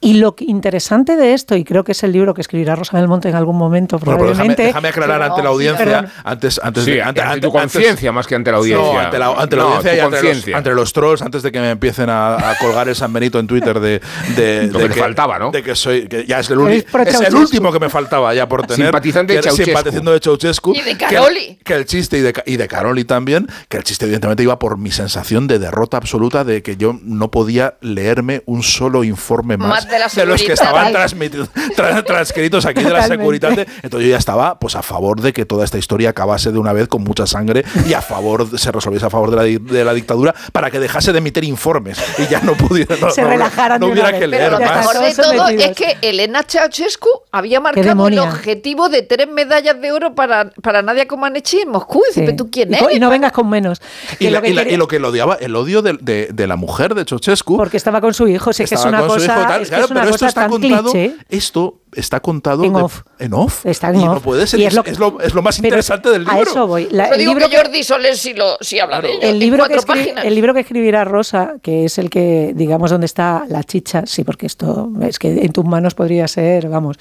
Y 0.00 0.14
lo 0.14 0.34
interesante 0.38 1.16
de 1.16 1.32
esto, 1.32 1.56
y 1.56 1.64
creo 1.64 1.82
que 1.82 1.92
es 1.92 2.02
el 2.04 2.12
libro 2.12 2.34
que 2.34 2.42
escribirá 2.42 2.76
Rosa 2.76 2.98
del 2.98 3.08
Monte 3.08 3.30
en 3.30 3.36
algún 3.36 3.56
momento, 3.56 3.98
Bueno, 3.98 4.18
pero 4.18 4.28
déjame, 4.30 4.32
probablemente. 4.34 4.62
déjame 4.64 4.88
aclarar 4.88 5.22
ante 5.22 5.42
la 5.42 5.48
audiencia, 5.48 5.84
perdón. 5.84 6.10
antes, 6.24 6.60
antes 6.62 6.84
Sí, 6.84 6.90
de 6.92 7.02
ante 7.02 7.22
ante- 7.22 7.40
tu 7.40 7.46
antes- 7.58 7.72
conciencia 7.72 8.12
más 8.12 8.26
que 8.26 8.34
ante 8.34 8.50
la 8.50 8.58
audiencia. 8.58 8.92
No, 8.92 8.98
ante 8.98 9.18
la, 9.18 9.28
ante 9.28 9.56
la 9.56 9.62
No, 9.62 9.68
audiencia 9.68 9.94
y 9.96 10.00
ante 10.00 10.22
los, 10.22 10.48
ante 10.54 10.70
los 10.74 10.92
trolls, 10.92 11.22
antes 11.22 11.42
de 11.42 11.50
que 11.50 11.58
me 11.60 11.70
empiecen 11.70 12.10
a, 12.10 12.50
a 12.50 12.58
colgar 12.58 12.86
el 12.88 12.94
San 12.94 13.12
Benito 13.14 13.38
en 13.38 13.46
Twitter 13.46 13.63
de, 13.72 14.00
de, 14.36 14.68
Lo 14.70 14.78
de 14.80 14.88
que 14.88 15.00
faltaba, 15.00 15.38
¿no? 15.38 15.50
De 15.50 15.62
que 15.62 15.74
soy, 15.74 16.06
que 16.06 16.26
ya 16.26 16.40
es 16.40 16.50
el, 16.50 16.60
es 16.68 17.20
el 17.20 17.34
último 17.34 17.72
que 17.72 17.80
me 17.80 17.88
faltaba 17.88 18.34
ya 18.34 18.48
por 18.48 18.66
tener. 18.66 18.86
Simpatizante 18.86 19.32
que 19.34 19.38
de 19.38 19.42
Ceausescu. 19.42 19.64
Simpatizando 19.64 20.12
de 20.12 20.20
Ceausescu. 20.20 20.74
Y 20.74 20.80
de 20.82 20.96
Caroli. 20.96 21.58
Que, 21.64 21.74
el 21.74 21.86
chiste, 21.86 22.18
y 22.18 22.20
de, 22.20 22.34
y 22.46 22.56
de 22.56 22.68
Caroli 22.68 23.04
también, 23.04 23.48
que 23.68 23.76
el 23.76 23.84
chiste 23.84 24.04
evidentemente 24.04 24.42
iba 24.42 24.58
por 24.58 24.76
mi 24.78 24.90
sensación 24.90 25.46
de 25.46 25.58
derrota 25.58 25.96
absoluta 25.96 26.44
de 26.44 26.62
que 26.62 26.76
yo 26.76 26.98
no 27.02 27.30
podía 27.30 27.74
leerme 27.80 28.42
un 28.46 28.62
solo 28.62 29.04
informe 29.04 29.56
más, 29.56 29.68
Más 29.68 29.88
de 29.88 29.98
la 29.98 30.24
los 30.24 30.42
que 30.42 30.52
estaban 30.52 30.92
transmitidos, 30.92 31.50
tra- 31.76 32.04
transcritos 32.04 32.66
aquí 32.66 32.82
de 32.82 32.90
la. 32.90 33.04
Securitate. 33.06 33.66
Entonces 33.82 34.06
yo 34.08 34.12
ya 34.12 34.18
estaba 34.18 34.58
pues 34.58 34.74
a 34.76 34.82
favor 34.82 35.20
de 35.20 35.32
que 35.32 35.44
toda 35.44 35.64
esta 35.64 35.78
historia 35.78 36.10
acabase 36.10 36.50
de 36.52 36.58
una 36.58 36.72
vez 36.72 36.88
con 36.88 37.02
mucha 37.04 37.26
sangre 37.26 37.64
y 37.88 37.92
a 37.92 38.00
favor 38.02 38.58
se 38.58 38.72
resolviese 38.72 39.06
a 39.06 39.10
favor 39.10 39.30
de 39.30 39.36
la, 39.36 39.42
de 39.72 39.84
la 39.84 39.92
dictadura 39.94 40.34
para 40.52 40.70
que 40.70 40.80
dejase 40.80 41.12
de 41.12 41.18
emitir 41.18 41.44
informes 41.44 41.98
y 42.18 42.26
ya 42.26 42.40
no 42.40 42.54
pudiera 42.54 42.96
no, 43.00 43.10
Se 43.10 43.22
no- 43.22 43.28
relajaran 43.54 43.80
no 43.80 43.86
una 43.86 43.92
hubiera 43.94 44.10
vez. 44.10 44.20
que 44.20 44.28
Pero 44.28 44.38
leer 44.38 44.52
lo 44.52 44.58
Ya 44.60 44.66
más. 44.66 44.78
mejor 44.78 45.04
de 45.04 45.22
todo 45.22 45.48
es 45.48 45.76
que 45.76 45.96
Elena 46.02 46.42
Ceausescu 46.46 47.08
había 47.32 47.60
marcado 47.60 48.08
el 48.08 48.18
objetivo 48.18 48.88
de 48.88 49.02
tres 49.02 49.28
medallas 49.28 49.80
de 49.80 49.92
oro 49.92 50.14
para, 50.14 50.50
para 50.62 50.82
Nadia 50.82 51.06
Comaneci 51.06 51.60
en 51.60 51.70
Moscú. 51.70 52.02
Y 52.04 52.08
dice, 52.08 52.20
Sí. 52.20 52.26
¿pero 52.26 52.36
tú 52.36 52.50
quién 52.50 52.74
eres? 52.74 52.88
y 52.92 53.00
no 53.00 53.10
vengas 53.10 53.32
con 53.32 53.48
menos. 53.48 53.80
Y, 54.18 54.24
la- 54.30 54.38
lo 54.38 54.42
que 54.42 54.50
y 54.50 54.52
la- 54.54 54.68
y 54.68 54.76
lo 54.76 54.88
que 54.88 54.98
lo 54.98 55.08
odiaba, 55.08 55.34
el 55.36 55.54
odio 55.56 55.82
de, 55.82 55.96
de- 56.00 56.28
de 56.32 56.46
la 56.46 56.56
mujer 56.56 56.94
de 56.94 57.04
Ceausescu. 57.04 57.56
porque 57.56 57.76
estaba 57.76 58.00
con 58.00 58.14
su 58.14 58.26
hijo, 58.28 58.52
sé 58.52 58.64
que 58.64 58.74
es 58.74 58.84
una 58.84 58.98
hijo 59.00 59.08
cosa, 59.08 59.46
tal, 59.46 59.62
que 59.62 59.68
claro, 59.68 59.84
es 59.84 59.90
una 59.90 60.00
pero 60.00 60.14
esto 60.14 60.24
cosa 60.26 60.28
está 60.28 60.48
contado, 60.48 60.90
cliché. 60.92 61.16
esto 61.28 61.80
está 61.96 62.20
contado 62.20 62.64
En 62.64 62.72
de- 62.74 62.82
off. 62.82 63.02
en 63.18 63.34
off. 63.34 63.64
Está 63.66 63.90
en 63.90 64.00
y 64.00 64.04
no 64.04 64.12
off. 64.12 64.22
puede 64.22 64.46
ser, 64.46 64.60
Y 64.60 64.64
es, 64.66 64.74
lo- 64.74 64.84
es 64.84 64.98
lo, 64.98 65.20
es 65.20 65.34
lo 65.34 65.42
más 65.42 65.58
interesante 65.58 66.10
del 66.10 66.24
libro. 66.24 66.36
A 66.38 66.42
eso 66.42 66.66
voy. 66.66 66.88
La- 66.90 67.08
el, 67.08 67.18
digo 67.18 67.32
libro 67.34 67.48
que 67.48 67.56
Jordi 67.56 67.82
Soler 67.82 68.16
sí, 68.16 68.34
lo, 68.34 68.56
sí 68.60 68.78
habla 68.80 69.00
de 69.00 69.10
ello. 69.12 69.20
el 69.22 69.28
en 69.30 69.38
libro, 69.38 69.64
que 69.64 69.74
cuatro 69.74 69.94
escri- 69.94 69.98
páginas. 70.04 70.24
el 70.24 70.34
libro 70.34 70.54
que 70.54 70.60
escribirá 70.60 71.04
Rosa, 71.04 71.54
que 71.62 71.84
es 71.84 71.98
el 71.98 72.10
que, 72.10 72.52
digamos, 72.54 72.90
donde 72.90 73.06
está 73.06 73.44
la 73.48 73.62
chicha, 73.64 74.04
sí, 74.06 74.24
porque 74.24 74.46
esto 74.46 74.90
es 75.02 75.18
que 75.18 75.28
en 75.44 75.52
tus 75.52 75.64
manos 75.64 75.94
podría 75.94 76.28
ser, 76.28 76.68
vamos, 76.68 76.96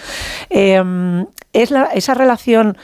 eh, 0.49 0.82
es 1.53 1.72
la- 1.72 1.86
esa 1.94 2.14
relación 2.14 2.78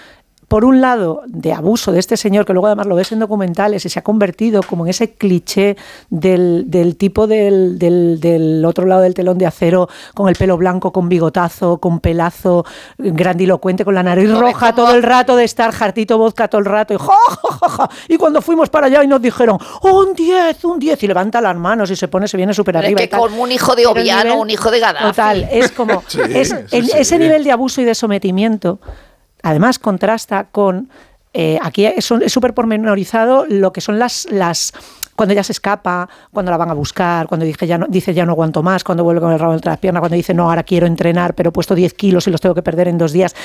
por 0.50 0.66
un 0.66 0.82
lado, 0.82 1.22
de 1.28 1.54
abuso 1.54 1.92
de 1.94 2.00
este 2.00 2.18
señor, 2.18 2.44
que 2.46 2.52
luego 2.54 2.68
además 2.68 2.88
lo 2.88 2.96
ves 2.96 3.12
en 3.14 3.20
documentales 3.20 3.86
y 3.86 3.90
se 3.90 4.00
ha 4.00 4.04
convertido 4.04 4.62
como 4.64 4.86
en 4.86 4.90
ese 4.90 5.12
cliché 5.14 5.78
del, 6.10 6.66
del 6.68 6.98
tipo 6.98 7.28
del, 7.28 7.80
del- 7.80 8.20
del 8.20 8.66
otro 8.66 8.86
lado 8.86 9.02
del 9.02 9.14
telón 9.14 9.38
de 9.38 9.46
acero, 9.46 9.88
con 10.14 10.28
el 10.28 10.36
pelo 10.36 10.58
blanco, 10.58 10.92
con 10.92 11.08
bigotazo, 11.08 11.78
con 11.78 12.00
pelazo, 12.02 12.66
grandilocuente, 12.98 13.86
con 13.86 13.96
la 13.96 14.04
nariz 14.04 14.30
roja 14.32 14.74
todo 14.74 14.94
el 14.94 15.04
rato, 15.04 15.36
de 15.36 15.44
estar 15.46 15.72
jartito 15.72 16.18
vodka 16.18 16.48
todo 16.48 16.60
el 16.60 16.66
rato, 16.66 16.94
y, 16.94 16.98
¡ja, 16.98 17.06
ja, 17.08 17.58
ja, 17.62 17.70
ja! 17.70 17.90
y 18.08 18.18
cuando 18.18 18.42
fuimos 18.42 18.70
para 18.70 18.88
allá 18.88 19.04
y 19.04 19.08
nos 19.08 19.22
dijeron, 19.22 19.58
"Oh, 19.82 20.02
un 20.02 20.14
10, 20.14 20.66
un 20.66 20.80
10, 20.80 21.02
y 21.04 21.08
levanta 21.08 21.40
las 21.42 21.56
manos 21.56 21.92
y 21.92 21.96
se 21.96 22.08
pone, 22.08 22.28
se 22.28 22.38
viene 22.38 22.54
súper 22.54 22.76
es 22.78 22.84
arriba. 22.84 23.02
que 23.02 23.10
como 23.10 23.44
un 23.44 23.52
hijo 23.52 23.76
de 23.76 23.86
Obiano, 23.86 24.24
nivel- 24.36 24.40
un 24.42 24.50
hijo 24.50 24.72
de 24.72 24.80
Gaddafi. 24.80 25.06
Total, 25.06 25.48
es 25.52 25.72
como 25.72 26.02
Sí, 26.08 26.20
es, 26.34 26.50
sí, 26.50 26.56
en 26.78 26.86
sí. 26.86 26.92
ese 26.96 27.20
nivel 27.20 27.44
de 27.44 27.52
abuso 27.52 27.82
y 27.82 27.86
de 27.86 27.94
sometimiento, 27.96 28.80
además 29.44 29.80
contrasta 29.80 30.46
con 30.46 30.90
eh, 31.34 31.60
aquí 31.62 31.86
es 31.86 32.06
súper 32.06 32.54
pormenorizado 32.54 33.46
lo 33.48 33.72
que 33.72 33.82
son 33.82 34.00
las 34.00 34.28
las 34.32 34.74
cuando 35.20 35.34
ella 35.34 35.44
se 35.44 35.52
escapa, 35.52 36.08
cuando 36.32 36.50
la 36.50 36.56
van 36.56 36.70
a 36.70 36.74
buscar, 36.74 37.28
cuando 37.28 37.46
dice 37.46 37.68
ya 37.68 37.78
no, 37.78 37.88
dice 37.90 38.14
ya 38.14 38.26
no 38.26 38.32
aguanto 38.32 38.64
más, 38.64 38.86
cuando 38.86 39.04
vuelve 39.04 39.20
con 39.20 39.34
el 39.34 39.38
rabo 39.38 39.54
entre 39.54 39.70
las 39.70 39.78
piernas, 39.78 40.00
cuando 40.00 40.16
dice 40.16 40.34
no, 40.34 40.50
ahora 40.50 40.64
quiero 40.64 40.88
entrenar, 40.88 41.36
pero 41.36 41.50
he 41.50 41.52
puesto 41.52 41.76
10 41.76 41.94
kilos 41.94 42.26
y 42.28 42.32
los 42.32 42.40
tengo 42.40 42.56
que 42.56 42.62
perder 42.62 42.88
en 42.88 42.98
dos 42.98 43.12
días. 43.12 43.36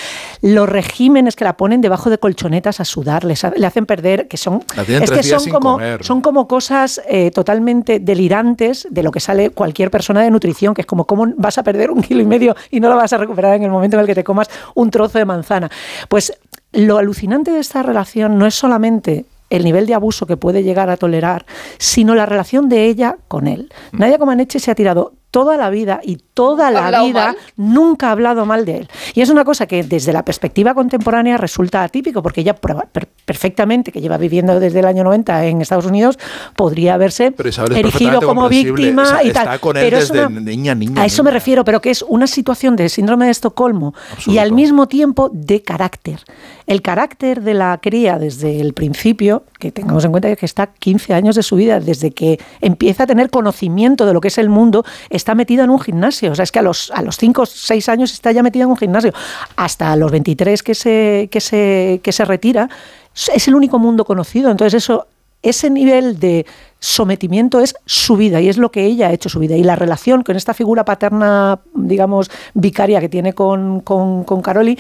Los 0.41 0.69
regímenes 0.69 1.35
que 1.35 1.43
la 1.43 1.57
ponen 1.57 1.81
debajo 1.81 2.11
de 2.11 2.19
colchonetas 2.19 2.79
a 2.79 2.85
sudar, 2.85 3.25
les 3.25 3.43
le 3.57 3.67
hacen 3.67 3.87
perder, 3.87 4.29
que 4.29 4.37
son, 4.37 4.63
es 4.87 5.11
que 5.11 5.25
son 5.25 5.51
como, 5.51 5.73
comer. 5.73 6.05
son 6.05 6.21
como 6.21 6.47
cosas 6.47 7.03
eh, 7.09 7.33
totalmente 7.33 7.99
delirantes 7.99 8.87
de 8.89 9.03
lo 9.03 9.11
que 9.11 9.19
sale 9.19 9.51
cualquier 9.51 9.91
persona 9.91 10.23
de 10.23 10.31
nutrición, 10.31 10.75
que 10.75 10.83
es 10.83 10.87
como 10.87 11.09
cómo 11.09 11.27
vas 11.37 11.59
a 11.59 11.65
perder 11.65 11.91
un 11.91 12.03
kilo 12.03 12.23
y 12.23 12.27
medio 12.27 12.55
y 12.71 12.79
no 12.79 12.89
lo 12.89 12.95
vas 12.95 13.13
a 13.15 13.19
recuperar 13.19 13.57
en 13.57 13.65
el 13.65 13.71
momento 13.71 13.97
en 13.97 14.03
el 14.03 14.07
que 14.07 14.15
te 14.15 14.23
comas 14.23 14.49
un 14.77 14.93
trozo 14.93 15.19
de 15.19 15.25
manzana. 15.25 15.69
Pues 16.09 16.33
lo 16.75 16.99
alucinante 16.99 17.51
de 17.51 17.61
esta 17.61 17.83
relación 17.83 18.39
no 18.39 18.47
es 18.47 18.55
solamente 18.55 19.25
el 19.51 19.65
nivel 19.65 19.87
de 19.87 19.95
abuso 19.95 20.27
que 20.27 20.37
puede 20.37 20.63
llegar 20.63 20.91
a 20.91 20.97
tolerar, 20.97 21.47
sino 21.79 22.15
la 22.15 22.27
relación 22.27 22.69
de 22.69 22.87
ella 22.87 23.17
con 23.29 23.47
él. 23.47 23.73
Nadia 23.93 24.19
Comaneci 24.19 24.59
se 24.59 24.71
ha 24.71 24.75
tirado 24.75 25.13
toda 25.35 25.57
la 25.57 25.69
vida 25.69 25.99
y 26.05 26.19
toda 26.33 26.71
la 26.71 26.87
hablado 26.87 27.07
vida 27.07 27.25
mal. 27.27 27.37
nunca 27.57 28.07
ha 28.09 28.13
hablado 28.13 28.47
mal 28.47 28.65
de 28.65 28.77
él. 28.79 28.89
Y 29.15 29.21
es 29.21 29.31
una 29.31 29.45
cosa 29.45 29.67
que 29.67 29.83
desde 29.83 30.13
la 30.13 30.25
perspectiva 30.25 30.75
contemporánea 30.75 31.37
resulta 31.39 31.83
atípico, 31.83 32.23
porque 32.23 32.43
ella 32.43 32.55
per- 32.55 33.09
perfectamente, 33.25 33.91
que 33.91 34.01
lleva 34.01 34.17
viviendo 34.17 34.61
desde 34.61 34.79
el 34.79 34.85
año 34.87 35.03
90 35.03 35.47
en 35.47 35.61
Estados 35.61 35.87
Unidos, 35.87 36.21
podría 36.55 36.95
haberse 36.95 37.35
es 37.45 37.59
erigido 37.59 38.21
como 38.23 38.49
víctima 38.49 39.03
O 39.03 39.07
sea, 39.07 39.25
y 39.25 39.33
tal. 39.33 39.43
Está 39.47 39.59
con 39.59 39.77
él 39.77 39.83
Pero 39.87 39.99
es 39.99 40.09
desde 40.09 40.27
una- 40.27 40.41
niña, 40.41 40.75
niña. 40.77 41.03
a 41.03 41.05
eso 41.05 41.25
me 41.25 41.33
refiero, 41.33 41.65
pero 41.65 41.81
que 41.81 41.91
es 41.91 42.03
una 42.03 42.29
situación 42.29 42.77
de 42.77 42.89
síndrome 42.89 43.25
de 43.25 43.33
Estocolmo 43.33 43.93
y 44.27 44.39
al 44.39 44.53
mismo 44.53 44.87
tiempo 44.87 45.31
de 45.33 45.63
carácter. 45.63 46.21
El 46.69 46.81
carácter 46.81 47.43
de 47.43 47.55
la 47.55 47.77
cría 47.83 48.19
desde 48.21 48.61
el 48.61 48.73
principio, 48.73 49.43
que 49.59 49.73
tengamos 49.73 50.05
en 50.05 50.13
cuenta 50.13 50.35
que 50.37 50.47
está 50.47 50.69
15 50.69 51.13
años 51.13 51.35
de 51.35 51.43
su 51.43 51.57
vida, 51.57 51.81
desde 51.81 52.13
que 52.13 52.39
empieza 52.61 53.03
a 53.03 53.07
tener 53.09 53.31
conocimiento 53.31 54.07
de 54.07 54.13
lo 54.15 54.21
que 54.21 54.29
es 54.29 54.39
el 54.39 54.49
mundo, 54.49 54.85
está 55.25 55.35
metida 55.35 55.65
en 55.65 55.71
un 55.71 55.81
gimnasio. 55.81 56.33
O 56.33 56.35
sea, 56.35 56.43
es 56.43 56.53
que 56.53 56.59
a 56.59 56.63
los, 56.63 56.91
a 56.91 57.01
los 57.01 57.17
5 57.17 57.43
o 57.43 57.47
6 57.47 57.89
años 57.89 58.13
está 58.13 58.31
ya 58.31 58.43
metida 58.43 58.65
en 58.65 58.71
un 58.71 58.77
gimnasio. 58.77 59.13
Hasta 59.57 59.97
los 59.97 60.13
23 60.13 60.63
que 60.63 60.75
se, 60.75 61.29
que 61.33 61.41
se, 61.41 62.01
que 62.03 62.13
se 62.13 62.25
retira, 62.27 62.69
es 63.35 63.49
el 63.49 63.55
único 63.55 63.79
mundo 63.79 64.05
conocido. 64.05 64.51
Entonces 64.51 64.85
eso 64.85 65.07
ese 65.43 65.69
nivel 65.71 66.19
de 66.19 66.47
sometimiento 66.79 67.61
es 67.61 67.75
su 67.85 68.17
vida 68.17 68.41
y 68.41 68.49
es 68.49 68.57
lo 68.57 68.71
que 68.71 68.85
ella 68.85 69.09
ha 69.09 69.13
hecho 69.13 69.29
su 69.29 69.39
vida. 69.39 69.57
Y 69.57 69.63
la 69.63 69.77
relación 69.77 70.23
con 70.23 70.37
esta 70.37 70.55
figura 70.55 70.85
paterna, 70.85 71.61
digamos, 71.75 72.31
vicaria 72.55 73.01
que 73.01 73.09
tiene 73.09 73.35
con, 73.35 73.81
con, 73.81 74.25
con 74.25 74.43
Caroli, 74.43 74.79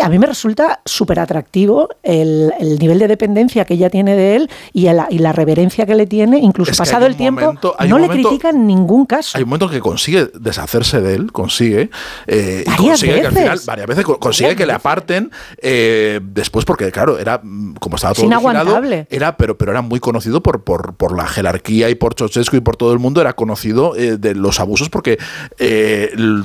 a 0.00 0.08
mí 0.08 0.18
me 0.18 0.26
resulta 0.26 0.80
súper 0.84 1.18
atractivo 1.20 1.88
el, 2.02 2.52
el 2.60 2.78
nivel 2.78 2.98
de 2.98 3.08
dependencia 3.08 3.64
que 3.64 3.74
ella 3.74 3.90
tiene 3.90 4.14
de 4.16 4.36
él 4.36 4.50
y, 4.72 4.86
el- 4.86 5.00
y 5.10 5.18
la 5.18 5.32
reverencia 5.32 5.86
que 5.86 5.94
le 5.94 6.06
tiene, 6.06 6.38
incluso 6.38 6.70
Es 6.72 6.78
pasado 6.78 7.06
el 7.06 7.16
tiempo, 7.16 7.40
momento- 7.42 7.74
no 7.88 7.98
le 7.98 8.06
momento- 8.06 8.28
critica 8.28 8.50
en 8.50 8.66
ningún 8.66 9.06
caso. 9.06 9.36
Hay 9.36 9.42
un 9.44 9.48
momento 9.50 9.68
que 9.68 9.80
consigue 9.80 10.28
deshacerse 10.38 11.00
de 11.00 11.14
él, 11.14 11.32
consigue, 11.32 11.90
eh, 12.26 12.64
y 12.66 12.70
consigue 12.76 13.20
que 13.20 13.26
al 13.26 13.32
final, 13.34 13.60
varias 13.66 13.86
veces, 13.86 14.04
co- 14.04 14.18
consigue 14.18 14.48
Varias 14.48 14.58
que 14.58 14.66
le 14.66 14.72
aparten 14.72 15.30
eh, 15.62 16.20
después, 16.22 16.64
porque 16.64 16.90
claro, 16.92 17.18
era 17.18 17.40
mm, 17.42 17.74
como 17.74 17.96
estaba 17.96 18.14
todo 18.14 18.26
inaguantable. 18.26 19.06
era, 19.10 19.36
pero, 19.36 19.56
pero 19.58 19.72
era 19.72 19.82
muy 19.82 20.00
conocido 20.00 20.42
por, 20.42 20.62
por, 20.64 20.94
por 20.94 21.16
la 21.16 21.26
jerarquía 21.26 21.88
y 21.90 21.94
por 21.94 22.14
Ceausescu 22.14 22.56
y 22.56 22.60
por 22.60 22.76
todo 22.76 22.92
el 22.92 22.98
mundo, 22.98 23.20
era 23.20 23.32
conocido 23.34 23.96
eh, 23.96 24.16
de 24.16 24.34
los 24.34 24.60
abusos 24.60 24.88
porque 24.90 25.18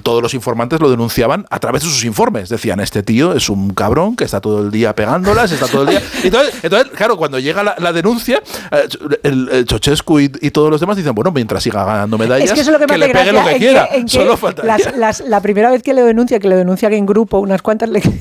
todos 0.04 0.22
los 0.22 0.34
informantes 0.34 0.80
lo 0.80 0.90
denunciaban 0.90 1.46
a 1.50 1.60
través 1.60 1.84
de 1.84 1.90
sus 1.90 2.04
informes. 2.06 2.50
Decían, 2.50 2.80
este 2.80 3.04
tío 3.04 3.34
es 3.34 3.43
un 3.50 3.74
cabrón 3.74 4.16
que 4.16 4.24
está 4.24 4.40
todo 4.42 4.62
el 4.62 4.72
día 4.72 4.94
pegándolas, 4.96 5.52
está 5.52 5.68
todo 5.68 5.84
el 5.84 5.90
día... 5.90 6.02
Entonces, 6.24 6.56
entonces 6.64 6.92
claro, 6.96 7.18
cuando 7.18 7.40
llega 7.40 7.64
la, 7.64 7.76
la 7.80 7.92
denuncia, 7.94 8.42
eh, 8.72 8.88
el, 9.24 9.50
el 9.52 9.68
Ceausescu 9.68 10.20
y, 10.20 10.32
y 10.42 10.52
todos 10.52 10.70
los 10.70 10.80
demás 10.80 10.98
dicen, 10.98 11.14
bueno, 11.16 11.32
mientras 11.32 11.64
siga 11.64 11.84
ganando 11.84 12.18
medallas, 12.18 12.50
Es 12.50 12.54
que 12.54 12.62
eso 12.62 12.72
es 12.72 12.80
lo 12.80 12.86
que, 12.86 12.92
me 12.92 12.98
le 12.98 13.08
pegue 13.08 13.32
gracia, 13.32 13.34
lo 13.44 13.48
que 13.48 13.58
quiera. 13.58 13.90
en 13.92 14.04
que 14.06 14.10
Solo 14.12 14.38
faltaría. 14.38 14.78
las- 14.78 14.96
las- 14.98 15.20
la 15.22 15.42
primera 15.42 15.70
vez 15.72 15.84
que 15.84 15.94
le 15.94 16.02
denuncia, 16.04 16.40
que 16.40 16.48
le 16.48 16.56
denuncia 16.56 16.90
que 16.90 16.98
en 16.98 17.06
grupo, 17.06 17.40
unas 17.40 17.62
cuantas 17.62 17.90
le... 17.90 18.02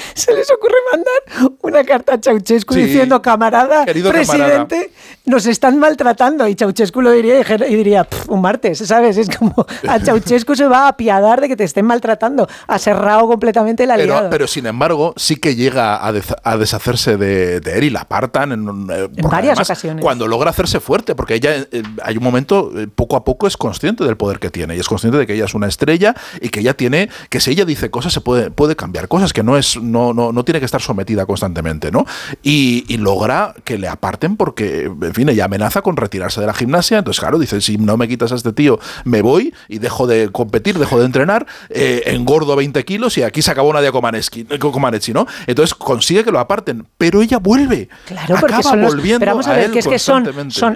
Se 0.14 0.34
les 0.34 0.50
ocurre 0.50 0.74
mandar 0.92 1.52
una 1.62 1.84
carta 1.84 2.14
a 2.14 2.18
Ceausescu 2.18 2.74
Sí. 2.74 2.82
diciendo, 2.82 3.20
camarada, 3.22 3.84
presidente, 3.84 4.92
nos 5.24 5.46
están 5.46 5.78
maltratando. 5.78 6.46
Y 6.48 6.54
Ceausescu 6.54 7.00
lo 7.00 7.10
diría 7.12 7.40
y 7.68 7.74
diría, 7.76 8.04
"Pff, 8.04 8.28
un 8.28 8.40
martes, 8.40 8.78
¿sabes? 8.78 9.16
Es 9.16 9.28
como, 9.36 9.66
a 9.88 9.98
Ceausescu 10.04 10.54
se 10.54 10.66
va 10.66 10.84
a 10.86 10.88
apiadar 10.88 11.40
de 11.40 11.48
que 11.48 11.56
te 11.56 11.64
estén 11.64 11.86
maltratando. 11.86 12.48
Ha 12.66 12.78
cerrado 12.78 13.26
completamente 13.26 13.84
el 13.84 13.90
aliado. 13.90 14.18
Pero, 14.20 14.30
pero 14.30 14.46
sin 14.46 14.66
embargo, 14.66 15.14
sí 15.16 15.36
que 15.36 15.54
llega 15.54 16.04
a, 16.06 16.56
deshacerse 16.58 17.16
de, 17.16 17.60
de 17.60 17.78
él 17.78 17.84
y 17.84 17.90
la 17.90 18.00
apartan 18.00 18.52
en, 18.52 18.86
eh, 18.90 19.08
varias 19.22 19.58
ocasiones. 19.58 20.02
Cuando 20.02 20.26
logra 20.26 20.50
hacerse 20.50 20.80
fuerte, 20.80 21.14
porque 21.14 21.34
ella 21.34 21.56
eh, 21.70 21.82
hay 22.02 22.16
un 22.16 22.22
momento, 22.24 22.72
eh, 22.76 22.86
poco 22.92 23.16
a 23.16 23.24
poco 23.24 23.46
es 23.46 23.56
consciente 23.56 24.04
del 24.04 24.16
poder 24.16 24.38
que 24.38 24.50
tiene 24.50 24.76
y 24.76 24.80
es 24.80 24.88
consciente 24.88 25.18
de 25.18 25.26
que 25.26 25.34
ella 25.34 25.44
es 25.44 25.54
una 25.54 25.66
estrella 25.66 26.14
y 26.40 26.48
que 26.48 26.60
ella 26.60 26.74
tiene, 26.74 27.08
que 27.30 27.40
si 27.40 27.50
ella 27.50 27.64
dice 27.64 27.90
cosas 27.90 28.12
se 28.12 28.20
puede, 28.20 28.50
puede 28.50 28.76
cambiar 28.76 29.08
cosas, 29.08 29.32
que 29.32 29.42
no 29.42 29.56
es, 29.56 29.80
no, 29.90 30.12
no, 30.12 30.32
no 30.32 30.44
tiene 30.44 30.60
que 30.60 30.66
estar 30.66 30.80
sometida 30.80 31.26
constantemente, 31.26 31.90
¿no? 31.90 32.06
Y, 32.42 32.84
y 32.88 32.96
logra 32.98 33.54
que 33.64 33.78
le 33.78 33.88
aparten 33.88 34.36
porque, 34.36 34.84
en 34.84 35.14
fin, 35.14 35.28
ella 35.28 35.46
amenaza 35.46 35.82
con 35.82 35.96
retirarse 35.96 36.40
de 36.40 36.46
la 36.46 36.54
gimnasia. 36.54 36.98
Entonces, 36.98 37.20
claro, 37.20 37.38
dice, 37.38 37.60
si 37.60 37.78
no 37.78 37.96
me 37.96 38.08
quitas 38.08 38.32
a 38.32 38.34
este 38.34 38.52
tío, 38.52 38.78
me 39.04 39.22
voy 39.22 39.54
y 39.68 39.78
dejo 39.78 40.06
de 40.06 40.30
competir, 40.30 40.78
dejo 40.78 40.98
de 40.98 41.06
entrenar, 41.06 41.46
eh, 41.70 42.02
engordo 42.06 42.56
20 42.56 42.84
kilos 42.84 43.18
y 43.18 43.22
aquí 43.22 43.42
se 43.42 43.50
acabó 43.50 43.72
Nadia 43.72 43.92
Comaneci, 43.92 45.12
¿no? 45.12 45.26
Entonces 45.46 45.74
consigue 45.74 46.24
que 46.24 46.30
lo 46.30 46.38
aparten, 46.38 46.86
pero 46.96 47.22
ella 47.22 47.38
vuelve. 47.38 47.88
Claro, 48.06 48.36
porque 48.40 48.54
acaba 48.54 48.70
son 48.70 48.80
los, 48.80 48.94
volviendo 48.94 49.20
pero 49.20 49.32
vamos 49.32 49.46
a, 49.46 49.52
a 49.52 49.56
ver, 49.56 49.64
él 49.66 49.72
que 49.72 49.78
es 49.80 49.86
que 49.86 49.98
son 49.98 50.28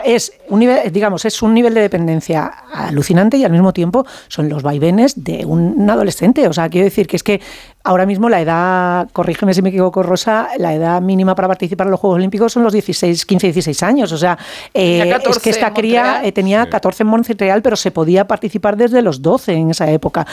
es 0.05 0.33
un 0.49 0.61
nivel, 0.61 0.93
digamos, 0.93 1.25
es 1.25 1.43
un 1.43 1.55
nivel 1.55 1.75
de 1.75 1.81
dependencia 1.81 2.47
alucinante 2.73 3.37
y 3.37 3.45
al 3.45 3.53
mismo 3.53 3.73
tiempo 3.73 4.07
son 4.29 4.49
los 4.49 4.63
vaivenes 4.63 5.25
de 5.25 5.45
un 5.45 5.89
adolescente. 5.89 6.47
O 6.49 6.53
sea, 6.53 6.69
quiero 6.69 6.85
decir 6.85 7.07
que 7.07 7.17
es 7.17 7.23
que 7.23 7.41
ahora 7.85 8.07
mismo 8.07 8.29
la 8.29 8.41
edad, 8.41 9.09
corrígeme 9.13 9.55
si 9.55 9.63
me 9.63 9.71
equivoco, 9.71 10.03
Rosa, 10.03 10.49
la 10.59 10.75
edad 10.75 11.01
mínima 11.01 11.35
para 11.35 11.49
participar 11.49 11.87
en 11.87 11.93
los 11.93 12.01
Juegos 12.01 12.17
Olímpicos 12.17 12.53
son 12.53 12.63
los 12.63 12.73
16, 12.73 13.27
15, 13.27 13.47
16 13.49 13.83
años. 13.83 14.13
O 14.13 14.19
sea, 14.19 14.39
eh, 14.75 15.03
es 15.05 15.13
14 15.13 15.41
que 15.41 15.51
esta 15.51 15.73
cría 15.73 16.21
eh, 16.25 16.33
tenía 16.33 16.69
14 16.69 17.03
en 17.03 17.09
Montreal, 17.09 17.63
pero 17.63 17.77
se 17.77 17.91
podía 17.91 18.27
participar 18.27 18.77
desde 18.77 19.03
los 19.03 19.23
12 19.23 19.53
en 19.53 19.71
esa 19.71 19.91
época. 19.91 20.27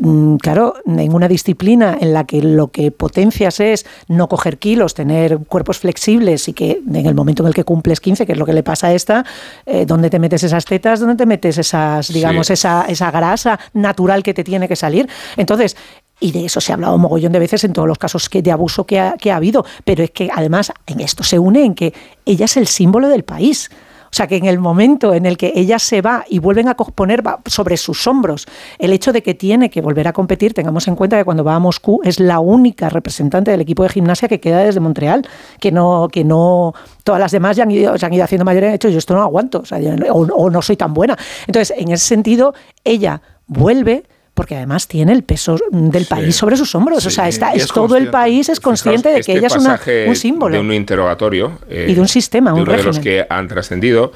Mm, 0.00 0.36
Claro, 0.36 0.74
en 0.86 1.12
una 1.12 1.26
disciplina 1.26 1.98
en 2.00 2.12
la 2.12 2.22
que 2.24 2.40
lo 2.40 2.68
que 2.68 2.92
potencias 2.92 3.58
es 3.58 3.84
no 4.06 4.28
coger 4.28 4.58
kilos, 4.58 4.94
tener 4.94 5.38
cuerpos 5.38 5.78
flexibles 5.80 6.46
y 6.48 6.52
que 6.52 6.80
en 6.88 7.06
el 7.06 7.14
momento 7.16 7.42
en 7.42 7.48
el 7.48 7.54
que 7.54 7.64
cumples 7.64 8.00
15, 8.00 8.24
que 8.24 8.32
es 8.32 8.38
lo 8.38 8.46
que 8.46 8.52
le 8.52 8.62
pasa 8.62 8.86
a 8.86 8.92
esta, 8.94 9.24
eh, 9.66 9.84
¿dónde 9.86 10.08
te 10.08 10.20
metes 10.20 10.44
esas 10.44 10.64
tetas? 10.64 11.00
¿Dónde 11.00 11.16
te 11.16 11.26
metes 11.26 11.58
esas, 11.58 12.12
digamos, 12.12 12.46
Sí. 12.46 12.52
esa, 12.52 12.84
esa 12.88 13.10
grasa 13.10 13.58
natural 13.72 14.22
que 14.22 14.34
te 14.34 14.44
tiene 14.44 14.68
que 14.68 14.76
salir? 14.76 15.08
Entonces, 15.36 15.76
y 16.20 16.32
de 16.32 16.44
eso 16.44 16.60
se 16.60 16.72
ha 16.72 16.74
hablado 16.74 16.94
un 16.96 17.00
mogollón 17.02 17.32
de 17.32 17.38
veces 17.38 17.64
en 17.64 17.72
todos 17.72 17.86
los 17.86 17.98
casos 17.98 18.28
que, 18.28 18.42
de 18.42 18.50
abuso 18.52 18.84
que 18.84 18.98
ha, 19.00 19.16
que 19.16 19.30
ha 19.30 19.36
habido, 19.36 19.64
pero 19.84 20.02
es 20.02 20.10
que 20.10 20.28
además 20.34 20.72
en 20.86 21.00
esto 21.00 21.22
se 21.22 21.38
une 21.38 21.64
en 21.64 21.74
que 21.74 21.92
ella 22.24 22.46
es 22.46 22.56
el 22.56 22.66
símbolo 22.66 23.08
del 23.08 23.24
país. 23.24 23.70
O 24.10 24.14
sea, 24.16 24.26
que 24.26 24.36
en 24.36 24.46
el 24.46 24.58
momento 24.58 25.12
en 25.12 25.26
el 25.26 25.36
que 25.36 25.52
ella 25.54 25.78
se 25.78 26.00
va 26.00 26.24
y 26.30 26.38
vuelven 26.38 26.66
a 26.66 26.74
poner 26.78 27.22
sobre 27.44 27.76
sus 27.76 28.06
hombros 28.06 28.46
el 28.78 28.94
hecho 28.94 29.12
de 29.12 29.22
que 29.22 29.34
tiene 29.34 29.68
que 29.68 29.82
volver 29.82 30.08
a 30.08 30.14
competir, 30.14 30.54
tengamos 30.54 30.88
en 30.88 30.96
cuenta 30.96 31.18
que 31.18 31.24
cuando 31.26 31.44
va 31.44 31.54
a 31.56 31.58
Moscú 31.58 32.00
es 32.02 32.18
la 32.18 32.40
única 32.40 32.88
representante 32.88 33.50
del 33.50 33.60
equipo 33.60 33.82
de 33.82 33.90
gimnasia 33.90 34.26
que 34.26 34.40
queda 34.40 34.60
desde 34.64 34.80
Montreal, 34.80 35.28
que 35.60 35.70
no, 35.72 36.08
que 36.10 36.24
no, 36.24 36.72
todas 37.04 37.20
las 37.20 37.32
demás 37.32 37.58
ya 37.58 37.64
han 37.64 37.70
ido, 37.70 37.98
se 37.98 38.06
han 38.06 38.14
ido 38.14 38.24
haciendo 38.24 38.46
mayores, 38.46 38.70
de 38.70 38.76
hecho 38.76 38.88
yo 38.88 38.96
esto 38.96 39.14
no 39.14 39.20
aguanto, 39.20 39.58
o, 39.60 39.64
sea, 39.66 39.78
yo 39.78 39.90
o- 40.10 40.22
o 40.26 40.48
no 40.48 40.62
soy 40.62 40.76
tan 40.78 40.94
buena. 40.94 41.14
Entonces, 41.46 41.76
en 41.78 41.90
ese 41.92 42.06
sentido, 42.06 42.54
ella 42.84 43.20
vuelve 43.46 44.04
porque 44.38 44.54
además 44.54 44.86
tiene 44.86 45.12
el 45.12 45.24
peso 45.24 45.58
del 45.72 46.06
país 46.06 46.36
sobre 46.36 46.56
sus 46.56 46.72
hombros. 46.76 47.04
o 47.04 47.10
sea, 47.10 47.26
está, 47.28 47.50
es 47.52 47.64
es 47.64 47.68
todo 47.72 47.96
el 47.96 48.08
país 48.08 48.48
es 48.48 48.60
consciente 48.60 49.08
de 49.08 49.14
que 49.16 49.32
este 49.32 49.32
ella 49.32 49.48
es 49.48 49.56
una- 49.56 49.80
un 50.06 50.14
símbolo. 50.14 50.54
De 50.54 50.60
un 50.60 50.72
interrogatorio. 50.72 51.58
eh, 51.68 51.88
Y 51.90 51.94
de 51.94 52.00
un 52.00 52.06
sistema, 52.06 52.50
de 52.52 52.54
un 52.54 52.62
uno 52.62 52.70
de 52.70 52.84
los 52.84 52.96
régimen. 52.98 53.02
que 53.02 53.26
han 53.34 53.48
trascendido, 53.48 54.12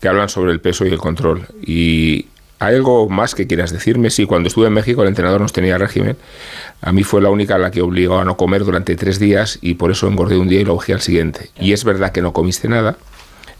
que 0.00 0.06
hablan 0.06 0.28
sobre 0.28 0.52
el 0.52 0.60
peso 0.60 0.86
y 0.86 0.90
el 0.90 0.98
control. 0.98 1.46
Y 1.66 2.26
¿hay 2.60 2.76
algo 2.76 3.08
más 3.08 3.34
que 3.34 3.48
quieras 3.48 3.72
decirme? 3.72 4.10
Sí, 4.10 4.26
cuando 4.26 4.46
estuve 4.46 4.68
en 4.68 4.74
México 4.74 5.02
el 5.02 5.08
entrenador 5.08 5.40
nos 5.40 5.52
tenía 5.52 5.76
régimen. 5.76 6.16
A 6.80 6.92
mí 6.92 7.02
fue 7.02 7.20
la 7.20 7.30
única 7.30 7.56
a 7.56 7.58
la 7.58 7.72
que 7.72 7.82
obligó 7.82 8.18
a 8.18 8.24
no 8.24 8.36
comer 8.36 8.64
durante 8.64 8.94
tres 8.94 9.18
días 9.18 9.58
y 9.60 9.74
por 9.74 9.90
eso 9.90 10.06
engordé 10.06 10.36
un 10.38 10.46
día 10.48 10.60
y 10.60 10.64
lo 10.64 10.76
bajé 10.76 10.92
al 10.92 11.00
siguiente. 11.00 11.50
Y 11.58 11.72
es 11.72 11.82
verdad 11.82 12.12
que 12.12 12.22
no 12.22 12.32
comiste 12.32 12.68
nada. 12.68 12.96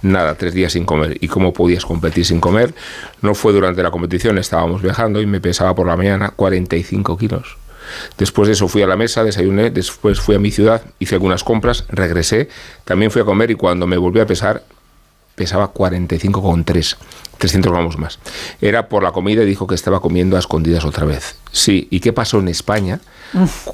Nada, 0.04 0.34
tres 0.34 0.52
días 0.52 0.72
sin 0.72 0.84
comer. 0.84 1.16
¿Y 1.22 1.28
cómo 1.28 1.54
podías 1.54 1.86
competir 1.86 2.26
sin 2.26 2.38
comer? 2.38 2.74
No 3.22 3.34
fue 3.34 3.54
durante 3.54 3.82
la 3.82 3.90
competición, 3.90 4.36
estábamos 4.36 4.82
viajando 4.82 5.22
y 5.22 5.26
me 5.26 5.40
pesaba 5.40 5.74
por 5.74 5.86
la 5.86 5.96
mañana 5.96 6.28
45 6.36 7.16
kilos. 7.16 7.56
Después 8.18 8.48
de 8.48 8.52
eso 8.52 8.68
fui 8.68 8.82
a 8.82 8.86
la 8.86 8.96
mesa, 8.96 9.24
desayuné, 9.24 9.70
después 9.70 10.20
fui 10.20 10.34
a 10.34 10.38
mi 10.38 10.50
ciudad, 10.50 10.82
hice 10.98 11.14
algunas 11.14 11.42
compras, 11.42 11.86
regresé, 11.88 12.50
también 12.84 13.10
fui 13.10 13.22
a 13.22 13.24
comer 13.24 13.50
y 13.50 13.54
cuando 13.54 13.86
me 13.86 13.96
volví 13.96 14.20
a 14.20 14.26
pesar 14.26 14.62
pesaba 15.36 15.72
45,3, 15.72 16.96
300 17.38 17.72
gramos 17.72 17.98
más. 17.98 18.18
Era 18.60 18.90
por 18.90 19.02
la 19.02 19.12
comida 19.12 19.42
y 19.42 19.46
dijo 19.46 19.66
que 19.66 19.74
estaba 19.74 20.00
comiendo 20.00 20.36
a 20.36 20.38
escondidas 20.38 20.84
otra 20.84 21.06
vez. 21.06 21.36
Sí, 21.50 21.88
¿y 21.90 22.00
qué 22.00 22.12
pasó 22.12 22.40
en 22.40 22.48
España 22.48 23.00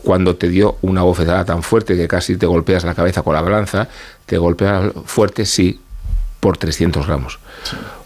cuando 0.04 0.36
te 0.36 0.48
dio 0.48 0.76
una 0.80 1.02
bofetada 1.02 1.44
tan 1.44 1.64
fuerte 1.64 1.96
que 1.96 2.06
casi 2.06 2.36
te 2.36 2.46
golpeas 2.46 2.84
la 2.84 2.94
cabeza 2.94 3.22
con 3.22 3.34
la 3.34 3.42
balanza? 3.42 3.88
Te 4.26 4.38
golpea 4.38 4.92
fuerte, 5.04 5.44
sí, 5.44 5.80
por 6.40 6.56
300 6.56 7.06
gramos. 7.06 7.38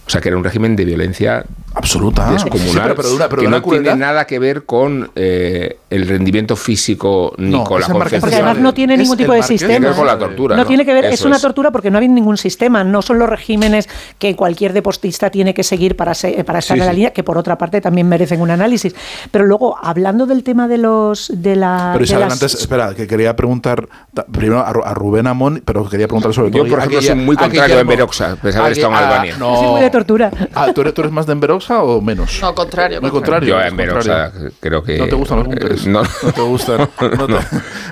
O 0.07 0.11
sea 0.11 0.21
que 0.21 0.29
era 0.29 0.37
un 0.37 0.45
régimen 0.45 0.77
de 0.77 0.85
violencia 0.85 1.45
Absoluta. 1.75 2.31
descomunal, 2.31 2.69
Sí, 2.71 2.79
pero- 2.79 2.95
pero 2.95 3.09
de 3.09 3.15
una- 3.17 3.29
pero 3.29 3.41
que 3.43 3.49
de 3.49 3.51
no 3.51 3.63
tiene 3.63 3.97
nada 3.97 4.27
que 4.27 4.39
ver 4.39 4.65
con 4.65 5.11
eh, 5.17 5.79
el 5.91 6.07
rendimiento 6.09 6.57
físico 6.57 7.35
ni 7.39 7.51
No, 7.51 7.65
con 7.65 7.81
la. 7.81 7.89
Porque 7.89 8.17
además 8.17 8.59
no 8.59 8.73
tiene 8.75 8.97
ningún 8.97 9.17
tipo 9.17 9.33
de 9.33 9.43
sistema. 9.43 9.69
Tiene 9.71 9.81
que 9.81 9.89
ver 9.89 9.97
con 9.97 10.07
la 10.07 10.19
tortura. 10.19 10.57
No, 10.57 10.67
tiene 10.67 10.85
que 10.85 10.93
ver, 10.95 11.05
es 11.07 11.23
una 11.25 11.39
tortura 11.39 11.71
porque 11.71 11.91
no 11.91 11.99
hay 11.99 12.09
ningún 12.09 12.37
sistema, 12.37 12.85
no 12.85 13.03
son 13.03 13.19
los 13.19 13.29
regímenes 13.29 13.89
que 14.19 14.37
cualquier 14.37 14.73
deportista 14.73 15.31
tiene 15.31 15.53
que 15.55 15.63
seguir 15.63 15.97
para, 15.97 16.15
se- 16.15 16.45
para 16.45 16.61
estar 16.61 16.77
Sí, 16.77 16.81
en 16.81 16.87
la 16.87 16.93
sí. 16.93 16.97
línea, 16.97 17.13
que 17.13 17.23
por 17.25 17.39
otra 17.39 17.59
parte 17.59 17.81
también 17.81 18.09
merecen 18.09 18.41
un 18.41 18.51
análisis. 18.51 18.95
Pero 19.31 19.45
luego, 19.47 19.77
hablando 19.83 20.27
del 20.27 20.43
tema 20.45 20.69
de 20.69 20.79
los 20.79 21.31
de 21.35 21.57
la 21.57 21.91
Pero 21.93 21.99
de 22.01 22.05
Isabel, 22.05 22.25
las- 22.29 22.33
antes, 22.35 22.55
espera, 22.61 22.95
que 22.95 23.07
quería 23.07 23.35
preguntar 23.37 23.89
ta- 24.15 24.25
primero 24.27 24.61
a, 24.61 24.73
Ru- 24.73 24.83
a 24.85 24.95
Rubén 24.95 25.27
Amón, 25.27 25.63
pero 25.65 25.89
quería 25.89 26.07
preguntar 26.07 26.33
sobre 26.33 26.51
todo. 26.51 26.65
Yo, 26.65 26.71
por 26.71 26.79
ejemplo, 26.79 27.03
soy 27.03 27.15
muy 27.17 27.37
contrario 27.37 27.63
a 27.63 27.67
Guillermo. 27.67 27.93
Enveroxa, 27.93 28.33
a 28.33 28.37
pesar 28.37 28.53
de 28.53 28.59
A 28.59 28.61
haber 28.67 28.73
estado 28.79 28.93
en 28.93 28.99
Albania. 28.99 29.37
no. 29.39 29.61
Sí, 29.61 29.67
muy 29.67 29.81
de 29.81 29.91
tortura. 29.91 30.31
Ah, 30.55 30.69
¿tú, 30.75 30.81
eres, 30.83 30.95
tú 30.95 31.01
eres 31.03 31.13
más 31.13 31.27
de 31.27 31.33
Enveroxa 31.33 31.64
o 31.71 32.01
menos? 32.01 32.39
No, 32.41 32.55
contrario. 32.55 33.01
Muy 33.01 33.11
contrario. 33.11 33.49
Yo 33.49 33.61
es 33.61 33.67
en 33.67 33.71
Enveroxa 33.73 34.33
creo 34.61 34.83
que... 34.83 34.99
¿No 34.99 35.07
te 35.07 35.15
gustan 35.15 35.39
los 35.39 35.47
búnkeres? 35.47 35.87
Eh, 35.87 35.89
No, 35.91 36.03
No 36.23 36.33
te 36.33 36.41
gustan. 36.41 36.79
No 37.01 37.27
te- 37.27 37.33
No. 37.33 37.39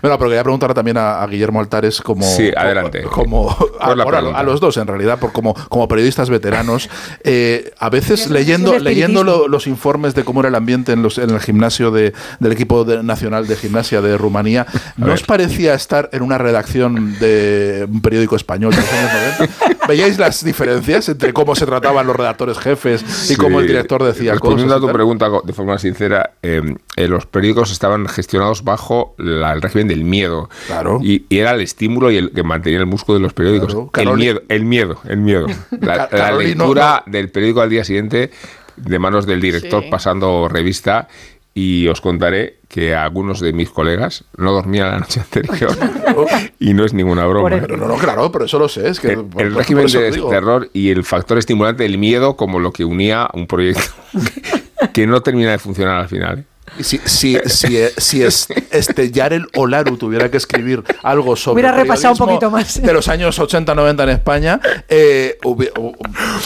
Bueno, 0.02 0.18
pero 0.18 0.30
quería 0.30 0.42
preguntar 0.42 0.74
también 0.74 0.96
a, 0.96 1.22
a 1.22 1.26
Guillermo 1.26 1.60
Altares 1.60 2.00
como... 2.00 2.24
Sí, 2.24 2.50
adelante. 2.56 3.02
Como, 3.02 3.50
a, 3.80 3.92
a- 3.92 4.42
los 4.42 4.60
dos, 4.60 4.76
en 4.76 4.86
realidad, 4.86 5.18
por, 5.18 5.32
como, 5.32 5.54
como 5.68 5.86
periodistas 5.88 6.28
veteranos. 6.30 6.88
eh, 7.24 7.72
a 7.78 7.88
veces 7.90 8.30
leyendo, 8.30 8.78
leyendo 8.78 9.24
lo- 9.24 9.48
los 9.48 9.66
informes 9.66 10.14
de 10.14 10.24
cómo 10.24 10.40
era 10.40 10.48
el 10.48 10.54
ambiente 10.54 10.92
en, 10.92 11.02
los, 11.02 11.18
en 11.18 11.30
el 11.30 11.40
gimnasio 11.40 11.90
de, 11.90 12.12
del 12.40 12.52
equipo 12.52 12.84
de- 12.84 13.02
nacional 13.02 13.46
de 13.46 13.56
gimnasia 13.56 14.00
de 14.00 14.16
Rumanía, 14.18 14.66
¿no 14.96 15.12
os 15.12 15.22
parecía 15.22 15.74
estar 15.74 16.08
en 16.12 16.22
una 16.22 16.38
redacción 16.38 17.18
de 17.18 17.86
un 17.90 18.00
periódico 18.02 18.36
español 18.36 18.72
de 18.74 18.80
los 18.80 18.92
años 18.92 19.10
90? 19.38 19.86
¿Veíais 19.88 20.18
las 20.18 20.44
diferencias 20.44 21.08
entre 21.08 21.32
cómo 21.32 21.54
se 21.54 21.66
trataban 21.66 22.06
los 22.06 22.16
redactores 22.16 22.58
jefes 22.58 23.30
y 23.30 23.36
cómo 23.36 23.60
el 23.62 23.68
director 23.68 24.02
decía 24.04 24.32
cosas? 24.32 24.40
Respondiendo 24.42 24.74
a 24.74 24.78
y 24.78 24.80
tu 24.80 24.92
pregunta 24.92 25.30
de 25.44 25.52
forma 25.52 25.78
sincera, 25.78 26.32
eh, 26.42 26.62
eh, 26.96 27.08
los 27.08 27.26
periódicos 27.26 27.72
estaban 27.72 28.06
gestionados 28.08 28.64
bajo 28.64 29.14
la- 29.18 29.52
el 29.52 29.62
régimen 29.62 29.88
del 29.88 30.04
miedo. 30.04 30.48
Claro. 30.66 30.98
Y, 31.02 31.24
y 31.28 31.38
era 31.38 31.52
el 31.52 31.60
estímulo 31.60 32.10
y 32.10 32.16
el 32.18 32.30
que 32.32 32.42
mantenía 32.42 32.78
el 32.80 32.86
músculo 32.86 33.18
de 33.18 33.22
los 33.22 33.32
periódicos. 33.32 33.68
Claro. 33.74 33.90
El 33.94 34.08
Caroli- 34.08 34.18
miedo, 34.18 34.42
el 34.48 34.64
miedo, 34.64 34.98
el 35.08 35.16
miedo. 35.18 35.46
La, 35.80 36.08
no, 36.12 36.38
lectura 36.38 37.02
del 37.06 37.30
periódico 37.30 37.60
al 37.60 37.70
día 37.70 37.84
siguiente 37.84 38.30
de 38.76 38.98
manos 38.98 39.26
del 39.26 39.40
director 39.40 39.82
Sí. 39.82 39.88
pasando 39.90 40.48
revista. 40.48 41.06
Y 41.54 41.86
os 41.88 42.00
contaré 42.00 42.60
que 42.68 42.94
algunos 42.94 43.38
de 43.40 43.52
mis 43.52 43.68
colegas 43.68 44.24
no 44.38 44.52
dormían 44.52 44.90
la 44.90 44.98
noche 45.00 45.20
anterior. 45.20 45.76
y 46.58 46.72
no 46.72 46.84
es 46.86 46.94
ninguna 46.94 47.26
broma. 47.26 47.50
Pero 47.50 47.76
no, 47.76 47.86
no, 47.88 47.96
claro, 47.96 48.32
pero 48.32 48.46
eso 48.46 48.58
lo 48.58 48.68
sé. 48.68 48.88
Es 48.88 48.98
que, 49.00 49.08
El, 49.12 49.24
por- 49.26 49.42
el 49.42 49.54
régimen 49.54 49.86
de 49.86 50.12
terror 50.30 50.70
y 50.72 50.88
el 50.90 51.04
factor 51.04 51.36
estimulante 51.36 51.82
del 51.82 51.98
miedo 51.98 52.36
como 52.36 52.58
lo 52.58 52.72
que 52.72 52.86
unía 52.86 53.28
un 53.34 53.46
proyecto 53.46 53.82
que 54.94 55.06
no 55.06 55.20
termina 55.22 55.50
de 55.50 55.58
funcionar 55.58 55.98
al 56.00 56.08
final. 56.08 56.38
¿eh? 56.38 56.44
Si, 56.80 56.98
si, 57.04 57.38
si, 57.46 57.78
si 57.98 58.22
es, 58.22 58.46
este 58.70 59.10
Yarel 59.10 59.46
Olaru 59.56 59.96
tuviera 59.98 60.30
que 60.30 60.38
escribir 60.38 60.82
algo 61.02 61.36
sobre 61.36 61.54
Hubiera 61.54 61.72
repasado 61.72 62.12
un 62.14 62.18
poquito 62.18 62.50
más. 62.50 62.80
de 62.82 62.92
los 62.92 63.08
años 63.08 63.38
80-90 63.38 64.02
en 64.04 64.08
España, 64.08 64.60
eh, 64.88 65.36
hubi- 65.44 65.70
hu- 65.74 65.94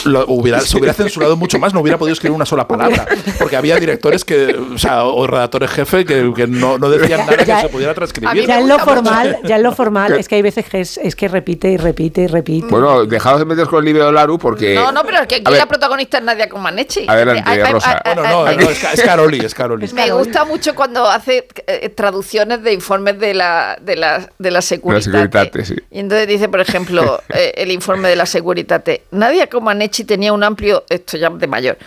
lo- 0.06 0.26
hubiera, 0.26 0.60
se 0.60 0.76
hubiera 0.78 0.92
censurado 0.94 1.36
mucho 1.36 1.58
más, 1.58 1.72
no 1.72 1.80
hubiera 1.80 1.96
podido 1.96 2.12
escribir 2.14 2.34
una 2.34 2.44
sola 2.44 2.66
palabra, 2.66 3.06
porque 3.38 3.56
había 3.56 3.76
directores 3.76 4.24
que, 4.24 4.54
o, 4.74 4.78
sea, 4.78 5.04
o 5.04 5.26
redactores 5.26 5.70
jefe 5.70 6.04
que, 6.04 6.32
que 6.34 6.46
no, 6.48 6.76
no 6.78 6.90
decían 6.90 7.20
nada 7.20 7.36
que 7.36 7.44
Ya- 7.46 7.60
se 7.62 7.68
pudiera 7.68 7.94
transcribir. 7.94 8.46
Ya 8.46 8.58
en 8.58 8.68
lo 8.68 8.78
formal, 8.80 9.38
ya 9.44 9.56
en 9.56 9.62
lo 9.62 9.72
formal 9.72 10.12
es 10.14 10.26
que 10.28 10.34
hay 10.34 10.42
veces 10.42 10.64
que 10.68 10.80
es, 10.80 10.98
es 10.98 11.14
que 11.14 11.28
repite 11.28 11.68
y 11.70 11.76
repite 11.76 12.22
y 12.22 12.26
repite. 12.26 12.66
Bueno, 12.68 13.04
dejaos 13.06 13.38
de 13.38 13.44
meter 13.44 13.66
con 13.68 13.78
el 13.78 13.84
libro 13.84 14.06
de 14.06 14.12
Laru 14.12 14.38
porque... 14.38 14.74
No, 14.74 14.90
no, 14.90 15.02
pero 15.04 15.20
es 15.20 15.26
que 15.28 15.36
aquí 15.36 15.52
la 15.54 15.66
protagonista 15.66 16.18
es 16.18 16.24
Nadia 16.24 16.48
Comaneci. 16.48 17.04
Adelante, 17.08 17.64
Rosa. 17.70 18.02
Bueno, 18.04 18.22
no, 18.22 18.44
no, 18.52 18.70
es, 18.70 18.78
Ca- 18.80 18.92
es 18.92 19.02
Caroli, 19.02 19.38
es 19.44 19.54
Caroli. 19.54 19.86
Me 20.16 20.22
gusta 20.24 20.44
mucho 20.44 20.74
cuando 20.74 21.06
hace 21.06 21.46
eh, 21.66 21.88
traducciones 21.90 22.62
de 22.62 22.72
informes 22.72 23.18
de 23.18 23.34
la, 23.34 23.78
de 23.80 23.96
la, 23.96 24.28
de 24.38 24.50
la 24.50 24.62
Securitate. 24.62 25.04
Securitate, 25.04 25.64
sí. 25.64 25.76
Y 25.90 26.00
entonces 26.00 26.26
dice, 26.28 26.48
por 26.48 26.60
ejemplo, 26.60 27.22
eh, 27.34 27.52
el 27.56 27.70
informe 27.70 28.08
de 28.08 28.16
la 28.16 28.26
Securitate. 28.26 29.02
Nadia 29.10 29.48
Comaneci 29.48 30.04
tenía 30.04 30.32
un 30.32 30.42
amplio, 30.42 30.84
esto 30.88 31.16
ya 31.16 31.30
de 31.30 31.46
mayor, 31.46 31.78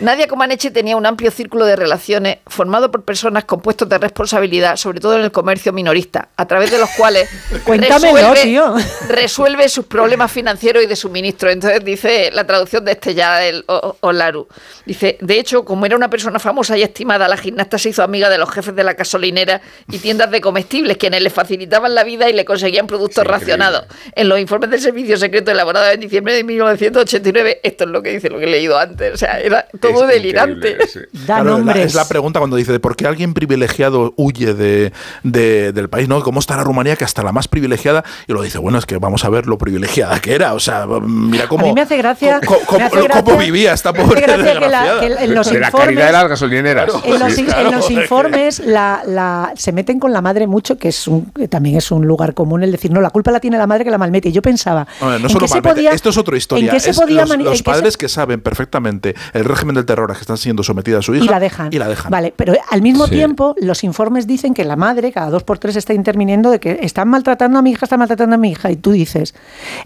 Nadia 0.00 0.28
Comaneci 0.28 0.70
tenía 0.70 0.96
un 0.96 1.06
amplio 1.06 1.30
círculo 1.30 1.64
de 1.64 1.74
relaciones 1.74 2.38
formado 2.46 2.90
por 2.90 3.02
personas 3.02 3.44
con 3.44 3.60
puestos 3.60 3.88
de 3.88 3.98
responsabilidad, 3.98 4.76
sobre 4.76 5.00
todo 5.00 5.16
en 5.16 5.22
el 5.22 5.32
comercio 5.32 5.72
minorista, 5.72 6.28
a 6.36 6.46
través 6.46 6.70
de 6.70 6.78
los 6.78 6.90
cuales 6.90 7.28
resuelve, 7.66 8.42
tío. 8.42 8.76
resuelve 9.08 9.68
sus 9.68 9.86
problemas 9.86 10.30
financieros 10.30 10.82
y 10.82 10.86
de 10.86 10.94
suministro. 10.96 11.50
Entonces 11.50 11.84
dice 11.84 12.30
la 12.32 12.46
traducción 12.46 12.84
de 12.84 12.92
este 12.92 13.14
ya 13.14 13.40
O- 13.66 13.96
Olaru. 14.00 14.46
Dice, 14.84 15.18
de 15.20 15.38
hecho, 15.38 15.64
como 15.64 15.86
era 15.86 15.96
una 15.96 16.10
persona 16.10 16.38
famosa 16.38 16.76
y 16.76 16.82
estimada, 16.82 17.26
la 17.28 17.36
gimnasta 17.36 17.77
se 17.78 17.90
hizo 17.90 18.02
amiga 18.02 18.28
de 18.28 18.38
los 18.38 18.50
jefes 18.50 18.74
de 18.74 18.84
la 18.84 18.94
gasolinera 18.94 19.60
y 19.90 19.98
tiendas 19.98 20.30
de 20.30 20.40
comestibles, 20.40 20.96
quienes 20.96 21.22
le 21.22 21.30
facilitaban 21.30 21.94
la 21.94 22.04
vida 22.04 22.28
y 22.28 22.32
le 22.32 22.44
conseguían 22.44 22.86
productos 22.86 23.16
Sí, 23.16 23.20
increíble. 23.28 23.38
racionados. 23.46 23.84
En 24.14 24.28
los 24.28 24.38
informes 24.38 24.70
del 24.70 24.80
servicio 24.80 25.16
secreto 25.16 25.50
elaborado 25.50 25.90
en 25.90 26.00
diciembre 26.00 26.34
de 26.34 26.44
1989, 26.44 27.60
esto 27.62 27.84
es 27.84 27.90
lo 27.90 28.02
que 28.02 28.10
dice 28.10 28.30
lo 28.30 28.38
que 28.38 28.44
he 28.44 28.48
leído 28.48 28.78
antes. 28.78 29.14
O 29.14 29.16
sea, 29.16 29.40
era 29.40 29.66
todo 29.80 30.08
Es 30.08 30.14
delirante. 30.14 30.76
Da 30.76 31.26
Claro, 31.26 31.44
la- 31.44 31.50
nombres. 31.58 31.86
es 31.86 31.94
la 31.94 32.06
pregunta 32.08 32.38
cuando 32.40 32.56
dice, 32.56 32.78
¿por 32.80 32.96
qué 32.96 33.06
alguien 33.06 33.34
privilegiado 33.34 34.12
huye 34.16 34.54
de, 34.54 34.92
de- 35.22 35.72
del 35.72 35.88
país? 35.88 36.08
¿no? 36.08 36.22
¿Cómo 36.22 36.40
está 36.40 36.56
la 36.56 36.64
Rumanía 36.64 36.96
que 36.96 37.04
hasta 37.04 37.22
la 37.22 37.32
más 37.32 37.48
privilegiada? 37.48 38.04
Y 38.26 38.32
lo 38.32 38.42
dice, 38.42 38.58
bueno, 38.58 38.78
es 38.78 38.86
que 38.86 38.96
vamos 38.98 39.24
a 39.24 39.28
ver 39.30 39.46
lo 39.46 39.58
privilegiada 39.58 40.20
que 40.20 40.34
era. 40.34 40.54
O 40.54 40.60
sea, 40.60 40.86
mira 40.86 41.46
cómo, 41.48 41.64
a 41.66 41.68
mí 41.68 41.74
me 41.74 41.82
hace 41.82 41.96
gracia. 41.96 42.40
cómo, 42.44 42.60
cómo- 42.66 42.78
me 42.78 42.84
hace 42.84 42.96
cómo 42.96 43.08
gracia- 43.08 43.36
vivía 43.36 43.72
esta 43.72 43.92
pobre 43.92 44.20
gracia 44.20 44.36
que 44.36 44.42
la- 44.44 44.60
desgraciada. 44.60 45.00
que 45.00 45.06
en 45.24 45.34
los 45.34 45.46
de 45.50 45.60
la 45.60 45.66
informes- 45.68 45.84
caridad 45.84 46.06
de 46.06 46.12
las 46.12 46.28
gasolineras. 46.28 46.90
En 47.04 47.18
los, 47.18 47.32
Sí. 47.34 47.46
en 47.56 47.67
los 47.70 47.90
informes 47.90 48.60
la, 48.60 49.02
la- 49.06 49.52
se 49.56 49.72
meten 49.72 49.98
con 50.00 50.12
la 50.12 50.20
madre 50.20 50.46
mucho, 50.46 50.76
que 50.78 50.88
es 50.88 51.06
un, 51.08 51.26
que 51.26 51.48
también 51.48 51.76
es 51.76 51.90
un 51.90 52.06
lugar 52.06 52.34
común 52.34 52.62
el 52.62 52.72
decir, 52.72 52.90
no, 52.90 53.00
la 53.00 53.10
culpa 53.10 53.30
la 53.30 53.40
tiene 53.40 53.58
la 53.58 53.66
madre 53.66 53.84
que 53.84 53.90
la 53.90 53.98
malmete. 53.98 54.28
Y 54.28 54.32
yo 54.32 54.42
pensaba, 54.42 54.86
no 55.00 55.14
¿en 55.16 55.38
qué 55.38 55.48
se 55.48 55.62
podía- 55.62 55.90
esto 55.92 56.10
es 56.10 56.16
otra 56.18 56.36
historia. 56.36 56.66
¿En 56.66 56.70
qué 56.76 56.80
se 56.80 56.90
Es 56.90 56.98
podía 57.00 57.22
los, 57.22 57.30
mani- 57.30 57.44
los 57.44 57.52
en 57.52 57.52
qué 57.52 57.58
se- 57.58 57.64
padres 57.64 57.96
que 57.96 58.08
saben 58.08 58.40
perfectamente 58.40 59.14
el 59.32 59.44
régimen 59.44 59.74
del 59.74 59.84
terror 59.86 60.10
a 60.10 60.14
que 60.14 60.20
están 60.20 60.38
siendo 60.38 60.62
sometida 60.62 60.98
a 60.98 61.02
su 61.02 61.14
hija 61.14 61.24
y 61.24 61.28
la 61.28 61.40
dejan. 61.40 61.68
y 61.72 61.78
la 61.78 61.88
dejan. 61.88 62.10
Vale, 62.10 62.32
pero 62.36 62.54
al 62.70 62.82
mismo 62.82 63.04
Sí. 63.06 63.12
tiempo 63.12 63.54
los 63.60 63.84
informes 63.84 64.26
dicen 64.26 64.54
que 64.54 64.64
la 64.64 64.76
madre 64.76 65.12
cada 65.12 65.30
dos 65.30 65.42
por 65.44 65.58
tres 65.58 65.76
está 65.76 65.94
interviniendo 65.94 66.50
de 66.50 66.60
que 66.60 66.78
están 66.82 67.08
maltratando 67.08 67.58
a 67.58 67.62
mi 67.62 67.70
hija, 67.70 67.86
están 67.86 67.98
maltratando 67.98 68.34
a 68.34 68.38
mi 68.38 68.50
hija. 68.50 68.70
Y 68.70 68.76
tú 68.76 68.92
dices, 68.92 69.34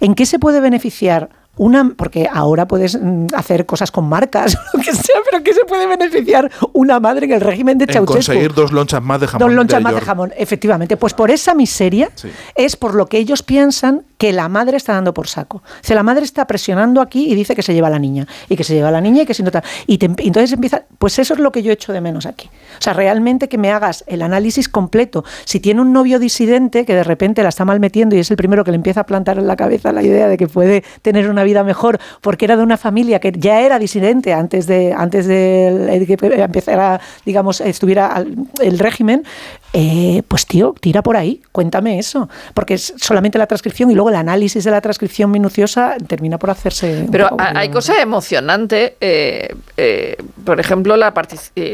¿en 0.00 0.14
qué 0.14 0.26
se 0.26 0.38
puede 0.38 0.60
beneficiar? 0.60 1.28
Una, 1.58 1.92
porque 1.96 2.28
ahora 2.32 2.66
puedes 2.66 2.98
mm, 3.00 3.26
hacer 3.34 3.66
cosas 3.66 3.90
con 3.90 4.08
marcas, 4.08 4.56
lo 4.72 4.80
que 4.80 4.92
sea, 4.92 5.16
pero 5.30 5.42
¿qué 5.44 5.52
se 5.52 5.64
puede 5.66 5.86
beneficiar 5.86 6.50
una 6.72 6.98
madre 6.98 7.26
en 7.26 7.32
el 7.32 7.40
régimen 7.42 7.76
de 7.76 7.84
En 7.84 7.90
Ceausescu? 7.92 8.14
conseguir 8.14 8.54
dos 8.54 8.72
lonchas 8.72 9.02
más 9.02 9.20
de 9.20 9.26
jamón. 9.26 9.48
Dos 9.48 9.54
lonchas 9.56 9.78
de 9.80 9.84
más 9.84 9.94
de 9.94 10.00
jamón, 10.00 10.32
efectivamente. 10.36 10.96
Pues 10.96 11.12
por 11.12 11.30
esa 11.30 11.54
miseria 11.54 12.08
Sí. 12.14 12.28
es 12.54 12.76
por 12.76 12.94
lo 12.94 13.06
que 13.06 13.18
ellos 13.18 13.42
piensan 13.42 14.02
que 14.16 14.32
la 14.32 14.48
madre 14.48 14.76
está 14.78 14.94
dando 14.94 15.12
por 15.12 15.26
saco. 15.28 15.58
O 15.58 15.62
sea, 15.82 15.94
la 15.96 16.02
madre 16.02 16.24
está 16.24 16.46
presionando 16.46 17.00
aquí 17.00 17.30
y 17.30 17.34
dice 17.34 17.54
que 17.54 17.62
se 17.62 17.74
lleva 17.74 17.88
a 17.88 17.90
la 17.90 17.98
niña. 17.98 18.26
Y 18.48 18.56
que 18.56 18.64
se 18.64 18.72
lleva 18.74 18.88
a 18.88 18.92
la 18.92 19.00
niña 19.00 19.22
y 19.22 19.26
que 19.26 19.34
si 19.34 19.42
no 19.42 19.50
tal. 19.50 19.62
Y 19.86 19.98
te- 19.98 20.06
y 20.22 20.28
entonces 20.28 20.52
empieza. 20.52 20.84
Pues 20.98 21.18
eso 21.18 21.34
es 21.34 21.40
lo 21.40 21.50
que 21.52 21.62
yo 21.62 21.72
echo 21.72 21.92
de 21.92 22.00
menos 22.00 22.24
aquí. 22.24 22.48
O 22.78 22.82
sea, 22.82 22.92
realmente 22.94 23.48
que 23.48 23.58
me 23.58 23.70
hagas 23.72 24.04
el 24.06 24.22
análisis 24.22 24.68
completo. 24.68 25.24
Si 25.44 25.60
tiene 25.60 25.80
un 25.80 25.92
novio 25.92 26.18
disidente 26.18 26.86
que 26.86 26.94
de 26.94 27.04
repente 27.04 27.42
la 27.42 27.48
está 27.50 27.64
mal 27.64 27.80
metiendo 27.80 28.14
y 28.16 28.20
es 28.20 28.30
el 28.30 28.36
primero 28.36 28.64
que 28.64 28.70
le 28.70 28.76
empieza 28.76 29.00
a 29.00 29.06
plantar 29.06 29.38
en 29.38 29.46
la 29.46 29.56
cabeza 29.56 29.92
la 29.92 30.02
idea 30.02 30.28
de 30.28 30.36
que 30.38 30.46
puede 30.46 30.84
tener 31.02 31.28
una 31.28 31.41
vida 31.44 31.64
mejor 31.64 31.98
porque 32.20 32.44
era 32.44 32.56
de 32.56 32.62
una 32.62 32.76
familia 32.76 33.18
que 33.20 33.32
ya 33.36 33.60
era 33.60 33.78
disidente 33.78 34.32
antes 34.32 34.66
de 34.66 34.92
antes 34.92 35.26
de 35.26 36.04
que 36.06 36.26
empezara, 36.42 37.00
digamos, 37.24 37.60
estuviera 37.60 38.06
al- 38.08 38.34
el 38.60 38.78
régimen, 38.78 39.24
eh, 39.72 40.22
pues 40.28 40.46
tío, 40.46 40.74
tira 40.80 41.02
por 41.02 41.16
ahí, 41.16 41.40
cuéntame 41.52 41.98
eso, 41.98 42.28
porque 42.54 42.74
es 42.74 42.92
solamente 42.98 43.38
la 43.38 43.46
transcripción 43.46 43.90
y 43.90 43.94
luego 43.94 44.10
el 44.10 44.16
análisis 44.16 44.64
de 44.64 44.70
la 44.70 44.80
transcripción 44.80 45.30
minuciosa 45.30 45.96
termina 46.06 46.38
por 46.38 46.50
hacerse. 46.50 47.06
Pero 47.10 47.28
poco- 47.30 47.42
hay 47.54 47.68
cosas 47.70 47.96
emocionantes. 48.00 48.92
eh, 49.00 49.54
eh, 49.76 50.16
por 50.44 50.60
ejemplo, 50.60 50.96
la, 50.96 51.12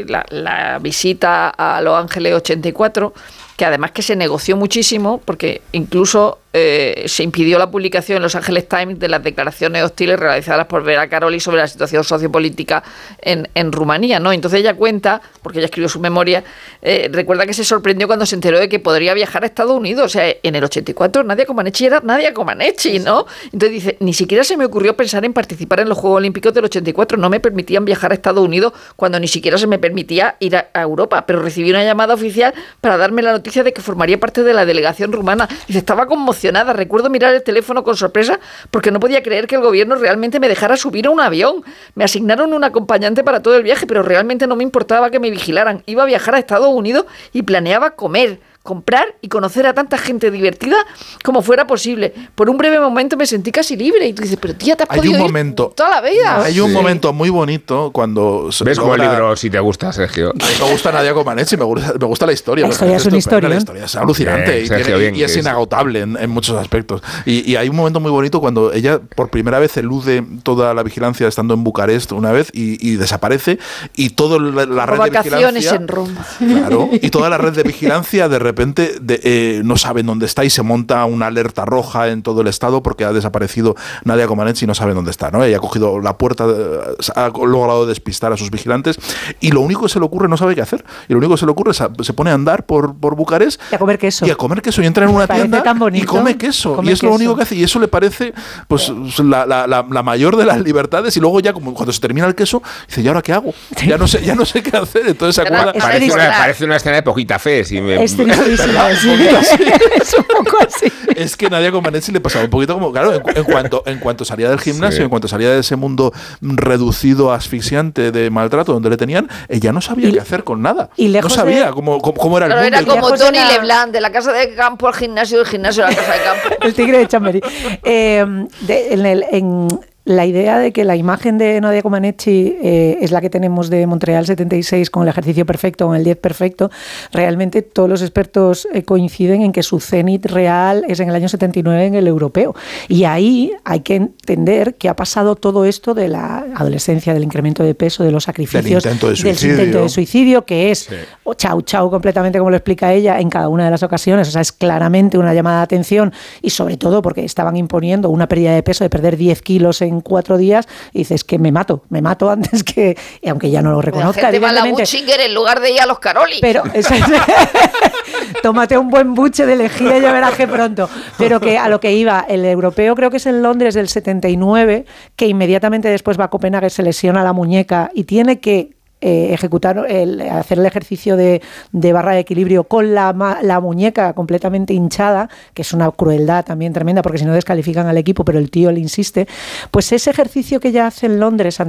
la, 0.07 0.25
la 0.29 0.79
visita 0.79 1.49
a 1.49 1.81
Los 1.81 1.97
Ángeles 1.97 2.33
84, 2.35 3.13
que 3.57 3.65
además 3.65 3.91
que 3.91 4.01
se 4.01 4.15
negoció 4.15 4.55
muchísimo, 4.55 5.19
porque 5.25 5.61
incluso 5.73 6.39
eh, 6.51 7.03
se 7.05 7.21
impidió 7.21 7.59
la 7.59 7.69
publicación 7.69 8.15
en 8.17 8.23
Los 8.23 8.33
Ángeles 8.33 8.67
Times 8.67 8.97
de 8.97 9.07
las 9.07 9.23
declaraciones 9.23 9.83
hostiles 9.83 10.19
realizadas 10.19 10.65
por 10.65 10.83
Vera 10.83 11.07
Caroli 11.07 11.39
sobre 11.39 11.57
la 11.59 11.67
situación 11.67 12.03
sociopolítica 12.03 12.83
en, 13.21 13.47
en 13.53 13.71
Rumanía. 13.71 14.19
¿no? 14.19 14.31
Entonces 14.31 14.61
ella 14.61 14.73
cuenta, 14.73 15.21
porque 15.43 15.59
ella 15.59 15.65
escribió 15.65 15.87
su 15.87 15.99
memoria, 15.99 16.43
eh, 16.81 17.07
recuerda 17.11 17.45
que 17.45 17.53
se 17.53 17.63
sorprendió 17.63 18.07
cuando 18.07 18.25
se 18.25 18.33
enteró 18.33 18.59
de 18.59 18.67
que 18.67 18.79
podría 18.79 19.13
viajar 19.13 19.43
a 19.43 19.45
Estados 19.45 19.75
Unidos. 19.77 20.05
O 20.05 20.09
sea, 20.09 20.33
en 20.41 20.55
el 20.55 20.63
84 20.63 21.23
Nadia 21.23 21.45
Comaneci 21.45 21.85
era 21.85 22.01
Nadia 22.03 22.33
Comaneci, 22.33 22.97
¿no? 22.97 23.27
Entonces 23.45 23.71
dice, 23.71 23.97
ni 23.99 24.13
siquiera 24.13 24.43
se 24.43 24.57
me 24.57 24.65
ocurrió 24.65 24.97
pensar 24.97 25.23
en 25.25 25.33
participar 25.33 25.81
en 25.81 25.89
los 25.89 25.99
Juegos 25.99 26.17
Olímpicos 26.17 26.51
del 26.53 26.65
84. 26.65 27.17
No 27.19 27.29
me 27.29 27.39
permitían 27.39 27.85
viajar 27.85 28.11
a 28.11 28.15
Estados 28.15 28.43
Unidos 28.43 28.73
cuando 28.95 29.19
ni 29.19 29.27
siquiera 29.27 29.59
se 29.59 29.67
me 29.67 29.77
permitía 29.77 30.35
ir 30.39 30.55
a, 30.55 30.69
a 30.73 30.81
Europa. 30.81 31.27
Pero 31.27 31.43
recibí 31.43 31.69
una 31.69 31.83
llamada 31.83 32.15
oficial 32.15 32.55
para 32.81 32.97
darme 32.97 33.21
la 33.21 33.33
noticia 33.33 33.63
de 33.63 33.71
que 33.71 33.81
formaría 33.83 34.19
parte 34.19 34.41
de 34.41 34.53
la 34.53 34.65
delegación 34.65 35.11
rumana. 35.11 35.47
Dice, 35.67 35.77
estaba 35.77 36.07
conmocionada 36.07 36.38
Recuerdo 36.73 37.09
mirar 37.09 37.33
el 37.33 37.43
teléfono 37.43 37.83
con 37.83 37.97
sorpresa 37.97 38.39
porque 38.71 38.91
no 38.91 38.99
podía 38.99 39.21
creer 39.21 39.47
que 39.47 39.55
el 39.55 39.61
gobierno 39.61 39.95
realmente 39.95 40.39
me 40.39 40.47
dejara 40.47 40.77
subir 40.77 41.07
a 41.07 41.09
un 41.09 41.19
avión. 41.19 41.63
Me 41.95 42.03
asignaron 42.03 42.53
un 42.53 42.63
acompañante 42.63 43.23
para 43.23 43.41
todo 43.41 43.55
el 43.55 43.63
viaje, 43.63 43.85
pero 43.85 44.03
realmente 44.03 44.47
no 44.47 44.55
me 44.55 44.63
importaba 44.63 45.09
que 45.11 45.19
me 45.19 45.29
vigilaran. 45.29 45.83
Iba 45.85 46.03
a 46.03 46.05
viajar 46.05 46.35
a 46.35 46.39
Estados 46.39 46.69
Unidos 46.69 47.05
y 47.33 47.43
planeaba 47.43 47.91
comer 47.91 48.39
comprar 48.63 49.15
y 49.21 49.29
conocer 49.29 49.65
a 49.65 49.73
tanta 49.73 49.97
gente 49.97 50.29
divertida 50.31 50.75
como 51.23 51.41
fuera 51.41 51.65
posible. 51.65 52.13
Por 52.35 52.49
un 52.49 52.57
breve 52.57 52.79
momento 52.79 53.17
me 53.17 53.25
sentí 53.25 53.51
casi 53.51 53.75
libre 53.75 54.05
y 54.05 54.13
tú 54.13 54.21
dices, 54.21 54.37
pero 54.39 54.53
tía, 54.53 54.75
te 54.75 54.83
has 54.83 54.89
Hay 54.91 54.97
podido 54.99 55.13
un 55.15 55.19
ir 55.21 55.25
momento- 55.25 55.73
toda 55.75 55.89
la 55.89 56.01
vida. 56.01 56.43
Hay 56.43 56.59
un 56.59 56.71
momento 56.71 57.11
muy 57.13 57.29
bonito 57.29 57.89
cuando 57.91 58.49
¿Ves 58.63 58.77
como 58.79 58.93
el 58.95 59.01
libro 59.01 59.35
si 59.35 59.49
te 59.49 59.59
gusta, 59.59 59.91
Sergio? 59.93 60.29
A 60.31 60.33
mí 60.33 60.53
me 60.61 60.71
gusta 60.71 60.91
Nadia 60.91 61.13
Comaneci, 61.13 61.57
me 61.57 61.63
gusta, 61.63 61.93
me 61.99 62.05
gusta 62.05 62.25
la 62.25 62.33
historia. 62.33 62.65
La 62.65 62.71
historia 62.71 62.97
es 62.97 63.05
un 63.05 63.15
estupenda, 63.15 63.17
historión. 63.19 63.51
La 63.51 63.57
historia 63.57 63.85
es 63.85 63.95
alucinante 63.95 64.51
Bien, 64.51 64.63
y, 64.63 64.67
Sergio, 64.67 64.85
tiene- 64.85 64.99
bien, 65.01 65.15
y 65.15 65.23
es 65.23 65.37
inagotable 65.37 66.01
en, 66.01 66.17
en 66.17 66.29
muchos 66.29 66.57
aspectos. 66.57 67.01
Y, 67.25 67.49
y 67.51 67.55
hay 67.55 67.69
un 67.69 67.75
momento 67.75 67.99
muy 67.99 68.11
bonito 68.11 68.39
cuando 68.39 68.71
ella 68.73 68.99
por 68.99 69.29
primera 69.29 69.57
vez 69.59 69.75
elude 69.77 70.23
toda 70.43 70.73
la 70.73 70.83
vigilancia 70.83 71.27
estando 71.27 71.53
en 71.53 71.63
Bucarest 71.63 72.11
una 72.11 72.31
vez 72.31 72.49
y, 72.53 72.77
y 72.87 72.97
desaparece 72.97 73.57
y 73.95 74.11
toda 74.11 74.37
la, 74.39 74.65
la 74.65 74.85
red 74.85 74.93
de 74.93 75.09
vacaciones 75.09 75.55
vigilancia... 75.63 75.75
en 75.75 75.87
Roma. 75.87 76.25
Claro, 76.39 76.89
y 76.91 77.09
toda 77.09 77.29
la 77.29 77.37
red 77.37 77.53
de 77.53 77.63
vigilancia 77.69 78.27
de 78.29 78.37
repente 78.49 78.95
de, 79.01 79.19
eh, 79.23 79.61
no 79.63 79.77
saben 79.77 80.05
dónde 80.05 80.25
está 80.25 80.43
y 80.45 80.49
se 80.49 80.61
monta 80.61 81.05
una 81.05 81.27
alerta 81.27 81.65
roja 81.65 82.09
en 82.09 82.21
todo 82.21 82.41
el 82.41 82.47
estado 82.47 82.83
porque 82.83 83.05
ha 83.05 83.13
desaparecido 83.13 83.75
Nadia 84.03 84.27
Comaneci 84.27 84.65
y 84.65 84.67
no 84.67 84.75
saben 84.75 84.95
dónde 84.95 85.11
está. 85.11 85.31
¿no? 85.31 85.43
Ella 85.43 85.57
ha 85.57 85.59
cogido 85.59 85.99
la 85.99 86.17
puerta, 86.17 86.45
eh, 86.47 86.79
ha 87.15 87.27
logrado 87.29 87.85
despistar 87.85 88.33
a 88.33 88.37
sus 88.37 88.51
vigilantes 88.51 88.97
y 89.39 89.51
lo 89.51 89.61
único 89.61 89.83
que 89.83 89.89
se 89.89 89.99
le 89.99 90.05
ocurre 90.05 90.27
no 90.27 90.37
sabe 90.37 90.55
qué 90.55 90.61
hacer. 90.61 90.83
Y 91.07 91.13
lo 91.13 91.19
único 91.19 91.33
que 91.35 91.39
se 91.39 91.45
le 91.45 91.51
ocurre 91.51 91.71
es 91.71 91.81
a- 91.81 91.89
se 92.01 92.13
pone 92.13 92.31
a 92.31 92.33
andar 92.33 92.65
por, 92.65 92.95
por 92.97 93.15
Bucarest 93.15 93.61
Y 93.71 93.75
a 93.75 93.79
comer 93.79 93.97
queso. 93.97 94.25
y 94.25 94.31
a 94.31 94.35
comer 94.35 94.61
queso 94.61 94.81
y 94.81 94.85
entra 94.85 95.05
en 95.05 95.11
una 95.15 95.27
Parece 95.27 95.43
tienda 95.45 95.63
tan 95.63 95.77
bonito. 95.79 96.03
y 96.03 96.07
come 96.07 96.37
queso. 96.37 96.75
Come 96.75 96.89
y 96.89 96.93
es 96.93 97.03
lo 97.03 97.13
único 97.13 97.35
que 97.35 97.43
hace. 97.43 97.55
Y 97.55 97.63
eso 97.63 97.79
le 97.79 97.87
parece 97.87 98.33
pues 98.67 98.91
la, 99.19 99.45
la- 99.45 99.67
la- 99.67 99.85
la 99.89 100.03
mayor 100.03 100.35
de 100.37 100.45
las 100.45 100.59
libertades. 100.61 101.15
Y 101.17 101.19
luego 101.19 101.39
ya 101.39 101.53
como 101.53 101.73
cuando 101.73 101.91
se 101.93 101.99
termina 101.99 102.25
el 102.27 102.35
queso, 102.35 102.61
dice, 102.87 103.01
¿y 103.01 103.07
ahora 103.07 103.21
qué 103.21 103.33
hago? 103.33 103.53
Ya 103.85 103.97
no 103.97 104.07
sé, 104.07 104.23
ya 104.23 104.35
no 104.35 104.45
sé 104.45 104.61
qué 104.63 104.75
hacer. 104.77 105.03
Entonces 105.07 105.35
se 105.35 105.41
acuerda. 105.41 105.73
Parece 105.73 106.05
una, 106.05 106.23
triste. 106.23 106.39
parece 106.39 106.65
una 106.65 106.75
escena 106.77 106.95
de 106.97 107.03
poquita 107.03 107.39
fe. 107.39 107.63
Si 107.65 107.79
me, 107.81 107.97
Es 108.39 108.61
tristísimo, 108.61 109.41
sí. 109.43 109.63
es 110.01 110.13
un 110.13 110.23
poco 110.23 110.57
así. 110.67 110.91
Es 111.15 111.35
que 111.37 111.49
Nadia 111.49 111.71
Comaneci 111.71 112.11
le 112.11 112.19
pasaba 112.21 112.45
un 112.45 112.49
poquito 112.51 112.73
como, 112.73 112.91
claro, 112.91 113.13
en, 113.13 113.21
en 113.35 113.43
cuanto, 113.43 113.83
en 113.85 113.99
cuanto 113.99 114.25
salía 114.25 114.49
del 114.49 114.59
gimnasio, 114.59 114.97
Sí. 114.97 115.03
en 115.03 115.09
cuanto 115.09 115.27
salía 115.27 115.49
de 115.51 115.59
ese 115.59 115.75
mundo 115.75 116.11
reducido, 116.41 117.31
asfixiante 117.31 118.11
de 118.11 118.29
maltrato 118.29 118.73
donde 118.73 118.89
le 118.89 118.97
tenían, 118.97 119.27
ella 119.47 119.71
no 119.71 119.81
sabía 119.81 120.09
Y- 120.09 120.13
qué 120.13 120.19
hacer 120.19 120.43
con 120.43 120.61
nada. 120.61 120.89
y 120.95 121.07
lejos 121.09 121.31
no 121.31 121.35
sabía 121.35 121.67
de- 121.67 121.71
cómo, 121.71 121.99
cómo, 121.99 122.17
cómo 122.17 122.37
era 122.37 122.47
el 122.47 122.53
mundo. 122.53 122.67
era 122.67 122.83
como 122.85 123.11
Tony 123.13 123.37
la- 123.39 123.51
Leblanc, 123.53 123.91
de 123.91 124.01
la 124.01 124.11
casa 124.11 124.31
de 124.33 124.53
campo 124.55 124.87
al 124.87 124.93
gimnasio, 124.93 125.37
del 125.39 125.47
gimnasio 125.47 125.85
a 125.85 125.89
la 125.89 125.95
casa 125.95 126.13
de 126.13 126.19
campo. 126.23 126.49
El 126.61 126.73
tigre 126.73 126.97
de 126.99 127.07
Chamberí. 127.07 127.41
Eh, 127.83 128.25
de- 128.61 128.93
en, 128.93 129.05
el- 129.05 129.25
en 129.31 129.67
la 130.05 130.25
idea 130.25 130.57
de 130.57 130.71
que 130.71 130.85
la 130.85 130.95
imagen 130.95 131.37
de 131.37 131.59
Nadia 131.61 131.81
Comaneci 131.81 132.57
eh, 132.61 132.97
es 133.01 133.11
la 133.11 133.21
que 133.21 133.29
tenemos 133.29 133.69
de 133.69 133.85
Montreal 133.85 134.25
76 134.25 134.89
con 134.89 135.03
el 135.03 135.09
ejercicio 135.09 135.45
perfecto, 135.45 135.87
con 135.87 135.95
el 135.95 136.03
10 136.03 136.17
perfecto, 136.17 136.71
realmente 137.11 137.61
todos 137.61 137.89
los 137.89 138.01
expertos 138.01 138.67
eh, 138.73 138.83
coinciden 138.83 139.41
en 139.41 139.51
que 139.51 139.61
su 139.61 139.79
cenit 139.79 140.25
real 140.25 140.83
es 140.87 140.99
en 140.99 141.09
el 141.09 141.15
año 141.15 141.29
79 141.29 141.85
en 141.85 141.95
el 141.95 142.07
europeo. 142.07 142.55
Y 142.87 143.03
ahí 143.03 143.51
hay 143.63 143.81
que 143.81 143.95
entender 143.95 144.75
que 144.75 144.89
ha 144.89 144.95
pasado 144.95 145.35
todo 145.35 145.65
esto 145.65 145.93
de 145.93 146.07
la 146.07 146.45
adolescencia, 146.55 147.13
del 147.13 147.23
incremento 147.23 147.63
de 147.63 147.75
peso, 147.75 148.03
de 148.03 148.11
los 148.11 148.23
sacrificios, 148.23 148.85
intento 148.85 149.09
de 149.09 149.15
del 149.15 149.51
intento 149.51 149.81
de 149.83 149.89
suicidio, 149.89 150.45
que 150.45 150.71
es 150.71 150.89
chau 151.37 151.61
chau 151.61 151.89
completamente 151.91 152.39
como 152.39 152.49
lo 152.49 152.57
explica 152.57 152.93
ella 152.93 153.19
en 153.19 153.29
cada 153.29 153.49
una 153.49 153.65
de 153.65 153.71
las 153.71 153.83
ocasiones. 153.83 154.27
O 154.29 154.31
sea, 154.31 154.41
es 154.41 154.51
claramente 154.51 155.17
una 155.17 155.33
llamada 155.33 155.57
de 155.57 155.63
atención 155.63 156.13
y 156.41 156.49
sobre 156.49 156.77
todo 156.77 157.01
porque 157.01 157.23
estaban 157.23 157.57
imponiendo 157.57 158.09
una 158.09 158.27
pérdida 158.27 158.55
de 158.55 158.63
peso 158.63 158.83
de 158.83 158.89
perder 158.89 159.17
10 159.17 159.41
kilos 159.41 159.81
en 159.81 159.88
cuatro 160.01 160.37
días 160.37 160.67
y 160.93 160.99
dices 160.99 161.23
que 161.23 161.39
me 161.39 161.51
mato, 161.51 161.83
me 161.89 162.01
mato 162.01 162.29
antes 162.31 162.63
que, 162.63 162.97
y 163.21 163.29
aunque 163.29 163.49
ya 163.49 163.61
no 163.61 163.71
lo 163.71 163.77
La 163.77 163.81
reconozca, 163.81 164.21
gente 164.21 164.39
va 164.39 164.49
a 164.49 164.53
la 164.53 164.59
en 164.67 165.33
lugar 165.33 165.59
de 165.59 165.71
ir 165.71 165.81
a 165.81 165.85
los 165.85 165.99
Caroli. 165.99 166.37
Pero 166.41 166.63
es- 166.73 166.87
tómate 168.43 168.77
un 168.77 168.89
buen 168.89 169.13
buche 169.13 169.45
de 169.45 169.55
lejía 169.55 169.97
y 169.97 170.01
ya 170.01 170.11
verás 170.13 170.35
que 170.35 170.47
pronto. 170.47 170.89
Pero 171.17 171.39
que 171.39 171.57
a 171.57 171.69
lo 171.69 171.79
que 171.79 171.93
iba, 171.93 172.25
el 172.27 172.45
europeo 172.45 172.95
creo 172.95 173.09
que 173.09 173.17
es 173.17 173.25
en 173.25 173.41
Londres 173.41 173.73
del 173.75 173.87
79, 173.89 174.85
que 175.15 175.27
inmediatamente 175.27 175.89
después 175.89 176.19
va 176.19 176.25
a 176.25 176.29
Copenhague, 176.29 176.69
se 176.69 176.83
lesiona 176.83 177.23
la 177.23 177.33
muñeca 177.33 177.91
y 177.93 178.03
tiene 178.03 178.39
que 178.39 178.78
eh, 179.01 179.29
ejecutar, 179.33 179.85
el, 179.87 180.21
hacer 180.21 180.59
el 180.59 180.65
ejercicio 180.65 181.15
de, 181.15 181.41
de 181.71 181.93
barra 181.93 182.13
de 182.13 182.19
equilibrio 182.19 182.65
con 182.65 182.93
la, 182.93 183.37
la 183.41 183.59
muñeca 183.59 184.13
completamente 184.13 184.73
hinchada, 184.73 185.29
que 185.53 185.61
es 185.61 185.73
una 185.73 185.89
crueldad 185.91 186.43
también 186.45 186.73
tremenda, 186.73 187.01
porque 187.01 187.17
si 187.19 187.25
no 187.25 187.33
descalifican 187.33 187.87
al 187.87 187.97
equipo, 187.97 188.25
pero 188.25 188.39
el 188.39 188.51
tío 188.51 188.71
le 188.71 188.79
insiste, 188.79 189.27
pues 189.71 189.91
ese 189.91 190.09
ejercicio 190.09 190.59
que 190.59 190.71
ya 190.71 190.87
hace 190.87 191.05
en 191.05 191.19
Londres 191.19 191.59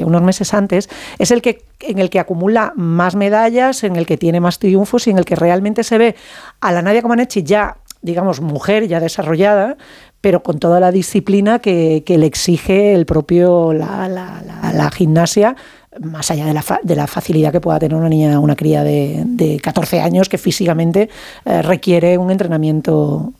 unos 0.00 0.22
meses 0.22 0.54
antes 0.54 0.88
es 1.18 1.30
el 1.30 1.42
que 1.42 1.64
en 1.80 1.98
el 1.98 2.08
que 2.08 2.20
acumula 2.20 2.72
más 2.76 3.16
medallas, 3.16 3.84
en 3.84 3.96
el 3.96 4.06
que 4.06 4.16
tiene 4.16 4.40
más 4.40 4.58
triunfos 4.58 5.06
y 5.06 5.10
en 5.10 5.18
el 5.18 5.24
que 5.24 5.36
realmente 5.36 5.84
se 5.84 5.98
ve 5.98 6.16
a 6.60 6.72
la 6.72 6.82
Nadia 6.82 7.02
Comaneci 7.02 7.42
ya 7.42 7.76
digamos, 8.02 8.40
mujer 8.40 8.86
ya 8.86 9.00
desarrollada, 9.00 9.76
pero 10.20 10.42
con 10.44 10.60
toda 10.60 10.78
la 10.78 10.92
disciplina 10.92 11.58
que, 11.58 12.04
le 12.06 12.26
exige 12.26 12.94
el 12.94 13.04
propio 13.04 13.72
la- 13.72 14.08
la 14.08 14.90
gimnasia, 14.92 15.56
más 16.00 16.30
allá 16.30 16.46
de 16.46 16.54
la, 16.54 16.62
fa- 16.62 16.80
de 16.82 16.96
la 16.96 17.06
facilidad 17.06 17.52
que 17.52 17.60
pueda 17.60 17.78
tener 17.78 17.96
una 17.96 18.08
niña, 18.08 18.38
una 18.40 18.56
cría 18.56 18.82
de, 18.84 19.22
de 19.26 19.58
14 19.60 20.00
años 20.00 20.28
que 20.28 20.38
físicamente 20.38 21.08
eh, 21.44 21.62
requiere 21.62 22.18
un 22.18 22.30
entrenamiento 22.30 23.32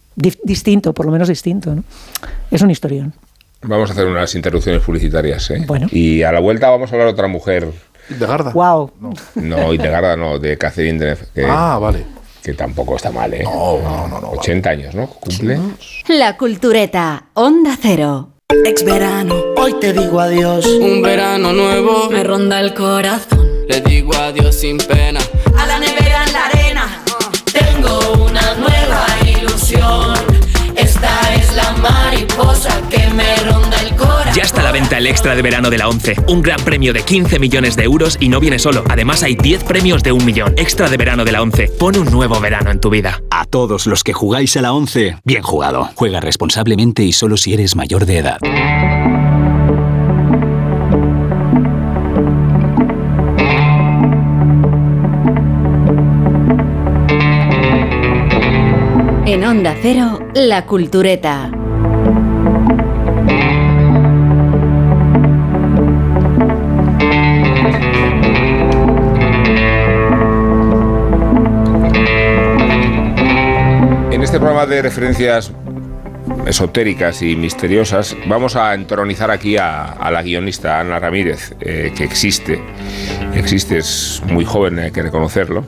distinto, 0.45 0.93
por 0.95 1.07
lo 1.07 1.13
menos 1.13 1.29
distinto. 1.29 1.75
¿no? 1.75 1.85
Es 2.51 2.63
un 2.63 2.71
historión. 2.71 3.13
Vamos 3.63 3.91
a 3.91 3.93
hacer 3.95 4.07
unas 4.07 4.35
interrupciones 4.35 4.83
publicitarias. 4.83 5.51
¿eh? 5.51 5.65
Bueno. 5.67 5.89
Y 5.91 6.23
a 6.23 6.33
la 6.33 6.41
vuelta 6.41 6.71
vamos 6.71 6.91
a 6.91 6.95
hablar 6.95 7.09
de 7.09 7.13
otra 7.15 7.27
mujer. 7.29 7.71
De 8.09 8.25
Garda. 8.27 8.53
Wow. 8.53 8.93
No, 9.35 9.73
y 9.73 9.79
de 9.79 9.89
Garda 9.89 10.17
no, 10.17 10.39
de 10.39 10.57
Catherine 10.57 10.99
Deneuve. 10.99 11.27
Que, 11.35 11.45
Ah, 11.49 11.79
vale. 11.81 12.05
que 12.43 12.55
tampoco 12.55 12.95
está 12.97 13.11
mal, 13.11 13.35
¿eh? 13.35 13.43
No, 13.43 13.79
no, 13.83 14.07
no, 14.09 14.21
no. 14.21 14.31
80 14.31 14.71
años, 14.71 14.95
¿no? 14.95 15.09
Cumple. 15.09 15.59
La 16.09 16.37
Cultureta, 16.37 17.25
Onda 17.35 17.77
Cero. 17.81 18.29
Ex 18.49 18.85
verano, 18.85 19.35
hoy 19.57 19.75
te 19.81 19.93
digo 19.93 20.21
adiós. 20.21 20.65
Un 20.67 21.03
verano 21.03 21.53
nuevo 21.53 22.09
me 22.11 22.23
ronda 22.23 22.61
el 22.61 22.75
corazón. 22.75 23.45
Le 23.69 23.81
digo 23.81 24.15
adiós 24.15 24.55
sin 24.55 24.79
pena. 24.79 25.21
A 25.57 25.67
la 25.67 25.81
nevera 25.81 26.25
en 26.25 26.33
la 26.33 26.47
arena. 26.47 27.05
Tengo 27.53 28.25
una 28.25 28.55
nueva 28.55 29.07
ilusión. 29.27 30.36
Mariposa 31.91 32.81
que 32.89 33.09
me 33.11 33.37
ronda 33.37 33.81
el 33.81 33.95
corazón. 33.97 34.35
Ya 34.35 34.43
está 34.43 34.61
a 34.61 34.65
la 34.65 34.73
venta 34.73 34.99
el 34.99 35.07
extra 35.07 35.35
de 35.35 35.43
verano 35.43 35.71
de 35.71 35.79
la 35.79 35.89
11. 35.89 36.17
Un 36.29 36.43
gran 36.43 36.61
premio 36.61 36.93
de 36.93 37.03
15 37.03 37.39
millones 37.39 37.77
de 37.77 37.85
euros 37.85 38.17
y 38.21 38.29
no 38.29 38.41
viene 38.41 38.59
solo. 38.59 38.85
Además 38.89 39.23
hay 39.23 39.35
10 39.35 39.65
premios 39.65 40.03
de 40.03 40.13
un 40.13 40.25
millón. 40.25 40.55
Extra 40.57 40.89
de 40.89 40.97
verano 40.97 41.25
de 41.25 41.33
la 41.33 41.43
11. 41.43 41.69
Pon 41.79 41.97
un 41.97 42.11
nuevo 42.11 42.41
verano 42.41 42.71
en 42.71 42.81
tu 42.81 42.91
vida. 42.91 43.23
A 43.31 43.45
todos 43.45 43.87
los 43.87 44.03
que 44.05 44.13
jugáis 44.13 44.57
a 44.57 44.63
la 44.63 44.73
11, 44.73 45.19
bien 45.25 45.43
jugado. 45.43 45.91
Juega 45.95 46.21
responsablemente 46.21 47.03
y 47.03 47.13
solo 47.13 47.37
si 47.37 47.55
eres 47.55 47.77
mayor 47.77 48.07
de 48.07 48.19
edad. 48.19 48.39
En 59.27 59.45
Onda 59.45 59.75
Cero, 59.83 60.21
La 60.35 60.67
Cultureta. 60.67 61.51
Programa 74.47 74.73
de 74.73 74.81
referencias 74.81 75.51
esotéricas 76.47 77.21
y 77.21 77.35
misteriosas, 77.35 78.17
vamos 78.29 78.55
a 78.55 78.75
entronizar 78.75 79.33
aquí 79.33 79.57
a, 79.57 80.09
la 80.09 80.23
guionista 80.23 80.79
Ana 80.79 81.01
Ramírez, 81.01 81.57
eh, 81.59 81.93
que 81.97 82.05
existe. 82.05 82.63
Existe, 83.35 83.79
es 83.79 84.23
muy 84.29 84.45
joven, 84.45 84.79
hay 84.79 84.93
que 84.93 85.03
reconocerlo. 85.03 85.67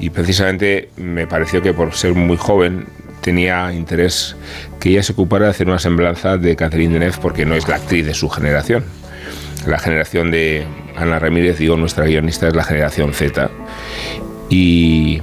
Y 0.00 0.10
precisamente 0.10 0.88
me 0.96 1.28
pareció 1.28 1.62
que 1.62 1.72
por 1.72 1.92
ser 1.94 2.14
muy 2.14 2.36
joven 2.36 2.86
tenía 3.20 3.72
interés 3.72 4.34
que 4.80 4.88
ella 4.88 5.04
se 5.04 5.12
ocupara 5.12 5.44
de 5.44 5.52
hacer 5.52 5.68
una 5.68 5.78
semblanza 5.78 6.36
de 6.36 6.56
Catherine 6.56 6.94
Deneuve, 6.94 7.18
porque 7.22 7.46
no 7.46 7.54
es 7.54 7.68
la 7.68 7.76
actriz 7.76 8.04
de 8.06 8.14
su 8.14 8.28
generación. 8.28 8.82
La 9.68 9.78
generación 9.78 10.32
de 10.32 10.66
Ana 10.96 11.20
Ramírez, 11.20 11.58
digo, 11.58 11.76
nuestra 11.76 12.06
guionista 12.06 12.48
es 12.48 12.56
la 12.56 12.64
generación 12.64 13.14
Z. 13.14 13.50
Y 14.50 15.20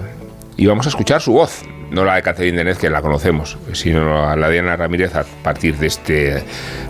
vamos 0.57 0.85
a 0.85 0.89
escuchar 0.89 1.19
su 1.19 1.33
voz, 1.33 1.63
no 1.91 2.05
la 2.05 2.15
de 2.15 2.21
Catherine 2.21 2.57
Deneuve, 2.57 2.79
que 2.79 2.89
la 2.89 3.01
conocemos, 3.01 3.57
sino 3.73 4.27
a 4.27 4.35
la 4.35 4.49
de 4.49 4.59
Ana 4.59 4.75
Ramírez 4.75 5.15
a 5.15 5.23
partir 5.43 5.77
de 5.77 5.87
este 5.87 6.43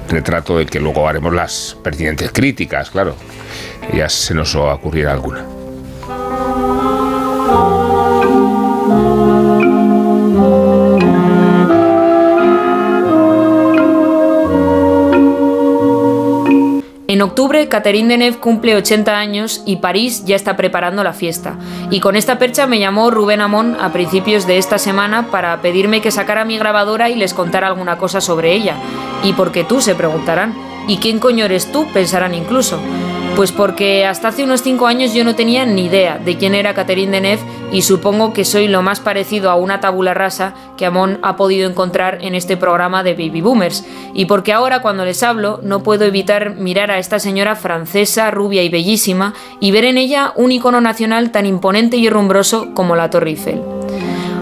retrato 0.10 0.58
del 0.58 0.70
que 0.70 0.80
luego 0.80 1.08
haremos 1.08 1.34
las 1.34 1.78
pertinentes 1.84 2.32
críticas, 2.32 2.92
claro. 2.92 3.16
Ya 3.94 4.10
se 4.10 4.34
nos 4.34 4.56
ocurrirá 4.56 5.12
alguna. 5.12 5.63
Octubre, 17.24 17.68
Catherine 17.68 18.10
Deneuve 18.10 18.40
cumple 18.40 18.76
80 18.76 19.18
años 19.18 19.62
y 19.66 19.78
París 19.78 20.26
ya 20.26 20.36
está 20.36 20.56
preparando 20.56 21.04
la 21.04 21.14
fiesta. 21.14 21.58
Y 21.90 22.00
con 22.00 22.16
esta 22.16 22.38
percha 22.38 22.68
me 22.68 22.80
llamó 22.80 23.12
Rubén 23.12 23.42
Amón 23.42 23.78
a 23.80 23.92
principios 23.94 24.48
de 24.48 24.58
esta 24.58 24.78
semana 24.78 25.32
para 25.32 25.62
pedirme 25.62 26.02
que 26.02 26.12
sacara 26.12 26.46
mi 26.46 26.58
grabadora 26.58 27.10
y 27.10 27.16
les 27.16 27.34
contara 27.34 27.68
alguna 27.68 27.98
cosa 27.98 28.22
sobre 28.22 28.54
ella. 28.54 28.76
¿Y 29.24 29.34
por 29.34 29.52
qué 29.52 29.64
tú? 29.64 29.82
se 29.82 29.96
preguntarán. 29.96 30.73
¿Y 30.88 30.98
quién 30.98 31.20
coño 31.20 31.46
eres 31.46 31.72
tú? 31.72 31.88
pensarán 31.94 32.34
incluso. 32.34 32.80
Pues 33.36 33.52
porque 33.52 34.06
hasta 34.06 34.28
hace 34.28 34.44
unos 34.44 34.62
5 34.62 34.86
años 34.86 35.14
yo 35.14 35.24
no 35.24 35.34
tenía 35.34 35.66
ni 35.66 35.86
idea 35.86 36.20
de 36.20 36.38
quién 36.38 36.54
era 36.54 36.76
Catherine 36.76 37.12
Deneuve 37.12 37.42
y 37.72 37.82
supongo 37.82 38.32
que 38.32 38.46
soy 38.46 38.68
lo 38.68 38.84
más 38.84 39.00
parecido 39.00 39.50
a 39.50 39.56
una 39.56 39.80
tabula 39.80 40.14
rasa 40.14 40.54
que 40.78 40.86
Amon 40.86 41.18
ha 41.24 41.36
podido 41.36 41.68
encontrar 41.68 42.20
en 42.22 42.36
este 42.36 42.58
programa 42.58 43.02
de 43.02 43.14
Baby 43.14 43.42
Boomers. 43.42 43.88
Y 44.14 44.26
porque 44.26 44.54
ahora 44.54 44.84
cuando 44.84 45.04
les 45.04 45.24
hablo 45.24 45.60
no 45.64 45.82
puedo 45.82 46.06
evitar 46.06 46.56
mirar 46.58 46.92
a 46.92 47.00
esta 47.00 47.18
señora 47.18 47.56
francesa, 47.56 48.30
rubia 48.30 48.62
y 48.62 48.70
bellísima 48.70 49.34
y 49.60 49.72
ver 49.72 49.86
en 49.86 49.98
ella 49.98 50.32
un 50.36 50.52
icono 50.52 50.80
nacional 50.80 51.32
tan 51.32 51.48
imponente 51.48 51.98
y 51.98 52.10
rumbroso 52.10 52.76
como 52.76 52.96
la 52.96 53.10
Torre 53.10 53.32
Eiffel. 53.32 53.62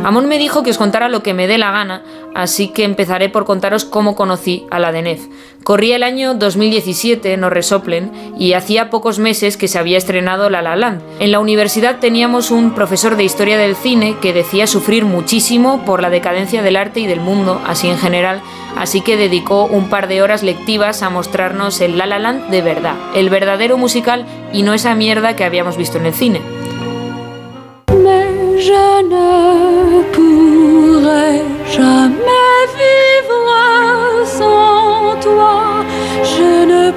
Amon 0.04 0.28
me 0.28 0.40
dijo 0.40 0.64
que 0.64 0.72
os 0.72 0.80
contara 0.80 1.10
lo 1.10 1.22
que 1.22 1.36
me 1.36 1.46
dé 1.46 1.60
la 1.60 1.70
gana, 1.70 2.02
así 2.34 2.70
que 2.70 2.86
empezaré 2.86 3.30
por 3.30 3.46
contaros 3.46 3.86
cómo 3.86 4.16
conocí 4.16 4.66
a 4.72 4.80
la 4.80 4.92
Deneuve. 4.92 5.30
Corría 5.64 5.96
el 5.96 6.02
año 6.02 6.34
2017, 6.34 7.38
no 7.38 7.52
resoplen, 7.52 8.12
y 8.36 8.54
hacía 8.54 8.90
pocos 8.90 9.20
meses 9.20 9.58
que 9.58 9.68
se 9.68 9.78
había 9.78 10.00
estrenado 10.00 10.50
La 10.50 10.64
La 10.64 10.76
Land. 10.76 11.04
En 11.20 11.32
la 11.32 11.40
universidad 11.40 12.00
teníamos 12.00 12.50
un 12.50 12.74
profesor 12.74 13.16
de 13.16 13.26
historia 13.26 13.60
del 13.60 13.76
cine 13.76 14.16
que 14.20 14.34
decía 14.34 14.66
sufrir 14.66 15.06
muchísimo 15.06 15.86
por 15.86 16.02
la 16.02 16.10
decadencia 16.10 16.64
del 16.64 16.78
arte 16.78 17.02
y 17.02 17.06
del 17.06 17.20
mundo, 17.20 17.62
así 17.68 17.88
en 17.88 18.00
general, 18.00 18.42
así 18.76 19.02
que 19.02 19.18
dedicó 19.18 19.66
un 19.66 19.90
par 19.90 20.08
de 20.08 20.24
horas 20.24 20.42
lectivas 20.42 21.04
a 21.04 21.12
mostrarnos 21.12 21.80
el 21.80 22.00
La 22.00 22.08
La 22.08 22.18
Land 22.18 22.50
de 22.50 22.64
verdad, 22.64 22.96
el 23.14 23.30
verdadero 23.30 23.78
musical 23.78 24.26
y 24.52 24.64
no 24.64 24.74
esa 24.74 24.96
mierda 24.96 25.36
que 25.36 25.44
habíamos 25.44 25.78
visto 25.78 26.00
en 26.00 26.08
el 26.08 26.14
cine. 26.16 26.61
Je 28.62 29.02
ne 29.14 30.04
pourrai 30.14 31.42
jamais 31.78 32.60
vivre 32.82 33.50
sans 34.38 35.20
toi. 35.20 35.84
Je 36.34 36.66
ne 36.72 36.92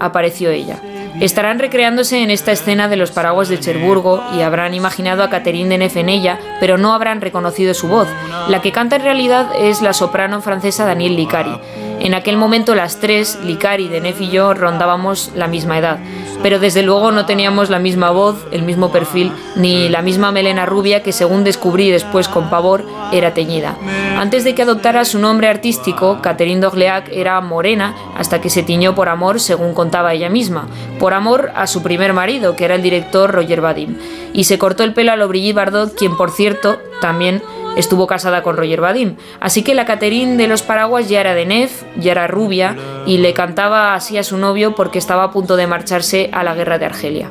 apareció 0.00 0.50
ella. 0.50 0.80
Estarán 1.20 1.58
recreándose 1.58 2.22
en 2.22 2.30
esta 2.30 2.52
escena 2.52 2.88
de 2.88 2.96
los 2.96 3.10
paraguas 3.10 3.48
de 3.48 3.58
Cherburgo 3.58 4.22
y 4.36 4.42
habrán 4.42 4.74
imaginado 4.74 5.22
a 5.22 5.30
Catherine 5.30 5.70
Deneuve 5.70 6.00
en 6.00 6.10
ella, 6.10 6.38
pero 6.60 6.76
no 6.76 6.92
habrán 6.92 7.22
reconocido 7.22 7.72
su 7.72 7.88
voz. 7.88 8.06
La 8.48 8.60
que 8.60 8.72
canta 8.72 8.96
en 8.96 9.02
realidad 9.02 9.50
es 9.58 9.80
la 9.80 9.94
soprano 9.94 10.42
francesa 10.42 10.84
Danielle 10.84 11.16
Licari. 11.16 11.58
En 12.00 12.12
aquel 12.12 12.36
momento 12.36 12.74
las 12.74 13.00
tres, 13.00 13.38
Licari, 13.42 13.88
Deneuve 13.88 14.24
y 14.24 14.30
yo, 14.30 14.52
rondábamos 14.52 15.32
la 15.34 15.48
misma 15.48 15.78
edad, 15.78 15.98
pero 16.46 16.60
desde 16.60 16.84
luego 16.84 17.10
no 17.10 17.26
teníamos 17.26 17.70
la 17.70 17.80
misma 17.80 18.12
voz, 18.12 18.36
el 18.52 18.62
mismo 18.62 18.92
perfil, 18.92 19.32
ni 19.56 19.88
la 19.88 20.00
misma 20.00 20.30
melena 20.30 20.64
rubia 20.64 21.02
que 21.02 21.10
según 21.10 21.42
descubrí 21.42 21.90
después 21.90 22.28
con 22.28 22.50
pavor 22.50 22.86
era 23.10 23.34
teñida. 23.34 23.74
Antes 24.16 24.44
de 24.44 24.54
que 24.54 24.62
adoptara 24.62 25.04
su 25.04 25.18
nombre 25.18 25.48
artístico, 25.48 26.20
Catherine 26.22 26.60
d'Orléac 26.60 27.08
era 27.10 27.40
morena 27.40 27.96
hasta 28.16 28.40
que 28.40 28.48
se 28.48 28.62
tiñó 28.62 28.94
por 28.94 29.08
amor, 29.08 29.40
según 29.40 29.74
contaba 29.74 30.14
ella 30.14 30.28
misma, 30.28 30.68
por 31.00 31.14
amor 31.14 31.50
a 31.56 31.66
su 31.66 31.82
primer 31.82 32.12
marido, 32.12 32.54
que 32.54 32.64
era 32.64 32.76
el 32.76 32.82
director 32.82 33.32
Roger 33.32 33.60
Vadim, 33.60 33.96
y 34.32 34.44
se 34.44 34.56
cortó 34.56 34.84
el 34.84 34.94
pelo 34.94 35.10
a 35.10 35.16
lo 35.16 35.26
Brigitte 35.26 35.56
Bardot, 35.56 35.96
quien 35.96 36.16
por 36.16 36.30
cierto 36.30 36.78
también 37.00 37.42
estuvo 37.76 38.06
casada 38.06 38.42
con 38.42 38.56
Roger 38.56 38.80
Vadim. 38.80 39.16
Así 39.40 39.62
que 39.62 39.74
la 39.74 39.84
Catherine 39.84 40.36
de 40.36 40.48
los 40.48 40.62
Paraguas 40.62 41.08
ya 41.08 41.20
era 41.20 41.34
de 41.34 41.46
Nef, 41.46 41.82
ya 41.96 42.12
era 42.12 42.26
rubia, 42.26 42.76
y 43.06 43.18
le 43.18 43.34
cantaba 43.34 43.94
así 43.94 44.18
a 44.18 44.24
su 44.24 44.36
novio 44.36 44.74
porque 44.74 44.98
estaba 44.98 45.24
a 45.24 45.30
punto 45.30 45.56
de 45.56 45.66
marcharse 45.66 46.30
a 46.32 46.42
la 46.42 46.54
guerra 46.54 46.78
de 46.78 46.86
Argelia. 46.86 47.30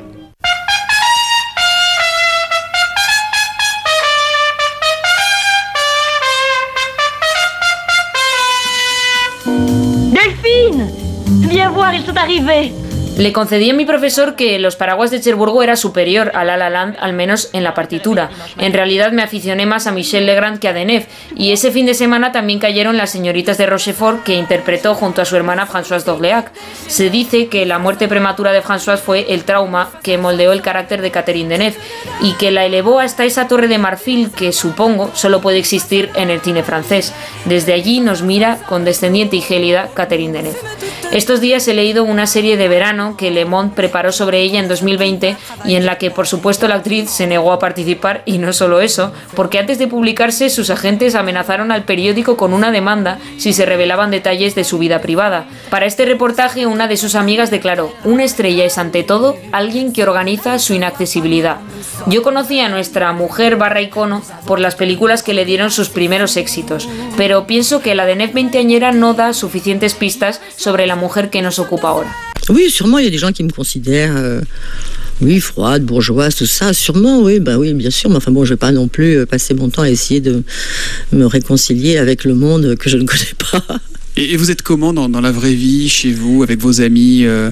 Delphine 10.12 10.90
Viens 11.28 11.70
voir, 11.70 11.94
ils 11.94 12.06
sont 12.06 12.18
arrivés 12.18 12.85
Le 13.18 13.32
concedí 13.32 13.70
a 13.70 13.74
mi 13.74 13.86
profesor 13.86 14.36
que 14.36 14.60
Los 14.60 14.76
Paraguas 14.76 15.10
de 15.10 15.22
Cherburgo 15.22 15.64
era 15.64 15.78
superior 15.78 16.32
a 16.36 16.44
La 16.44 16.58
La 16.58 16.66
al 17.00 17.14
menos 17.14 17.50
en 17.54 17.64
la 17.64 17.74
partitura. 17.74 18.30
En 18.58 18.74
realidad 18.74 19.14
me 19.14 19.22
aficioné 19.22 19.66
más 19.66 19.88
a 19.88 19.94
Michel 19.94 20.26
Legrand 20.26 20.60
que 20.60 20.68
a 20.68 20.74
Deneuve, 20.74 21.08
y 21.34 21.54
ese 21.54 21.72
fin 21.72 21.86
de 21.86 21.94
semana 21.94 22.34
también 22.34 22.60
cayeron 22.60 22.98
las 22.98 23.12
señoritas 23.12 23.58
de 23.58 23.68
Rochefort 23.68 24.24
que 24.24 24.36
interpretó 24.36 24.96
junto 24.96 25.22
a 25.22 25.26
su 25.26 25.38
hermana 25.38 25.66
Françoise 25.66 26.04
d'Orléac. 26.04 26.52
Se 26.88 27.10
dice 27.10 27.48
que 27.48 27.66
la 27.66 27.80
muerte 27.80 28.10
prematura 28.10 28.52
de 28.52 28.62
Françoise 28.62 29.00
fue 29.00 29.34
el 29.34 29.46
trauma 29.46 29.92
que 30.04 30.18
moldeó 30.18 30.52
el 30.52 30.62
carácter 30.62 31.02
de 31.02 31.12
Catherine 31.12 31.48
Deneuve 31.48 31.78
y 32.22 32.34
que 32.34 32.52
la 32.52 32.66
elevó 32.66 33.00
hasta 33.00 33.24
esa 33.24 33.48
torre 33.48 33.70
de 33.70 33.78
marfil 33.78 34.32
que 34.32 34.52
supongo 34.52 35.12
solo 35.14 35.40
puede 35.40 35.60
existir 35.60 36.10
en 36.16 36.30
el 36.30 36.42
cine 36.42 36.64
francés. 36.64 37.14
Desde 37.46 37.74
allí 37.74 38.02
nos 38.02 38.24
mira 38.24 38.60
condescendiente 38.68 39.38
y 39.38 39.42
gélida 39.42 39.90
Catherine 39.94 40.34
Deneuve. 40.34 40.60
Estos 41.12 41.40
días 41.40 41.66
he 41.68 41.74
leído 41.74 42.04
una 42.04 42.28
serie 42.28 42.58
de 42.58 42.68
verano 42.68 43.05
que 43.14 43.32
Le 43.32 43.46
Monde 43.46 43.74
preparó 43.76 44.12
sobre 44.12 44.42
ella 44.42 44.60
en 44.60 44.68
2020 44.68 45.38
y 45.66 45.76
en 45.76 45.86
la 45.86 45.98
que 45.98 46.12
por 46.12 46.28
supuesto 46.28 46.68
la 46.68 46.76
actriz 46.76 47.10
se 47.10 47.28
negó 47.28 47.54
a 47.54 47.60
participar 47.60 48.24
y 48.26 48.40
no 48.40 48.52
solo 48.54 48.82
eso, 48.82 49.14
porque 49.36 49.60
antes 49.60 49.78
de 49.78 49.88
publicarse 49.88 50.50
sus 50.50 50.70
agentes 50.70 51.16
amenazaron 51.16 51.72
al 51.72 51.84
periódico 51.84 52.38
con 52.38 52.54
una 52.54 52.72
demanda 52.72 53.20
si 53.38 53.54
se 53.54 53.66
revelaban 53.66 54.12
detalles 54.12 54.56
de 54.56 54.64
su 54.64 54.78
vida 54.78 55.00
privada. 55.02 55.46
Para 55.70 55.86
este 55.86 56.06
reportaje 56.06 56.66
una 56.66 56.88
de 56.88 56.98
sus 56.98 57.16
amigas 57.16 57.52
declaró, 57.52 57.94
una 58.04 58.24
estrella 58.24 58.66
es 58.66 58.78
ante 58.78 59.04
todo 59.04 59.38
alguien 59.52 59.94
que 59.94 60.04
organiza 60.04 60.58
su 60.60 60.74
inaccesibilidad. 60.74 61.58
Yo 62.08 62.24
conocí 62.24 62.60
a 62.60 62.70
nuestra 62.70 63.12
mujer 63.14 63.56
barra 63.56 63.82
icono 63.82 64.22
por 64.46 64.60
las 64.60 64.76
películas 64.76 65.24
que 65.24 65.34
le 65.34 65.46
dieron 65.46 65.72
sus 65.72 65.90
primeros 65.90 66.38
éxitos, 66.38 66.88
pero 67.18 67.48
pienso 67.48 67.82
que 67.82 67.96
la 67.96 68.06
de 68.06 68.16
Nef 68.16 68.34
veinteañera 68.34 68.92
no 68.92 69.14
da 69.14 69.34
suficientes 69.34 69.94
pistas 69.94 70.42
sobre 70.56 70.88
la 70.88 70.96
mujer 70.96 71.30
que 71.30 71.42
nos 71.42 71.60
ocupa 71.60 71.90
ahora. 71.90 72.16
Oui, 72.50 72.70
sûrement, 72.70 73.00
il 73.00 73.06
y 73.06 73.08
a 73.08 73.12
des 73.12 73.18
gens 73.18 73.32
qui 73.32 73.44
me 73.44 73.50
considèrent, 73.50 74.16
euh, 74.16 74.42
oui, 75.22 75.40
froide, 75.40 75.84
bourgeoise, 75.84 76.36
tout 76.36 76.46
ça. 76.46 76.74
Sûrement, 76.74 77.22
oui, 77.22 77.40
bah 77.40 77.58
oui, 77.58 77.74
bien 77.74 77.90
sûr. 77.90 78.10
Mais 78.10 78.18
enfin 78.18 78.32
bon, 78.32 78.46
je 78.46 78.54
vais 78.54 78.58
pas 78.58 78.72
non 78.72 78.88
plus 78.88 79.18
euh, 79.18 79.26
passer 79.26 79.54
mon 79.54 79.70
temps 79.70 79.82
à 79.82 79.90
essayer 79.90 80.22
de 80.22 80.44
me 81.12 81.26
réconcilier 81.26 81.98
avec 81.98 82.24
le 82.24 82.36
monde 82.36 82.76
que 82.76 82.90
je 82.90 82.98
ne 82.98 83.06
connais 83.06 83.34
pas. 83.52 83.64
Et 84.18 84.34
et 84.34 84.38
vous 84.38 84.50
êtes 84.50 84.62
comment 84.62 84.94
dans, 84.94 85.10
dans 85.10 85.22
la 85.22 85.32
vraie 85.32 85.54
vie, 85.54 85.90
chez 85.90 86.12
vous, 86.12 86.44
avec 86.44 86.60
vos 86.60 86.82
amis 86.82 87.26
euh 87.26 87.52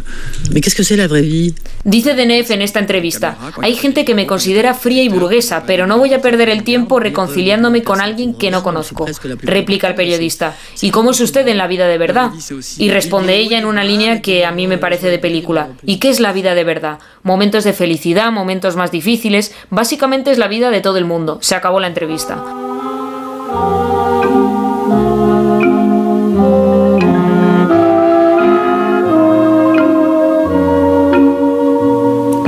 Mais 0.54 0.62
qu'est-ce 0.62 0.76
que 0.76 0.84
c'est 0.84 0.96
la 0.96 1.08
vraie 1.08 1.22
vie 1.22 1.54
Dice 1.86 2.16
Deneuve 2.16 2.50
en 2.52 2.62
esta 2.62 2.80
entrevista, 2.80 3.38
hay 3.62 3.76
gente 3.76 4.06
que 4.06 4.16
me 4.16 4.26
considera 4.26 4.74
fría 4.74 5.04
y 5.04 5.10
burguesa, 5.10 5.64
pero 5.68 5.86
no 5.86 5.98
voy 5.98 6.14
a 6.14 6.22
perder 6.22 6.48
el 6.48 6.64
tiempo 6.64 7.00
reconciliándome 7.00 7.84
con 7.84 8.00
alguien 8.00 8.36
que 8.36 8.52
no 8.52 8.64
conozco, 8.64 9.06
replica 9.42 9.90
el 9.90 9.96
periodista. 9.96 10.56
¿Y 10.82 10.92
cómo 10.92 11.12
es 11.12 11.20
usted 11.20 11.46
en 11.50 11.58
la 11.58 11.68
vida 11.68 11.88
de 11.88 11.98
verdad? 11.98 12.32
Y 12.78 12.90
responde 12.90 13.36
ella 13.36 13.58
en 13.58 13.66
una 13.66 13.84
línea 13.84 14.22
que 14.22 14.46
a 14.46 14.54
mí 14.54 14.66
me 14.68 14.78
parece 14.78 15.10
de 15.10 15.20
película. 15.20 15.70
¿Y 15.86 15.98
qué 15.98 16.10
es 16.10 16.22
la 16.22 16.32
vida 16.32 16.56
de 16.56 16.64
verdad? 16.64 17.00
Momentos 17.24 17.66
de 17.66 17.74
felicidad, 17.74 18.32
momentos 18.32 18.78
más 18.78 18.92
difíciles, 18.92 19.52
básicamente 19.70 20.32
es 20.32 20.38
la 20.38 20.48
vida 20.48 20.72
de 20.72 20.80
todo 20.80 20.98
el 20.98 21.06
mundo. 21.06 21.40
Se 21.42 21.56
acabó 21.56 21.82
la 21.82 21.88
entrevista. 21.88 22.42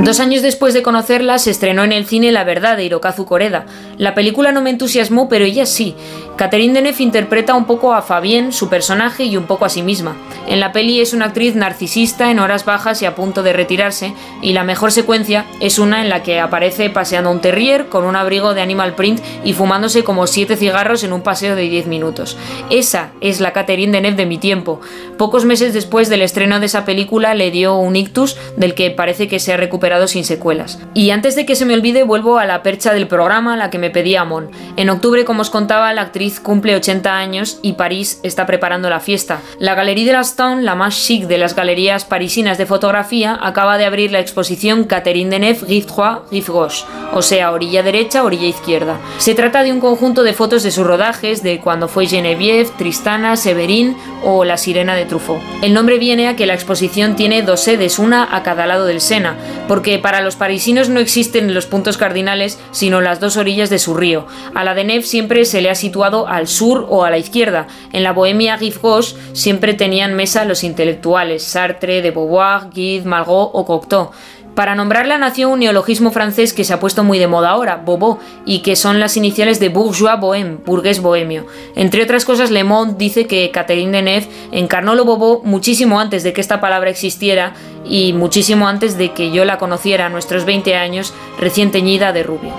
Dos 0.05 0.19
años 0.19 0.43
después 0.43 0.75
de 0.75 0.83
conocerla, 0.83 1.39
se 1.39 1.49
estrenó 1.49 1.83
en 1.83 1.91
el 1.91 2.05
cine 2.05 2.31
La 2.31 2.43
Verdad 2.43 2.77
de 2.77 2.85
Hirokazu 2.85 3.25
Koreda. 3.25 3.65
La 3.97 4.13
película 4.13 4.51
no 4.51 4.61
me 4.61 4.69
entusiasmó, 4.69 5.27
pero 5.27 5.45
ella 5.45 5.65
sí. 5.65 5.95
Catherine 6.35 6.73
Deneuve 6.73 7.01
interpreta 7.01 7.55
un 7.55 7.65
poco 7.65 7.93
a 7.93 8.01
Fabienne, 8.01 8.51
su 8.51 8.67
personaje, 8.67 9.23
y 9.23 9.37
un 9.37 9.45
poco 9.45 9.63
a 9.63 9.69
sí 9.69 9.81
misma. 9.81 10.17
En 10.47 10.59
la 10.59 10.73
peli 10.73 10.99
es 10.99 11.13
una 11.13 11.25
actriz 11.25 11.55
narcisista 11.55 12.29
en 12.29 12.39
horas 12.39 12.65
bajas 12.65 13.01
y 13.01 13.05
a 13.05 13.15
punto 13.15 13.41
de 13.41 13.53
retirarse, 13.53 14.13
y 14.41 14.51
la 14.51 14.65
mejor 14.65 14.91
secuencia 14.91 15.45
es 15.61 15.79
una 15.79 16.01
en 16.01 16.09
la 16.09 16.23
que 16.23 16.41
aparece 16.41 16.89
paseando 16.89 17.31
un 17.31 17.39
terrier 17.39 17.87
con 17.87 18.03
un 18.03 18.17
abrigo 18.17 18.53
de 18.53 18.61
animal 18.61 18.95
print 18.95 19.21
y 19.45 19.53
fumándose 19.53 20.03
como 20.03 20.27
siete 20.27 20.57
cigarros 20.57 21.05
en 21.05 21.13
un 21.13 21.21
paseo 21.21 21.55
de 21.55 21.61
10 21.61 21.87
minutos. 21.87 22.37
Esa 22.69 23.11
es 23.21 23.39
la 23.39 23.53
Catherine 23.53 23.93
Deneuve 23.93 24.17
de 24.17 24.25
mi 24.25 24.37
tiempo. 24.37 24.81
Pocos 25.17 25.45
meses 25.45 25.73
después 25.73 26.09
del 26.09 26.21
estreno 26.21 26.59
de 26.59 26.65
esa 26.65 26.83
película 26.83 27.33
le 27.33 27.49
dio 27.49 27.77
un 27.77 27.95
ictus 27.95 28.35
del 28.57 28.73
que 28.75 28.91
parece 28.91 29.29
que 29.29 29.39
se 29.39 29.53
ha 29.53 29.57
recuperado 29.57 30.07
sin 30.07 30.25
secuelas. 30.25 30.79
Y 30.93 31.11
antes 31.11 31.37
de 31.37 31.45
que 31.45 31.55
se 31.55 31.65
me 31.65 31.73
olvide, 31.73 32.03
vuelvo 32.03 32.39
a 32.39 32.45
la 32.45 32.61
percha 32.61 32.93
del 32.93 33.07
programa, 33.07 33.55
la 33.55 33.69
que 33.69 33.79
me 33.79 33.89
pedía 33.89 34.21
Amon. 34.21 34.51
En 34.75 34.89
octubre, 34.89 35.23
como 35.23 35.41
os 35.41 35.49
contaba, 35.49 35.93
la 35.93 36.01
actriz 36.01 36.24
cumple 36.31 36.75
80 36.75 37.17
años 37.17 37.59
y 37.61 37.73
París 37.73 38.19
está 38.23 38.45
preparando 38.45 38.89
la 38.89 38.99
fiesta. 38.99 39.41
La 39.59 39.75
Galerie 39.75 40.05
de 40.05 40.13
la 40.13 40.21
Stone, 40.21 40.63
la 40.63 40.75
más 40.75 40.95
chic 40.97 41.27
de 41.27 41.37
las 41.37 41.55
galerías 41.55 42.05
parisinas 42.05 42.57
de 42.57 42.65
fotografía, 42.65 43.37
acaba 43.41 43.77
de 43.77 43.85
abrir 43.85 44.11
la 44.11 44.19
exposición 44.19 44.83
Catherine 44.85 45.29
Deneuve 45.29 45.65
Rive 45.67 46.47
Gauche, 46.47 46.85
o 47.13 47.21
sea, 47.21 47.51
orilla 47.51 47.83
derecha, 47.83 48.23
orilla 48.23 48.47
izquierda. 48.47 48.97
Se 49.17 49.35
trata 49.35 49.63
de 49.63 49.71
un 49.71 49.79
conjunto 49.79 50.23
de 50.23 50.33
fotos 50.33 50.63
de 50.63 50.71
sus 50.71 50.85
rodajes, 50.85 51.43
de 51.43 51.59
cuando 51.59 51.87
fue 51.87 52.07
Geneviève, 52.07 52.69
Tristana, 52.77 53.37
Severin 53.37 53.95
o 54.23 54.43
La 54.43 54.57
Sirena 54.57 54.95
de 54.95 55.05
Truffaut. 55.05 55.41
El 55.61 55.73
nombre 55.73 55.99
viene 55.99 56.27
a 56.27 56.35
que 56.35 56.45
la 56.45 56.53
exposición 56.53 57.15
tiene 57.15 57.41
dos 57.41 57.61
sedes, 57.61 57.99
una 57.99 58.35
a 58.35 58.43
cada 58.43 58.65
lado 58.65 58.85
del 58.85 59.01
Sena, 59.01 59.35
porque 59.67 59.99
para 59.99 60.21
los 60.21 60.35
parisinos 60.35 60.89
no 60.89 60.99
existen 60.99 61.53
los 61.53 61.65
puntos 61.65 61.97
cardinales, 61.97 62.59
sino 62.71 63.01
las 63.01 63.19
dos 63.19 63.37
orillas 63.37 63.69
de 63.69 63.79
su 63.79 63.93
río. 63.93 64.27
A 64.53 64.63
la 64.63 64.73
Deneuve 64.73 65.05
siempre 65.05 65.45
se 65.45 65.61
le 65.61 65.69
ha 65.69 65.75
situado 65.75 66.14
al 66.27 66.47
sur 66.47 66.87
o 66.89 67.03
a 67.03 67.09
la 67.09 67.17
izquierda. 67.17 67.67
En 67.91 68.03
la 68.03 68.13
Bohemia 68.13 68.57
Gauche 68.57 69.15
siempre 69.33 69.73
tenían 69.73 70.15
mesa 70.15 70.45
los 70.45 70.63
intelectuales, 70.63 71.43
Sartre, 71.43 72.01
de 72.01 72.11
Beauvoir, 72.11 72.69
Guide, 72.73 73.05
Malraux 73.05 73.51
o 73.53 73.65
Cocteau. 73.65 74.11
Para 74.55 74.73
nombrarla 74.73 75.17
nació 75.17 75.49
un 75.49 75.59
neologismo 75.59 76.11
francés 76.11 76.53
que 76.53 76.63
se 76.63 76.73
ha 76.73 76.79
puesto 76.79 77.03
muy 77.03 77.19
de 77.19 77.27
moda 77.27 77.49
ahora, 77.49 77.75
bobo, 77.75 78.19
y 78.45 78.59
que 78.59 78.77
son 78.77 79.01
las 79.01 79.17
iniciales 79.17 79.59
de 79.59 79.67
bourgeois 79.67 80.17
bohème, 80.17 80.59
burgués 80.65 81.01
bohemio. 81.01 81.45
Entre 81.75 82.01
otras 82.01 82.23
cosas, 82.23 82.51
Le 82.51 82.63
Monde 82.63 82.95
dice 82.97 83.27
que 83.27 83.51
Catherine 83.51 83.91
Deneuve 83.91 84.29
encarnó 84.53 84.95
lo 84.95 85.03
bobo 85.03 85.41
muchísimo 85.43 85.99
antes 85.99 86.23
de 86.23 86.31
que 86.31 86.39
esta 86.39 86.61
palabra 86.61 86.89
existiera 86.89 87.53
y 87.83 88.13
muchísimo 88.13 88.69
antes 88.69 88.97
de 88.97 89.11
que 89.11 89.31
yo 89.31 89.43
la 89.43 89.57
conociera 89.57 90.05
a 90.05 90.09
nuestros 90.09 90.45
20 90.45 90.73
años, 90.75 91.13
recién 91.37 91.71
teñida 91.71 92.13
de 92.13 92.23
rubio. 92.23 92.53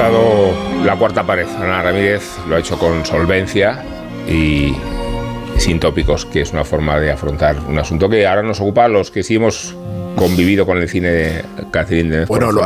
La 0.00 0.96
cuarta 0.96 1.24
pared. 1.24 1.46
Ana 1.58 1.82
Ramírez 1.82 2.22
lo 2.48 2.56
ha 2.56 2.58
hecho 2.58 2.78
con 2.78 3.04
solvencia 3.04 3.84
y 4.26 4.74
sin 5.58 5.78
tópicos, 5.78 6.24
que 6.24 6.40
es 6.40 6.52
una 6.52 6.64
forma 6.64 6.98
de 6.98 7.10
afrontar 7.10 7.58
un 7.68 7.78
asunto 7.78 8.08
que 8.08 8.26
ahora 8.26 8.42
nos 8.42 8.60
ocupa 8.60 8.86
a 8.86 8.88
los 8.88 9.10
que 9.10 9.22
sí 9.22 9.34
hemos 9.34 9.74
convivido 10.20 10.66
con 10.66 10.76
el 10.76 10.86
cine 10.86 11.08
de 11.08 11.44
Catherine 11.70 12.10
Deneuve. 12.10 12.26
Bueno, 12.26 12.52
lo, 12.52 12.62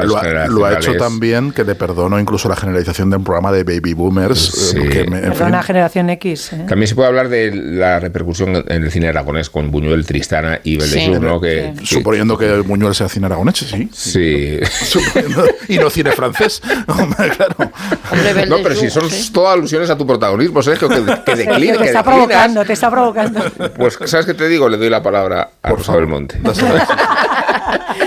ha 0.66 0.74
hecho 0.74 0.96
también, 0.96 1.52
que 1.52 1.62
le 1.62 1.76
perdono 1.76 2.18
incluso 2.18 2.48
la 2.48 2.56
generalización 2.56 3.10
de 3.10 3.16
un 3.16 3.22
programa 3.22 3.52
de 3.52 3.62
baby 3.62 3.94
boomers. 3.94 4.74
Eh, 4.74 5.06
Perdona, 5.08 5.62
generación 5.62 6.10
X. 6.10 6.52
¿eh? 6.52 6.64
También 6.68 6.88
se 6.88 6.96
puede 6.96 7.08
hablar 7.08 7.28
de 7.28 7.54
la 7.54 8.00
repercusión 8.00 8.56
en 8.56 8.82
el 8.82 8.90
cine 8.90 9.06
aragonés 9.06 9.50
con 9.50 9.70
Buñuel, 9.70 10.04
Tristana 10.04 10.58
y 10.64 10.78
Beldejur, 10.78 11.20
¿no? 11.20 11.40
Que, 11.40 11.74
Suponiendo 11.84 12.36
que 12.36 12.58
Buñuel 12.58 12.92
sea 12.92 13.08
cine 13.08 13.26
aragonés, 13.26 13.58
sí. 13.58 13.88
Sí. 13.92 14.58
y 15.68 15.78
no 15.78 15.90
cine 15.90 16.10
francés. 16.10 16.60
claro. 17.36 17.70
no, 18.48 18.56
pero 18.64 18.74
si 18.74 18.90
son 18.90 19.04
todas 19.32 19.54
alusiones 19.54 19.88
a 19.90 19.96
tu 19.96 20.04
protagonismo, 20.04 20.60
Sergio, 20.60 20.88
que, 20.88 21.04
que 21.24 21.36
decline. 21.36 21.78
Te 21.78 21.84
está 21.84 22.02
provocando, 22.02 22.64
te 22.64 22.72
está 22.72 22.90
provocando. 22.90 23.40
Pues, 23.76 23.96
¿sabes 24.06 24.26
qué 24.26 24.34
te 24.34 24.48
digo? 24.48 24.68
Le 24.68 24.76
doy 24.76 24.90
la 24.90 25.04
palabra 25.04 25.50
a 25.62 25.70
Rosa 25.70 25.94
Belmonte. 25.94 26.40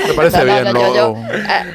Me 0.08 0.14
parece 0.14 0.44
bien, 0.44 0.74
lo, 0.74 1.16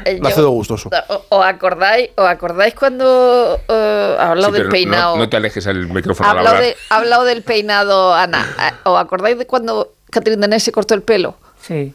eh, 0.05 0.21
hace 0.23 0.43
gustoso. 0.43 0.91
¿Os 1.29 1.45
acordáis, 1.45 2.11
¿Os 2.17 2.27
acordáis 2.27 2.75
cuando 2.75 3.61
uh, 3.69 3.73
ha 3.73 4.31
hablado 4.31 4.53
del 4.53 4.69
peinado? 4.69 5.17
No, 5.17 5.29
te 5.29 5.37
alejes 5.37 5.67
el 5.67 5.89
micrófono 5.89 6.29
ha 6.29 6.33
hablado, 6.33 6.59
de, 6.59 6.77
hablado 6.91 7.25
del 7.25 7.43
peinado, 7.43 8.15
Ana. 8.15 8.47
Eh, 8.59 8.73
¿Os 8.85 9.01
acordáis 9.01 9.39
de 9.39 9.47
cuando 9.47 9.93
Catherine 10.11 10.41
Deneuve 10.41 10.61
se 10.61 10.73
cortó 10.73 10.95
el 10.95 11.03
pelo? 11.03 11.37
Sí. 11.61 11.95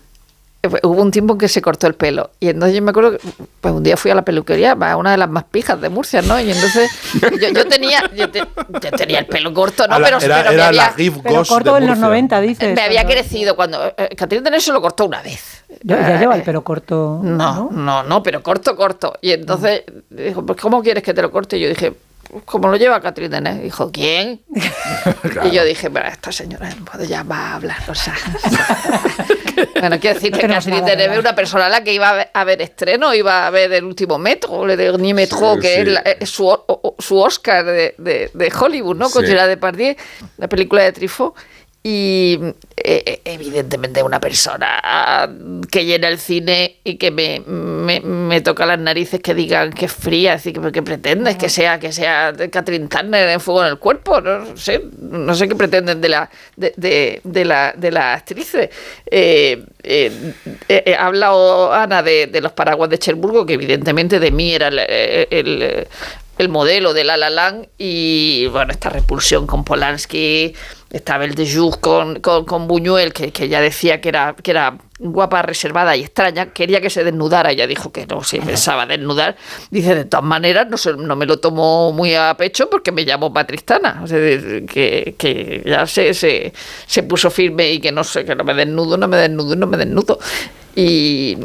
Hubo 0.84 1.01
un 1.01 1.11
tiempo 1.11 1.34
en 1.34 1.39
que 1.39 1.47
se 1.47 1.61
cortó 1.61 1.88
el 1.88 1.93
pelo. 1.93 2.31
Y 2.39 2.49
entonces 2.49 2.75
yo 2.75 2.81
me 2.81 2.89
acuerdo 2.89 3.11
que 3.11 3.19
pues 3.61 3.73
un 3.73 3.84
día 3.84 3.95
fui 3.95 4.11
a 4.11 4.15
la 4.15 4.23
peluquería, 4.23 4.73
una 4.73 5.11
de 5.11 5.17
las 5.17 5.29
más 5.29 5.43
pijas 5.45 5.79
de 5.79 5.89
Murcia, 5.89 6.21
¿no? 6.21 6.39
Y 6.39 6.51
entonces 6.51 6.91
yo, 7.53 7.65
tenía 7.67 8.09
yo, 8.15 8.29
tenía 8.29 9.19
el 9.19 9.27
pelo 9.27 9.53
corto, 9.53 9.88
¿no? 9.88 9.97
pero, 9.97 10.17
era, 10.19 10.43
pero, 10.47 10.71
la 10.71 10.93
pero 11.23 11.45
corto 11.45 11.77
en 11.77 11.88
los 11.88 11.97
90, 11.97 12.41
dices. 12.41 12.75
Me 12.75 12.81
había 12.81 13.05
crecido 13.05 13.55
cuando. 13.55 13.85
Eh, 13.97 14.09
Catherine 14.17 14.43
Deneuve 14.43 14.61
se 14.61 14.73
lo 14.73 14.81
cortó 14.81 15.05
una 15.05 15.21
vez. 15.21 15.63
Ya, 15.84 16.19
lleva 16.19 16.35
el 16.35 16.43
pelo 16.43 16.63
corto. 16.63 17.19
No, 17.23 17.69
no, 17.71 18.03
no, 18.03 18.23
pero 18.23 18.41
corto, 18.41 18.75
corto. 18.75 19.13
Y 19.21 19.31
entonces 19.31 19.84
dijo, 20.09 20.45
pues 20.45 20.59
¿cómo 20.59 20.81
quieres 20.81 21.03
que 21.03 21.13
te 21.13 21.21
lo 21.21 21.31
corte? 21.31 21.57
Y 21.57 21.61
yo 21.61 21.69
dije, 21.69 21.93
como 22.45 22.68
lo 22.68 22.78
lleva 22.78 23.02
Catherine 23.02 23.34
Deneuve. 23.34 23.64
Dijo, 23.64 23.91
¿quién? 23.91 24.41
Y 25.45 25.52
yo 25.52 25.64
dije, 25.64 25.90
pero 25.90 26.08
esta 26.08 26.32
señora 26.32 26.70
ya 27.08 27.24
va 27.24 27.52
a 27.52 27.56
hablar 27.56 27.78
cosas. 27.86 28.18
bueno, 29.80 29.99
quiero 29.99 30.16
decir 30.16 30.32
que 30.32 30.48
Catherine 30.48 30.82
Deneuve 30.82 31.14
es 31.14 31.20
una 31.20 31.36
persona 31.36 31.68
a 31.68 31.70
la 31.70 31.84
que 31.84 31.94
iba 31.94 32.10
a 32.10 32.44
ver 32.44 32.62
estreno, 32.62 33.14
iba 33.14 33.48
a 33.48 33.49
ver 33.49 33.72
el 33.74 33.84
último 33.84 34.18
metro, 34.18 34.66
le 34.66 34.76
de 34.76 34.98
ni 34.98 35.14
metro, 35.14 35.58
que 35.60 35.99
es, 36.20 36.30
su, 36.30 36.58
su, 36.99 37.18
Oscar 37.18 37.66
de, 37.66 37.95
de, 37.98 38.54
Hollywood, 38.60 38.95
¿no? 38.95 39.10
Con 39.10 39.26
Gerard 39.26 39.49
Depardieu, 39.49 39.95
la 40.38 40.48
película 40.48 40.84
de 40.84 40.91
Trifo 40.91 41.36
y 41.89 42.38
eh, 42.76 43.22
evidentemente 43.23 44.03
una 44.03 44.19
persona 44.19 45.30
que 45.72 45.85
llena 45.85 46.09
el 46.09 46.19
cine 46.19 46.81
y 46.84 46.97
que 46.97 47.11
me, 47.11 47.39
me, 47.39 48.41
toca 48.41 48.65
las 48.65 48.77
narices 48.77 49.22
que 49.22 49.34
digan 49.34 49.72
que 49.72 49.85
es 49.85 49.93
fría, 49.93 50.34
decir, 50.34 50.59
que, 50.73 50.81
pretendes 50.81 51.38
que 51.38 51.47
sea 51.47 51.80
que 51.80 51.93
sea 51.93 52.34
Catherine 52.51 52.89
Turner 52.89 53.30
en 53.30 53.39
fuego 53.39 53.64
en 53.64 53.69
el 53.69 53.77
cuerpo, 53.80 54.19
no 54.19 54.57
sé, 54.57 54.84
no 54.99 55.34
sé 55.34 55.47
qué 55.47 55.55
pretenden 55.55 56.01
de 56.01 56.09
la 56.09 56.30
de, 56.57 56.73
de, 56.76 57.22
de 57.23 57.45
la 57.45 57.73
de 57.77 57.89
la 57.89 58.15
actriz. 58.15 58.53
Eh, 59.05 59.64
eh, 59.81 60.95
ha 60.99 61.05
hablado 61.05 61.72
Ana 61.72 62.03
de, 62.03 62.30
los 62.41 62.51
paraguas 62.51 62.89
de 62.89 62.99
Cherburgo, 62.99 63.45
que 63.45 63.53
evidentemente 63.53 64.19
de 64.19 64.31
mí 64.31 64.53
era 64.53 64.68
el, 64.68 65.88
el 66.38 66.49
modelo 66.49 66.93
de 66.93 67.03
La 67.03 67.18
La 67.18 67.30
Land 67.30 67.68
y 67.77 68.47
bueno, 68.47 68.72
esta 68.72 68.89
repulsión 68.89 69.47
con 69.47 69.64
Polanski, 69.64 70.53
estaba 70.89 71.26
el 71.26 71.35
de 71.35 71.47
con, 71.81 72.22
con, 72.22 72.68
Buñuel, 72.68 73.14
que, 73.14 73.31
que, 73.31 73.49
ya 73.49 73.61
decía 73.61 73.99
que 73.99 74.09
era, 74.09 74.35
que 74.35 74.51
era 74.51 74.77
guapa, 74.99 75.41
reservada 75.41 75.95
y 75.95 76.03
extraña, 76.03 76.47
quería 76.47 76.81
que 76.81 76.89
se 76.89 77.03
desnudara, 77.03 77.51
ella 77.51 77.68
dijo 77.68 77.91
que 77.91 78.05
no 78.07 78.23
se 78.23 78.39
pensaba 78.41 78.85
desnudar. 78.85 79.35
Dice, 79.69 79.95
de 79.95 80.05
todas 80.05 80.26
maneras, 80.26 80.68
no, 80.69 80.93
no 80.93 81.15
me 81.15 81.26
lo 81.26 81.39
tomó 81.39 81.91
muy 81.91 82.15
a 82.15 82.35
pecho 82.38 82.69
porque 82.69 82.91
me 82.91 83.05
llamó 83.05 83.34
Patristana, 83.34 84.01
o 84.03 84.07
sea, 84.07 84.18
que, 84.18 85.15
que, 85.18 85.64
ya 85.65 85.85
se, 85.85 86.14
se, 86.14 86.53
se 86.85 87.03
puso 87.03 87.30
firme 87.30 87.72
y 87.72 87.80
que 87.80 87.91
no 87.91 88.03
sé, 88.03 88.26
que 88.26 88.35
no 88.35 88.43
me 88.43 88.53
desnudo, 88.53 88.97
no 88.97 89.07
me 89.07 89.18
desnudo, 89.18 89.55
no 89.55 89.68
me 89.68 89.77
desnudo. 89.77 90.19
Y, 90.76 91.38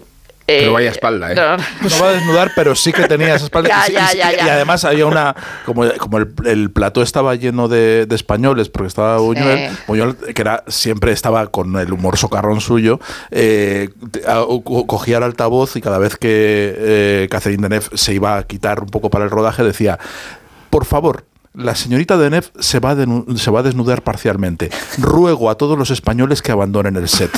pero 0.47 0.73
vaya 0.73 0.90
espalda, 0.90 1.32
¿eh? 1.32 1.35
No, 1.35 2.02
va 2.02 2.09
a 2.09 2.12
desnudar, 2.12 2.52
pero 2.55 2.74
sí 2.74 2.93
que 2.93 3.06
tenía 3.06 3.35
esa 3.35 3.44
espalda. 3.47 3.85
y, 3.90 4.23
además 4.23 4.85
había 4.85 5.06
una. 5.06 5.35
Como, 5.64 5.89
como 5.98 6.19
el, 6.19 6.32
el 6.44 6.70
plató 6.70 7.02
estaba 7.02 7.35
lleno 7.35 7.69
de, 7.69 8.06
de 8.06 8.14
españoles, 8.14 8.69
porque 8.69 8.89
estaba 8.89 9.19
Buñuel, 9.19 9.70
Buñuel, 9.86 10.16
que 10.16 10.43
era, 10.43 10.64
siempre 10.66 11.12
estaba 11.12 11.47
con 11.47 11.77
el 11.77 11.93
humor 11.93 12.16
socarrón 12.19 12.60
suyo, 12.60 13.01
eh, 13.31 13.90
cogía 14.86 15.19
el 15.19 15.23
altavoz 15.23 15.77
y 15.77 15.81
cada 15.81 15.98
vez 15.98 16.16
que 16.16 16.74
eh, 16.77 17.28
Catherine 17.31 17.62
Deneuve 17.62 17.97
se 17.97 18.14
iba 18.14 18.36
a 18.36 18.43
quitar 18.44 18.81
un 18.81 18.89
poco 18.89 19.10
para 19.10 19.24
el 19.24 19.31
rodaje 19.31 19.62
decía: 19.62 19.98
Por 20.70 20.85
favor, 20.85 21.24
la 21.55 21.74
señorita 21.74 22.16
Deneuve 22.16 22.47
se 22.61 22.81
va, 22.81 22.93
a 22.93 23.37
se 23.37 23.51
va 23.51 23.61
a 23.61 23.62
desnudar 23.62 24.03
parcialmente. 24.03 24.70
Ruego 24.99 25.51
a 25.51 25.57
todos 25.57 25.79
los 25.79 25.91
españoles 25.91 26.41
que 26.41 26.51
abandonen 26.51 26.97
el 26.97 27.09
set. 27.09 27.31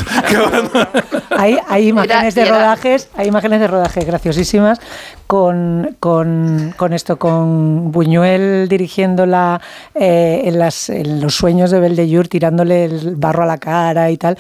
hay, 1.30 1.58
hay, 1.68 1.88
imágenes 1.88 2.36
de 2.36 2.44
rodajes, 2.44 3.08
hay 3.16 3.26
imágenes 3.26 3.60
de 3.60 3.66
rodajes 3.66 4.04
graciosísimas 4.06 4.78
con, 5.26 5.96
con, 5.98 6.74
con 6.76 6.92
esto, 6.92 7.18
con 7.18 7.90
Buñuel 7.90 8.68
dirigiéndola 8.68 9.60
eh, 9.94 10.42
en, 10.44 10.58
las, 10.60 10.90
en 10.90 11.20
los 11.20 11.34
sueños 11.34 11.72
de 11.72 11.80
Beldellur, 11.80 12.28
tirándole 12.28 12.84
el 12.84 13.16
barro 13.16 13.42
a 13.42 13.46
la 13.46 13.58
cara 13.58 14.12
y 14.12 14.16
tal. 14.16 14.38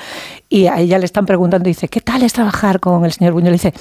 Y 0.48 0.68
a 0.68 0.78
ella 0.78 0.98
le 0.98 1.06
están 1.06 1.26
preguntando, 1.26 1.66
dice, 1.66 1.88
¿qué 1.88 2.00
tal 2.00 2.22
es 2.22 2.32
trabajar 2.32 2.78
con 2.78 3.04
el 3.04 3.12
señor 3.12 3.32
Buñuel? 3.32 3.54
Y 3.54 3.58
dice, 3.58 3.74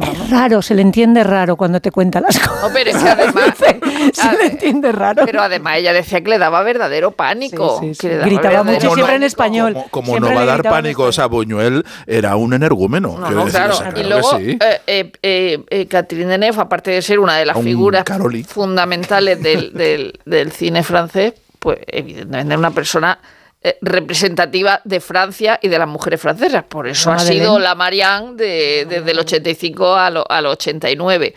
Es 0.00 0.30
raro, 0.30 0.60
se 0.60 0.74
le 0.74 0.82
entiende 0.82 1.22
raro 1.22 1.56
cuando 1.56 1.80
te 1.80 1.92
cuenta 1.92 2.20
las 2.20 2.36
cosas. 2.40 2.62
No, 2.62 2.68
pero 2.72 2.90
es 2.90 2.96
que 2.96 3.08
además, 3.08 3.54
se 4.12 4.36
le 4.36 4.46
entiende 4.46 4.90
raro. 4.90 5.22
pero 5.24 5.40
además 5.42 5.76
ella 5.76 5.92
decía 5.92 6.20
que 6.20 6.30
le 6.30 6.38
daba 6.38 6.62
verdadero 6.64 7.12
pánico. 7.12 7.78
Sí, 7.80 7.88
sí, 7.88 7.94
sí. 7.94 8.00
que 8.00 8.08
le 8.08 8.14
daba 8.16 8.26
Gritaba 8.26 8.48
verdadero 8.64 8.72
mucho 8.82 8.94
siempre 8.94 9.14
en 9.16 9.22
español. 9.22 9.72
Como, 9.74 9.90
como 9.90 10.06
Siempre 10.14 10.30
no 10.30 10.36
va 10.36 10.42
a 10.42 10.46
dar 10.46 10.62
pánico, 10.64 11.04
o 11.04 11.12
sea, 11.12 11.26
Buñuel 11.26 11.84
era 12.06 12.34
un 12.34 12.54
energúmeno. 12.54 13.16
No, 13.18 13.30
no, 13.30 13.44
decir, 13.44 13.52
claro. 13.60 13.74
o 13.74 13.76
sea, 13.76 13.92
y 13.96 14.02
luego, 14.02 14.36
eh, 14.38 14.58
eh, 14.88 15.12
eh, 15.22 15.64
eh, 15.70 15.86
Catherine 15.86 16.28
Deneuve, 16.30 16.60
aparte 16.60 16.90
de 16.90 17.00
ser 17.00 17.20
una 17.20 17.36
de 17.36 17.46
las 17.46 17.56
Un 17.56 17.64
figuras 17.64 18.02
Caroli. 18.04 18.42
fundamentales 18.42 19.40
del, 19.42 19.72
del- 19.74 20.18
del 20.24 20.50
cine 20.50 20.82
francés, 20.82 21.34
pues 21.60 21.78
evidentemente 21.86 22.52
es 22.54 22.58
una 22.58 22.70
persona 22.72 23.18
eh, 23.64 23.78
representativa 23.80 24.80
de 24.84 25.00
Francia 25.00 25.58
y 25.62 25.68
de 25.68 25.78
las 25.78 25.88
mujeres 25.88 26.20
francesas. 26.20 26.64
Por 26.64 26.86
eso 26.86 27.08
La 27.10 27.16
ha 27.16 27.18
Madeleine. 27.18 27.44
sido 27.46 27.58
la 27.58 27.74
Marianne 27.74 28.34
de- 28.36 28.86
desde 28.88 29.10
el 29.10 29.18
85 29.18 29.94
a 29.96 30.10
lo- 30.10 30.30
al 30.30 30.46
89. 30.46 31.34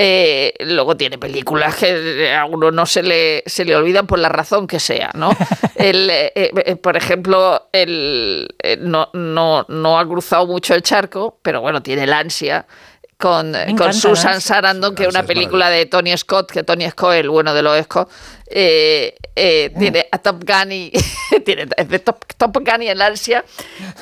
Eh, 0.00 0.54
luego 0.60 0.96
tiene 0.96 1.18
películas 1.18 1.74
que 1.74 2.32
a 2.32 2.44
uno 2.44 2.70
no 2.70 2.86
se 2.86 3.02
le, 3.02 3.42
se 3.46 3.64
le 3.64 3.74
olvidan 3.74 4.06
por 4.06 4.20
la 4.20 4.28
razón 4.28 4.68
que 4.68 4.78
sea, 4.78 5.10
¿no? 5.14 5.30
El, 5.74 6.08
eh, 6.10 6.32
eh, 6.36 6.76
por 6.76 6.96
ejemplo, 6.96 7.68
el, 7.72 8.48
eh, 8.62 8.76
no, 8.80 9.10
no, 9.12 9.64
no 9.68 9.98
ha 9.98 10.06
cruzado 10.06 10.46
mucho 10.46 10.74
el 10.74 10.82
charco, 10.82 11.38
pero 11.42 11.60
bueno, 11.60 11.82
tiene 11.82 12.04
el 12.04 12.12
ansia 12.12 12.66
con, 13.18 13.52
con 13.52 13.68
encanta 13.68 13.92
Susan. 13.92 14.40
Sarandon, 14.40 14.94
que 14.94 15.02
es 15.02 15.08
una 15.08 15.24
película 15.24 15.68
de 15.70 15.86
Tony 15.86 16.16
Scott, 16.16 16.52
que 16.52 16.62
Tony 16.62 16.88
Scott, 16.88 17.14
el 17.14 17.28
bueno 17.28 17.52
de 17.52 17.62
los 17.62 17.82
Scott, 17.84 18.08
eh, 18.50 19.14
eh, 19.36 19.72
tiene 19.78 20.06
a 20.10 20.18
Top 20.18 20.42
Gun 20.44 20.72
y 20.72 20.90
tiene 21.44 21.66
es 21.76 21.88
de 21.88 21.98
Top, 21.98 22.24
Top 22.36 22.56
Gun 22.56 22.82
y 22.82 22.88
el 22.88 23.02
ansia. 23.02 23.44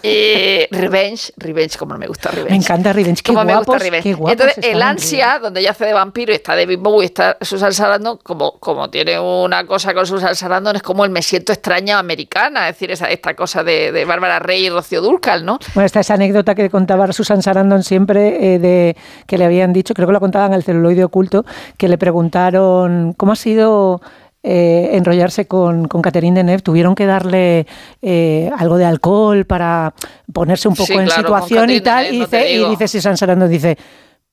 Y 0.02 0.66
Revenge, 0.70 1.32
Revenge, 1.36 1.76
como 1.78 1.94
no 1.94 1.98
me 1.98 2.06
gusta 2.06 2.30
Revenge. 2.30 2.51
Me 2.51 2.56
encanta 2.56 2.93
Revenge. 2.93 3.22
Qué 3.22 3.32
Como 3.32 3.44
me 3.44 3.56
gusta 3.56 3.72
guapos, 3.72 3.82
Revenge. 3.82 4.02
qué 4.02 4.14
guapos 4.14 4.32
Entonces, 4.32 4.64
el 4.64 4.76
en 4.76 4.82
ansia, 4.82 5.38
donde 5.40 5.60
ella 5.60 5.70
hace 5.70 5.86
de 5.86 5.93
vampiro 5.94 6.32
y 6.32 6.36
está 6.36 6.55
David 6.55 6.78
Bowie 6.78 7.05
y 7.05 7.06
está 7.06 7.38
Susan 7.40 7.72
Sarandon, 7.72 8.18
como, 8.22 8.59
como 8.59 8.88
tiene 8.90 9.18
una 9.18 9.66
cosa 9.66 9.94
con 9.94 10.06
Susan 10.06 10.36
Sarandon, 10.36 10.76
es 10.76 10.82
como 10.82 11.05
el 11.05 11.10
me 11.10 11.22
siento 11.22 11.52
extraña 11.52 11.98
americana, 11.98 12.68
es 12.68 12.76
decir, 12.76 12.90
esa, 12.90 13.10
esta 13.10 13.34
cosa 13.34 13.64
de, 13.64 13.93
de 13.93 14.05
Bárbara 14.05 14.38
Rey 14.38 14.66
y 14.66 14.70
Rocío 14.70 15.01
Dúrcal, 15.01 15.44
¿no? 15.44 15.59
Bueno, 15.74 15.86
esta 15.86 16.01
esa 16.01 16.14
anécdota 16.14 16.55
que 16.55 16.70
contaba 16.70 17.10
Susan 17.12 17.43
Sarandon 17.43 17.82
siempre, 17.82 18.55
eh, 18.55 18.59
de 18.59 18.97
que 19.26 19.38
le 19.38 19.44
habían 19.44 19.72
dicho, 19.72 19.94
creo 19.94 20.06
que 20.06 20.12
lo 20.12 20.20
contaban 20.20 20.52
en 20.52 20.56
el 20.56 20.62
celuloide 20.62 21.04
oculto, 21.04 21.44
que 21.76 21.88
le 21.88 21.98
preguntaron 21.98 23.12
cómo 23.16 23.32
ha 23.32 23.36
sido 23.36 24.00
eh, 24.42 24.90
enrollarse 24.92 25.46
con, 25.46 25.88
con 25.88 26.02
Catherine 26.02 26.36
Deneuve. 26.38 26.62
Tuvieron 26.62 26.94
que 26.94 27.06
darle 27.06 27.66
eh, 28.02 28.50
algo 28.56 28.76
de 28.76 28.84
alcohol 28.84 29.44
para 29.44 29.92
ponerse 30.32 30.68
un 30.68 30.74
poco 30.74 30.86
Sí, 30.86 30.92
en 30.94 31.06
claro, 31.06 31.22
situación 31.22 31.70
y 31.70 31.80
tal. 31.80 32.04
Deneuve, 32.04 32.16
y, 32.16 32.18
no 32.20 32.24
dice, 32.26 32.50
y 32.52 32.56
digo. 32.58 32.70
dice 32.70 32.88
Susan 32.88 33.16
Sarandon, 33.16 33.50
dice... 33.50 33.76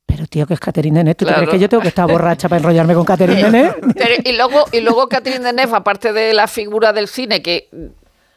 Pero 0.06 0.28
tío, 0.28 0.46
que 0.46 0.54
es 0.54 0.60
Catherine 0.60 1.00
Deneuve. 1.00 1.16
¿Tú 1.16 1.26
Claro. 1.26 1.40
crees 1.44 1.52
que 1.54 1.60
yo 1.60 1.70
tengo 1.70 1.82
que 1.82 1.88
estar 1.88 2.08
borracha 2.12 2.48
para 2.50 2.60
enrollarme 2.60 2.94
con 2.94 3.06
Catherine 3.06 3.42
Deneuve? 3.42 3.74
Pero- 3.96 4.22
y 4.24 4.34
luego, 4.36 4.66
y 4.72 4.82
luego 4.82 5.08
Catherine 5.08 5.44
Deneuve, 5.44 5.76
aparte 5.78 6.12
de 6.14 6.34
la 6.34 6.48
figura 6.48 6.92
del 6.94 7.08
cine, 7.08 7.42
que 7.42 7.70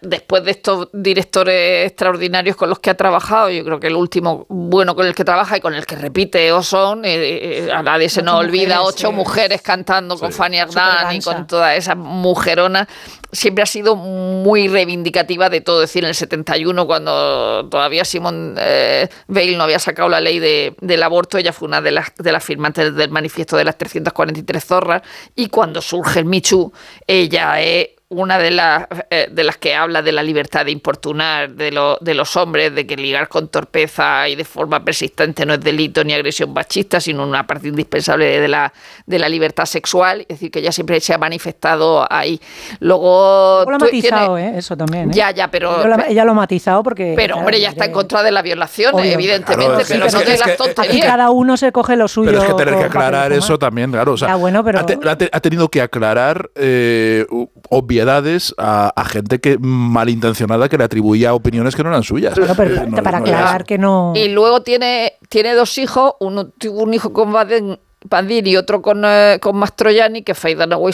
después 0.02 0.44
de 0.44 0.50
estos 0.50 0.88
directores 0.92 1.86
extraordinarios 1.86 2.54
con 2.54 2.68
los 2.68 2.78
que 2.78 2.90
ha 2.90 2.94
trabajado, 2.96 3.50
yo 3.50 3.64
creo 3.64 3.80
que 3.80 3.86
el 3.88 3.96
último 3.96 4.44
bueno 4.48 4.94
con 4.94 5.06
el 5.06 5.14
que 5.14 5.24
trabaja 5.24 5.56
y 5.56 5.60
con 5.60 5.74
el 5.74 5.86
que 5.86 5.96
repite 5.96 6.52
Oson, 6.52 7.04
eh, 7.04 7.64
eh, 7.66 7.70
a 7.72 7.82
nadie 7.82 8.08
se 8.08 8.20
Ocho 8.20 8.26
nos 8.26 8.40
olvida, 8.40 8.76
mujeres, 8.76 8.94
ocho 8.94 9.08
sí. 9.08 9.14
mujeres 9.14 9.62
cantando 9.62 10.18
con 10.18 10.32
Fanny 10.32 10.58
Ardant 10.58 11.12
y 11.14 11.20
con 11.20 11.46
todas 11.46 11.76
esas 11.78 11.96
mujeronas, 11.96 12.86
siempre 13.32 13.62
ha 13.62 13.66
sido 13.66 13.96
muy 13.96 14.68
reivindicativa 14.68 15.48
de 15.50 15.60
todo. 15.62 15.82
Es 15.82 15.88
decir, 15.90 16.04
en 16.04 16.08
el 16.10 16.14
71, 16.14 16.86
cuando 16.86 17.66
todavía 17.70 18.04
Simone 18.04 18.54
eh, 18.58 19.08
Veil 19.28 19.56
no 19.58 19.64
había 19.64 19.78
sacado 19.78 20.08
la 20.08 20.20
ley 20.20 20.38
de- 20.38 20.76
del 20.80 21.02
aborto, 21.02 21.38
ella 21.38 21.52
fue 21.52 21.68
una 21.68 21.80
de 21.80 21.90
las, 21.90 22.12
de 22.16 22.32
las 22.32 22.44
firmantes 22.44 22.94
del 22.94 23.10
manifiesto 23.10 23.56
de 23.56 23.64
las 23.64 23.76
343 23.78 24.64
zorras, 24.64 25.02
y 25.34 25.48
cuando 25.48 25.80
surge 25.82 26.20
el 26.20 26.26
Michu, 26.26 26.72
ella 27.06 27.60
es 27.60 27.88
una 28.08 28.38
de 28.38 28.52
las, 28.52 28.86
eh, 29.10 29.26
de 29.32 29.42
las 29.42 29.56
que 29.56 29.74
habla 29.74 30.00
de 30.00 30.12
la 30.12 30.22
libertad 30.22 30.64
de 30.64 30.70
importunar 30.70 31.50
de, 31.50 31.72
lo- 31.72 31.98
de 32.00 32.14
los 32.14 32.36
hombres, 32.36 32.72
de 32.72 32.86
que 32.86 32.96
ligar 32.96 33.28
con 33.28 33.48
torpeza 33.48 34.28
y 34.28 34.36
de 34.36 34.44
forma 34.44 34.84
persistente 34.84 35.44
no 35.44 35.54
es 35.54 35.60
delito 35.60 36.04
ni 36.04 36.12
agresión 36.12 36.52
machista, 36.52 37.00
sino 37.00 37.24
una 37.26 37.44
parte 37.48 37.66
indispensable 37.66 38.40
de 38.40 38.46
la, 38.46 38.72
de 39.06 39.18
la 39.18 39.28
libertad 39.28 39.64
sexual. 39.64 40.20
Es 40.20 40.28
decir, 40.28 40.52
que 40.52 40.60
ella 40.60 40.70
siempre 40.70 41.00
se 41.00 41.14
ha 41.14 41.18
manifestado 41.18 42.06
ahí. 42.08 42.40
Luego. 42.78 43.64
Lo 43.68 43.74
ha 43.74 43.78
matizado, 43.78 44.36
tienes- 44.36 44.54
¿eh? 44.54 44.58
Eso 44.58 44.76
también. 44.76 45.10
¿eh? 45.10 45.12
Ya, 45.14 45.30
ya, 45.32 45.48
pero. 45.50 45.84
Ella 46.06 46.24
lo 46.24 46.30
ha 46.30 46.34
matizado 46.34 46.82
porque... 46.84 47.14
Pero, 47.16 47.34
claro, 47.34 47.38
hombre, 47.40 47.56
ella 47.58 47.70
está 47.70 47.86
en 47.86 47.90
que- 47.90 47.94
contra 47.94 48.22
de 48.22 48.30
la 48.30 48.42
violación, 48.42 48.94
Obvio. 48.94 49.12
evidentemente, 49.12 49.66
Claro, 49.66 49.84
sí, 49.84 49.92
pero 49.94 50.06
es 50.06 50.12
no 50.14 50.20
que- 50.20 50.26
de 50.26 50.32
es 50.34 50.38
las 50.40 50.46
que- 50.46 50.52
Aquí 50.62 50.74
tonterías. 50.74 51.06
cada 51.06 51.30
uno 51.30 51.56
se 51.56 51.72
coge 51.72 51.96
lo 51.96 52.06
suyo. 52.06 52.30
Pero 52.30 52.42
es 52.42 52.48
que 52.48 52.54
tener 52.54 52.78
que 52.78 52.84
aclarar 52.84 53.32
eso 53.32 53.58
también, 53.58 53.90
claro. 53.90 54.12
O 54.12 54.16
sea, 54.16 54.28
Ya, 54.28 54.34
bueno, 54.36 54.62
pero- 54.62 54.78
ha, 54.80 54.86
te- 54.86 54.98
ha 55.08 55.18
te- 55.18 55.30
ha 55.32 55.40
tenido 55.40 55.68
que 55.68 55.82
aclarar 55.82 56.50
eh, 56.54 57.26
u- 57.30 57.48
obviedades 57.96 58.54
a, 58.58 58.92
a 58.94 59.04
gente 59.06 59.40
que 59.40 59.56
malintencionada 59.58 60.68
que 60.68 60.76
le 60.78 60.84
atribuía 60.84 61.34
opiniones 61.34 61.74
que 61.74 61.82
no 61.82 61.88
eran 61.88 62.02
suyas. 62.02 62.34
Pero 62.34 62.46
Eh, 62.74 62.86
no- 62.88 63.02
para 63.02 63.18
no- 63.20 63.24
aclarar 63.24 63.64
que 63.64 63.78
no... 63.78 64.12
Y 64.14 64.28
luego 64.28 64.62
tiene, 64.62 65.14
tiene 65.28 65.54
dos 65.54 65.78
hijos, 65.78 66.14
uno 66.20 66.48
tuvo 66.48 66.82
un 66.82 66.92
hijo 66.94 67.12
con 67.12 67.32
Baden, 67.32 67.78
Badin 68.04 68.46
y 68.46 68.56
otro 68.56 68.82
con, 68.82 69.02
eh, 69.06 69.38
con 69.40 69.56
Mastroianni, 69.56 70.22
que 70.22 70.34
Faye 70.34 70.54
Dunaway, 70.56 70.92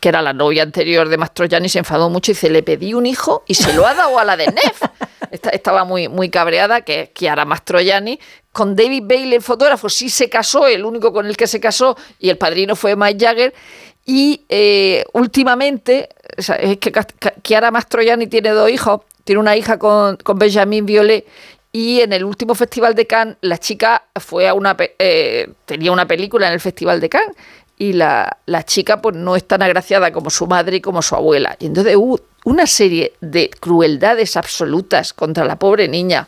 que 0.00 0.08
era 0.08 0.20
la 0.22 0.32
novia 0.32 0.62
anterior 0.64 1.08
de 1.08 1.16
Mastroianni, 1.16 1.68
se 1.68 1.78
enfadó 1.78 2.10
mucho 2.10 2.32
y 2.32 2.34
dice, 2.34 2.50
le 2.50 2.62
pedí 2.62 2.94
un 2.94 3.06
hijo 3.06 3.44
y 3.46 3.54
se 3.54 3.72
lo 3.74 3.86
ha 3.86 3.94
dado 3.94 4.18
a 4.18 4.24
la 4.24 4.36
de 4.36 4.46
Neff. 4.46 4.82
Esta- 5.30 5.50
Estaba 5.50 5.84
muy, 5.84 6.08
muy 6.08 6.30
cabreada, 6.30 6.80
que 6.80 7.00
es 7.02 7.14
Chiara 7.14 7.44
Mastroianni. 7.44 8.18
Con 8.50 8.74
David 8.74 9.04
Bailey, 9.06 9.34
el 9.36 9.42
fotógrafo, 9.42 9.88
sí 9.88 10.08
se 10.08 10.28
casó, 10.28 10.66
el 10.66 10.84
único 10.84 11.12
con 11.12 11.26
el 11.26 11.36
que 11.36 11.46
se 11.46 11.60
casó, 11.60 11.96
y 12.18 12.28
el 12.30 12.38
padrino 12.38 12.74
fue 12.74 12.96
Mike 12.96 13.24
Jagger. 13.24 13.54
Y 14.10 14.46
eh, 14.48 15.04
últimamente, 15.12 16.08
es 16.34 16.78
que 16.78 16.92
Chiara 17.42 17.70
Mastroianni 17.70 18.26
tiene 18.26 18.48
dos 18.48 18.70
hijos, 18.70 19.02
tiene 19.22 19.38
una 19.38 19.54
hija 19.54 19.78
con, 19.78 20.16
con 20.16 20.38
Benjamin 20.38 20.86
Violet, 20.86 21.26
y 21.72 22.00
en 22.00 22.14
el 22.14 22.24
último 22.24 22.54
festival 22.54 22.94
de 22.94 23.06
Cannes, 23.06 23.36
la 23.42 23.58
chica 23.58 24.04
fue 24.18 24.48
a 24.48 24.54
una 24.54 24.74
eh, 24.78 25.50
tenía 25.66 25.92
una 25.92 26.06
película 26.06 26.46
en 26.46 26.54
el 26.54 26.60
festival 26.60 27.02
de 27.02 27.10
Cannes 27.10 27.36
y 27.76 27.92
la, 27.92 28.38
la 28.46 28.62
chica 28.64 29.02
pues 29.02 29.14
no 29.14 29.36
es 29.36 29.46
tan 29.46 29.60
agraciada 29.60 30.10
como 30.10 30.30
su 30.30 30.46
madre 30.46 30.78
y 30.78 30.80
como 30.80 31.02
su 31.02 31.14
abuela. 31.14 31.56
Y 31.60 31.66
entonces 31.66 31.94
hubo 31.94 32.18
una 32.46 32.66
serie 32.66 33.12
de 33.20 33.50
crueldades 33.50 34.38
absolutas 34.38 35.12
contra 35.12 35.44
la 35.44 35.58
pobre 35.58 35.86
niña, 35.86 36.26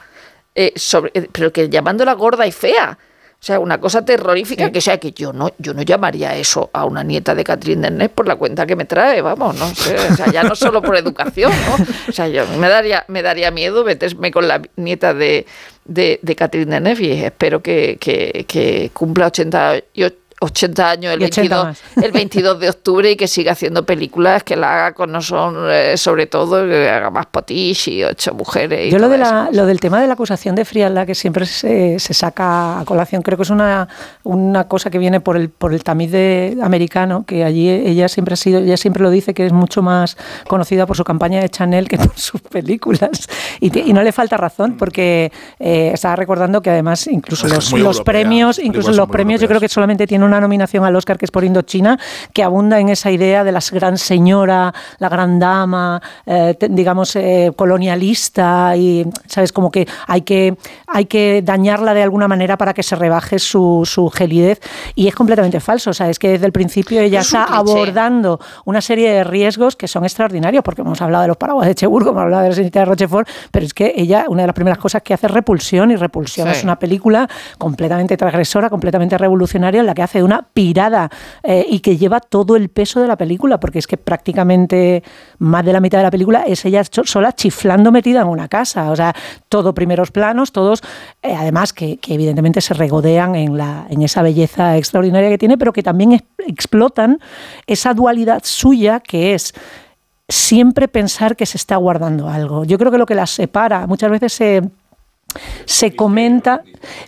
eh, 0.55 0.74
sobre, 0.77 1.12
eh, 1.15 1.28
pero 1.32 1.51
que 1.51 1.70
llamándola 1.70 2.12
gorda 2.12 2.47
y 2.47 2.52
fea. 2.52 2.98
O 3.41 3.43
sea, 3.43 3.59
una 3.59 3.81
cosa 3.81 4.05
terrorífica 4.05 4.71
que 4.71 4.79
o 4.81 4.83
sea 4.83 4.99
que 4.99 5.12
yo 5.12 5.33
no, 5.33 5.49
yo 5.57 5.73
no 5.73 5.81
llamaría 5.81 6.37
eso 6.37 6.69
a 6.75 6.85
una 6.85 7.03
nieta 7.03 7.35
de 7.35 7.43
Catherine 7.43 7.81
Deneuve 7.89 8.11
por 8.11 8.29
la 8.29 8.37
cuenta 8.37 8.67
que 8.67 8.77
me 8.77 8.85
trae, 8.85 9.23
vamos, 9.23 9.57
no 9.59 9.67
sé, 9.75 9.95
o 9.97 10.15
sea, 10.15 10.31
ya 10.31 10.43
no 10.43 10.55
solo 10.55 10.83
por 10.83 10.95
educación, 10.95 11.51
¿no? 11.51 11.87
O 12.09 12.12
sea, 12.12 12.29
yo 12.29 12.47
me 12.59 12.69
daría, 12.69 13.05
me 13.09 13.23
daría 13.23 13.51
miedo 13.51 13.83
meterme 13.83 14.31
con 14.31 14.47
la 14.47 14.61
nieta 14.77 15.15
de, 15.15 15.47
de, 15.87 16.21
de 16.21 16.37
Catherine 16.37 16.71
Deneuve 16.71 17.03
y 17.03 17.25
espero 17.25 17.62
que, 17.62 17.97
que, 17.99 18.45
que 18.47 18.91
cumpla 18.93 19.29
80, 19.29 19.85
y 19.95 20.05
o- 20.05 20.11
80 20.41 20.91
años 20.91 21.15
el 21.15 21.23
Y 21.23 21.25
80 21.27 21.65
22, 21.65 22.05
el 22.05 22.12
22 22.12 22.61
de 22.61 22.69
octubre 22.71 23.11
y 23.11 23.17
que 23.17 23.29
siga 23.29 23.53
haciendo 23.53 23.85
películas 23.85 24.43
que 24.43 24.57
la 24.57 24.73
haga 24.75 24.95
con 24.95 25.12
no 25.12 25.21
son 25.21 25.71
eh, 25.71 25.97
sobre 25.97 26.27
todo 26.27 26.67
que 26.67 26.89
haga 26.89 27.11
más 27.11 27.27
potish 27.27 27.89
y 27.89 28.05
ocho 28.05 28.35
mujeres 28.35 28.89
y 28.89 28.91
Yo 28.91 28.99
lo, 28.99 29.09
de 29.09 29.19
la, 29.19 29.51
lo 29.53 29.67
del 29.67 29.81
tema 29.81 30.01
de 30.01 30.07
la 30.07 30.15
acusación 30.15 30.55
de 30.55 30.65
frialdad 30.65 31.07
que 31.07 31.15
siempre 31.15 31.47
se, 31.47 31.99
se 31.99 32.15
saca 32.15 32.81
a 32.81 32.85
colación, 32.85 33.23
creo 33.23 33.37
que 33.37 33.43
es 33.43 33.51
una, 33.51 33.89
una 34.23 34.67
cosa 34.67 34.91
que 34.91 34.99
viene 34.99 35.21
por 35.21 35.37
el, 35.37 35.51
por 35.51 35.73
el 35.73 35.85
tamiz 35.85 36.11
de, 36.11 36.57
americano, 36.62 37.25
que 37.27 37.45
allí 37.45 37.69
ella 37.69 38.09
siempre 38.09 38.35
ha 38.35 38.37
sido, 38.37 38.61
ella 38.61 38.77
siempre 38.77 39.03
lo 39.03 39.11
dice 39.11 39.35
que 39.35 39.47
es 39.47 39.53
mucho 39.53 39.83
más 39.83 40.17
conocida 40.49 40.87
por 40.87 40.97
su 40.97 41.05
campaña 41.05 41.41
de 41.41 41.49
Chanel 41.49 41.89
que 41.89 41.99
por 41.99 42.12
sus 42.19 42.41
películas. 42.41 43.29
Y, 43.61 43.77
y 43.79 43.93
no 43.93 44.03
le 44.03 44.12
falta 44.12 44.37
razón, 44.37 44.77
porque 44.77 45.33
eh, 45.59 45.91
estaba 45.93 46.17
recordando 46.17 46.62
que 46.62 46.71
además 46.71 47.07
incluso 47.07 47.47
los, 47.49 47.73
los 47.73 47.99
europea, 47.99 48.05
premios, 48.05 48.59
incluso 48.59 48.93
los 48.93 49.09
premios, 49.09 49.41
yo 49.41 49.49
creo 49.49 49.61
que 49.61 49.69
solamente 49.69 50.07
tiene 50.07 50.25
una 50.31 50.40
nominación 50.40 50.85
al 50.85 50.97
Oscar 50.97 51.19
que 51.19 51.24
es 51.27 51.31
por 51.31 51.44
Indochina, 51.44 51.98
que 52.32 52.43
abunda 52.43 52.81
en 52.81 52.89
esa 52.89 53.11
idea 53.11 53.44
de 53.44 53.52
la 53.52 53.61
gran 53.73 53.98
señora, 53.98 54.73
la 54.98 55.09
gran 55.09 55.39
dama, 55.39 56.01
eh, 56.27 56.57
digamos, 56.70 57.15
eh, 57.16 57.52
colonialista 57.57 58.77
y, 58.77 59.07
¿sabes? 59.27 59.52
Como 59.52 59.70
que 59.70 59.86
hay 60.07 60.23
que, 60.23 60.57
hay 60.86 61.05
que 61.07 61.43
dañarla 61.44 61.94
de 61.94 62.02
alguna 62.02 62.28
manera 62.28 62.57
para 62.57 62.73
que 62.74 62.82
se 62.82 62.97
rebaje 62.97 63.39
su, 63.39 63.82
su 63.85 64.09
gelidez. 64.11 64.61
Y 64.94 65.09
es 65.09 65.15
completamente 65.15 65.61
falso. 65.61 65.90
O 65.90 65.94
sea, 65.94 66.09
es 66.09 66.19
que 66.19 66.31
desde 66.31 66.47
el 66.47 66.52
principio 66.52 67.01
ella 67.01 67.20
Es 67.20 67.32
un 67.32 67.40
está 67.40 67.47
cliché. 67.55 67.73
abordando 67.73 68.40
una 68.65 68.81
serie 68.81 69.11
de 69.12 69.24
riesgos 69.24 69.77
que 69.77 69.89
son 69.89 70.05
extraordinarios, 70.05 70.62
porque 70.65 70.82
hemos 70.82 71.01
hablado 71.02 71.23
de 71.23 71.28
los 71.28 71.36
paraguas 71.36 71.66
de 71.66 71.74
Cheburgo, 71.74 72.11
hemos 72.11 72.23
hablado 72.23 72.43
de 72.44 72.48
la 72.51 72.55
señorita 72.55 72.81
de 72.81 72.85
Rochefort, 72.86 73.28
pero 73.51 73.66
es 73.66 73.74
que 73.74 73.93
ella, 73.97 74.24
una 74.28 74.43
de 74.43 74.47
las 74.48 74.55
primeras 74.55 74.78
cosas 74.78 75.02
que 75.02 75.15
hace 75.15 75.27
es 75.27 75.32
repulsión, 75.32 75.90
y 75.90 75.97
repulsión 75.97 76.48
Sí. 76.48 76.59
es 76.59 76.65
una 76.65 76.78
película 76.78 77.28
completamente 77.59 78.16
transgresora, 78.16 78.70
completamente 78.70 79.16
revolucionaria, 79.19 79.81
en 79.81 79.86
la 79.86 79.94
que 79.94 80.02
hace 80.02 80.20
una 80.23 80.43
pirada 80.43 81.11
eh, 81.43 81.67
y 81.69 81.81
que 81.81 81.97
lleva 81.97 82.21
todo 82.21 82.57
el 82.57 82.69
peso 82.69 83.01
de 83.01 83.09
la 83.09 83.17
película, 83.17 83.61
porque 83.61 83.79
es 83.79 83.87
que 83.87 83.97
prácticamente 83.97 85.03
más 85.39 85.65
de 85.65 85.73
la 85.73 85.81
mitad 85.81 85.99
de 85.99 86.05
la 86.05 86.11
película 86.11 86.45
es 86.47 86.65
ella 86.65 86.83
sola 86.85 87.33
chiflando 87.33 87.93
metida 87.93 88.23
en 88.23 88.29
una 88.29 88.49
casa. 88.49 88.91
O 88.91 88.97
sea, 88.97 89.15
todo 89.49 89.75
primeros 89.75 90.11
planos, 90.11 90.53
todos, 90.53 90.83
eh, 91.23 91.35
además 91.37 91.73
que, 91.73 91.99
evidentemente 92.09 92.61
se 92.61 92.75
regodean 92.75 93.35
en, 93.35 93.57
la, 93.57 93.87
en 93.89 94.03
esa 94.03 94.23
belleza 94.23 94.77
extraordinaria 94.77 95.29
que 95.29 95.39
tiene, 95.39 95.57
pero 95.57 95.73
que 95.73 95.83
también 95.83 96.23
explotan 96.39 97.21
esa 97.67 97.95
dualidad 97.95 98.43
suya 98.45 99.01
que 99.01 99.35
es 99.35 99.55
siempre 100.29 100.89
pensar 100.89 101.37
que 101.37 101.47
se 101.47 101.57
está 101.57 101.77
guardando 101.77 102.29
algo. 102.29 102.65
Yo 102.65 102.79
creo 102.79 102.91
que 102.91 102.99
lo 102.99 103.07
que 103.07 103.15
las 103.15 103.31
separa, 103.31 103.87
muchas 103.87 104.11
veces 104.11 104.33
se 104.33 104.63
se 105.65 105.94
comenta, 105.94 106.62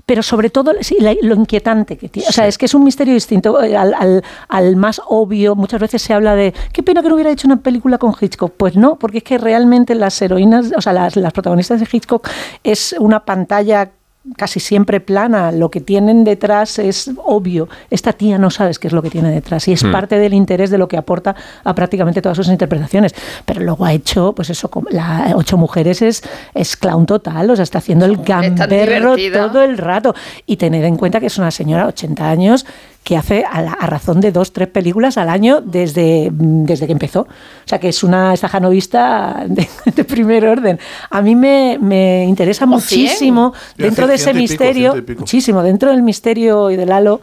pero 0.06 0.22
sobre 0.22 0.50
todo 0.50 0.72
lo 0.72 1.34
inquietante 1.34 1.96
que 1.96 2.08
tiene. 2.08 2.28
O 2.28 2.32
sea, 2.32 2.46
es 2.46 2.58
que 2.58 2.66
es 2.66 2.74
un 2.74 2.84
misterio 2.84 3.14
distinto 3.14 3.62
eh, 3.62 3.76
al, 3.76 4.76
más 4.76 5.00
obvio. 5.06 5.54
Muchas 5.54 5.80
veces 5.80 6.02
se 6.02 6.14
habla 6.14 6.34
de, 6.34 6.54
qué 6.72 6.82
pena 6.82 7.02
que 7.02 7.08
no 7.08 7.14
hubiera 7.14 7.30
hecho 7.30 7.46
una 7.48 7.58
película 7.58 7.98
con 7.98 8.14
Hitchcock. 8.18 8.52
Pues 8.56 8.76
no, 8.76 8.96
porque 8.96 9.18
es 9.18 9.24
que 9.24 9.38
realmente 9.38 9.94
las 9.94 10.20
heroínas, 10.22 10.72
o 10.76 10.80
sea, 10.80 10.92
las, 10.92 11.16
las 11.16 11.32
protagonistas 11.32 11.80
de 11.80 11.88
Hitchcock 11.90 12.28
es 12.62 12.94
una 12.98 13.24
pantalla 13.24 13.90
casi 14.36 14.60
siempre 14.60 15.00
plana, 15.00 15.50
lo 15.50 15.70
que 15.70 15.80
tienen 15.80 16.24
detrás 16.24 16.78
es 16.78 17.10
obvio. 17.24 17.68
Esta 17.90 18.12
tía 18.12 18.38
no 18.38 18.50
sabes 18.50 18.78
qué 18.78 18.86
es 18.86 18.92
lo 18.92 19.02
que 19.02 19.10
tiene 19.10 19.30
detrás 19.30 19.66
y 19.68 19.72
es 19.72 19.84
hmm. 19.84 19.92
parte 19.92 20.18
del 20.18 20.32
interés 20.32 20.70
de 20.70 20.78
lo 20.78 20.86
que 20.88 20.96
aporta 20.96 21.34
a 21.64 21.74
prácticamente 21.74 22.22
todas 22.22 22.36
sus 22.36 22.48
interpretaciones. 22.48 23.14
Pero 23.44 23.60
luego 23.60 23.84
ha 23.84 23.92
hecho, 23.92 24.32
pues 24.32 24.50
eso, 24.50 24.70
la 24.90 25.32
Ocho 25.34 25.56
Mujeres 25.56 26.02
es, 26.02 26.22
es 26.54 26.76
clown 26.76 27.06
total, 27.06 27.50
o 27.50 27.56
sea, 27.56 27.64
está 27.64 27.78
haciendo 27.78 28.04
el 28.04 28.18
gamberro 28.18 29.16
todo 29.32 29.62
el 29.62 29.76
rato. 29.78 30.14
Y 30.46 30.56
tened 30.56 30.84
en 30.84 30.96
cuenta 30.96 31.18
que 31.18 31.26
es 31.26 31.38
una 31.38 31.50
señora, 31.50 31.86
80 31.86 32.28
años, 32.28 32.66
que 33.04 33.16
hace 33.16 33.44
a, 33.44 33.86
razón 33.86 34.20
de 34.20 34.30
dos, 34.30 34.52
tres 34.52 34.68
películas 34.68 35.18
al 35.18 35.28
año 35.28 35.60
desde, 35.60 36.28
desde 36.32 36.86
que 36.86 36.92
empezó. 36.92 37.22
O 37.22 37.66
sea, 37.66 37.80
que 37.80 37.88
es 37.88 38.04
una 38.04 38.32
estajanovista 38.32 39.44
de, 39.46 39.68
de 39.94 40.04
primer 40.04 40.46
orden. 40.46 40.78
A 41.10 41.20
mí 41.20 41.34
me, 41.34 41.78
me 41.80 42.24
interesa 42.24 42.64
muchísimo, 42.66 43.54
dentro 43.76 44.06
de 44.06 44.14
ese 44.14 44.32
misterio, 44.32 44.94
muchísimo, 45.18 45.62
dentro 45.62 45.90
del 45.90 46.02
misterio 46.02 46.70
y 46.70 46.76
del 46.76 46.92
halo, 46.92 47.20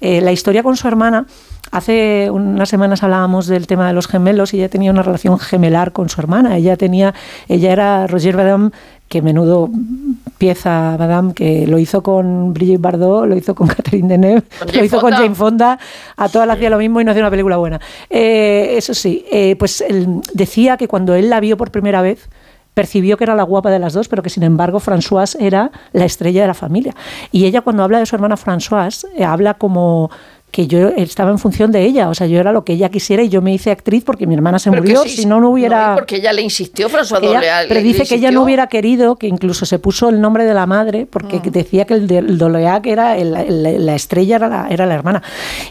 eh, 0.00 0.20
la 0.20 0.32
historia 0.32 0.62
con 0.62 0.76
su 0.76 0.86
hermana. 0.86 1.26
Hace 1.70 2.30
unas 2.30 2.68
semanas 2.68 3.02
hablábamos 3.02 3.46
del 3.46 3.66
tema 3.66 3.86
de 3.86 3.94
los 3.94 4.06
gemelos 4.06 4.52
y 4.52 4.58
ella 4.58 4.68
tenía 4.68 4.90
una 4.90 5.02
relación 5.02 5.38
gemelar 5.38 5.92
con 5.92 6.10
su 6.10 6.20
hermana. 6.20 6.58
Ella 6.58 6.76
tenía, 6.76 7.14
ella 7.48 7.72
era 7.72 8.06
Roger 8.06 8.36
Badam, 8.36 8.72
que 9.12 9.20
menudo 9.20 9.68
pieza, 10.38 10.96
Madame, 10.98 11.34
que 11.34 11.66
lo 11.66 11.78
hizo 11.78 12.02
con 12.02 12.54
Brigitte 12.54 12.80
Bardot, 12.80 13.26
lo 13.26 13.36
hizo 13.36 13.54
con 13.54 13.66
Catherine 13.76 14.08
Deneuve, 14.08 14.44
lo 14.72 14.82
hizo 14.82 15.02
con 15.02 15.12
Jane 15.12 15.34
Fonda, 15.34 15.78
a 16.16 16.30
todas 16.30 16.46
le 16.46 16.54
hacía 16.54 16.70
lo 16.70 16.78
mismo 16.78 16.98
y 16.98 17.04
no 17.04 17.10
hacía 17.10 17.22
una 17.22 17.28
película 17.28 17.58
buena. 17.58 17.78
Eh, 18.08 18.72
eso 18.78 18.94
sí, 18.94 19.26
eh, 19.30 19.54
pues 19.58 19.82
él 19.82 20.22
decía 20.32 20.78
que 20.78 20.88
cuando 20.88 21.14
él 21.14 21.28
la 21.28 21.40
vio 21.40 21.58
por 21.58 21.70
primera 21.70 22.00
vez, 22.00 22.30
percibió 22.72 23.18
que 23.18 23.24
era 23.24 23.34
la 23.34 23.42
guapa 23.42 23.70
de 23.70 23.78
las 23.78 23.92
dos, 23.92 24.08
pero 24.08 24.22
que 24.22 24.30
sin 24.30 24.44
embargo 24.44 24.80
Françoise 24.80 25.36
era 25.38 25.70
la 25.92 26.06
estrella 26.06 26.40
de 26.40 26.46
la 26.46 26.54
familia. 26.54 26.94
Y 27.32 27.44
ella 27.44 27.60
cuando 27.60 27.82
habla 27.82 27.98
de 27.98 28.06
su 28.06 28.16
hermana 28.16 28.38
Françoise, 28.38 29.06
eh, 29.14 29.24
habla 29.24 29.52
como 29.54 30.10
que 30.52 30.66
yo 30.66 30.88
estaba 30.88 31.30
en 31.30 31.38
función 31.38 31.72
de 31.72 31.82
ella, 31.82 32.10
o 32.10 32.14
sea, 32.14 32.26
yo 32.26 32.38
era 32.38 32.52
lo 32.52 32.62
que 32.62 32.74
ella 32.74 32.90
quisiera 32.90 33.22
y 33.22 33.30
yo 33.30 33.40
me 33.40 33.54
hice 33.54 33.70
actriz 33.70 34.04
porque 34.04 34.26
mi 34.26 34.34
hermana 34.34 34.58
se 34.58 34.70
murió, 34.70 35.02
si, 35.04 35.24
no, 35.24 35.40
no 35.40 35.48
hubiera... 35.48 35.94
porque 35.94 36.16
ella 36.16 36.30
le 36.34 36.42
insistió, 36.42 36.90
François 36.90 37.22
ella, 37.22 37.62
Pero 37.66 37.80
dice 37.80 38.04
que 38.04 38.16
ella 38.16 38.30
no 38.30 38.42
hubiera 38.42 38.66
querido, 38.66 39.16
que 39.16 39.28
incluso 39.28 39.64
se 39.64 39.78
puso 39.78 40.10
el 40.10 40.20
nombre 40.20 40.44
de 40.44 40.52
la 40.52 40.66
madre, 40.66 41.06
porque 41.06 41.38
mm. 41.38 41.50
decía 41.50 41.86
que 41.86 41.94
el, 41.94 42.12
el 42.12 42.36
Doleac 42.36 42.86
era, 42.86 43.16
la 43.16 43.94
estrella 43.94 44.36
era 44.36 44.48
la, 44.48 44.68
era 44.68 44.84
la 44.84 44.94
hermana. 44.94 45.22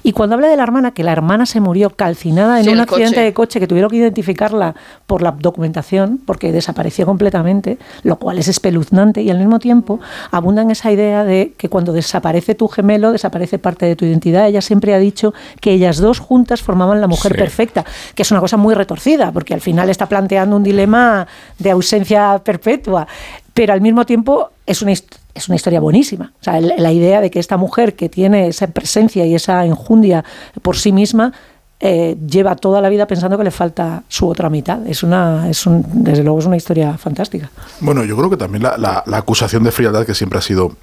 Y 0.02 0.14
cuando 0.14 0.34
habla 0.34 0.48
de 0.48 0.58
la 0.58 0.64
hermana, 0.64 0.96
que 0.96 1.04
la 1.04 1.12
hermana 1.12 1.46
se 1.46 1.60
murió 1.60 1.92
calcinada 1.92 2.60
en 2.60 2.68
un 2.70 2.80
accidente 2.80 3.20
de 3.20 3.34
coche, 3.34 3.60
que 3.60 3.68
tuvieron 3.68 3.92
que 3.92 3.98
identificarla 3.98 4.74
por 5.06 5.22
la 5.22 5.30
documentación, 5.30 6.20
porque 6.26 6.52
desapareció 6.52 7.06
completamente, 7.06 7.78
lo 8.02 8.16
cual 8.16 8.40
es 8.40 8.48
espeluznante, 8.48 9.22
y 9.22 9.30
al 9.30 9.38
mismo 9.38 9.60
tiempo 9.60 10.00
abunda 10.32 10.64
en 10.64 10.72
esa 10.72 10.92
idea 10.92 11.24
de 11.24 11.54
que 11.56 11.70
cuando 11.70 11.94
desaparece 11.94 12.56
tu 12.56 12.68
gemelo, 12.68 13.12
desaparece 13.12 13.60
parte 13.60 13.86
de 13.86 13.96
tu 13.96 14.06
identidad, 14.06 14.48
ella 14.48 14.62
siempre 14.72 14.94
ha 14.94 15.00
dicho 15.00 15.34
que 15.60 15.74
ellas 15.74 15.98
dos 15.98 16.20
juntas 16.20 16.62
formaban 16.62 17.02
la 17.02 17.08
mujer 17.08 17.36
perfecta, 17.36 17.84
que 18.16 18.22
es 18.22 18.32
una 18.32 18.40
cosa 18.40 18.56
muy 18.56 18.74
retorcida, 18.74 19.34
porque 19.34 19.54
al 19.54 19.60
final 19.60 19.90
está 19.90 20.08
planteando 20.08 20.56
un 20.56 20.64
dilema 20.64 21.28
de 21.60 21.72
ausencia 21.72 22.40
perpetua, 22.42 23.06
pero 23.54 23.74
al 23.74 23.82
mismo 23.82 24.06
tiempo 24.06 24.52
es 24.66 24.82
una, 24.82 24.94
es 24.94 25.48
una 25.50 25.56
historia 25.58 25.82
buenísima. 25.82 26.32
O 26.40 26.44
sea, 26.44 26.62
la 26.62 26.92
idea 26.94 27.20
de 27.20 27.30
que 27.30 27.40
esta 27.40 27.58
mujer 27.58 27.96
que 27.96 28.08
tiene 28.08 28.48
esa 28.48 28.68
presencia 28.68 29.26
y 29.26 29.36
esa 29.36 29.66
enjundia 29.66 30.24
por 30.62 30.78
sí 30.78 30.94
misma 30.94 31.34
eh, 31.82 32.16
lleva 32.26 32.56
toda 32.56 32.80
la 32.80 32.88
vida 32.88 33.08
pensando 33.08 33.38
que 33.38 33.44
le 33.44 33.52
falta 33.52 34.04
su 34.08 34.26
otra 34.30 34.50
mitad. 34.50 34.88
Es 34.88 35.04
una, 35.04 35.50
es 35.50 35.66
un, 35.66 35.84
desde 36.06 36.24
luego 36.24 36.40
es 36.40 36.46
una 36.46 36.56
historia 36.56 36.98
fantástica. 36.98 37.50
Bueno, 37.82 38.06
yo 38.06 38.16
creo 38.16 38.30
que 38.30 38.38
también 38.38 38.64
la, 38.64 39.04
la 39.06 39.18
acusación 39.18 39.64
de 39.64 39.72
frialdad 39.74 40.06
que 40.06 40.14
siempre 40.14 40.40
ha 40.40 40.42
sido 40.42 40.78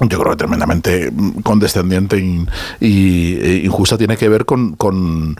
yo 0.00 0.18
creo 0.18 0.30
que 0.30 0.36
tremendamente 0.36 1.12
condescendiente 1.42 2.18
y, 2.80 3.36
e 3.40 3.62
injusta 3.64 3.96
tiene 3.96 4.16
que 4.16 4.28
ver 4.28 4.44
con, 4.44 4.74
con 4.74 5.36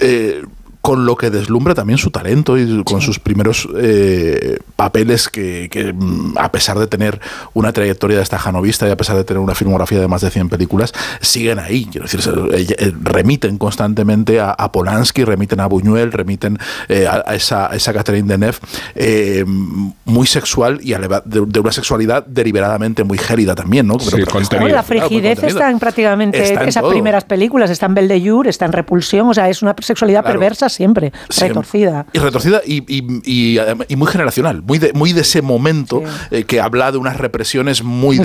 eh, 0.00 0.42
con 0.82 1.06
lo 1.06 1.16
que 1.16 1.30
deslumbra 1.30 1.74
también 1.74 1.96
su 1.96 2.10
talento 2.10 2.58
y 2.58 2.82
con 2.82 3.00
sus 3.00 3.20
primeros 3.20 3.68
eh, 3.76 4.58
papeles 4.74 5.28
que, 5.28 5.94
mm, 5.96 6.36
a 6.36 6.50
pesar 6.50 6.76
de 6.78 6.88
tener 6.88 7.20
una 7.54 7.72
trayectoria 7.72 8.16
de 8.16 8.22
esta 8.24 8.36
janovista 8.36 8.88
y 8.88 8.90
a 8.90 8.96
pesar 8.96 9.16
de 9.16 9.22
tener 9.22 9.40
una 9.40 9.54
filmografía 9.54 10.00
de 10.00 10.08
más 10.08 10.22
de 10.22 10.30
100 10.30 10.48
películas, 10.48 10.92
siguen 11.20 11.60
ahí. 11.60 11.86
Quiero 11.90 12.06
decir, 12.08 12.20
eh, 12.52 12.92
remiten 13.00 13.58
constantemente 13.58 14.40
a, 14.40 14.56
Polanski, 14.72 15.24
remiten 15.24 15.60
a 15.60 15.66
Buñuel, 15.66 16.10
remiten 16.10 16.58
eh, 16.88 17.06
a, 17.06 17.34
esa, 17.34 17.68
esa 17.68 17.92
Catherine 17.92 18.26
Deneuve 18.26 18.58
muy 20.04 20.26
sexual 20.26 20.80
y 20.82 20.94
de, 20.94 21.60
una 21.60 21.72
sexualidad 21.72 22.26
deliberadamente 22.26 23.04
muy 23.04 23.18
gélida 23.18 23.54
también, 23.54 23.86
¿no? 23.86 23.98
la 24.68 24.82
frigidez 24.82 25.42
está 25.44 25.70
en 25.70 25.78
prácticamente 25.78 26.42
esas 26.66 26.82
primeras 26.84 27.24
películas, 27.24 27.70
está 27.70 27.86
en 27.86 27.94
Belle 27.94 28.14
de 28.14 28.28
Jour, 28.28 28.48
está 28.48 28.64
en 28.64 28.72
Repulsión, 28.72 29.28
o 29.28 29.34
sea, 29.34 29.48
es 29.48 29.62
una 29.62 29.76
sexualidad 29.80 30.24
perversa 30.24 30.68
siempre, 30.72 31.12
retorcida. 31.38 32.06
Y 32.12 32.18
retorcida 32.18 32.60
y, 32.64 33.96
muy 33.96 34.08
generacional, 34.08 34.62
muy 34.62 34.78
de, 34.78 34.92
muy 34.92 35.12
de 35.12 35.20
ese 35.20 35.42
momento 35.42 36.02
eh, 36.30 36.44
que 36.44 36.60
habla 36.60 36.92
de 36.92 36.98
unas 36.98 37.16
represiones 37.16 37.82
muy, 37.82 38.18
de, 38.18 38.24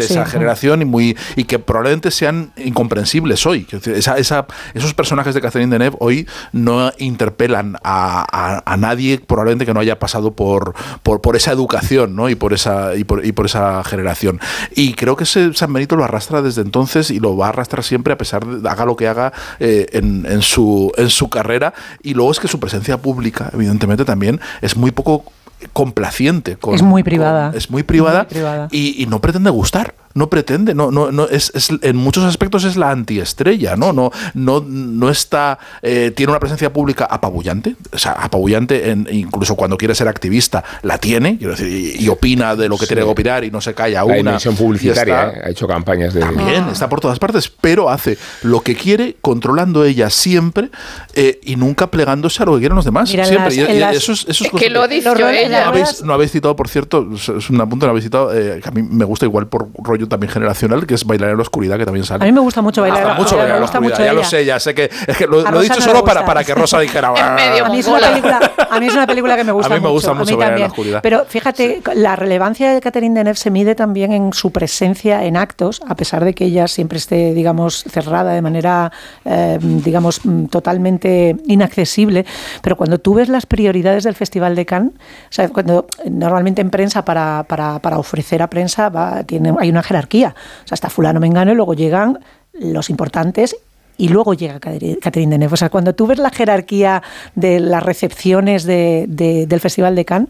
esa, 0.00 0.26
generación 0.26 0.82
y, 0.82 0.84
muy, 0.84 1.16
y 1.36 1.44
que 1.44 1.58
probablemente 1.58 2.10
sean 2.10 2.52
incomprensibles 2.56 3.44
hoy. 3.46 3.66
Esa, 3.94 4.16
esos 4.16 4.94
personajes 4.94 5.34
de 5.34 5.40
Catherine 5.40 5.70
Deneuve 5.70 5.96
hoy 6.00 6.26
no 6.52 6.92
interpelan 6.98 7.76
a, 7.84 8.76
nadie 8.78 9.18
probablemente 9.18 9.66
que 9.66 9.74
no 9.74 9.80
haya 9.80 9.98
pasado 9.98 10.32
por, 10.32 10.74
por, 11.02 11.36
esa 11.36 11.52
educación 11.52 12.16
¿no? 12.16 12.28
y, 12.28 12.34
por 12.34 12.52
esa, 12.52 12.94
y, 12.96 13.04
por, 13.04 13.24
y 13.24 13.32
por 13.32 13.46
esa 13.46 13.84
generación. 13.84 14.40
Y 14.74 14.94
creo 14.94 15.16
que 15.16 15.24
ese 15.24 15.52
San 15.54 15.72
Benito 15.72 15.96
lo 15.96 16.04
arrastra 16.04 16.42
desde 16.42 16.62
entonces 16.62 17.10
y 17.10 17.20
lo 17.20 17.36
va 17.36 17.46
a 17.46 17.48
arrastrar 17.50 17.84
siempre 17.84 18.12
a 18.12 18.18
pesar 18.18 18.46
de 18.46 18.68
haga 18.68 18.84
lo 18.84 18.96
que 18.96 19.08
haga 19.08 19.32
eh, 19.58 19.86
en, 19.92 20.26
en, 20.26 20.42
su, 20.42 20.92
en 20.96 21.10
su 21.10 21.28
carrera 21.28 21.74
y 22.02 22.14
luego 22.14 22.30
es 22.32 22.40
que 22.40 22.48
su 22.48 22.60
presencia 22.60 22.98
pública, 22.98 23.50
evidentemente, 23.52 24.04
también 24.04 24.40
es 24.60 24.76
muy 24.76 24.90
poco 24.90 25.24
complaciente. 25.72 26.56
Con, 26.56 26.74
es 26.74 26.82
muy 26.82 27.02
privada. 27.02 27.52
es 27.54 27.70
muy 27.70 27.82
privada, 27.82 28.26
Y, 28.70 29.02
y, 29.02 29.06
no 29.06 29.20
pretende 29.20 29.50
gustar 29.50 29.94
no 30.12 30.28
pretende, 30.28 30.74
no, 30.74 30.90
no, 30.90 31.12
no 31.12 31.28
es, 31.28 31.52
en 31.82 31.96
muchos 31.96 32.24
aspectos 32.24 32.64
es 32.64 32.76
la 32.76 32.90
antiestrella, 32.90 33.76
¿no? 33.76 33.92
No, 33.92 34.10
no, 34.34 34.64
no 34.66 35.08
está, 35.08 35.58
eh, 35.82 36.12
tiene 36.16 36.32
una 36.32 36.40
presencia 36.40 36.72
pública 36.72 37.04
apabullante, 37.04 37.76
o 37.92 37.98
sea, 37.98 38.12
apabullante 38.12 38.90
en, 38.90 39.06
incluso 39.10 39.54
cuando 39.54 39.78
quiere 39.78 39.94
ser 39.94 40.08
activista, 40.08 40.64
la 40.82 40.98
tiene, 40.98 41.38
y, 41.40 42.08
opina 42.08 42.56
de 42.56 42.68
lo 42.68 42.76
que 42.76 42.86
tiene 42.86 43.02
que 43.02 43.08
opinar 43.08 43.44
y 43.44 43.52
no 43.52 43.60
se 43.60 43.72
calla 43.72 44.04
una. 44.04 44.32
La 44.32 44.50
publicitaria, 44.50 45.28
¿eh? 45.28 45.40
ha 45.44 45.50
hecho 45.50 45.68
campañas 45.68 46.12
de... 46.12 46.20
También, 46.20 46.68
está 46.68 46.88
por 46.88 47.00
todas 47.00 47.20
partes, 47.20 47.48
pero 47.48 47.88
hace 47.88 48.18
lo 48.42 48.62
que 48.62 48.74
quiere, 48.74 49.16
controlando 49.20 49.84
ella 49.84 50.10
siempre 50.10 50.70
eh, 51.14 51.38
y 51.44 51.54
nunca 51.54 51.88
plegándose 51.88 52.42
a 52.42 52.46
lo 52.46 52.54
que 52.54 52.60
quieren 52.60 52.74
los 52.74 52.84
demás. 52.84 53.10
siempre. 53.10 53.94
eso 53.94 54.12
es, 54.12 54.42
que 54.58 54.70
lo 54.70 54.88
dice 54.88 55.08
ella. 55.10 55.62
No 55.62 55.68
habéis, 55.68 56.02
no 56.02 56.14
habéis, 56.14 56.32
citado, 56.32 56.56
por 56.56 56.68
cierto, 56.68 57.08
es 57.14 57.48
un 57.48 57.60
apunte, 57.60 57.86
no 57.86 57.90
habéis 57.90 58.04
citado, 58.04 58.30
que 58.30 58.62
a 58.64 58.70
mí 58.72 58.82
me 58.82 59.04
gusta 59.04 59.24
igual 59.24 59.46
por 59.46 59.68
rollo 59.78 59.99
también 60.08 60.32
generacional, 60.32 60.86
que 60.86 60.94
es 60.94 61.04
Bailar 61.04 61.30
en 61.30 61.36
la 61.36 61.42
Oscuridad, 61.42 61.78
que 61.78 61.84
también 61.84 62.04
sale. 62.04 62.24
A 62.24 62.26
mí 62.26 62.32
me 62.32 62.40
gusta 62.40 62.62
mucho 62.62 62.82
Bailar, 62.82 63.16
mucho 63.16 63.36
bailar 63.36 63.56
en 63.56 63.60
la 63.60 63.66
Oscuridad. 63.66 64.04
ya 64.04 64.12
lo 64.12 64.24
sé, 64.24 64.44
ya 64.44 64.60
sé 64.60 64.74
que, 64.74 64.90
es 65.06 65.16
que 65.16 65.26
lo, 65.26 65.40
he 65.40 65.62
dicho 65.62 65.80
solo 65.80 66.04
para, 66.04 66.24
para 66.24 66.44
que 66.44 66.54
Rosa 66.54 66.80
dijera. 66.80 67.08
a, 67.16 67.68
mí 67.70 67.78
es 67.78 67.86
una 67.86 68.00
película, 68.00 68.52
a 68.70 68.80
mí 68.80 68.86
es 68.86 68.94
una 68.94 69.06
película 69.06 69.36
que 69.36 69.44
me 69.44 69.52
gusta 69.52 69.68
mucho. 69.68 69.74
A 69.74 69.78
mí 69.78 69.84
me 69.84 69.90
gusta 69.90 70.14
mucho, 70.14 70.36
Bailar 70.36 70.54
en 70.54 70.60
la 70.60 70.66
Oscuridad. 70.66 71.00
Pero 71.02 71.24
fíjate, 71.26 71.82
la 71.94 72.16
relevancia 72.16 72.72
de 72.72 72.80
Catherine 72.80 73.14
Deneuve 73.14 73.36
se 73.36 73.50
mide 73.50 73.74
también 73.74 74.12
en 74.12 74.32
su 74.32 74.50
presencia 74.50 75.24
en 75.24 75.36
actos, 75.36 75.80
a 75.86 75.94
pesar 75.94 76.24
de 76.24 76.34
que 76.34 76.44
ella 76.44 76.68
siempre 76.68 76.98
esté, 76.98 77.34
digamos, 77.34 77.84
cerrada 77.84 78.32
de 78.32 78.42
manera, 78.42 78.92
eh, 79.24 79.58
digamos, 79.60 80.20
totalmente 80.50 81.36
inaccesible. 81.46 82.26
Pero 82.62 82.76
cuando 82.76 82.98
tú 82.98 83.14
ves 83.14 83.28
las 83.28 83.46
prioridades 83.46 84.04
del 84.04 84.14
Festival 84.14 84.54
de 84.54 84.66
Cannes, 84.66 84.92
o 84.94 85.32
sea, 85.32 85.48
cuando 85.48 85.86
normalmente 86.08 86.60
en 86.60 86.70
prensa 86.70 87.04
para, 87.04 87.44
para, 87.48 87.78
para 87.80 87.98
ofrecer 87.98 88.42
a 88.42 88.50
prensa 88.50 88.88
va, 88.88 89.22
tiene, 89.24 89.52
hay 89.58 89.70
una 89.70 89.82
jerarquía. 89.90 90.34
O 90.64 90.68
sea, 90.68 90.74
está 90.76 90.88
fulano 90.88 91.18
mengano 91.20 91.50
y 91.52 91.54
luego 91.56 91.74
llegan 91.74 92.18
los 92.52 92.88
importantes 92.90 93.56
y 93.96 94.08
luego 94.08 94.32
llega 94.34 94.58
Catherine 94.60 95.30
Deneuve. 95.30 95.54
O 95.54 95.56
sea, 95.56 95.68
cuando 95.68 95.94
tú 95.94 96.06
ves 96.06 96.18
la 96.18 96.30
jerarquía 96.30 97.02
de 97.34 97.60
las 97.60 97.82
recepciones 97.82 98.64
de- 98.64 99.04
de- 99.08 99.46
del 99.46 99.60
Festival 99.60 99.94
de 99.94 100.04
Cannes, 100.04 100.28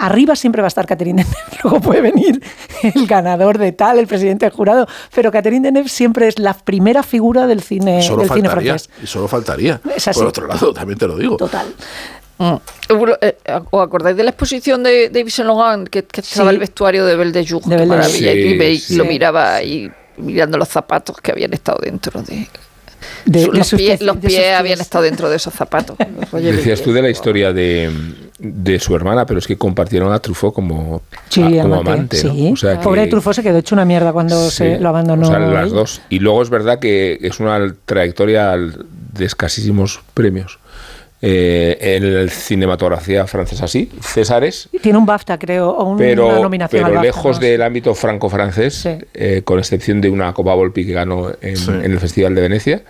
arriba 0.00 0.36
siempre 0.36 0.60
va 0.60 0.66
a 0.66 0.68
estar 0.74 0.84
Catherine 0.86 1.22
Deneuve, 1.24 1.58
luego 1.64 1.80
puede 1.80 2.00
venir 2.02 2.42
el 2.82 3.06
ganador 3.06 3.56
de 3.56 3.72
tal, 3.72 3.98
el 3.98 4.06
presidente 4.06 4.44
del 4.44 4.52
jurado, 4.54 4.86
pero 5.14 5.30
Catherine 5.30 5.66
Deneuve 5.66 5.88
siempre 5.88 6.28
es 6.28 6.38
la 6.38 6.52
primera 6.52 7.02
figura 7.02 7.46
del 7.46 7.62
cine, 7.62 8.02
solo 8.02 8.22
del 8.24 8.30
cine 8.30 8.48
francés. 8.50 8.90
Y 9.02 9.06
solo 9.06 9.26
faltaría. 9.28 9.80
Por 10.14 10.26
otro 10.26 10.46
lado, 10.46 10.74
también 10.74 10.98
te 10.98 11.06
lo 11.06 11.16
digo. 11.16 11.36
Total. 11.38 11.66
Eh, 13.20 13.36
¿Os 13.70 13.82
acordáis 13.86 14.16
de 14.16 14.24
la 14.24 14.30
exposición 14.30 14.82
de, 14.82 15.08
de 15.08 15.20
Yves 15.20 15.34
Saint 15.34 15.48
Laurent 15.48 15.88
que, 15.88 16.02
que 16.04 16.20
estaba 16.20 16.50
Sí. 16.50 16.54
el 16.54 16.60
vestuario 16.60 17.06
de 17.06 17.16
Belle 17.16 17.32
de 17.32 17.46
Jour? 17.46 17.62
De 17.64 17.76
Qué 17.76 18.56
Belle 18.58 18.72
y 18.72 18.78
Sí, 18.78 18.96
lo 18.96 19.04
miraba 19.04 19.54
ahí 19.56 19.90
mirando 20.18 20.58
los 20.58 20.68
zapatos 20.68 21.16
que 21.22 21.32
habían 21.32 21.52
estado 21.54 21.78
dentro 21.82 22.22
de... 22.22 22.46
De- 23.24 23.44
su- 23.44 23.50
de 23.52 23.58
los, 23.58 23.66
sus 23.66 23.78
pies, 23.78 23.98
pies- 24.00 24.06
los 24.06 24.16
de 24.20 24.28
sus 24.28 24.30
pies 24.30 24.40
pies. 24.42 24.54
habían 24.56 24.80
estado 24.80 25.04
dentro 25.04 25.28
de 25.30 25.36
esos 25.36 25.52
zapatos. 25.54 25.96
Decías 26.32 26.82
tú 26.82 26.92
de 26.92 27.02
la 27.02 27.10
historia 27.10 27.52
de, 27.52 27.90
de 28.38 28.78
su 28.78 28.94
hermana, 28.94 29.26
pero 29.26 29.38
es 29.40 29.46
que 29.46 29.56
compartieron 29.58 30.12
a 30.12 30.18
Truffaut 30.20 30.54
como, 30.54 31.02
Sí, 31.28 31.42
a- 31.58 31.62
como 31.62 31.80
amante, 31.80 32.20
amante. 32.20 32.24
¿no? 32.24 32.32
sí. 32.34 32.50
O 32.52 32.56
sea 32.56 32.78
que- 32.78 32.84
Pobre 32.84 33.06
Truffaut 33.08 33.34
se 33.34 33.42
quedó 33.42 33.58
hecho 33.58 33.74
una 33.74 33.84
mierda 33.84 34.12
cuando 34.12 34.50
Sí, 34.50 34.56
se 34.56 34.78
lo 34.80 34.88
abandonó. 34.90 35.22
O 35.26 35.30
sea, 35.30 35.38
las 35.38 35.70
dos. 35.70 36.00
Y 36.10 36.18
luego 36.20 36.42
es 36.42 36.50
verdad 36.50 36.78
que 36.78 37.18
es 37.22 37.40
una 37.40 37.74
trayectoria 37.86 38.56
de 38.56 39.24
escasísimos 39.24 40.00
premios. 40.14 40.58
Eh, 41.24 41.78
en 41.80 42.02
el 42.02 42.30
cinematografía 42.30 43.28
francesa 43.28 43.68
sí, 43.68 43.88
Césares, 44.00 44.68
Tiene 44.82 44.98
un 44.98 45.06
BAFTA, 45.06 45.38
creo, 45.38 45.70
o 45.70 45.84
un- 45.84 45.90
una 45.94 45.98
pero, 45.98 46.42
nominación 46.42 46.82
pero 46.82 46.86
al 46.86 46.92
BAFTA, 46.94 47.02
lejos 47.06 47.36
no 47.36 47.40
sé. 47.42 47.46
del 47.48 47.62
ámbito 47.62 47.94
franco-francés, 47.94 48.88
eh, 49.14 49.42
con 49.44 49.60
excepción 49.60 50.00
de 50.00 50.10
una 50.10 50.32
Copa 50.34 50.52
Volpi 50.54 50.84
que 50.84 50.92
ganó 50.94 51.30
en, 51.40 51.56
en 51.84 51.92
el 51.92 52.00
Festival 52.00 52.34
de 52.34 52.40
Venecia, 52.40 52.82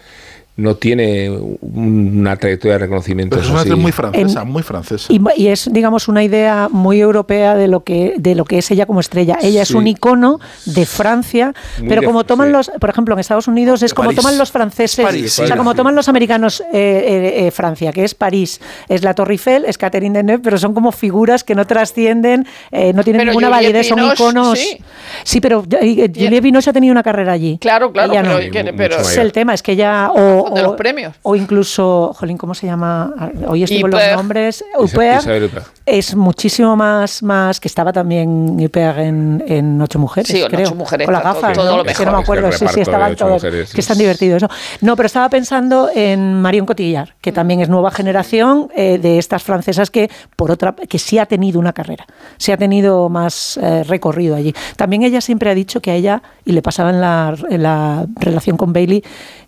no 0.54 0.74
tiene 0.76 1.30
una 1.62 2.36
trayectoria 2.36 2.74
de 2.74 2.78
reconocimiento. 2.80 3.36
Pero 3.36 3.58
es 3.58 3.64
una 3.66 3.76
muy 3.76 3.90
francesa, 3.92 4.44
muy 4.44 4.62
francesa. 4.62 5.10
Y, 5.12 5.20
y 5.36 5.46
es, 5.48 5.70
digamos, 5.72 6.08
una 6.08 6.22
idea 6.22 6.68
muy 6.70 7.00
europea 7.00 7.54
de 7.54 7.68
lo 7.68 7.84
que 7.84 8.14
de 8.18 8.34
lo 8.34 8.44
que 8.44 8.58
es 8.58 8.70
ella 8.70 8.84
como 8.84 9.00
estrella. 9.00 9.38
Ella 9.40 9.62
es 9.62 9.70
un 9.70 9.86
icono 9.86 10.40
de 10.66 10.84
Francia, 10.84 11.54
Muy 11.78 11.88
pero 11.88 12.02
de- 12.02 12.06
como 12.06 12.24
toman 12.24 12.52
los, 12.52 12.70
por 12.80 12.90
ejemplo, 12.90 13.14
en 13.14 13.20
Estados 13.20 13.48
Unidos 13.48 13.82
es 13.82 13.94
como 13.94 14.08
París. 14.08 14.20
toman 14.20 14.36
los 14.38 14.52
franceses, 14.52 15.04
París, 15.04 15.38
o 15.38 15.46
sea, 15.46 15.56
como 15.56 15.74
toman 15.74 15.94
los 15.94 16.08
americanos 16.08 16.60
eh, 16.60 16.66
eh, 16.72 17.46
eh, 17.46 17.50
Francia, 17.50 17.90
que 17.92 18.04
es 18.04 18.14
París, 18.14 18.60
es 18.88 19.02
la 19.02 19.14
Torre 19.14 19.32
Eiffel, 19.34 19.64
es 19.66 19.78
Catherine 19.78 20.16
Deneuve, 20.18 20.42
pero 20.42 20.58
son 20.58 20.74
como 20.74 20.92
figuras 20.92 21.44
que 21.44 21.54
no 21.54 21.66
trascienden, 21.66 22.46
eh, 22.70 22.92
no 22.92 23.02
tienen 23.04 23.20
Pero 23.20 23.30
ninguna 23.32 23.48
Juliette 23.56 23.72
validez, 23.72 23.88
son 23.88 24.12
iconos. 24.12 24.58
sí. 24.58 24.78
Sí, 25.24 25.40
pero 25.40 25.62
Juliette 25.62 26.42
Binoche 26.42 26.68
ha 26.70 26.72
tenido 26.72 26.92
una 26.92 27.02
carrera 27.02 27.32
allí. 27.32 27.56
Claro, 27.58 27.90
claro, 27.92 28.12
Ella 28.12 28.22
pero, 28.22 28.34
no. 28.34 28.50
que- 28.50 28.72
pero- 28.74 29.00
Es 29.00 29.16
el 29.16 29.32
tema, 29.32 29.54
es 29.54 29.62
que 29.62 29.72
ella 29.72 30.10
o, 30.12 30.51
de 30.54 30.60
o- 30.62 30.64
los 30.68 30.76
premios. 30.76 31.14
o 31.22 31.36
incluso, 31.36 32.12
jolín, 32.18 32.36
¿cómo 32.38 32.54
se 32.54 32.66
llama? 32.66 33.12
Hoy 33.46 33.62
estoy 33.64 33.80
con 33.82 33.90
los 33.90 34.00
nombres. 34.16 34.64
Isabel 34.84 35.44
Huppert. 35.44 35.66
es 35.86 36.14
muchísimo 36.14 36.76
más, 36.76 37.22
más 37.22 37.60
que 37.60 37.68
estaba 37.68 37.92
también 37.92 38.56
Huppert 38.60 38.98
en, 38.98 39.42
en 39.46 39.80
Ocho 39.80 39.98
Mujeres, 39.98 40.28
Sí, 40.28 40.40
en 40.42 40.48
creo. 40.48 40.66
Ocho 40.68 40.74
Mujeres 40.74 41.06
Con 41.06 41.12
las 41.14 41.22
todo- 41.22 41.34
gafas, 41.34 41.56
todo 41.56 41.70
¿no? 41.70 41.76
lo 41.82 41.84
Es 41.90 41.96
que 41.98 42.04
mejor. 42.04 42.06
no 42.06 42.12
me 42.18 42.22
Es 42.22 42.26
que 42.26 42.32
el 42.32 42.38
acuerdo, 42.38 42.58
sí, 42.58 42.74
sí, 42.74 42.80
estaban 42.80 43.12
Ocho 43.12 43.24
todos, 43.26 43.42
Mujeres 43.42 43.72
que 43.74 43.80
están 43.80 43.94
es- 43.94 43.98
divertidos. 43.98 44.42
eso. 44.42 44.52
No, 44.80 44.96
pero 44.96 45.06
estaba 45.06 45.28
pensando 45.28 45.88
en 45.94 46.40
Marion 46.40 46.66
Cotillard, 46.66 47.10
que 47.20 47.32
también 47.32 47.60
es 47.60 47.68
nueva 47.68 47.90
generación 47.90 48.68
eh, 48.74 48.98
de 48.98 49.18
estas 49.18 49.42
francesas 49.42 49.90
que, 49.90 50.10
por 50.36 50.50
otra, 50.50 50.74
que 50.74 50.98
sí 50.98 51.18
ha 51.18 51.26
tenido 51.26 51.58
una 51.60 51.72
carrera, 51.72 52.06
sí 52.38 52.52
ha 52.52 52.56
tenido 52.56 53.08
más 53.08 53.58
eh, 53.62 53.84
recorrido 53.84 54.36
allí. 54.36 54.54
También 54.76 55.02
ella 55.02 55.20
siempre 55.20 55.50
ha 55.50 55.54
dicho 55.54 55.80
que 55.80 55.90
a 55.90 55.94
ella, 55.94 56.22
y 56.44 56.52
le 56.52 56.62
pasaba 56.62 56.90
en 56.90 57.00
la, 57.00 57.34
en 57.50 57.62
la 57.62 58.06
relación 58.16 58.56
con 58.56 58.72
Bailey, 58.72 59.02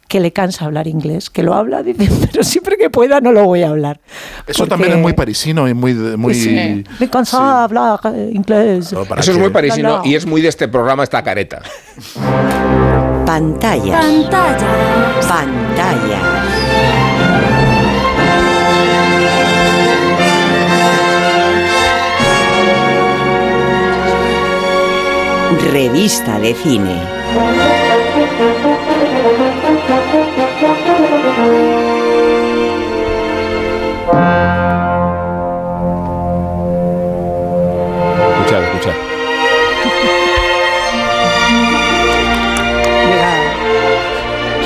que 0.09 0.21
le 0.21 0.33
cansa 0.33 0.65
hablar 0.67 0.87
inglés, 0.87 1.31
que 1.31 1.43
lo 1.43 1.55
habla, 1.55 1.83
dice, 1.83 2.09
pero 2.31 2.45
siempre 2.45 2.77
que 2.77 2.91
pueda 2.91 3.21
no 3.21 3.33
lo 3.33 3.45
voy 3.45 3.63
a 3.63 3.71
hablar. 3.71 4.01
Eso 4.47 4.59
Porque- 4.59 4.71
también 4.71 4.93
es 4.93 4.99
muy 4.99 5.13
parisino 5.15 5.69
y 5.69 5.75
muy... 5.75 5.95
muy 5.95 6.35
Sí. 6.35 6.85
Me 7.01 7.09
cansa 7.09 7.65
hablar 7.65 8.01
eh, 8.15 8.31
inglés. 8.33 8.93
No, 8.93 9.05
¿para 9.05 9.21
Eso 9.21 9.33
es 9.33 9.39
muy 9.39 9.51
parisino 9.51 9.89
No, 9.89 9.99
no. 9.99 10.05
y 10.05 10.15
es 10.15 10.27
muy 10.27 10.43
de 10.43 10.49
este 10.49 10.69
programa, 10.69 11.03
esta 11.05 11.23
careta. 11.23 11.63
Pantalla. 13.25 14.01
Pantalla. 14.01 15.21
Pantalla. 15.27 16.21
Revista 25.73 26.39
de 26.39 26.55
cine. 26.55 27.01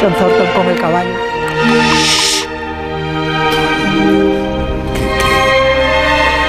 John 0.01 0.15
Thornton 0.15 0.47
con 0.55 0.67
el 0.67 0.81
caballo. 0.81 1.11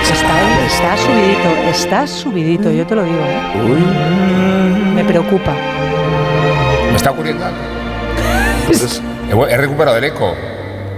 Está, 0.03 0.65
está 0.65 0.97
subidito, 0.97 1.49
está 1.69 2.07
subidito, 2.07 2.71
yo 2.71 2.85
te 2.85 2.95
lo 2.95 3.03
digo. 3.03 3.19
¿eh? 3.19 4.93
Me 4.95 5.03
preocupa. 5.03 5.53
Me 6.91 6.95
está 6.95 7.11
ocurriendo 7.11 7.45
algo. 7.45 7.57
Entonces, 8.61 9.01
He, 9.29 9.53
he 9.53 9.57
recuperado 9.57 9.97
el 9.97 10.03
eco. 10.03 10.35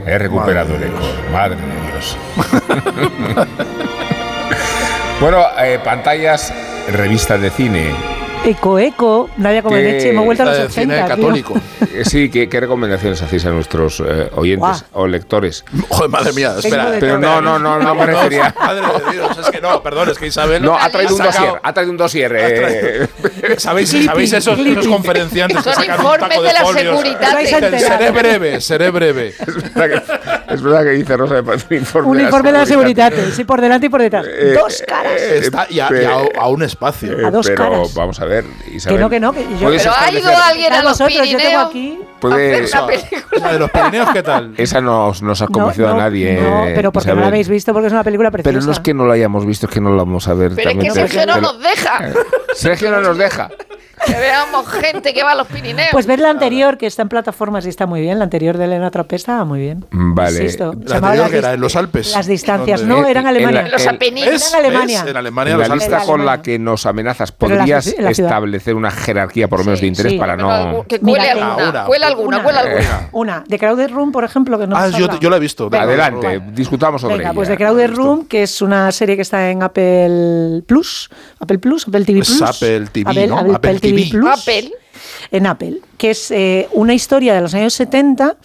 He 0.06 0.18
recuperado 0.18 0.76
el 0.76 0.84
eco. 0.84 1.00
Madre 1.32 1.58
de 1.58 1.92
Dios. 1.92 2.18
bueno, 5.22 5.44
eh, 5.60 5.80
pantallas, 5.84 6.54
revistas 6.92 7.42
de 7.42 7.50
cine. 7.50 7.92
Eco, 8.44 8.80
eco, 8.80 9.30
Nadia 9.38 9.62
como 9.62 9.76
¿Qué- 9.76 9.84
leche, 9.84 10.12
me 10.14 10.22
he 10.22 10.26
vuelto 10.26 10.42
a 10.42 10.46
los 10.48 10.58
la 10.58 10.64
de 10.64 10.70
cine 10.72 10.94
80. 10.96 11.06
tío. 11.06 11.16
católico. 11.16 11.54
Sí, 12.06 12.30
¿qué, 12.32 12.48
qué 12.50 12.60
recomendaciones 12.60 13.22
hacéis 13.22 13.46
a 13.46 13.50
nuestros 13.50 14.00
eh, 14.06 14.30
oyentes 14.36 14.86
o 14.94 15.06
lectores? 15.08 15.64
Joder, 15.90 16.10
madre 16.10 16.32
mía, 16.34 16.56
espera. 16.58 16.94
Pero 17.00 17.20
no, 17.20 17.42
no, 17.42 17.60
no, 17.60 17.78
no 17.80 17.94
me 17.96 18.06
refería. 18.06 18.56
Madre 18.58 18.82
de 19.06 19.12
Dios, 19.12 19.38
es 19.38 19.50
que 19.50 19.60
no, 19.62 19.84
perdón, 19.84 20.10
es 20.10 20.18
que 20.18 20.28
Isabel. 20.28 20.64
No, 20.64 20.76
ha 20.78 20.90
traído 20.90 21.16
un 21.16 21.22
dossier. 21.22 21.52
Ha 21.62 21.74
traído 21.74 21.92
un 21.92 21.98
dossier. 21.98 22.34
eh. 22.36 23.08
¿Sabéis, 23.58 23.90
Clipping, 23.92 24.08
¿sabéis 24.08 24.34
esos, 24.34 24.58
esos 24.60 24.88
conferenciantes 24.88 25.58
que 25.64 25.74
sacan 25.74 26.00
un 26.06 26.12
taco 26.18 26.42
de, 26.42 26.48
de 26.48 26.54
la 26.54 26.60
folios? 26.62 27.04
Enterar. 27.06 27.80
seré 27.80 28.12
breve, 28.12 28.62
seré 28.62 28.90
breve. 28.90 29.34
Es 29.48 29.74
verdad 29.74 29.90
que, 30.48 30.54
es 30.54 30.62
verdad 30.62 30.84
que 30.84 30.90
dice 30.92 31.18
Rosa 31.18 31.36
de 31.36 31.44
Paz, 31.44 31.66
un 31.70 31.78
informe, 31.78 32.10
Un 32.10 32.22
informe 32.22 32.52
de 32.52 32.58
la 32.58 32.66
seguridad. 32.66 33.10
seguridad, 33.10 33.34
sí, 33.36 33.44
por 33.46 33.62
delante 33.62 33.86
y 33.88 33.90
por 33.90 34.02
detrás. 34.02 34.26
Eh, 34.28 34.54
Dos 34.60 34.84
caras. 34.88 35.22
Está 35.22 35.68
y 35.70 35.80
a, 35.80 35.90
y 35.92 36.06
a- 36.06 36.40
a 36.42 36.48
un 36.50 36.64
espacio. 36.64 37.20
Eh, 37.20 37.26
A 37.26 37.32
dos 37.32 37.48
pero 37.48 37.64
caras. 37.64 37.94
vamos 37.94 38.20
a 38.20 38.26
ver, 38.26 38.31
Isabel. 38.72 38.98
Que 38.98 39.02
no, 39.02 39.10
que 39.10 39.20
no, 39.20 39.34
que 39.34 39.44
yo- 39.44 39.60
¿puedes 39.60 39.84
Pero 39.84 39.96
ha 39.98 40.12
ido 40.12 40.32
alguien 40.38 40.74
a 40.74 40.82
los 40.82 40.98
vosotros, 40.98 41.30
yo 41.30 41.38
tengo 41.38 41.60
aquí. 41.60 42.00
puede- 42.20 42.56
a 42.56 42.64
hacer 42.64 42.80
una 42.80 42.88
película. 42.88 43.42
La 43.42 43.54
de 43.54 43.60
los 43.60 43.72
Pirineos, 43.72 44.10
¿qué 44.14 44.24
tal? 44.24 44.54
Esa 44.58 44.82
no, 44.82 45.14
no 45.22 45.32
os 45.32 45.42
ha 45.42 45.48
convencido 45.48 45.88
no, 45.90 45.94
a 45.96 45.98
nadie. 45.98 46.42
No, 46.42 46.66
pero 46.76 46.92
porque 46.92 47.14
no 47.14 47.22
la 47.22 47.28
habéis 47.28 47.50
visto, 47.50 47.74
porque 47.74 47.88
es 47.88 47.94
una 47.94 48.04
película 48.04 48.32
preciosa. 48.32 48.54
Pero 48.54 48.66
no 48.66 48.72
es 48.72 48.80
que 48.80 48.94
no 48.94 49.08
la 49.08 49.14
hayamos 49.14 49.46
visto, 49.46 49.68
es 49.68 49.74
que 49.74 49.82
no 49.82 49.90
la 49.92 49.98
vamos 49.98 50.28
a 50.28 50.34
ver. 50.34 50.54
Pero 50.56 50.70
es 50.70 50.78
que. 50.78 50.92
Sergio 51.02 51.26
no 51.26 51.42
nos 51.42 51.60
deja 51.60 52.00
Sergio 52.54 52.92
no 52.92 53.02
nos 53.02 53.18
deja. 53.18 53.50
Que 54.06 54.14
veamos 54.14 54.68
gente 54.68 55.14
que 55.14 55.24
va 55.24 55.32
a 55.32 55.36
los 55.36 55.48
Pirineos. 55.48 55.90
Pues 55.92 56.06
ver 56.06 56.20
la 56.20 56.30
anterior, 56.30 56.78
que 56.78 56.88
está 56.88 57.02
en 57.04 57.10
plataformas 57.10 57.66
y 57.66 57.70
está 57.70 57.86
muy 57.86 58.02
bien. 58.02 58.18
La 58.18 58.24
anterior 58.26 58.58
de 58.58 58.66
Elena 58.66 58.90
Trappé 58.92 59.16
estaba 59.16 59.46
muy 59.46 59.60
bien. 59.60 59.86
Vale. 59.92 60.44
Insisto. 60.44 60.74
La 60.86 60.96
anterior 60.98 61.18
las 61.24 61.30
que 61.32 61.38
era 61.38 61.54
en 61.54 61.62
los 61.62 61.76
Alpes. 61.76 62.12
Las 62.16 62.28
distancias. 62.28 62.82
¿Dónde? 62.82 62.96
No, 63.02 63.08
eran 63.08 63.26
En- 63.28 63.30
en 63.32 63.36
Alemania. 63.38 63.62
la- 63.64 63.70
los 63.70 63.88
Apeninos. 63.88 64.28
Eran. 64.54 65.08
En 65.08 65.18
Alemania 65.18 65.54
En 65.54 65.60
la 65.60 65.68
los 65.68 65.78
lista 65.78 65.96
Alpes. 65.98 66.10
con 66.10 66.26
la 66.26 66.42
que 66.42 66.58
nos 66.60 66.86
amenazas, 66.86 67.30
en 67.40 67.50
la 67.50 67.56
¿podrías 67.58 67.88
en 67.88 68.04
la 68.04 68.12
establecer 68.12 68.76
una 68.76 68.92
jerarquía 68.92 69.48
por 69.48 69.60
lo 69.60 69.66
menos 69.66 69.80
Sí, 69.80 69.86
de 69.86 69.88
interés 69.90 70.12
sí. 70.14 70.18
para 70.18 70.36
Pero 70.36 70.48
no. 70.72 70.84
que 70.88 71.00
cuele 71.00 71.20
Mira, 71.20 71.32
alguna, 71.34 71.70
Una. 71.70 71.86
cuela 71.86 72.08
alguna, 72.08 72.28
Una. 72.38 72.44
cuela 72.44 72.60
alguna. 72.62 73.10
Una, 73.12 73.44
de 73.48 73.60
Crowded 73.60 73.92
Room, 73.92 74.12
por 74.12 74.24
ejemplo, 74.24 74.58
que 74.60 74.68
no 74.68 74.76
Ah, 74.78 74.90
yo, 74.90 75.08
yo 75.20 75.30
la 75.30 75.38
he 75.38 75.40
visto. 75.40 75.70
de- 75.70 75.78
Adelante, 75.78 76.42
discutamos 76.54 77.02
sobre 77.02 77.16
Venga, 77.18 77.30
ella. 77.30 77.36
pues 77.36 77.48
de 77.50 77.58
Crowded 77.58 77.92
Room, 77.94 78.26
que 78.28 78.44
es 78.44 78.62
una 78.62 78.92
serie 78.92 79.16
que 79.16 79.22
está 79.22 79.50
en 79.50 79.64
Apple 79.64 80.64
Plus, 80.66 81.10
Apple 81.40 81.60
Plus, 81.60 81.88
Apple 81.88 82.06
TV 82.06 82.20
Es 82.20 82.28
Plus. 82.30 82.42
Apple 82.42 82.88
TV, 82.92 83.10
Apple, 83.10 83.28
¿no? 83.28 83.38
Apple 83.40 83.54
Apple 83.56 83.80
TV 83.80 83.91
TV. 83.96 84.10
Plus. 84.10 84.30
Apple. 84.30 84.72
En 85.32 85.48
Apple, 85.48 85.80
que 85.98 86.12
es 86.12 86.30
eh, 86.32 86.68
una 86.74 86.94
historia 86.94 87.34
de 87.34 87.42
los 87.42 87.54
años 87.54 87.74
70 87.74 88.38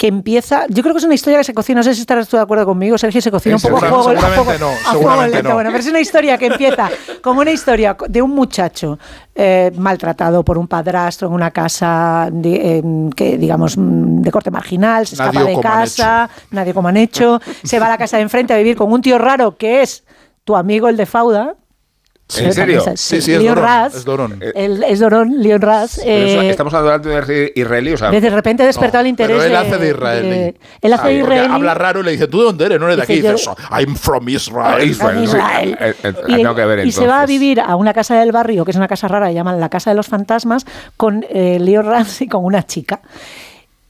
que 0.00 0.06
empieza, 0.06 0.64
yo 0.70 0.82
creo 0.82 0.94
que 0.94 0.98
es 1.00 1.04
una 1.04 1.12
historia 1.12 1.36
que 1.36 1.44
se 1.44 1.52
cocina, 1.52 1.80
no 1.80 1.84
sé 1.84 1.94
si 1.94 2.00
estarás 2.00 2.26
tú 2.26 2.38
de 2.38 2.42
acuerdo 2.42 2.64
conmigo, 2.64 2.96
Sergio, 2.96 3.20
se 3.20 3.30
cocina 3.30 3.56
un 3.56 3.60
poco 3.60 3.76
a 3.76 3.80
fuego, 3.80 4.08
a 4.08 4.14
no, 4.14 5.26
lento. 5.26 5.42
no. 5.42 5.54
Bueno, 5.56 5.68
pero 5.70 5.78
es 5.78 5.86
una 5.88 6.00
historia 6.00 6.38
que 6.38 6.46
empieza 6.46 6.88
como 7.20 7.42
una 7.42 7.50
historia 7.50 7.94
de 8.08 8.22
un 8.22 8.30
muchacho 8.30 8.98
eh, 9.34 9.70
maltratado 9.76 10.42
por 10.42 10.56
un 10.56 10.66
padrastro 10.66 11.28
en 11.28 11.34
una 11.34 11.50
casa 11.50 12.30
de, 12.32 12.78
eh, 12.78 12.82
que 13.14 13.36
digamos 13.36 13.76
mm, 13.76 14.22
de 14.22 14.30
corte 14.30 14.50
marginal, 14.50 15.06
se 15.06 15.16
escapa 15.16 15.40
Nadie 15.40 15.56
de 15.56 15.60
casa, 15.60 16.30
nadie 16.50 16.72
como 16.72 16.88
han 16.88 16.96
hecho, 16.96 17.38
se 17.62 17.78
va 17.78 17.84
a 17.84 17.90
la 17.90 17.98
casa 17.98 18.16
de 18.16 18.22
enfrente 18.22 18.54
a 18.54 18.56
vivir 18.56 18.76
con 18.76 18.90
un 18.90 19.02
tío 19.02 19.18
raro 19.18 19.58
que 19.58 19.82
es 19.82 20.04
tu 20.44 20.56
amigo 20.56 20.88
el 20.88 20.96
de 20.96 21.04
Fauda, 21.04 21.56
¿En 22.38 22.52
serio? 22.52 22.84
Sí, 22.94 23.20
sí, 23.20 23.32
es 23.32 23.42
Leon 23.42 23.56
Ras, 23.56 23.94
es 23.94 24.04
Dorón. 24.04 24.40
el- 24.54 24.82
es 24.84 24.98
Dorón, 25.00 25.40
Leon 25.42 25.60
eso- 25.62 26.00
eh, 26.04 26.50
estamos 26.50 26.72
hablando 26.74 27.08
de 27.08 27.20
rey 27.20 27.52
israelí, 27.54 27.92
o 27.92 27.96
sea... 27.96 28.10
de 28.10 28.30
repente 28.30 28.62
ha 28.62 28.66
despertado 28.66 29.02
el 29.02 29.08
interés. 29.08 29.36
Pero 29.36 29.44
él 29.44 29.56
hace 29.56 29.78
de 29.78 29.88
israelí. 29.90 30.28
de- 30.30 30.54
él 30.80 30.92
hace 30.92 31.02
Ah, 31.04 31.08
de 31.08 31.14
israelí. 31.18 31.54
Habla 31.54 31.74
raro 31.74 32.00
y 32.00 32.04
le 32.04 32.10
dice, 32.12 32.26
¿tú 32.28 32.38
de 32.38 32.44
dónde 32.44 32.64
eres? 32.66 32.80
No 32.80 32.86
eres 32.86 32.96
de 32.98 33.02
aquí. 33.02 33.14
Dice, 33.14 33.26
Y 33.26 33.30
yo- 33.30 33.36
dice, 33.36 33.50
I'm 33.70 33.96
from 33.96 34.28
Israel. 34.28 34.88
Israel. 34.88 35.24
Israel. 35.24 35.76
Eh, 35.80 35.94
eh, 36.02 36.12
y, 36.28 36.34
tengo 36.36 36.54
que 36.54 36.64
ver 36.64 36.86
y 36.86 36.92
se 36.92 37.06
va 37.06 37.22
a 37.22 37.26
vivir 37.26 37.60
a 37.60 37.76
una 37.76 37.92
casa 37.92 38.18
del 38.18 38.32
barrio, 38.32 38.64
que 38.64 38.70
es 38.70 38.76
una 38.76 38.88
casa 38.88 39.08
rara, 39.08 39.30
llaman 39.32 39.58
la 39.60 39.68
Casa 39.68 39.90
de 39.90 39.96
los 39.96 40.06
Fantasmas, 40.06 40.64
con 40.96 41.24
eh, 41.28 41.58
Leo 41.60 41.82
Ramsey, 41.82 42.28
con 42.28 42.44
una 42.44 42.64
chica. 42.66 43.00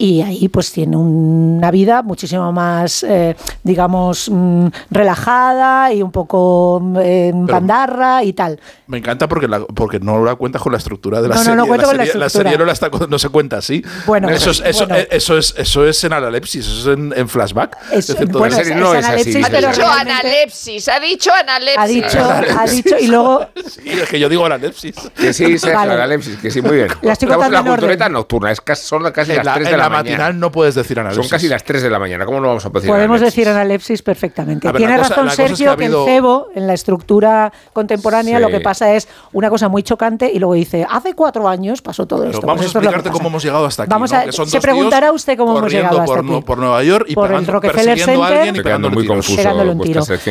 Y 0.03 0.23
ahí 0.23 0.49
pues 0.49 0.73
tiene 0.73 0.97
una 0.97 1.71
vida 1.71 2.01
muchísimo 2.03 2.51
más, 2.53 3.03
eh, 3.03 3.37
digamos, 3.63 4.31
mm, 4.33 4.69
relajada 4.91 5.93
y 5.93 6.03
un 6.03 6.11
poco 6.11 6.81
mm, 6.83 6.97
eh, 7.03 7.33
pandarra 7.47 8.25
y 8.25 8.33
tal. 8.33 8.59
Me 8.87 8.97
encanta 8.97 9.29
porque, 9.29 9.47
la- 9.47 9.61
porque 9.61 10.01
no 10.01 10.25
la 10.25 10.37
cuentas 10.37 10.63
con 10.63 10.73
la 10.73 10.79
estructura 10.79 11.21
de 11.21 11.29
la 11.29 11.35
No, 11.35 11.41
no, 11.41 11.45
serie. 11.45 11.57
no 11.57 11.67
cuento 11.67 11.87
con 11.87 11.97
la 11.99 12.05
serie, 12.07 12.25
estructura. 12.25 12.51
serie 12.51 12.59
no, 12.59 12.65
la 12.65 12.73
está- 12.73 12.91
no 13.11 13.19
se 13.19 13.29
cuenta 13.29 13.59
así. 13.59 13.85
Bueno, 14.07 14.31
eso, 14.31 14.53
es, 14.53 14.63
eso, 14.65 14.87
bueno. 14.87 15.03
eh, 15.03 15.09
eso, 15.11 15.37
es, 15.37 15.55
eso 15.59 15.87
es 15.87 16.03
en 16.03 16.15
analepsis, 16.15 16.67
eso 16.67 16.93
es 16.93 16.99
en, 16.99 17.13
en 17.15 17.29
flashback. 17.29 17.77
Es- 17.93 18.07
decir, 18.07 18.27
bueno, 18.29 18.57
la 18.57 18.63
es- 18.63 18.75
no 18.77 18.95
es 18.95 19.05
analepsis, 19.05 19.37
así. 19.37 19.55
Ha 19.55 19.59
dicho 19.61 19.83
analepsis, 19.87 20.89
ha 20.89 20.99
dicho 21.01 21.31
analepsis. 21.35 21.79
Ha 21.79 21.87
dicho, 21.87 22.59
ha 22.59 22.67
dicho, 22.67 22.97
y 22.99 23.07
luego 23.09 23.47
Sí, 23.69 23.83
es 23.91 24.09
que 24.09 24.19
yo 24.19 24.29
digo 24.31 24.47
analepsis. 24.47 24.95
Que 25.15 25.35
sí, 25.35 25.59
Sergio, 25.59 25.79
Vale. 25.79 25.97
la 25.97 26.07
Lepsis, 26.07 26.37
que 26.39 26.51
sí, 26.51 26.63
muy 26.63 26.77
bien. 26.77 26.89
La 27.03 27.13
estoy 27.13 27.27
Estamos 27.29 27.47
en 27.47 27.51
contando 27.53 27.71
la 27.71 27.77
cultureta 27.77 28.09
nocturna, 28.09 28.51
es 28.51 28.61
casi, 28.63 28.87
son 28.87 29.03
casi 29.13 29.35
las 29.35 29.45
la, 29.45 29.55
3 29.55 29.67
en 29.67 29.73
de 29.73 29.77
la, 29.79 29.85
la 29.85 29.90
mañana. 29.91 30.11
matinal 30.19 30.41
no 30.41 30.51
puedes 30.51 30.75
decir 30.75 30.99
analepsis. 30.99 31.25
Son 31.27 31.31
casi 31.31 31.49
las 31.49 31.63
3 31.65 31.83
de 31.83 31.91
la 31.91 31.99
mañana, 31.99 32.25
¿cómo 32.25 32.41
no 32.41 32.49
vamos 32.49 32.65
a 32.65 32.71
poder 32.71 32.83
decir 32.83 32.91
Podemos 32.95 33.17
analepsis? 33.19 33.37
decir 33.37 33.49
analepsis 33.49 34.03
perfectamente. 34.03 34.69
A 34.69 34.73
ver, 34.73 34.81
Tiene 34.81 34.97
cosa- 34.97 35.09
razón 35.11 35.27
es 35.29 35.37
que 35.37 35.49
Sergio 35.49 35.73
ha 35.73 35.77
que, 35.77 35.85
habido- 35.85 36.07
el 36.07 36.13
cebo, 36.15 36.49
en 36.55 36.67
la 36.67 36.75
estructura 36.75 37.53
contemporánea, 37.73 38.39
Sí. 38.39 38.43
lo 38.43 38.49
que 38.51 38.61
pasa 38.61 38.95
es 38.95 39.09
una 39.33 39.51
cosa 39.51 39.69
muy 39.69 39.83
chocante 39.83 40.31
y 40.33 40.39
luego 40.39 40.55
dice, 40.55 40.87
hace 40.89 41.15
cuatro 41.15 41.49
años 41.49 41.83
pasó 41.83 42.07
todo 42.07 42.21
Pero 42.21 42.31
esto. 42.33 42.47
vamos 42.47 42.59
Pues 42.59 42.67
a 42.67 42.69
esto 42.69 42.79
es 42.79 42.85
lo 42.85 42.91
que 42.91 42.97
explicarte 42.97 43.19
cómo 43.19 43.29
hemos 43.29 43.43
llegado 43.45 43.67
hasta 43.67 43.83
aquí. 43.83 43.91
Vamos 43.91 44.13
¿no? 44.13 44.19
a- 44.19 44.25
Que 44.25 44.33
son 44.33 44.47
se 44.49 44.57
dos 44.57 44.63
preguntará 44.63 45.07
tíos 45.09 45.17
usted 45.17 45.37
cómo 45.37 45.59
hemos 45.59 45.73
llegado 45.73 46.01
hasta 46.01 46.07
por, 46.07 46.19
aquí. 46.25 46.43
Por 46.45 46.59
Nueva 46.59 46.83
York 46.83 47.05
y 47.09 47.15
Por 47.15 47.31
el 47.33 47.45
pegando- 47.45 47.61
persiguiendo 47.61 48.25
a 48.25 48.29
Center. 48.29 48.49
alguien 48.49 48.57
y 48.57 48.91
muy 48.95 49.07
confuso, 49.07 49.41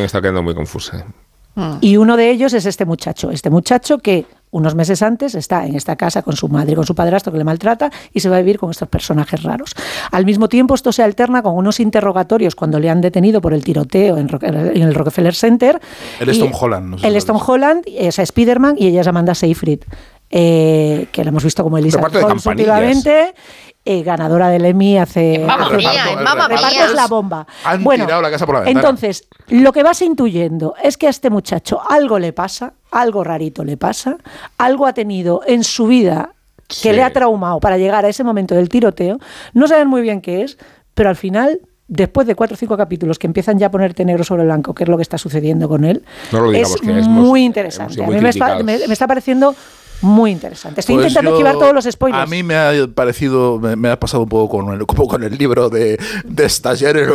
está 0.04 0.20
quedando 0.20 0.42
muy 0.42 0.54
confusa. 0.54 1.04
Y 1.80 1.96
uno 1.96 2.16
de 2.16 2.30
ellos 2.30 2.52
es 2.54 2.64
este 2.64 2.84
muchacho, 2.84 3.30
este 3.30 3.50
muchacho 3.50 3.98
que 3.98 4.24
unos 4.50 4.74
meses 4.74 5.02
antes 5.02 5.34
está 5.34 5.66
en 5.66 5.76
esta 5.76 5.96
casa 5.96 6.22
con 6.22 6.36
su 6.36 6.48
madre 6.48 6.72
y 6.72 6.74
con 6.74 6.86
su 6.86 6.94
padrastro 6.94 7.32
que 7.32 7.38
le 7.38 7.44
maltrata 7.44 7.90
y 8.12 8.20
se 8.20 8.28
va 8.28 8.36
a 8.36 8.40
vivir 8.40 8.58
con 8.58 8.70
estos 8.70 8.88
personajes 8.88 9.42
raros. 9.42 9.74
Al 10.10 10.26
mismo 10.26 10.48
tiempo 10.48 10.74
esto 10.74 10.92
se 10.92 11.02
alterna 11.02 11.42
con 11.42 11.56
unos 11.56 11.80
interrogatorios 11.80 12.54
cuando 12.54 12.78
le 12.78 12.90
han 12.90 13.00
detenido 13.00 13.40
por 13.40 13.54
el 13.54 13.64
tiroteo 13.64 14.16
en, 14.16 14.28
el 14.42 14.94
Rockefeller 14.94 15.34
Center. 15.34 15.80
Y- 16.20 16.38
Tom 16.38 16.52
Holland, 16.58 16.90
no 16.90 16.98
sé 16.98 17.16
es 17.16 17.26
Tom 17.26 17.38
Holland, 17.44 17.84
es 17.86 18.16
Spiderman 18.24 18.76
y 18.78 18.86
ella 18.86 19.02
es 19.02 19.06
Amanda 19.06 19.34
Seyfried, 19.34 19.80
eh, 20.30 21.06
que 21.12 21.24
la 21.24 21.30
hemos 21.30 21.44
visto 21.44 21.62
como 21.62 21.76
de 21.78 21.82
Holmes 21.92 22.46
últimamente. 22.46 23.34
eh, 23.84 24.02
ganadora 24.02 24.48
del 24.50 24.64
Emmy 24.66 24.98
hace... 24.98 25.38
Mamma 25.44 25.70
mía, 25.70 25.90
en 26.12 26.22
Mamma 26.22 26.48
mía. 26.48 26.84
es 26.86 26.92
la 26.94 27.06
bomba. 27.06 27.46
Han 27.64 27.82
bueno, 27.82 28.04
tirado 28.04 28.22
la 28.22 28.30
casa 28.30 28.46
por 28.46 28.54
la 28.56 28.60
ventana. 28.60 28.80
entonces, 28.80 29.26
lo 29.48 29.72
que 29.72 29.82
vas 29.82 30.02
intuyendo 30.02 30.74
es 30.82 30.96
que 30.96 31.06
a 31.06 31.10
este 31.10 31.30
muchacho 31.30 31.80
algo 31.88 32.18
le 32.18 32.32
pasa, 32.32 32.74
algo 32.92 33.24
rarito 33.24 33.64
le 33.64 33.76
pasa, 33.76 34.18
algo 34.58 34.86
ha 34.86 34.92
tenido 34.92 35.42
en 35.46 35.64
su 35.64 35.86
vida 35.86 36.32
que 36.68 36.74
Sí. 36.74 36.92
le 36.92 37.02
ha 37.02 37.12
traumado 37.12 37.58
para 37.58 37.78
llegar 37.78 38.04
a 38.04 38.08
ese 38.08 38.22
momento 38.22 38.54
del 38.54 38.68
tiroteo. 38.68 39.18
No 39.54 39.66
saben 39.66 39.88
muy 39.88 40.02
bien 40.02 40.20
qué 40.20 40.42
es, 40.42 40.56
pero 40.94 41.08
al 41.08 41.16
final, 41.16 41.58
después 41.88 42.26
de 42.28 42.36
cuatro 42.36 42.54
o 42.54 42.58
cinco 42.58 42.76
capítulos 42.76 43.18
que 43.18 43.26
empiezan 43.26 43.58
ya 43.58 43.66
a 43.68 43.70
ponerte 43.72 44.04
negro 44.04 44.22
sobre 44.22 44.44
blanco, 44.44 44.72
qué 44.74 44.84
es 44.84 44.88
lo 44.88 44.96
que 44.96 45.02
está 45.02 45.18
sucediendo 45.18 45.68
con 45.68 45.84
él, 45.84 46.04
No 46.30 46.40
lo 46.42 46.50
digamos, 46.52 46.76
es 46.76 46.80
que 46.82 46.90
hemos- 46.90 47.08
muy 47.08 47.44
interesante. 47.44 48.04
A 48.04 48.06
mí 48.06 48.12
me 48.20 48.28
está, 48.28 48.44
criticados. 48.54 48.64
me- 48.64 48.86
me 48.86 48.92
está 48.92 49.08
pareciendo 49.08 49.54
muy 50.02 50.30
interesante. 50.30 50.80
Estoy 50.80 50.96
Pues 50.96 51.08
intentando 51.08 51.30
yo- 51.30 51.36
esquivar 51.36 51.58
todos 51.58 51.74
los 51.74 51.84
spoilers. 51.84 52.22
A 52.22 52.26
mí 52.26 52.42
me 52.42 52.56
ha 52.56 52.72
parecido, 52.94 53.58
me, 53.58 53.76
me 53.76 53.90
ha 53.90 53.98
pasado 54.00 54.22
un 54.22 54.28
poco 54.28 54.58
con 54.58 54.74
el, 54.74 54.86
como 54.86 55.06
con 55.08 55.22
el 55.22 55.36
libro 55.36 55.68
de, 55.68 55.98
de 56.24 56.48
Stagiaire. 56.48 57.06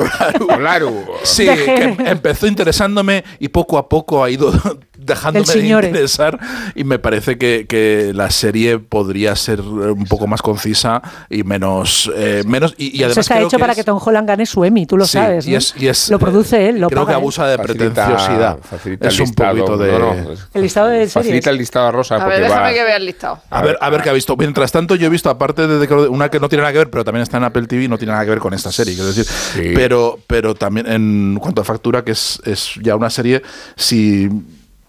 Sí, 1.23 1.45
que 1.45 1.95
empezó 2.05 2.47
interesándome 2.47 3.23
y 3.39 3.49
poco 3.49 3.77
a 3.77 3.89
poco 3.89 4.23
ha 4.23 4.29
ido 4.29 4.51
dejándome 4.97 5.45
de 5.53 5.67
interesar 5.67 6.39
y 6.73 6.83
me 6.83 6.99
parece 6.99 7.37
que, 7.37 7.65
que 7.67 8.11
la 8.13 8.29
serie 8.31 8.79
podría 8.79 9.35
ser 9.35 9.61
un 9.61 10.05
poco 10.05 10.27
más 10.27 10.41
concisa 10.41 11.01
y 11.29 11.43
menos... 11.43 12.11
eh, 12.15 12.43
menos 12.45 12.73
y, 12.77 12.85
y 12.85 12.97
Eso 12.97 13.05
además 13.05 13.17
está 13.19 13.35
creo 13.35 13.47
hecho 13.47 13.57
que 13.57 13.61
para 13.61 13.73
es- 13.73 13.77
que 13.77 13.83
Tom 13.83 13.99
Holland 14.03 14.27
gane 14.27 14.45
su 14.45 14.63
Emmy, 14.63 14.85
tú 14.85 14.97
lo 14.97 15.05
Sí, 15.05 15.13
sabes. 15.13 15.47
y 15.47 15.51
¿no? 15.51 15.57
es- 15.57 15.73
y 15.77 15.87
es, 15.87 16.09
lo 16.09 16.19
produce 16.19 16.69
él, 16.69 16.79
lo 16.79 16.87
Creo 16.87 17.01
que 17.01 17.05
paga 17.05 17.17
él. 17.17 17.21
abusa 17.21 17.47
de 17.47 17.57
Facilita- 17.57 17.65
pretenciosidad. 18.05 18.57
facilita 18.61 19.07
es 19.07 19.13
el 19.15 19.21
un 19.21 19.27
listado, 19.27 19.55
poquito 19.57 19.77
de... 19.77 19.91
no, 19.91 19.99
no, 19.99 20.31
El 20.53 20.61
listado 20.61 20.87
de 20.87 20.95
series. 20.97 21.13
Facilita 21.13 21.49
el 21.49 21.57
listado 21.57 21.87
a 21.87 21.91
Rosa 21.91 22.15
A 22.15 22.19
porque 22.23 22.41
ver, 22.41 22.51
va... 22.51 22.55
que 22.83 22.95
el 22.95 23.05
listado. 23.05 23.39
A 23.49 23.61
ver, 23.61 23.77
a 23.79 23.89
ver 23.89 24.01
qué 24.01 24.09
ha 24.09 24.13
visto. 24.13 24.35
Mientras 24.37 24.71
tanto, 24.71 24.95
yo 24.95 25.07
he 25.07 25.09
visto, 25.09 25.29
aparte 25.29 25.67
de 25.67 25.87
The- 25.87 25.93
una 26.09 26.29
que 26.29 26.39
no 26.39 26.49
tiene 26.49 26.61
nada 26.63 26.71
que 26.73 26.79
ver, 26.79 26.89
pero 26.89 27.03
también 27.05 27.23
está 27.23 27.37
en 27.37 27.43
Apple 27.45 27.67
TV, 27.67 27.87
no 27.87 27.97
tiene 27.97 28.13
nada 28.13 28.23
que 28.25 28.29
ver 28.31 28.39
con 28.39 28.53
esta 28.53 28.71
serie, 28.71 28.93
quiero 28.93 29.07
decir. 29.07 29.25
Sí. 29.25 29.71
Pero, 29.73 30.19
pero 30.27 30.53
también 30.55 30.87
en 30.87 31.37
cuanto 31.41 31.61
a 31.61 31.63
factura, 31.65 32.03
que 32.03 32.11
es, 32.11 32.39
es 32.45 32.71
ya 32.81 32.95
una 32.95 33.09
serie, 33.09 33.41
si 33.75 34.29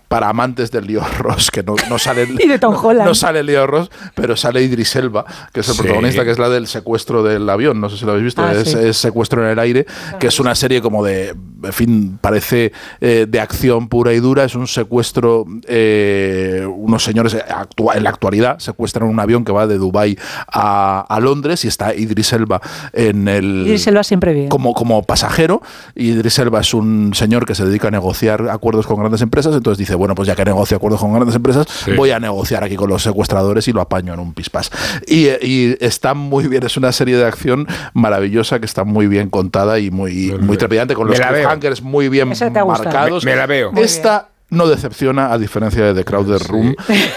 para 0.08 0.28
amantes 0.28 0.70
del 0.70 0.86
Leo 0.86 1.04
Ross, 1.18 1.50
que 1.50 1.62
no, 1.62 1.74
no 1.88 1.98
sale 1.98 2.28
Y 2.38 2.46
de 2.48 2.58
Tom 2.58 2.74
no- 2.74 2.80
Holland. 2.80 3.08
No, 3.08 3.14
sale 3.14 3.42
Leo 3.42 3.66
Ross, 3.66 3.90
pero 4.14 4.36
sale 4.36 4.62
Idris 4.62 4.94
Elba, 4.96 5.24
que 5.52 5.60
es 5.60 5.68
el 5.68 5.74
Sí. 5.74 5.82
protagonista, 5.82 6.24
que 6.24 6.30
es 6.30 6.38
la 6.38 6.48
del 6.48 6.66
secuestro 6.66 7.22
del 7.22 7.48
avión, 7.50 7.80
no 7.80 7.88
sé 7.90 7.96
si 7.96 8.04
lo 8.04 8.12
habéis 8.12 8.24
visto, 8.26 8.42
Ah, 8.42 8.52
es, 8.52 8.70
sí. 8.70 8.76
es 8.78 8.96
Secuestro 8.96 9.44
en 9.44 9.50
el 9.50 9.58
aire, 9.58 9.86
que 10.18 10.28
es 10.28 10.38
una 10.40 10.54
serie 10.54 10.80
como 10.80 11.04
de, 11.04 11.28
en 11.62 11.72
fin, 11.72 12.18
parece 12.20 12.72
eh, 13.00 13.26
de 13.28 13.40
acción 13.40 13.88
pura 13.88 14.12
y 14.12 14.20
dura, 14.20 14.44
es 14.44 14.54
un 14.54 14.66
secuestro, 14.66 15.44
eh, 15.66 16.66
unos 16.68 17.02
señores 17.04 17.34
actua- 17.36 17.96
en 17.96 18.04
la 18.04 18.10
actualidad 18.10 18.58
secuestran 18.58 19.08
un 19.08 19.18
avión 19.20 19.44
que 19.44 19.52
va 19.52 19.66
de 19.66 19.76
Dubái 19.78 20.16
a, 20.52 21.00
a 21.08 21.20
Londres 21.20 21.64
y 21.64 21.68
está 21.68 21.94
Idris 21.94 22.32
Elba 22.32 22.60
en 22.92 23.28
el... 23.28 23.64
Lo 23.86 23.94
va 23.94 24.02
siempre 24.04 24.32
bien. 24.32 24.48
Como, 24.48 24.72
como 24.74 25.02
pasajero, 25.02 25.60
Idris 25.94 26.38
Elba 26.38 26.60
es 26.60 26.74
un 26.74 27.12
señor 27.14 27.46
que 27.46 27.54
se 27.54 27.64
dedica 27.64 27.88
a 27.88 27.90
negociar 27.90 28.48
acuerdos 28.50 28.86
con 28.86 28.98
grandes 29.00 29.20
empresas, 29.22 29.54
entonces 29.54 29.78
dice, 29.78 29.94
bueno, 29.96 30.14
pues 30.14 30.26
ya 30.28 30.34
que 30.36 30.44
negocio 30.44 30.76
acuerdos 30.76 31.00
con 31.00 31.12
grandes 31.12 31.34
empresas, 31.34 31.66
Sí. 31.68 31.92
voy 31.92 32.10
a 32.12 32.20
negociar 32.20 32.62
aquí 32.64 32.76
con 32.76 32.88
los 32.88 33.02
secuestradores 33.02 33.66
y 33.68 33.72
lo 33.72 33.80
apaño 33.80 34.14
en 34.14 34.20
un 34.20 34.32
pispás. 34.34 34.70
Y, 35.06 35.26
y 35.44 35.76
está 35.80 36.14
muy 36.14 36.46
bien, 36.48 36.64
es 36.64 36.76
una 36.76 36.92
serie 36.92 37.16
de 37.16 37.24
acción 37.26 37.66
maravillosa 37.94 38.60
que 38.60 38.66
está 38.66 38.84
muy 38.84 39.06
bien 39.08 39.30
contada 39.30 39.78
y 39.78 39.90
muy, 39.90 40.32
muy 40.40 40.56
trepidante, 40.56 40.94
con 40.94 41.08
los 41.08 41.18
cliffhangers 41.18 41.82
muy 41.82 42.08
bien 42.08 42.28
marcados. 42.28 43.24
Me- 43.24 43.32
me 43.32 43.36
la 43.36 43.46
veo. 43.46 43.72
Esta 43.76 44.28
no 44.48 44.66
decepciona, 44.68 45.32
a 45.32 45.38
diferencia 45.38 45.84
de 45.84 45.94
The 45.94 46.04
Crowded 46.04 46.46
Room, 46.48 46.74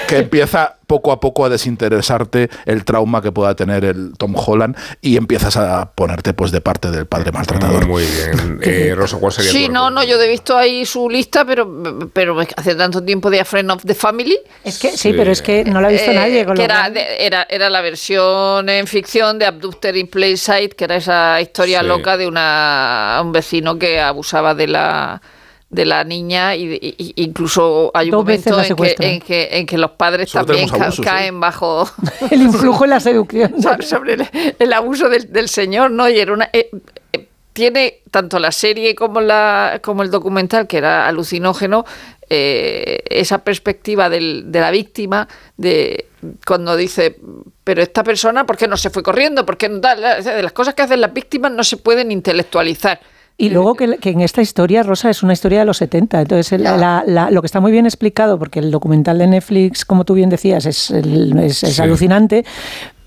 que 0.08 0.18
empieza 0.18 0.78
poco 0.88 1.12
a 1.12 1.20
poco 1.20 1.46
a 1.46 1.50
desinteresarte 1.50 2.50
el 2.66 2.84
trauma 2.84 3.22
que 3.22 3.32
pueda 3.32 3.56
tener 3.56 3.86
el 3.86 4.14
Tom 4.18 4.34
Holland 4.36 4.76
y 5.02 5.16
empiezas 5.18 5.56
a 5.56 5.92
ponerte 5.94 6.34
pues 6.34 6.52
de 6.52 6.62
parte 6.62 6.90
del 6.90 7.06
padre 7.06 7.32
maltratador. 7.32 7.86
Muy 7.88 8.04
bien. 8.04 8.60
Eh, 8.70 8.94
Rosa, 8.96 9.18
¿cuál 9.18 9.32
sería 9.32 9.52
Sí, 9.52 9.68
tu 9.68 9.72
no, 9.74 9.90
no, 9.92 10.04
yo 10.04 10.20
he 10.20 10.28
visto 10.28 10.58
ahí 10.58 10.86
su 10.86 11.08
lista, 11.10 11.46
pero, 11.46 12.10
pero 12.12 12.40
hace 12.58 12.74
tanto 12.76 13.04
tiempo 13.04 13.30
de 13.30 13.40
A 13.40 13.46
Friend 13.46 13.70
of 13.72 13.84
the 13.86 13.94
Family. 13.94 14.38
Es 14.64 14.80
que 14.80 14.92
sí, 14.98 15.14
pero 15.14 15.32
es 15.32 15.42
que 15.44 15.64
no 15.64 15.80
lo 15.82 15.88
ha 15.88 15.92
visto 15.92 16.10
Eh, 16.12 16.16
nadie. 16.16 16.46
Con 16.46 16.56
que 16.58 16.64
era, 16.64 16.90
de- 16.90 17.24
era, 17.26 17.46
era 17.50 17.70
la 17.70 17.82
versión 17.82 18.68
en 18.70 18.88
ficción 18.88 19.38
de 19.40 19.46
Abductor 19.46 19.96
in 19.96 20.08
Plain 20.08 20.38
Sight, 20.38 20.74
que 20.74 20.86
era 20.86 20.96
esa 20.96 21.40
historia 21.40 21.82
Sí. 21.82 21.88
loca 21.88 22.18
de 22.18 22.28
una, 22.28 23.20
un 23.24 23.32
vecino 23.32 23.78
que 23.78 24.00
abusaba 24.02 24.56
de 24.56 24.68
la 24.68 25.22
de 25.70 25.86
la 25.86 26.04
niña 26.04 26.56
y, 26.56 27.14
incluso 27.18 27.92
hay 27.94 28.08
un 28.08 28.12
Dos 28.12 28.24
momento 28.24 28.60
en 28.62 28.76
que, 28.76 28.96
en, 29.00 29.22
que, 29.22 29.50
en 29.52 29.66
que 29.68 29.78
los 29.78 29.92
padres 29.92 30.32
Solo 30.32 30.46
también 30.46 30.68
abusos, 30.74 31.00
¿eh? 31.00 31.02
caen 31.04 31.40
bajo 31.40 31.88
el 32.32 32.42
influjo 32.42 32.86
en 32.86 32.90
la 32.90 33.00
seducción. 33.00 33.54
sobre- 33.62 33.86
sobre 33.86 34.14
el, 34.14 34.28
el 34.58 34.74
abuso 34.74 35.10
del, 35.10 35.32
del 35.32 35.48
señor, 35.48 35.92
¿no? 35.92 36.10
Y 36.10 36.20
era 36.20 36.34
una... 36.34 36.50
eh, 36.54 36.72
eh, 37.14 37.28
tiene 37.54 38.02
tanto 38.10 38.40
la 38.40 38.52
serie 38.52 38.96
como, 38.96 39.22
la, 39.22 39.80
como 39.84 40.02
el 40.02 40.10
documental, 40.12 40.66
que 40.66 40.78
era 40.78 41.08
alucinógeno, 41.08 41.86
eh, 42.30 43.00
esa 43.10 43.40
perspectiva 43.40 44.10
del- 44.10 44.52
de 44.52 44.60
la 44.62 44.72
víctima, 44.72 45.28
de 45.58 46.06
cuando 46.46 46.76
dice, 46.78 47.18
pero 47.64 47.82
esta 47.82 48.04
persona, 48.04 48.46
¿por 48.46 48.58
qué 48.58 48.68
no 48.68 48.78
se 48.78 48.90
fue 48.90 49.04
corriendo? 49.04 49.46
¿Por 49.46 49.58
qué 49.58 49.68
no 49.70 49.80
de 49.80 50.42
las 50.44 50.52
cosas 50.54 50.74
que 50.74 50.82
hacen 50.84 51.02
las 51.02 51.14
víctimas 51.14 51.52
no 51.52 51.64
se 51.64 51.78
pueden 51.78 52.12
intelectualizar. 52.12 53.00
Y 53.38 53.50
luego 53.52 53.76
que, 53.76 53.98
que 54.00 54.10
en 54.10 54.20
esta 54.20 54.42
historia, 54.42 54.84
Rosa, 54.84 55.10
es 55.10 55.24
una 55.24 55.32
historia 55.32 55.60
de 55.60 55.66
los 55.66 55.78
70. 55.78 56.20
Entonces, 56.22 56.52
el- 56.52 56.64
la- 56.64 57.04
la- 57.08 57.32
lo 57.32 57.42
que 57.42 57.46
está 57.46 57.62
muy 57.62 57.72
bien 57.72 57.86
explicado, 57.86 58.38
porque 58.38 58.60
el 58.60 58.70
documental 58.70 59.18
de 59.18 59.28
Netflix, 59.28 59.86
como 59.86 60.04
tú 60.04 60.14
bien 60.14 60.30
decías, 60.30 60.66
es, 60.66 60.92
es- 60.92 61.64
es 61.64 61.76
Sí. 61.76 61.82
alucinante. 61.82 62.44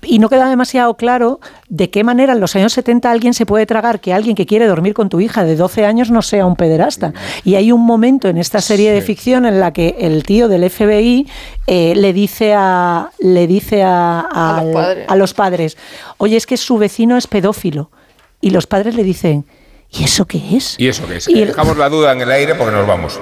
Y 0.05 0.19
no 0.19 0.27
queda 0.27 0.49
demasiado 0.49 0.95
claro 0.97 1.39
de 1.69 1.89
qué 1.89 2.03
manera 2.03 2.33
en 2.33 2.41
los 2.41 2.55
años 2.57 2.73
70 2.73 3.09
alguien 3.11 3.33
se 3.33 3.45
puede 3.45 3.65
tragar 3.65 4.01
que 4.01 4.11
alguien 4.11 4.35
que 4.35 4.45
quiere 4.45 4.65
dormir 4.65 4.93
con 4.93 5.07
tu 5.07 5.21
hija 5.21 5.45
de 5.45 5.55
12 5.55 5.85
años 5.85 6.09
no 6.11 6.21
sea 6.23 6.45
un 6.45 6.55
pederasta. 6.57 7.13
Y 7.45 7.55
hay 7.55 7.71
un 7.71 7.85
momento 7.85 8.27
en 8.27 8.37
esta 8.37 8.59
serie 8.59 8.91
de 8.91 9.01
ficción 9.01 9.45
en 9.45 9.59
la 9.61 9.71
que 9.71 9.95
el 9.99 10.23
tío 10.23 10.49
del 10.49 10.63
FBI 10.69 11.27
eh, 11.67 11.93
le 11.95 12.11
dice 12.11 12.53
a 12.53 13.11
le 13.19 13.47
dice 13.47 13.83
a, 13.83 14.19
A 14.19 14.63
los 14.63 14.65
al- 14.67 14.73
padres. 14.73 15.05
a 15.07 15.15
los 15.15 15.33
padres, 15.33 15.77
oye, 16.17 16.35
es 16.37 16.47
que 16.47 16.57
su 16.57 16.77
vecino 16.77 17.15
es 17.17 17.27
pedófilo. 17.27 17.89
Y 18.41 18.49
los 18.49 18.67
padres 18.67 18.95
le 18.95 19.03
dicen, 19.05 19.45
¿y 19.93 20.03
eso 20.03 20.25
qué 20.25 20.57
es? 20.57 20.75
¿Y 20.77 20.87
eso 20.87 21.05
qué 21.07 21.17
es? 21.17 21.27
Y 21.27 21.41
el- 21.41 21.47
Dejamos 21.49 21.77
la 21.77 21.89
duda 21.89 22.11
en 22.11 22.21
el 22.21 22.31
aire 22.31 22.55
porque 22.55 22.71
nos 22.73 22.87
vamos. 22.87 23.19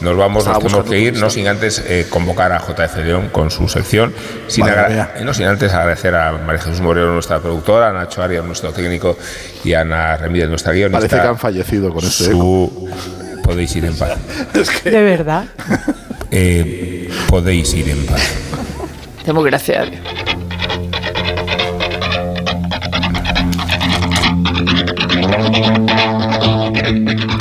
nos 0.00 0.16
vamos, 0.16 0.44
nos 0.46 0.58
tenemos 0.58 0.84
que 0.90 0.98
ir, 0.98 1.18
no 1.18 1.30
sin 1.30 1.48
antes 1.48 1.82
eh, 1.86 2.06
convocar 2.10 2.52
a 2.52 2.58
JF 2.60 2.96
León 3.04 3.28
con 3.32 3.50
su 3.50 3.66
sección, 3.68 4.12
sin, 4.46 4.66
eh, 4.68 5.06
no 5.24 5.32
sin 5.32 5.46
antes 5.46 5.72
agradecer 5.72 6.14
a 6.14 6.32
María 6.32 6.60
Jesús 6.60 6.80
Moreno, 6.82 7.14
nuestra 7.14 7.38
productora, 7.40 7.88
a 7.88 7.92
Nacho 7.92 8.22
Arias, 8.22 8.44
nuestro 8.44 8.72
técnico, 8.72 9.16
y 9.64 9.72
a 9.72 9.80
Ana 9.80 10.16
Remídez, 10.18 10.48
nuestra 10.50 10.72
guionista. 10.72 10.98
Parece 10.98 11.16
que 11.22 11.28
han 11.28 11.38
fallecido 11.38 11.92
con 11.94 12.04
este 12.04 12.26
eco. 12.26 12.70
Podéis 13.42 13.74
ir 13.76 13.84
en 13.86 13.96
paz. 13.96 14.18
De 14.84 15.02
verdad. 15.02 15.44
Eh, 16.30 17.08
podéis 17.28 17.72
ir 17.74 17.88
en 17.88 18.04
paz. 18.06 18.20
Demos 19.24 19.44
gracias 19.44 19.78
a 19.78 19.84
Dios. 19.86 20.00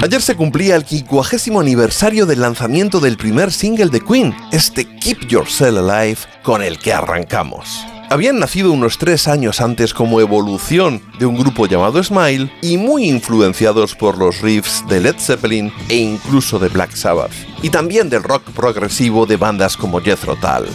Ayer 0.01 0.21
se 0.21 0.35
cumplía 0.35 0.75
el 0.75 0.85
50 0.85 1.59
aniversario 1.59 2.25
del 2.25 2.41
lanzamiento 2.41 2.99
del 2.99 3.17
primer 3.17 3.51
single 3.51 3.89
de 3.89 4.01
Queen, 4.01 4.35
este 4.51 4.85
Keep 4.85 5.27
Yourself 5.27 5.77
Alive, 5.77 6.17
con 6.43 6.63
el 6.63 6.79
que 6.79 6.93
arrancamos. 6.93 7.85
Habían 8.09 8.39
nacido 8.39 8.71
unos 8.71 8.97
tres 8.97 9.27
años 9.27 9.61
antes 9.61 9.93
como 9.93 10.19
evolución 10.19 11.01
de 11.19 11.25
un 11.25 11.35
grupo 11.35 11.65
llamado 11.65 12.03
Smile 12.03 12.51
y 12.61 12.77
muy 12.77 13.09
influenciados 13.09 13.95
por 13.95 14.17
los 14.17 14.41
riffs 14.41 14.83
de 14.87 14.99
Led 14.99 15.15
Zeppelin 15.17 15.71
e 15.89 15.97
incluso 15.97 16.59
de 16.59 16.69
Black 16.69 16.91
Sabbath, 16.95 17.33
y 17.63 17.69
también 17.69 18.09
del 18.09 18.23
rock 18.23 18.43
progresivo 18.51 19.25
de 19.25 19.37
bandas 19.37 19.75
como 19.75 20.01
Jethro 20.01 20.35
Tull. 20.35 20.67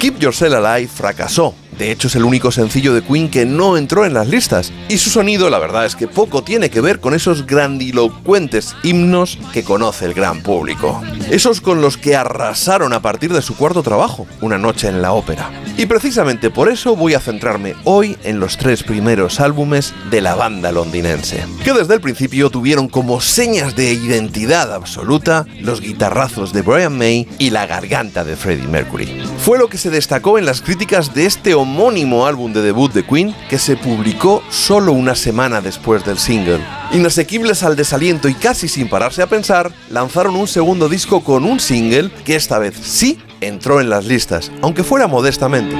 Keep 0.00 0.18
Yourself 0.18 0.54
Alive 0.54 0.88
fracasó. 0.88 1.54
De 1.78 1.90
hecho, 1.90 2.08
es 2.08 2.16
el 2.16 2.24
único 2.24 2.50
sencillo 2.50 2.94
de 2.94 3.02
Queen 3.02 3.30
que 3.30 3.44
no 3.44 3.76
entró 3.76 4.04
en 4.04 4.14
las 4.14 4.28
listas. 4.28 4.72
Y 4.88 4.98
su 4.98 5.10
sonido, 5.10 5.50
la 5.50 5.58
verdad, 5.58 5.84
es 5.84 5.96
que 5.96 6.08
poco 6.08 6.42
tiene 6.42 6.70
que 6.70 6.80
ver 6.80 7.00
con 7.00 7.14
esos 7.14 7.46
grandilocuentes 7.46 8.74
himnos 8.82 9.38
que 9.52 9.64
conoce 9.64 10.06
el 10.06 10.14
gran 10.14 10.42
público. 10.42 11.02
Esos 11.30 11.60
con 11.60 11.80
los 11.80 11.96
que 11.96 12.16
arrasaron 12.16 12.92
a 12.92 13.02
partir 13.02 13.32
de 13.32 13.42
su 13.42 13.56
cuarto 13.56 13.82
trabajo, 13.82 14.26
Una 14.40 14.58
noche 14.58 14.88
en 14.88 15.02
la 15.02 15.12
ópera. 15.12 15.50
Y 15.76 15.86
precisamente 15.86 16.50
por 16.50 16.70
eso 16.70 16.96
voy 16.96 17.14
a 17.14 17.20
centrarme 17.20 17.74
hoy 17.84 18.16
en 18.24 18.40
los 18.40 18.56
tres 18.56 18.82
primeros 18.82 19.40
álbumes 19.40 19.92
de 20.10 20.20
la 20.20 20.34
banda 20.34 20.72
londinense, 20.72 21.44
que 21.64 21.72
desde 21.72 21.94
el 21.94 22.00
principio 22.00 22.50
tuvieron 22.50 22.88
como 22.88 23.20
señas 23.20 23.76
de 23.76 23.92
identidad 23.92 24.72
absoluta 24.72 25.46
los 25.60 25.80
guitarrazos 25.80 26.52
de 26.52 26.62
Brian 26.62 26.96
May 26.96 27.28
y 27.38 27.50
la 27.50 27.66
garganta 27.66 28.24
de 28.24 28.36
Freddie 28.36 28.68
Mercury. 28.68 29.22
Fue 29.38 29.58
lo 29.58 29.68
que 29.68 29.78
se 29.78 29.90
destacó 29.90 30.38
en 30.38 30.46
las 30.46 30.62
críticas 30.62 31.14
de 31.14 31.26
este 31.26 31.54
homónimo 31.66 32.26
álbum 32.26 32.52
de 32.52 32.62
debut 32.62 32.92
de 32.92 33.04
Queen, 33.04 33.34
que 33.50 33.58
se 33.58 33.76
publicó 33.76 34.40
solo 34.50 34.92
una 34.92 35.16
semana 35.16 35.60
después 35.60 36.04
del 36.04 36.16
single. 36.16 36.60
Inasequibles 36.92 37.64
al 37.64 37.74
desaliento 37.74 38.28
y 38.28 38.34
casi 38.34 38.68
sin 38.68 38.88
pararse 38.88 39.20
a 39.20 39.26
pensar, 39.26 39.72
lanzaron 39.90 40.36
un 40.36 40.46
segundo 40.46 40.88
disco 40.88 41.24
con 41.24 41.44
un 41.44 41.58
single 41.58 42.12
que 42.24 42.36
esta 42.36 42.60
vez 42.60 42.76
sí 42.80 43.18
entró 43.40 43.80
en 43.80 43.90
las 43.90 44.04
listas, 44.04 44.52
aunque 44.62 44.84
fuera 44.84 45.08
modestamente. 45.08 45.74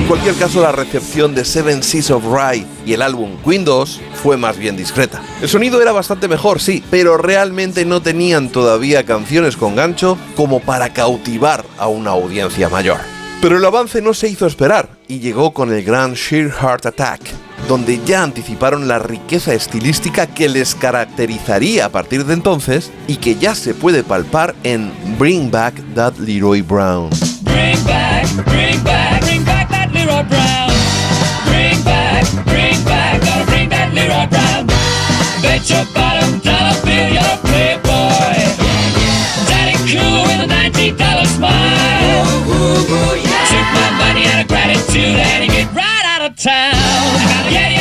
En 0.00 0.06
cualquier 0.06 0.34
caso, 0.34 0.62
la 0.62 0.72
recepción 0.72 1.34
de 1.34 1.44
Seven 1.44 1.82
Seas 1.82 2.10
of 2.10 2.24
Rye 2.24 2.66
y 2.86 2.94
el 2.94 3.02
álbum 3.02 3.36
2 3.44 4.00
fue 4.14 4.38
más 4.38 4.56
bien 4.56 4.74
discreta. 4.76 5.20
El 5.42 5.48
sonido 5.48 5.80
era 5.80 5.92
bastante 5.92 6.26
mejor, 6.26 6.58
sí, 6.58 6.82
pero 6.90 7.18
realmente 7.18 7.84
no 7.84 8.00
tenían 8.00 8.48
todavía 8.48 9.04
canciones 9.04 9.56
con 9.58 9.76
gancho 9.76 10.16
como 10.36 10.60
para 10.60 10.92
cautivar 10.94 11.64
a 11.78 11.86
una 11.86 12.10
audiencia 12.10 12.70
mayor. 12.70 12.96
Pero 13.42 13.58
el 13.58 13.64
avance 13.64 14.00
no 14.00 14.14
se 14.14 14.28
hizo 14.28 14.46
esperar 14.46 14.88
y 15.06 15.20
llegó 15.20 15.52
con 15.52 15.72
el 15.72 15.84
gran 15.84 16.14
Sheer 16.14 16.50
Heart 16.50 16.86
Attack, 16.86 17.20
donde 17.68 18.00
ya 18.04 18.22
anticiparon 18.22 18.88
la 18.88 18.98
riqueza 18.98 19.52
estilística 19.52 20.26
que 20.26 20.48
les 20.48 20.74
caracterizaría 20.74 21.84
a 21.84 21.88
partir 21.90 22.24
de 22.24 22.34
entonces 22.34 22.90
y 23.06 23.16
que 23.16 23.36
ya 23.36 23.54
se 23.54 23.74
puede 23.74 24.02
palpar 24.02 24.54
en 24.64 24.92
Bring 25.18 25.50
Back 25.50 25.74
That 25.94 26.16
Leroy 26.16 26.62
Brown. 26.62 27.10
Leroy 30.20 30.28
Brown. 30.28 30.70
Bring 31.46 31.82
back, 31.82 32.24
bring 32.44 32.84
back, 32.84 33.20
gotta 33.22 33.44
bring 33.46 33.68
that 33.70 33.92
Leroy 33.94 34.28
Brown. 34.28 34.66
Bet 35.40 35.68
your 35.70 35.84
bottom 35.94 36.38
dollar 36.40 36.76
bill 36.84 37.08
you're 37.08 37.24
a 37.24 37.38
playboy. 37.40 38.36
Daddy 39.48 39.76
cool 39.88 40.28
with 40.28 40.44
a 40.44 40.46
nineteen 40.46 40.96
dollar 40.96 41.24
smile. 41.24 42.26
Took 43.48 43.66
my 43.72 43.90
money 43.96 44.26
out 44.26 44.42
of 44.42 44.48
gratitude 44.48 45.16
and 45.16 45.44
he 45.44 45.48
get 45.48 45.72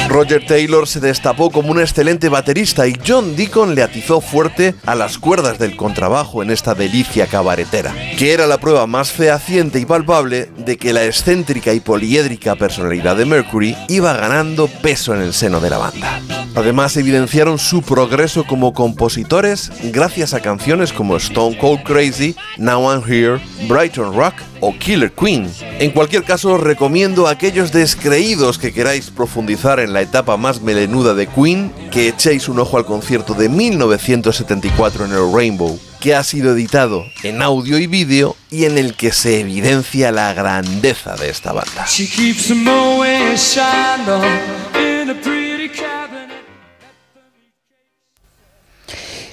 Roger 0.10 0.46
Taylor 0.46 0.88
se 0.88 1.00
destapó 1.00 1.50
como 1.50 1.72
un 1.72 1.80
excelente 1.80 2.30
baterista 2.30 2.88
y 2.88 2.96
John 3.08 3.36
Deacon 3.36 3.76
le 3.76 3.84
atizó 3.84 4.22
fuerte 4.22 4.76
a 4.86 4.96
las 4.96 5.18
cuerdas 5.18 5.60
del 5.60 5.78
contrabajo 5.78 6.44
en 6.44 6.50
esta 6.50 6.74
delicia 6.74 7.28
cabaretera, 7.28 7.94
que 8.18 8.34
era 8.34 8.48
la 8.48 8.58
prueba 8.58 8.88
más 8.88 9.12
fehaciente 9.12 9.80
y 9.80 9.86
palpable 9.86 10.50
de 10.58 10.78
que 10.78 10.94
la 10.94 11.06
excéntrica 11.06 11.74
y 11.74 11.80
poliédrica 11.80 12.56
personalidad 12.56 13.16
de 13.16 13.26
Mercury 13.26 13.78
iba 13.88 14.14
ganando 14.14 14.68
peso 14.68 15.14
en 15.14 15.22
el 15.22 15.34
seno 15.34 15.60
de 15.60 15.70
la 15.70 15.78
banda. 15.78 16.20
Además, 16.56 16.98
evidenciaron 16.98 17.60
su 17.60 17.84
progreso 17.84 18.44
como 18.46 18.74
compositores 18.74 19.72
gracias 19.94 20.34
a 20.34 20.42
canciones 20.42 20.92
como 20.92 21.16
Stone 21.16 21.58
Cold 21.58 21.84
Crazy, 21.84 22.36
Now 22.58 22.92
I'm 22.92 23.04
Here, 23.08 23.40
Brighton 23.68 24.14
Rock 24.16 24.34
o 24.62 24.78
Killer 24.78 25.12
Queen. 25.12 25.52
En 25.80 25.92
cualquier 25.92 26.24
caso, 26.24 26.54
os 26.54 26.62
recomiendo 26.62 27.28
a 27.28 27.32
aquellos 27.32 27.72
descreídos 27.72 28.58
que 28.58 28.74
queráis 28.74 29.10
profundizar 29.10 29.80
en 29.80 29.94
la 29.94 30.02
etapa 30.02 30.38
más 30.38 30.62
melenuda 30.62 31.14
de 31.14 31.28
Queen 31.28 31.72
que 31.92 32.08
echéis 32.08 32.50
un 32.50 32.60
ojo 32.60 32.78
al 32.78 32.86
concierto 32.86 33.34
de 33.34 33.50
1974 33.50 35.06
en 35.06 35.12
el 35.12 35.34
Rainbow, 35.34 35.80
que 36.00 36.16
ha 36.16 36.24
sido 36.24 36.54
editado 36.54 37.06
en 37.24 37.42
audio 37.42 37.78
y 37.78 37.88
vídeo 37.88 38.36
y 38.50 38.66
en 38.66 38.78
el 38.78 38.96
que 38.96 39.12
se 39.12 39.40
evidencia 39.40 40.12
la 40.12 40.34
grandeza 40.34 41.16
de 41.16 41.30
esta 41.30 41.54
banda. 41.54 41.86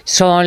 Son 0.04 0.38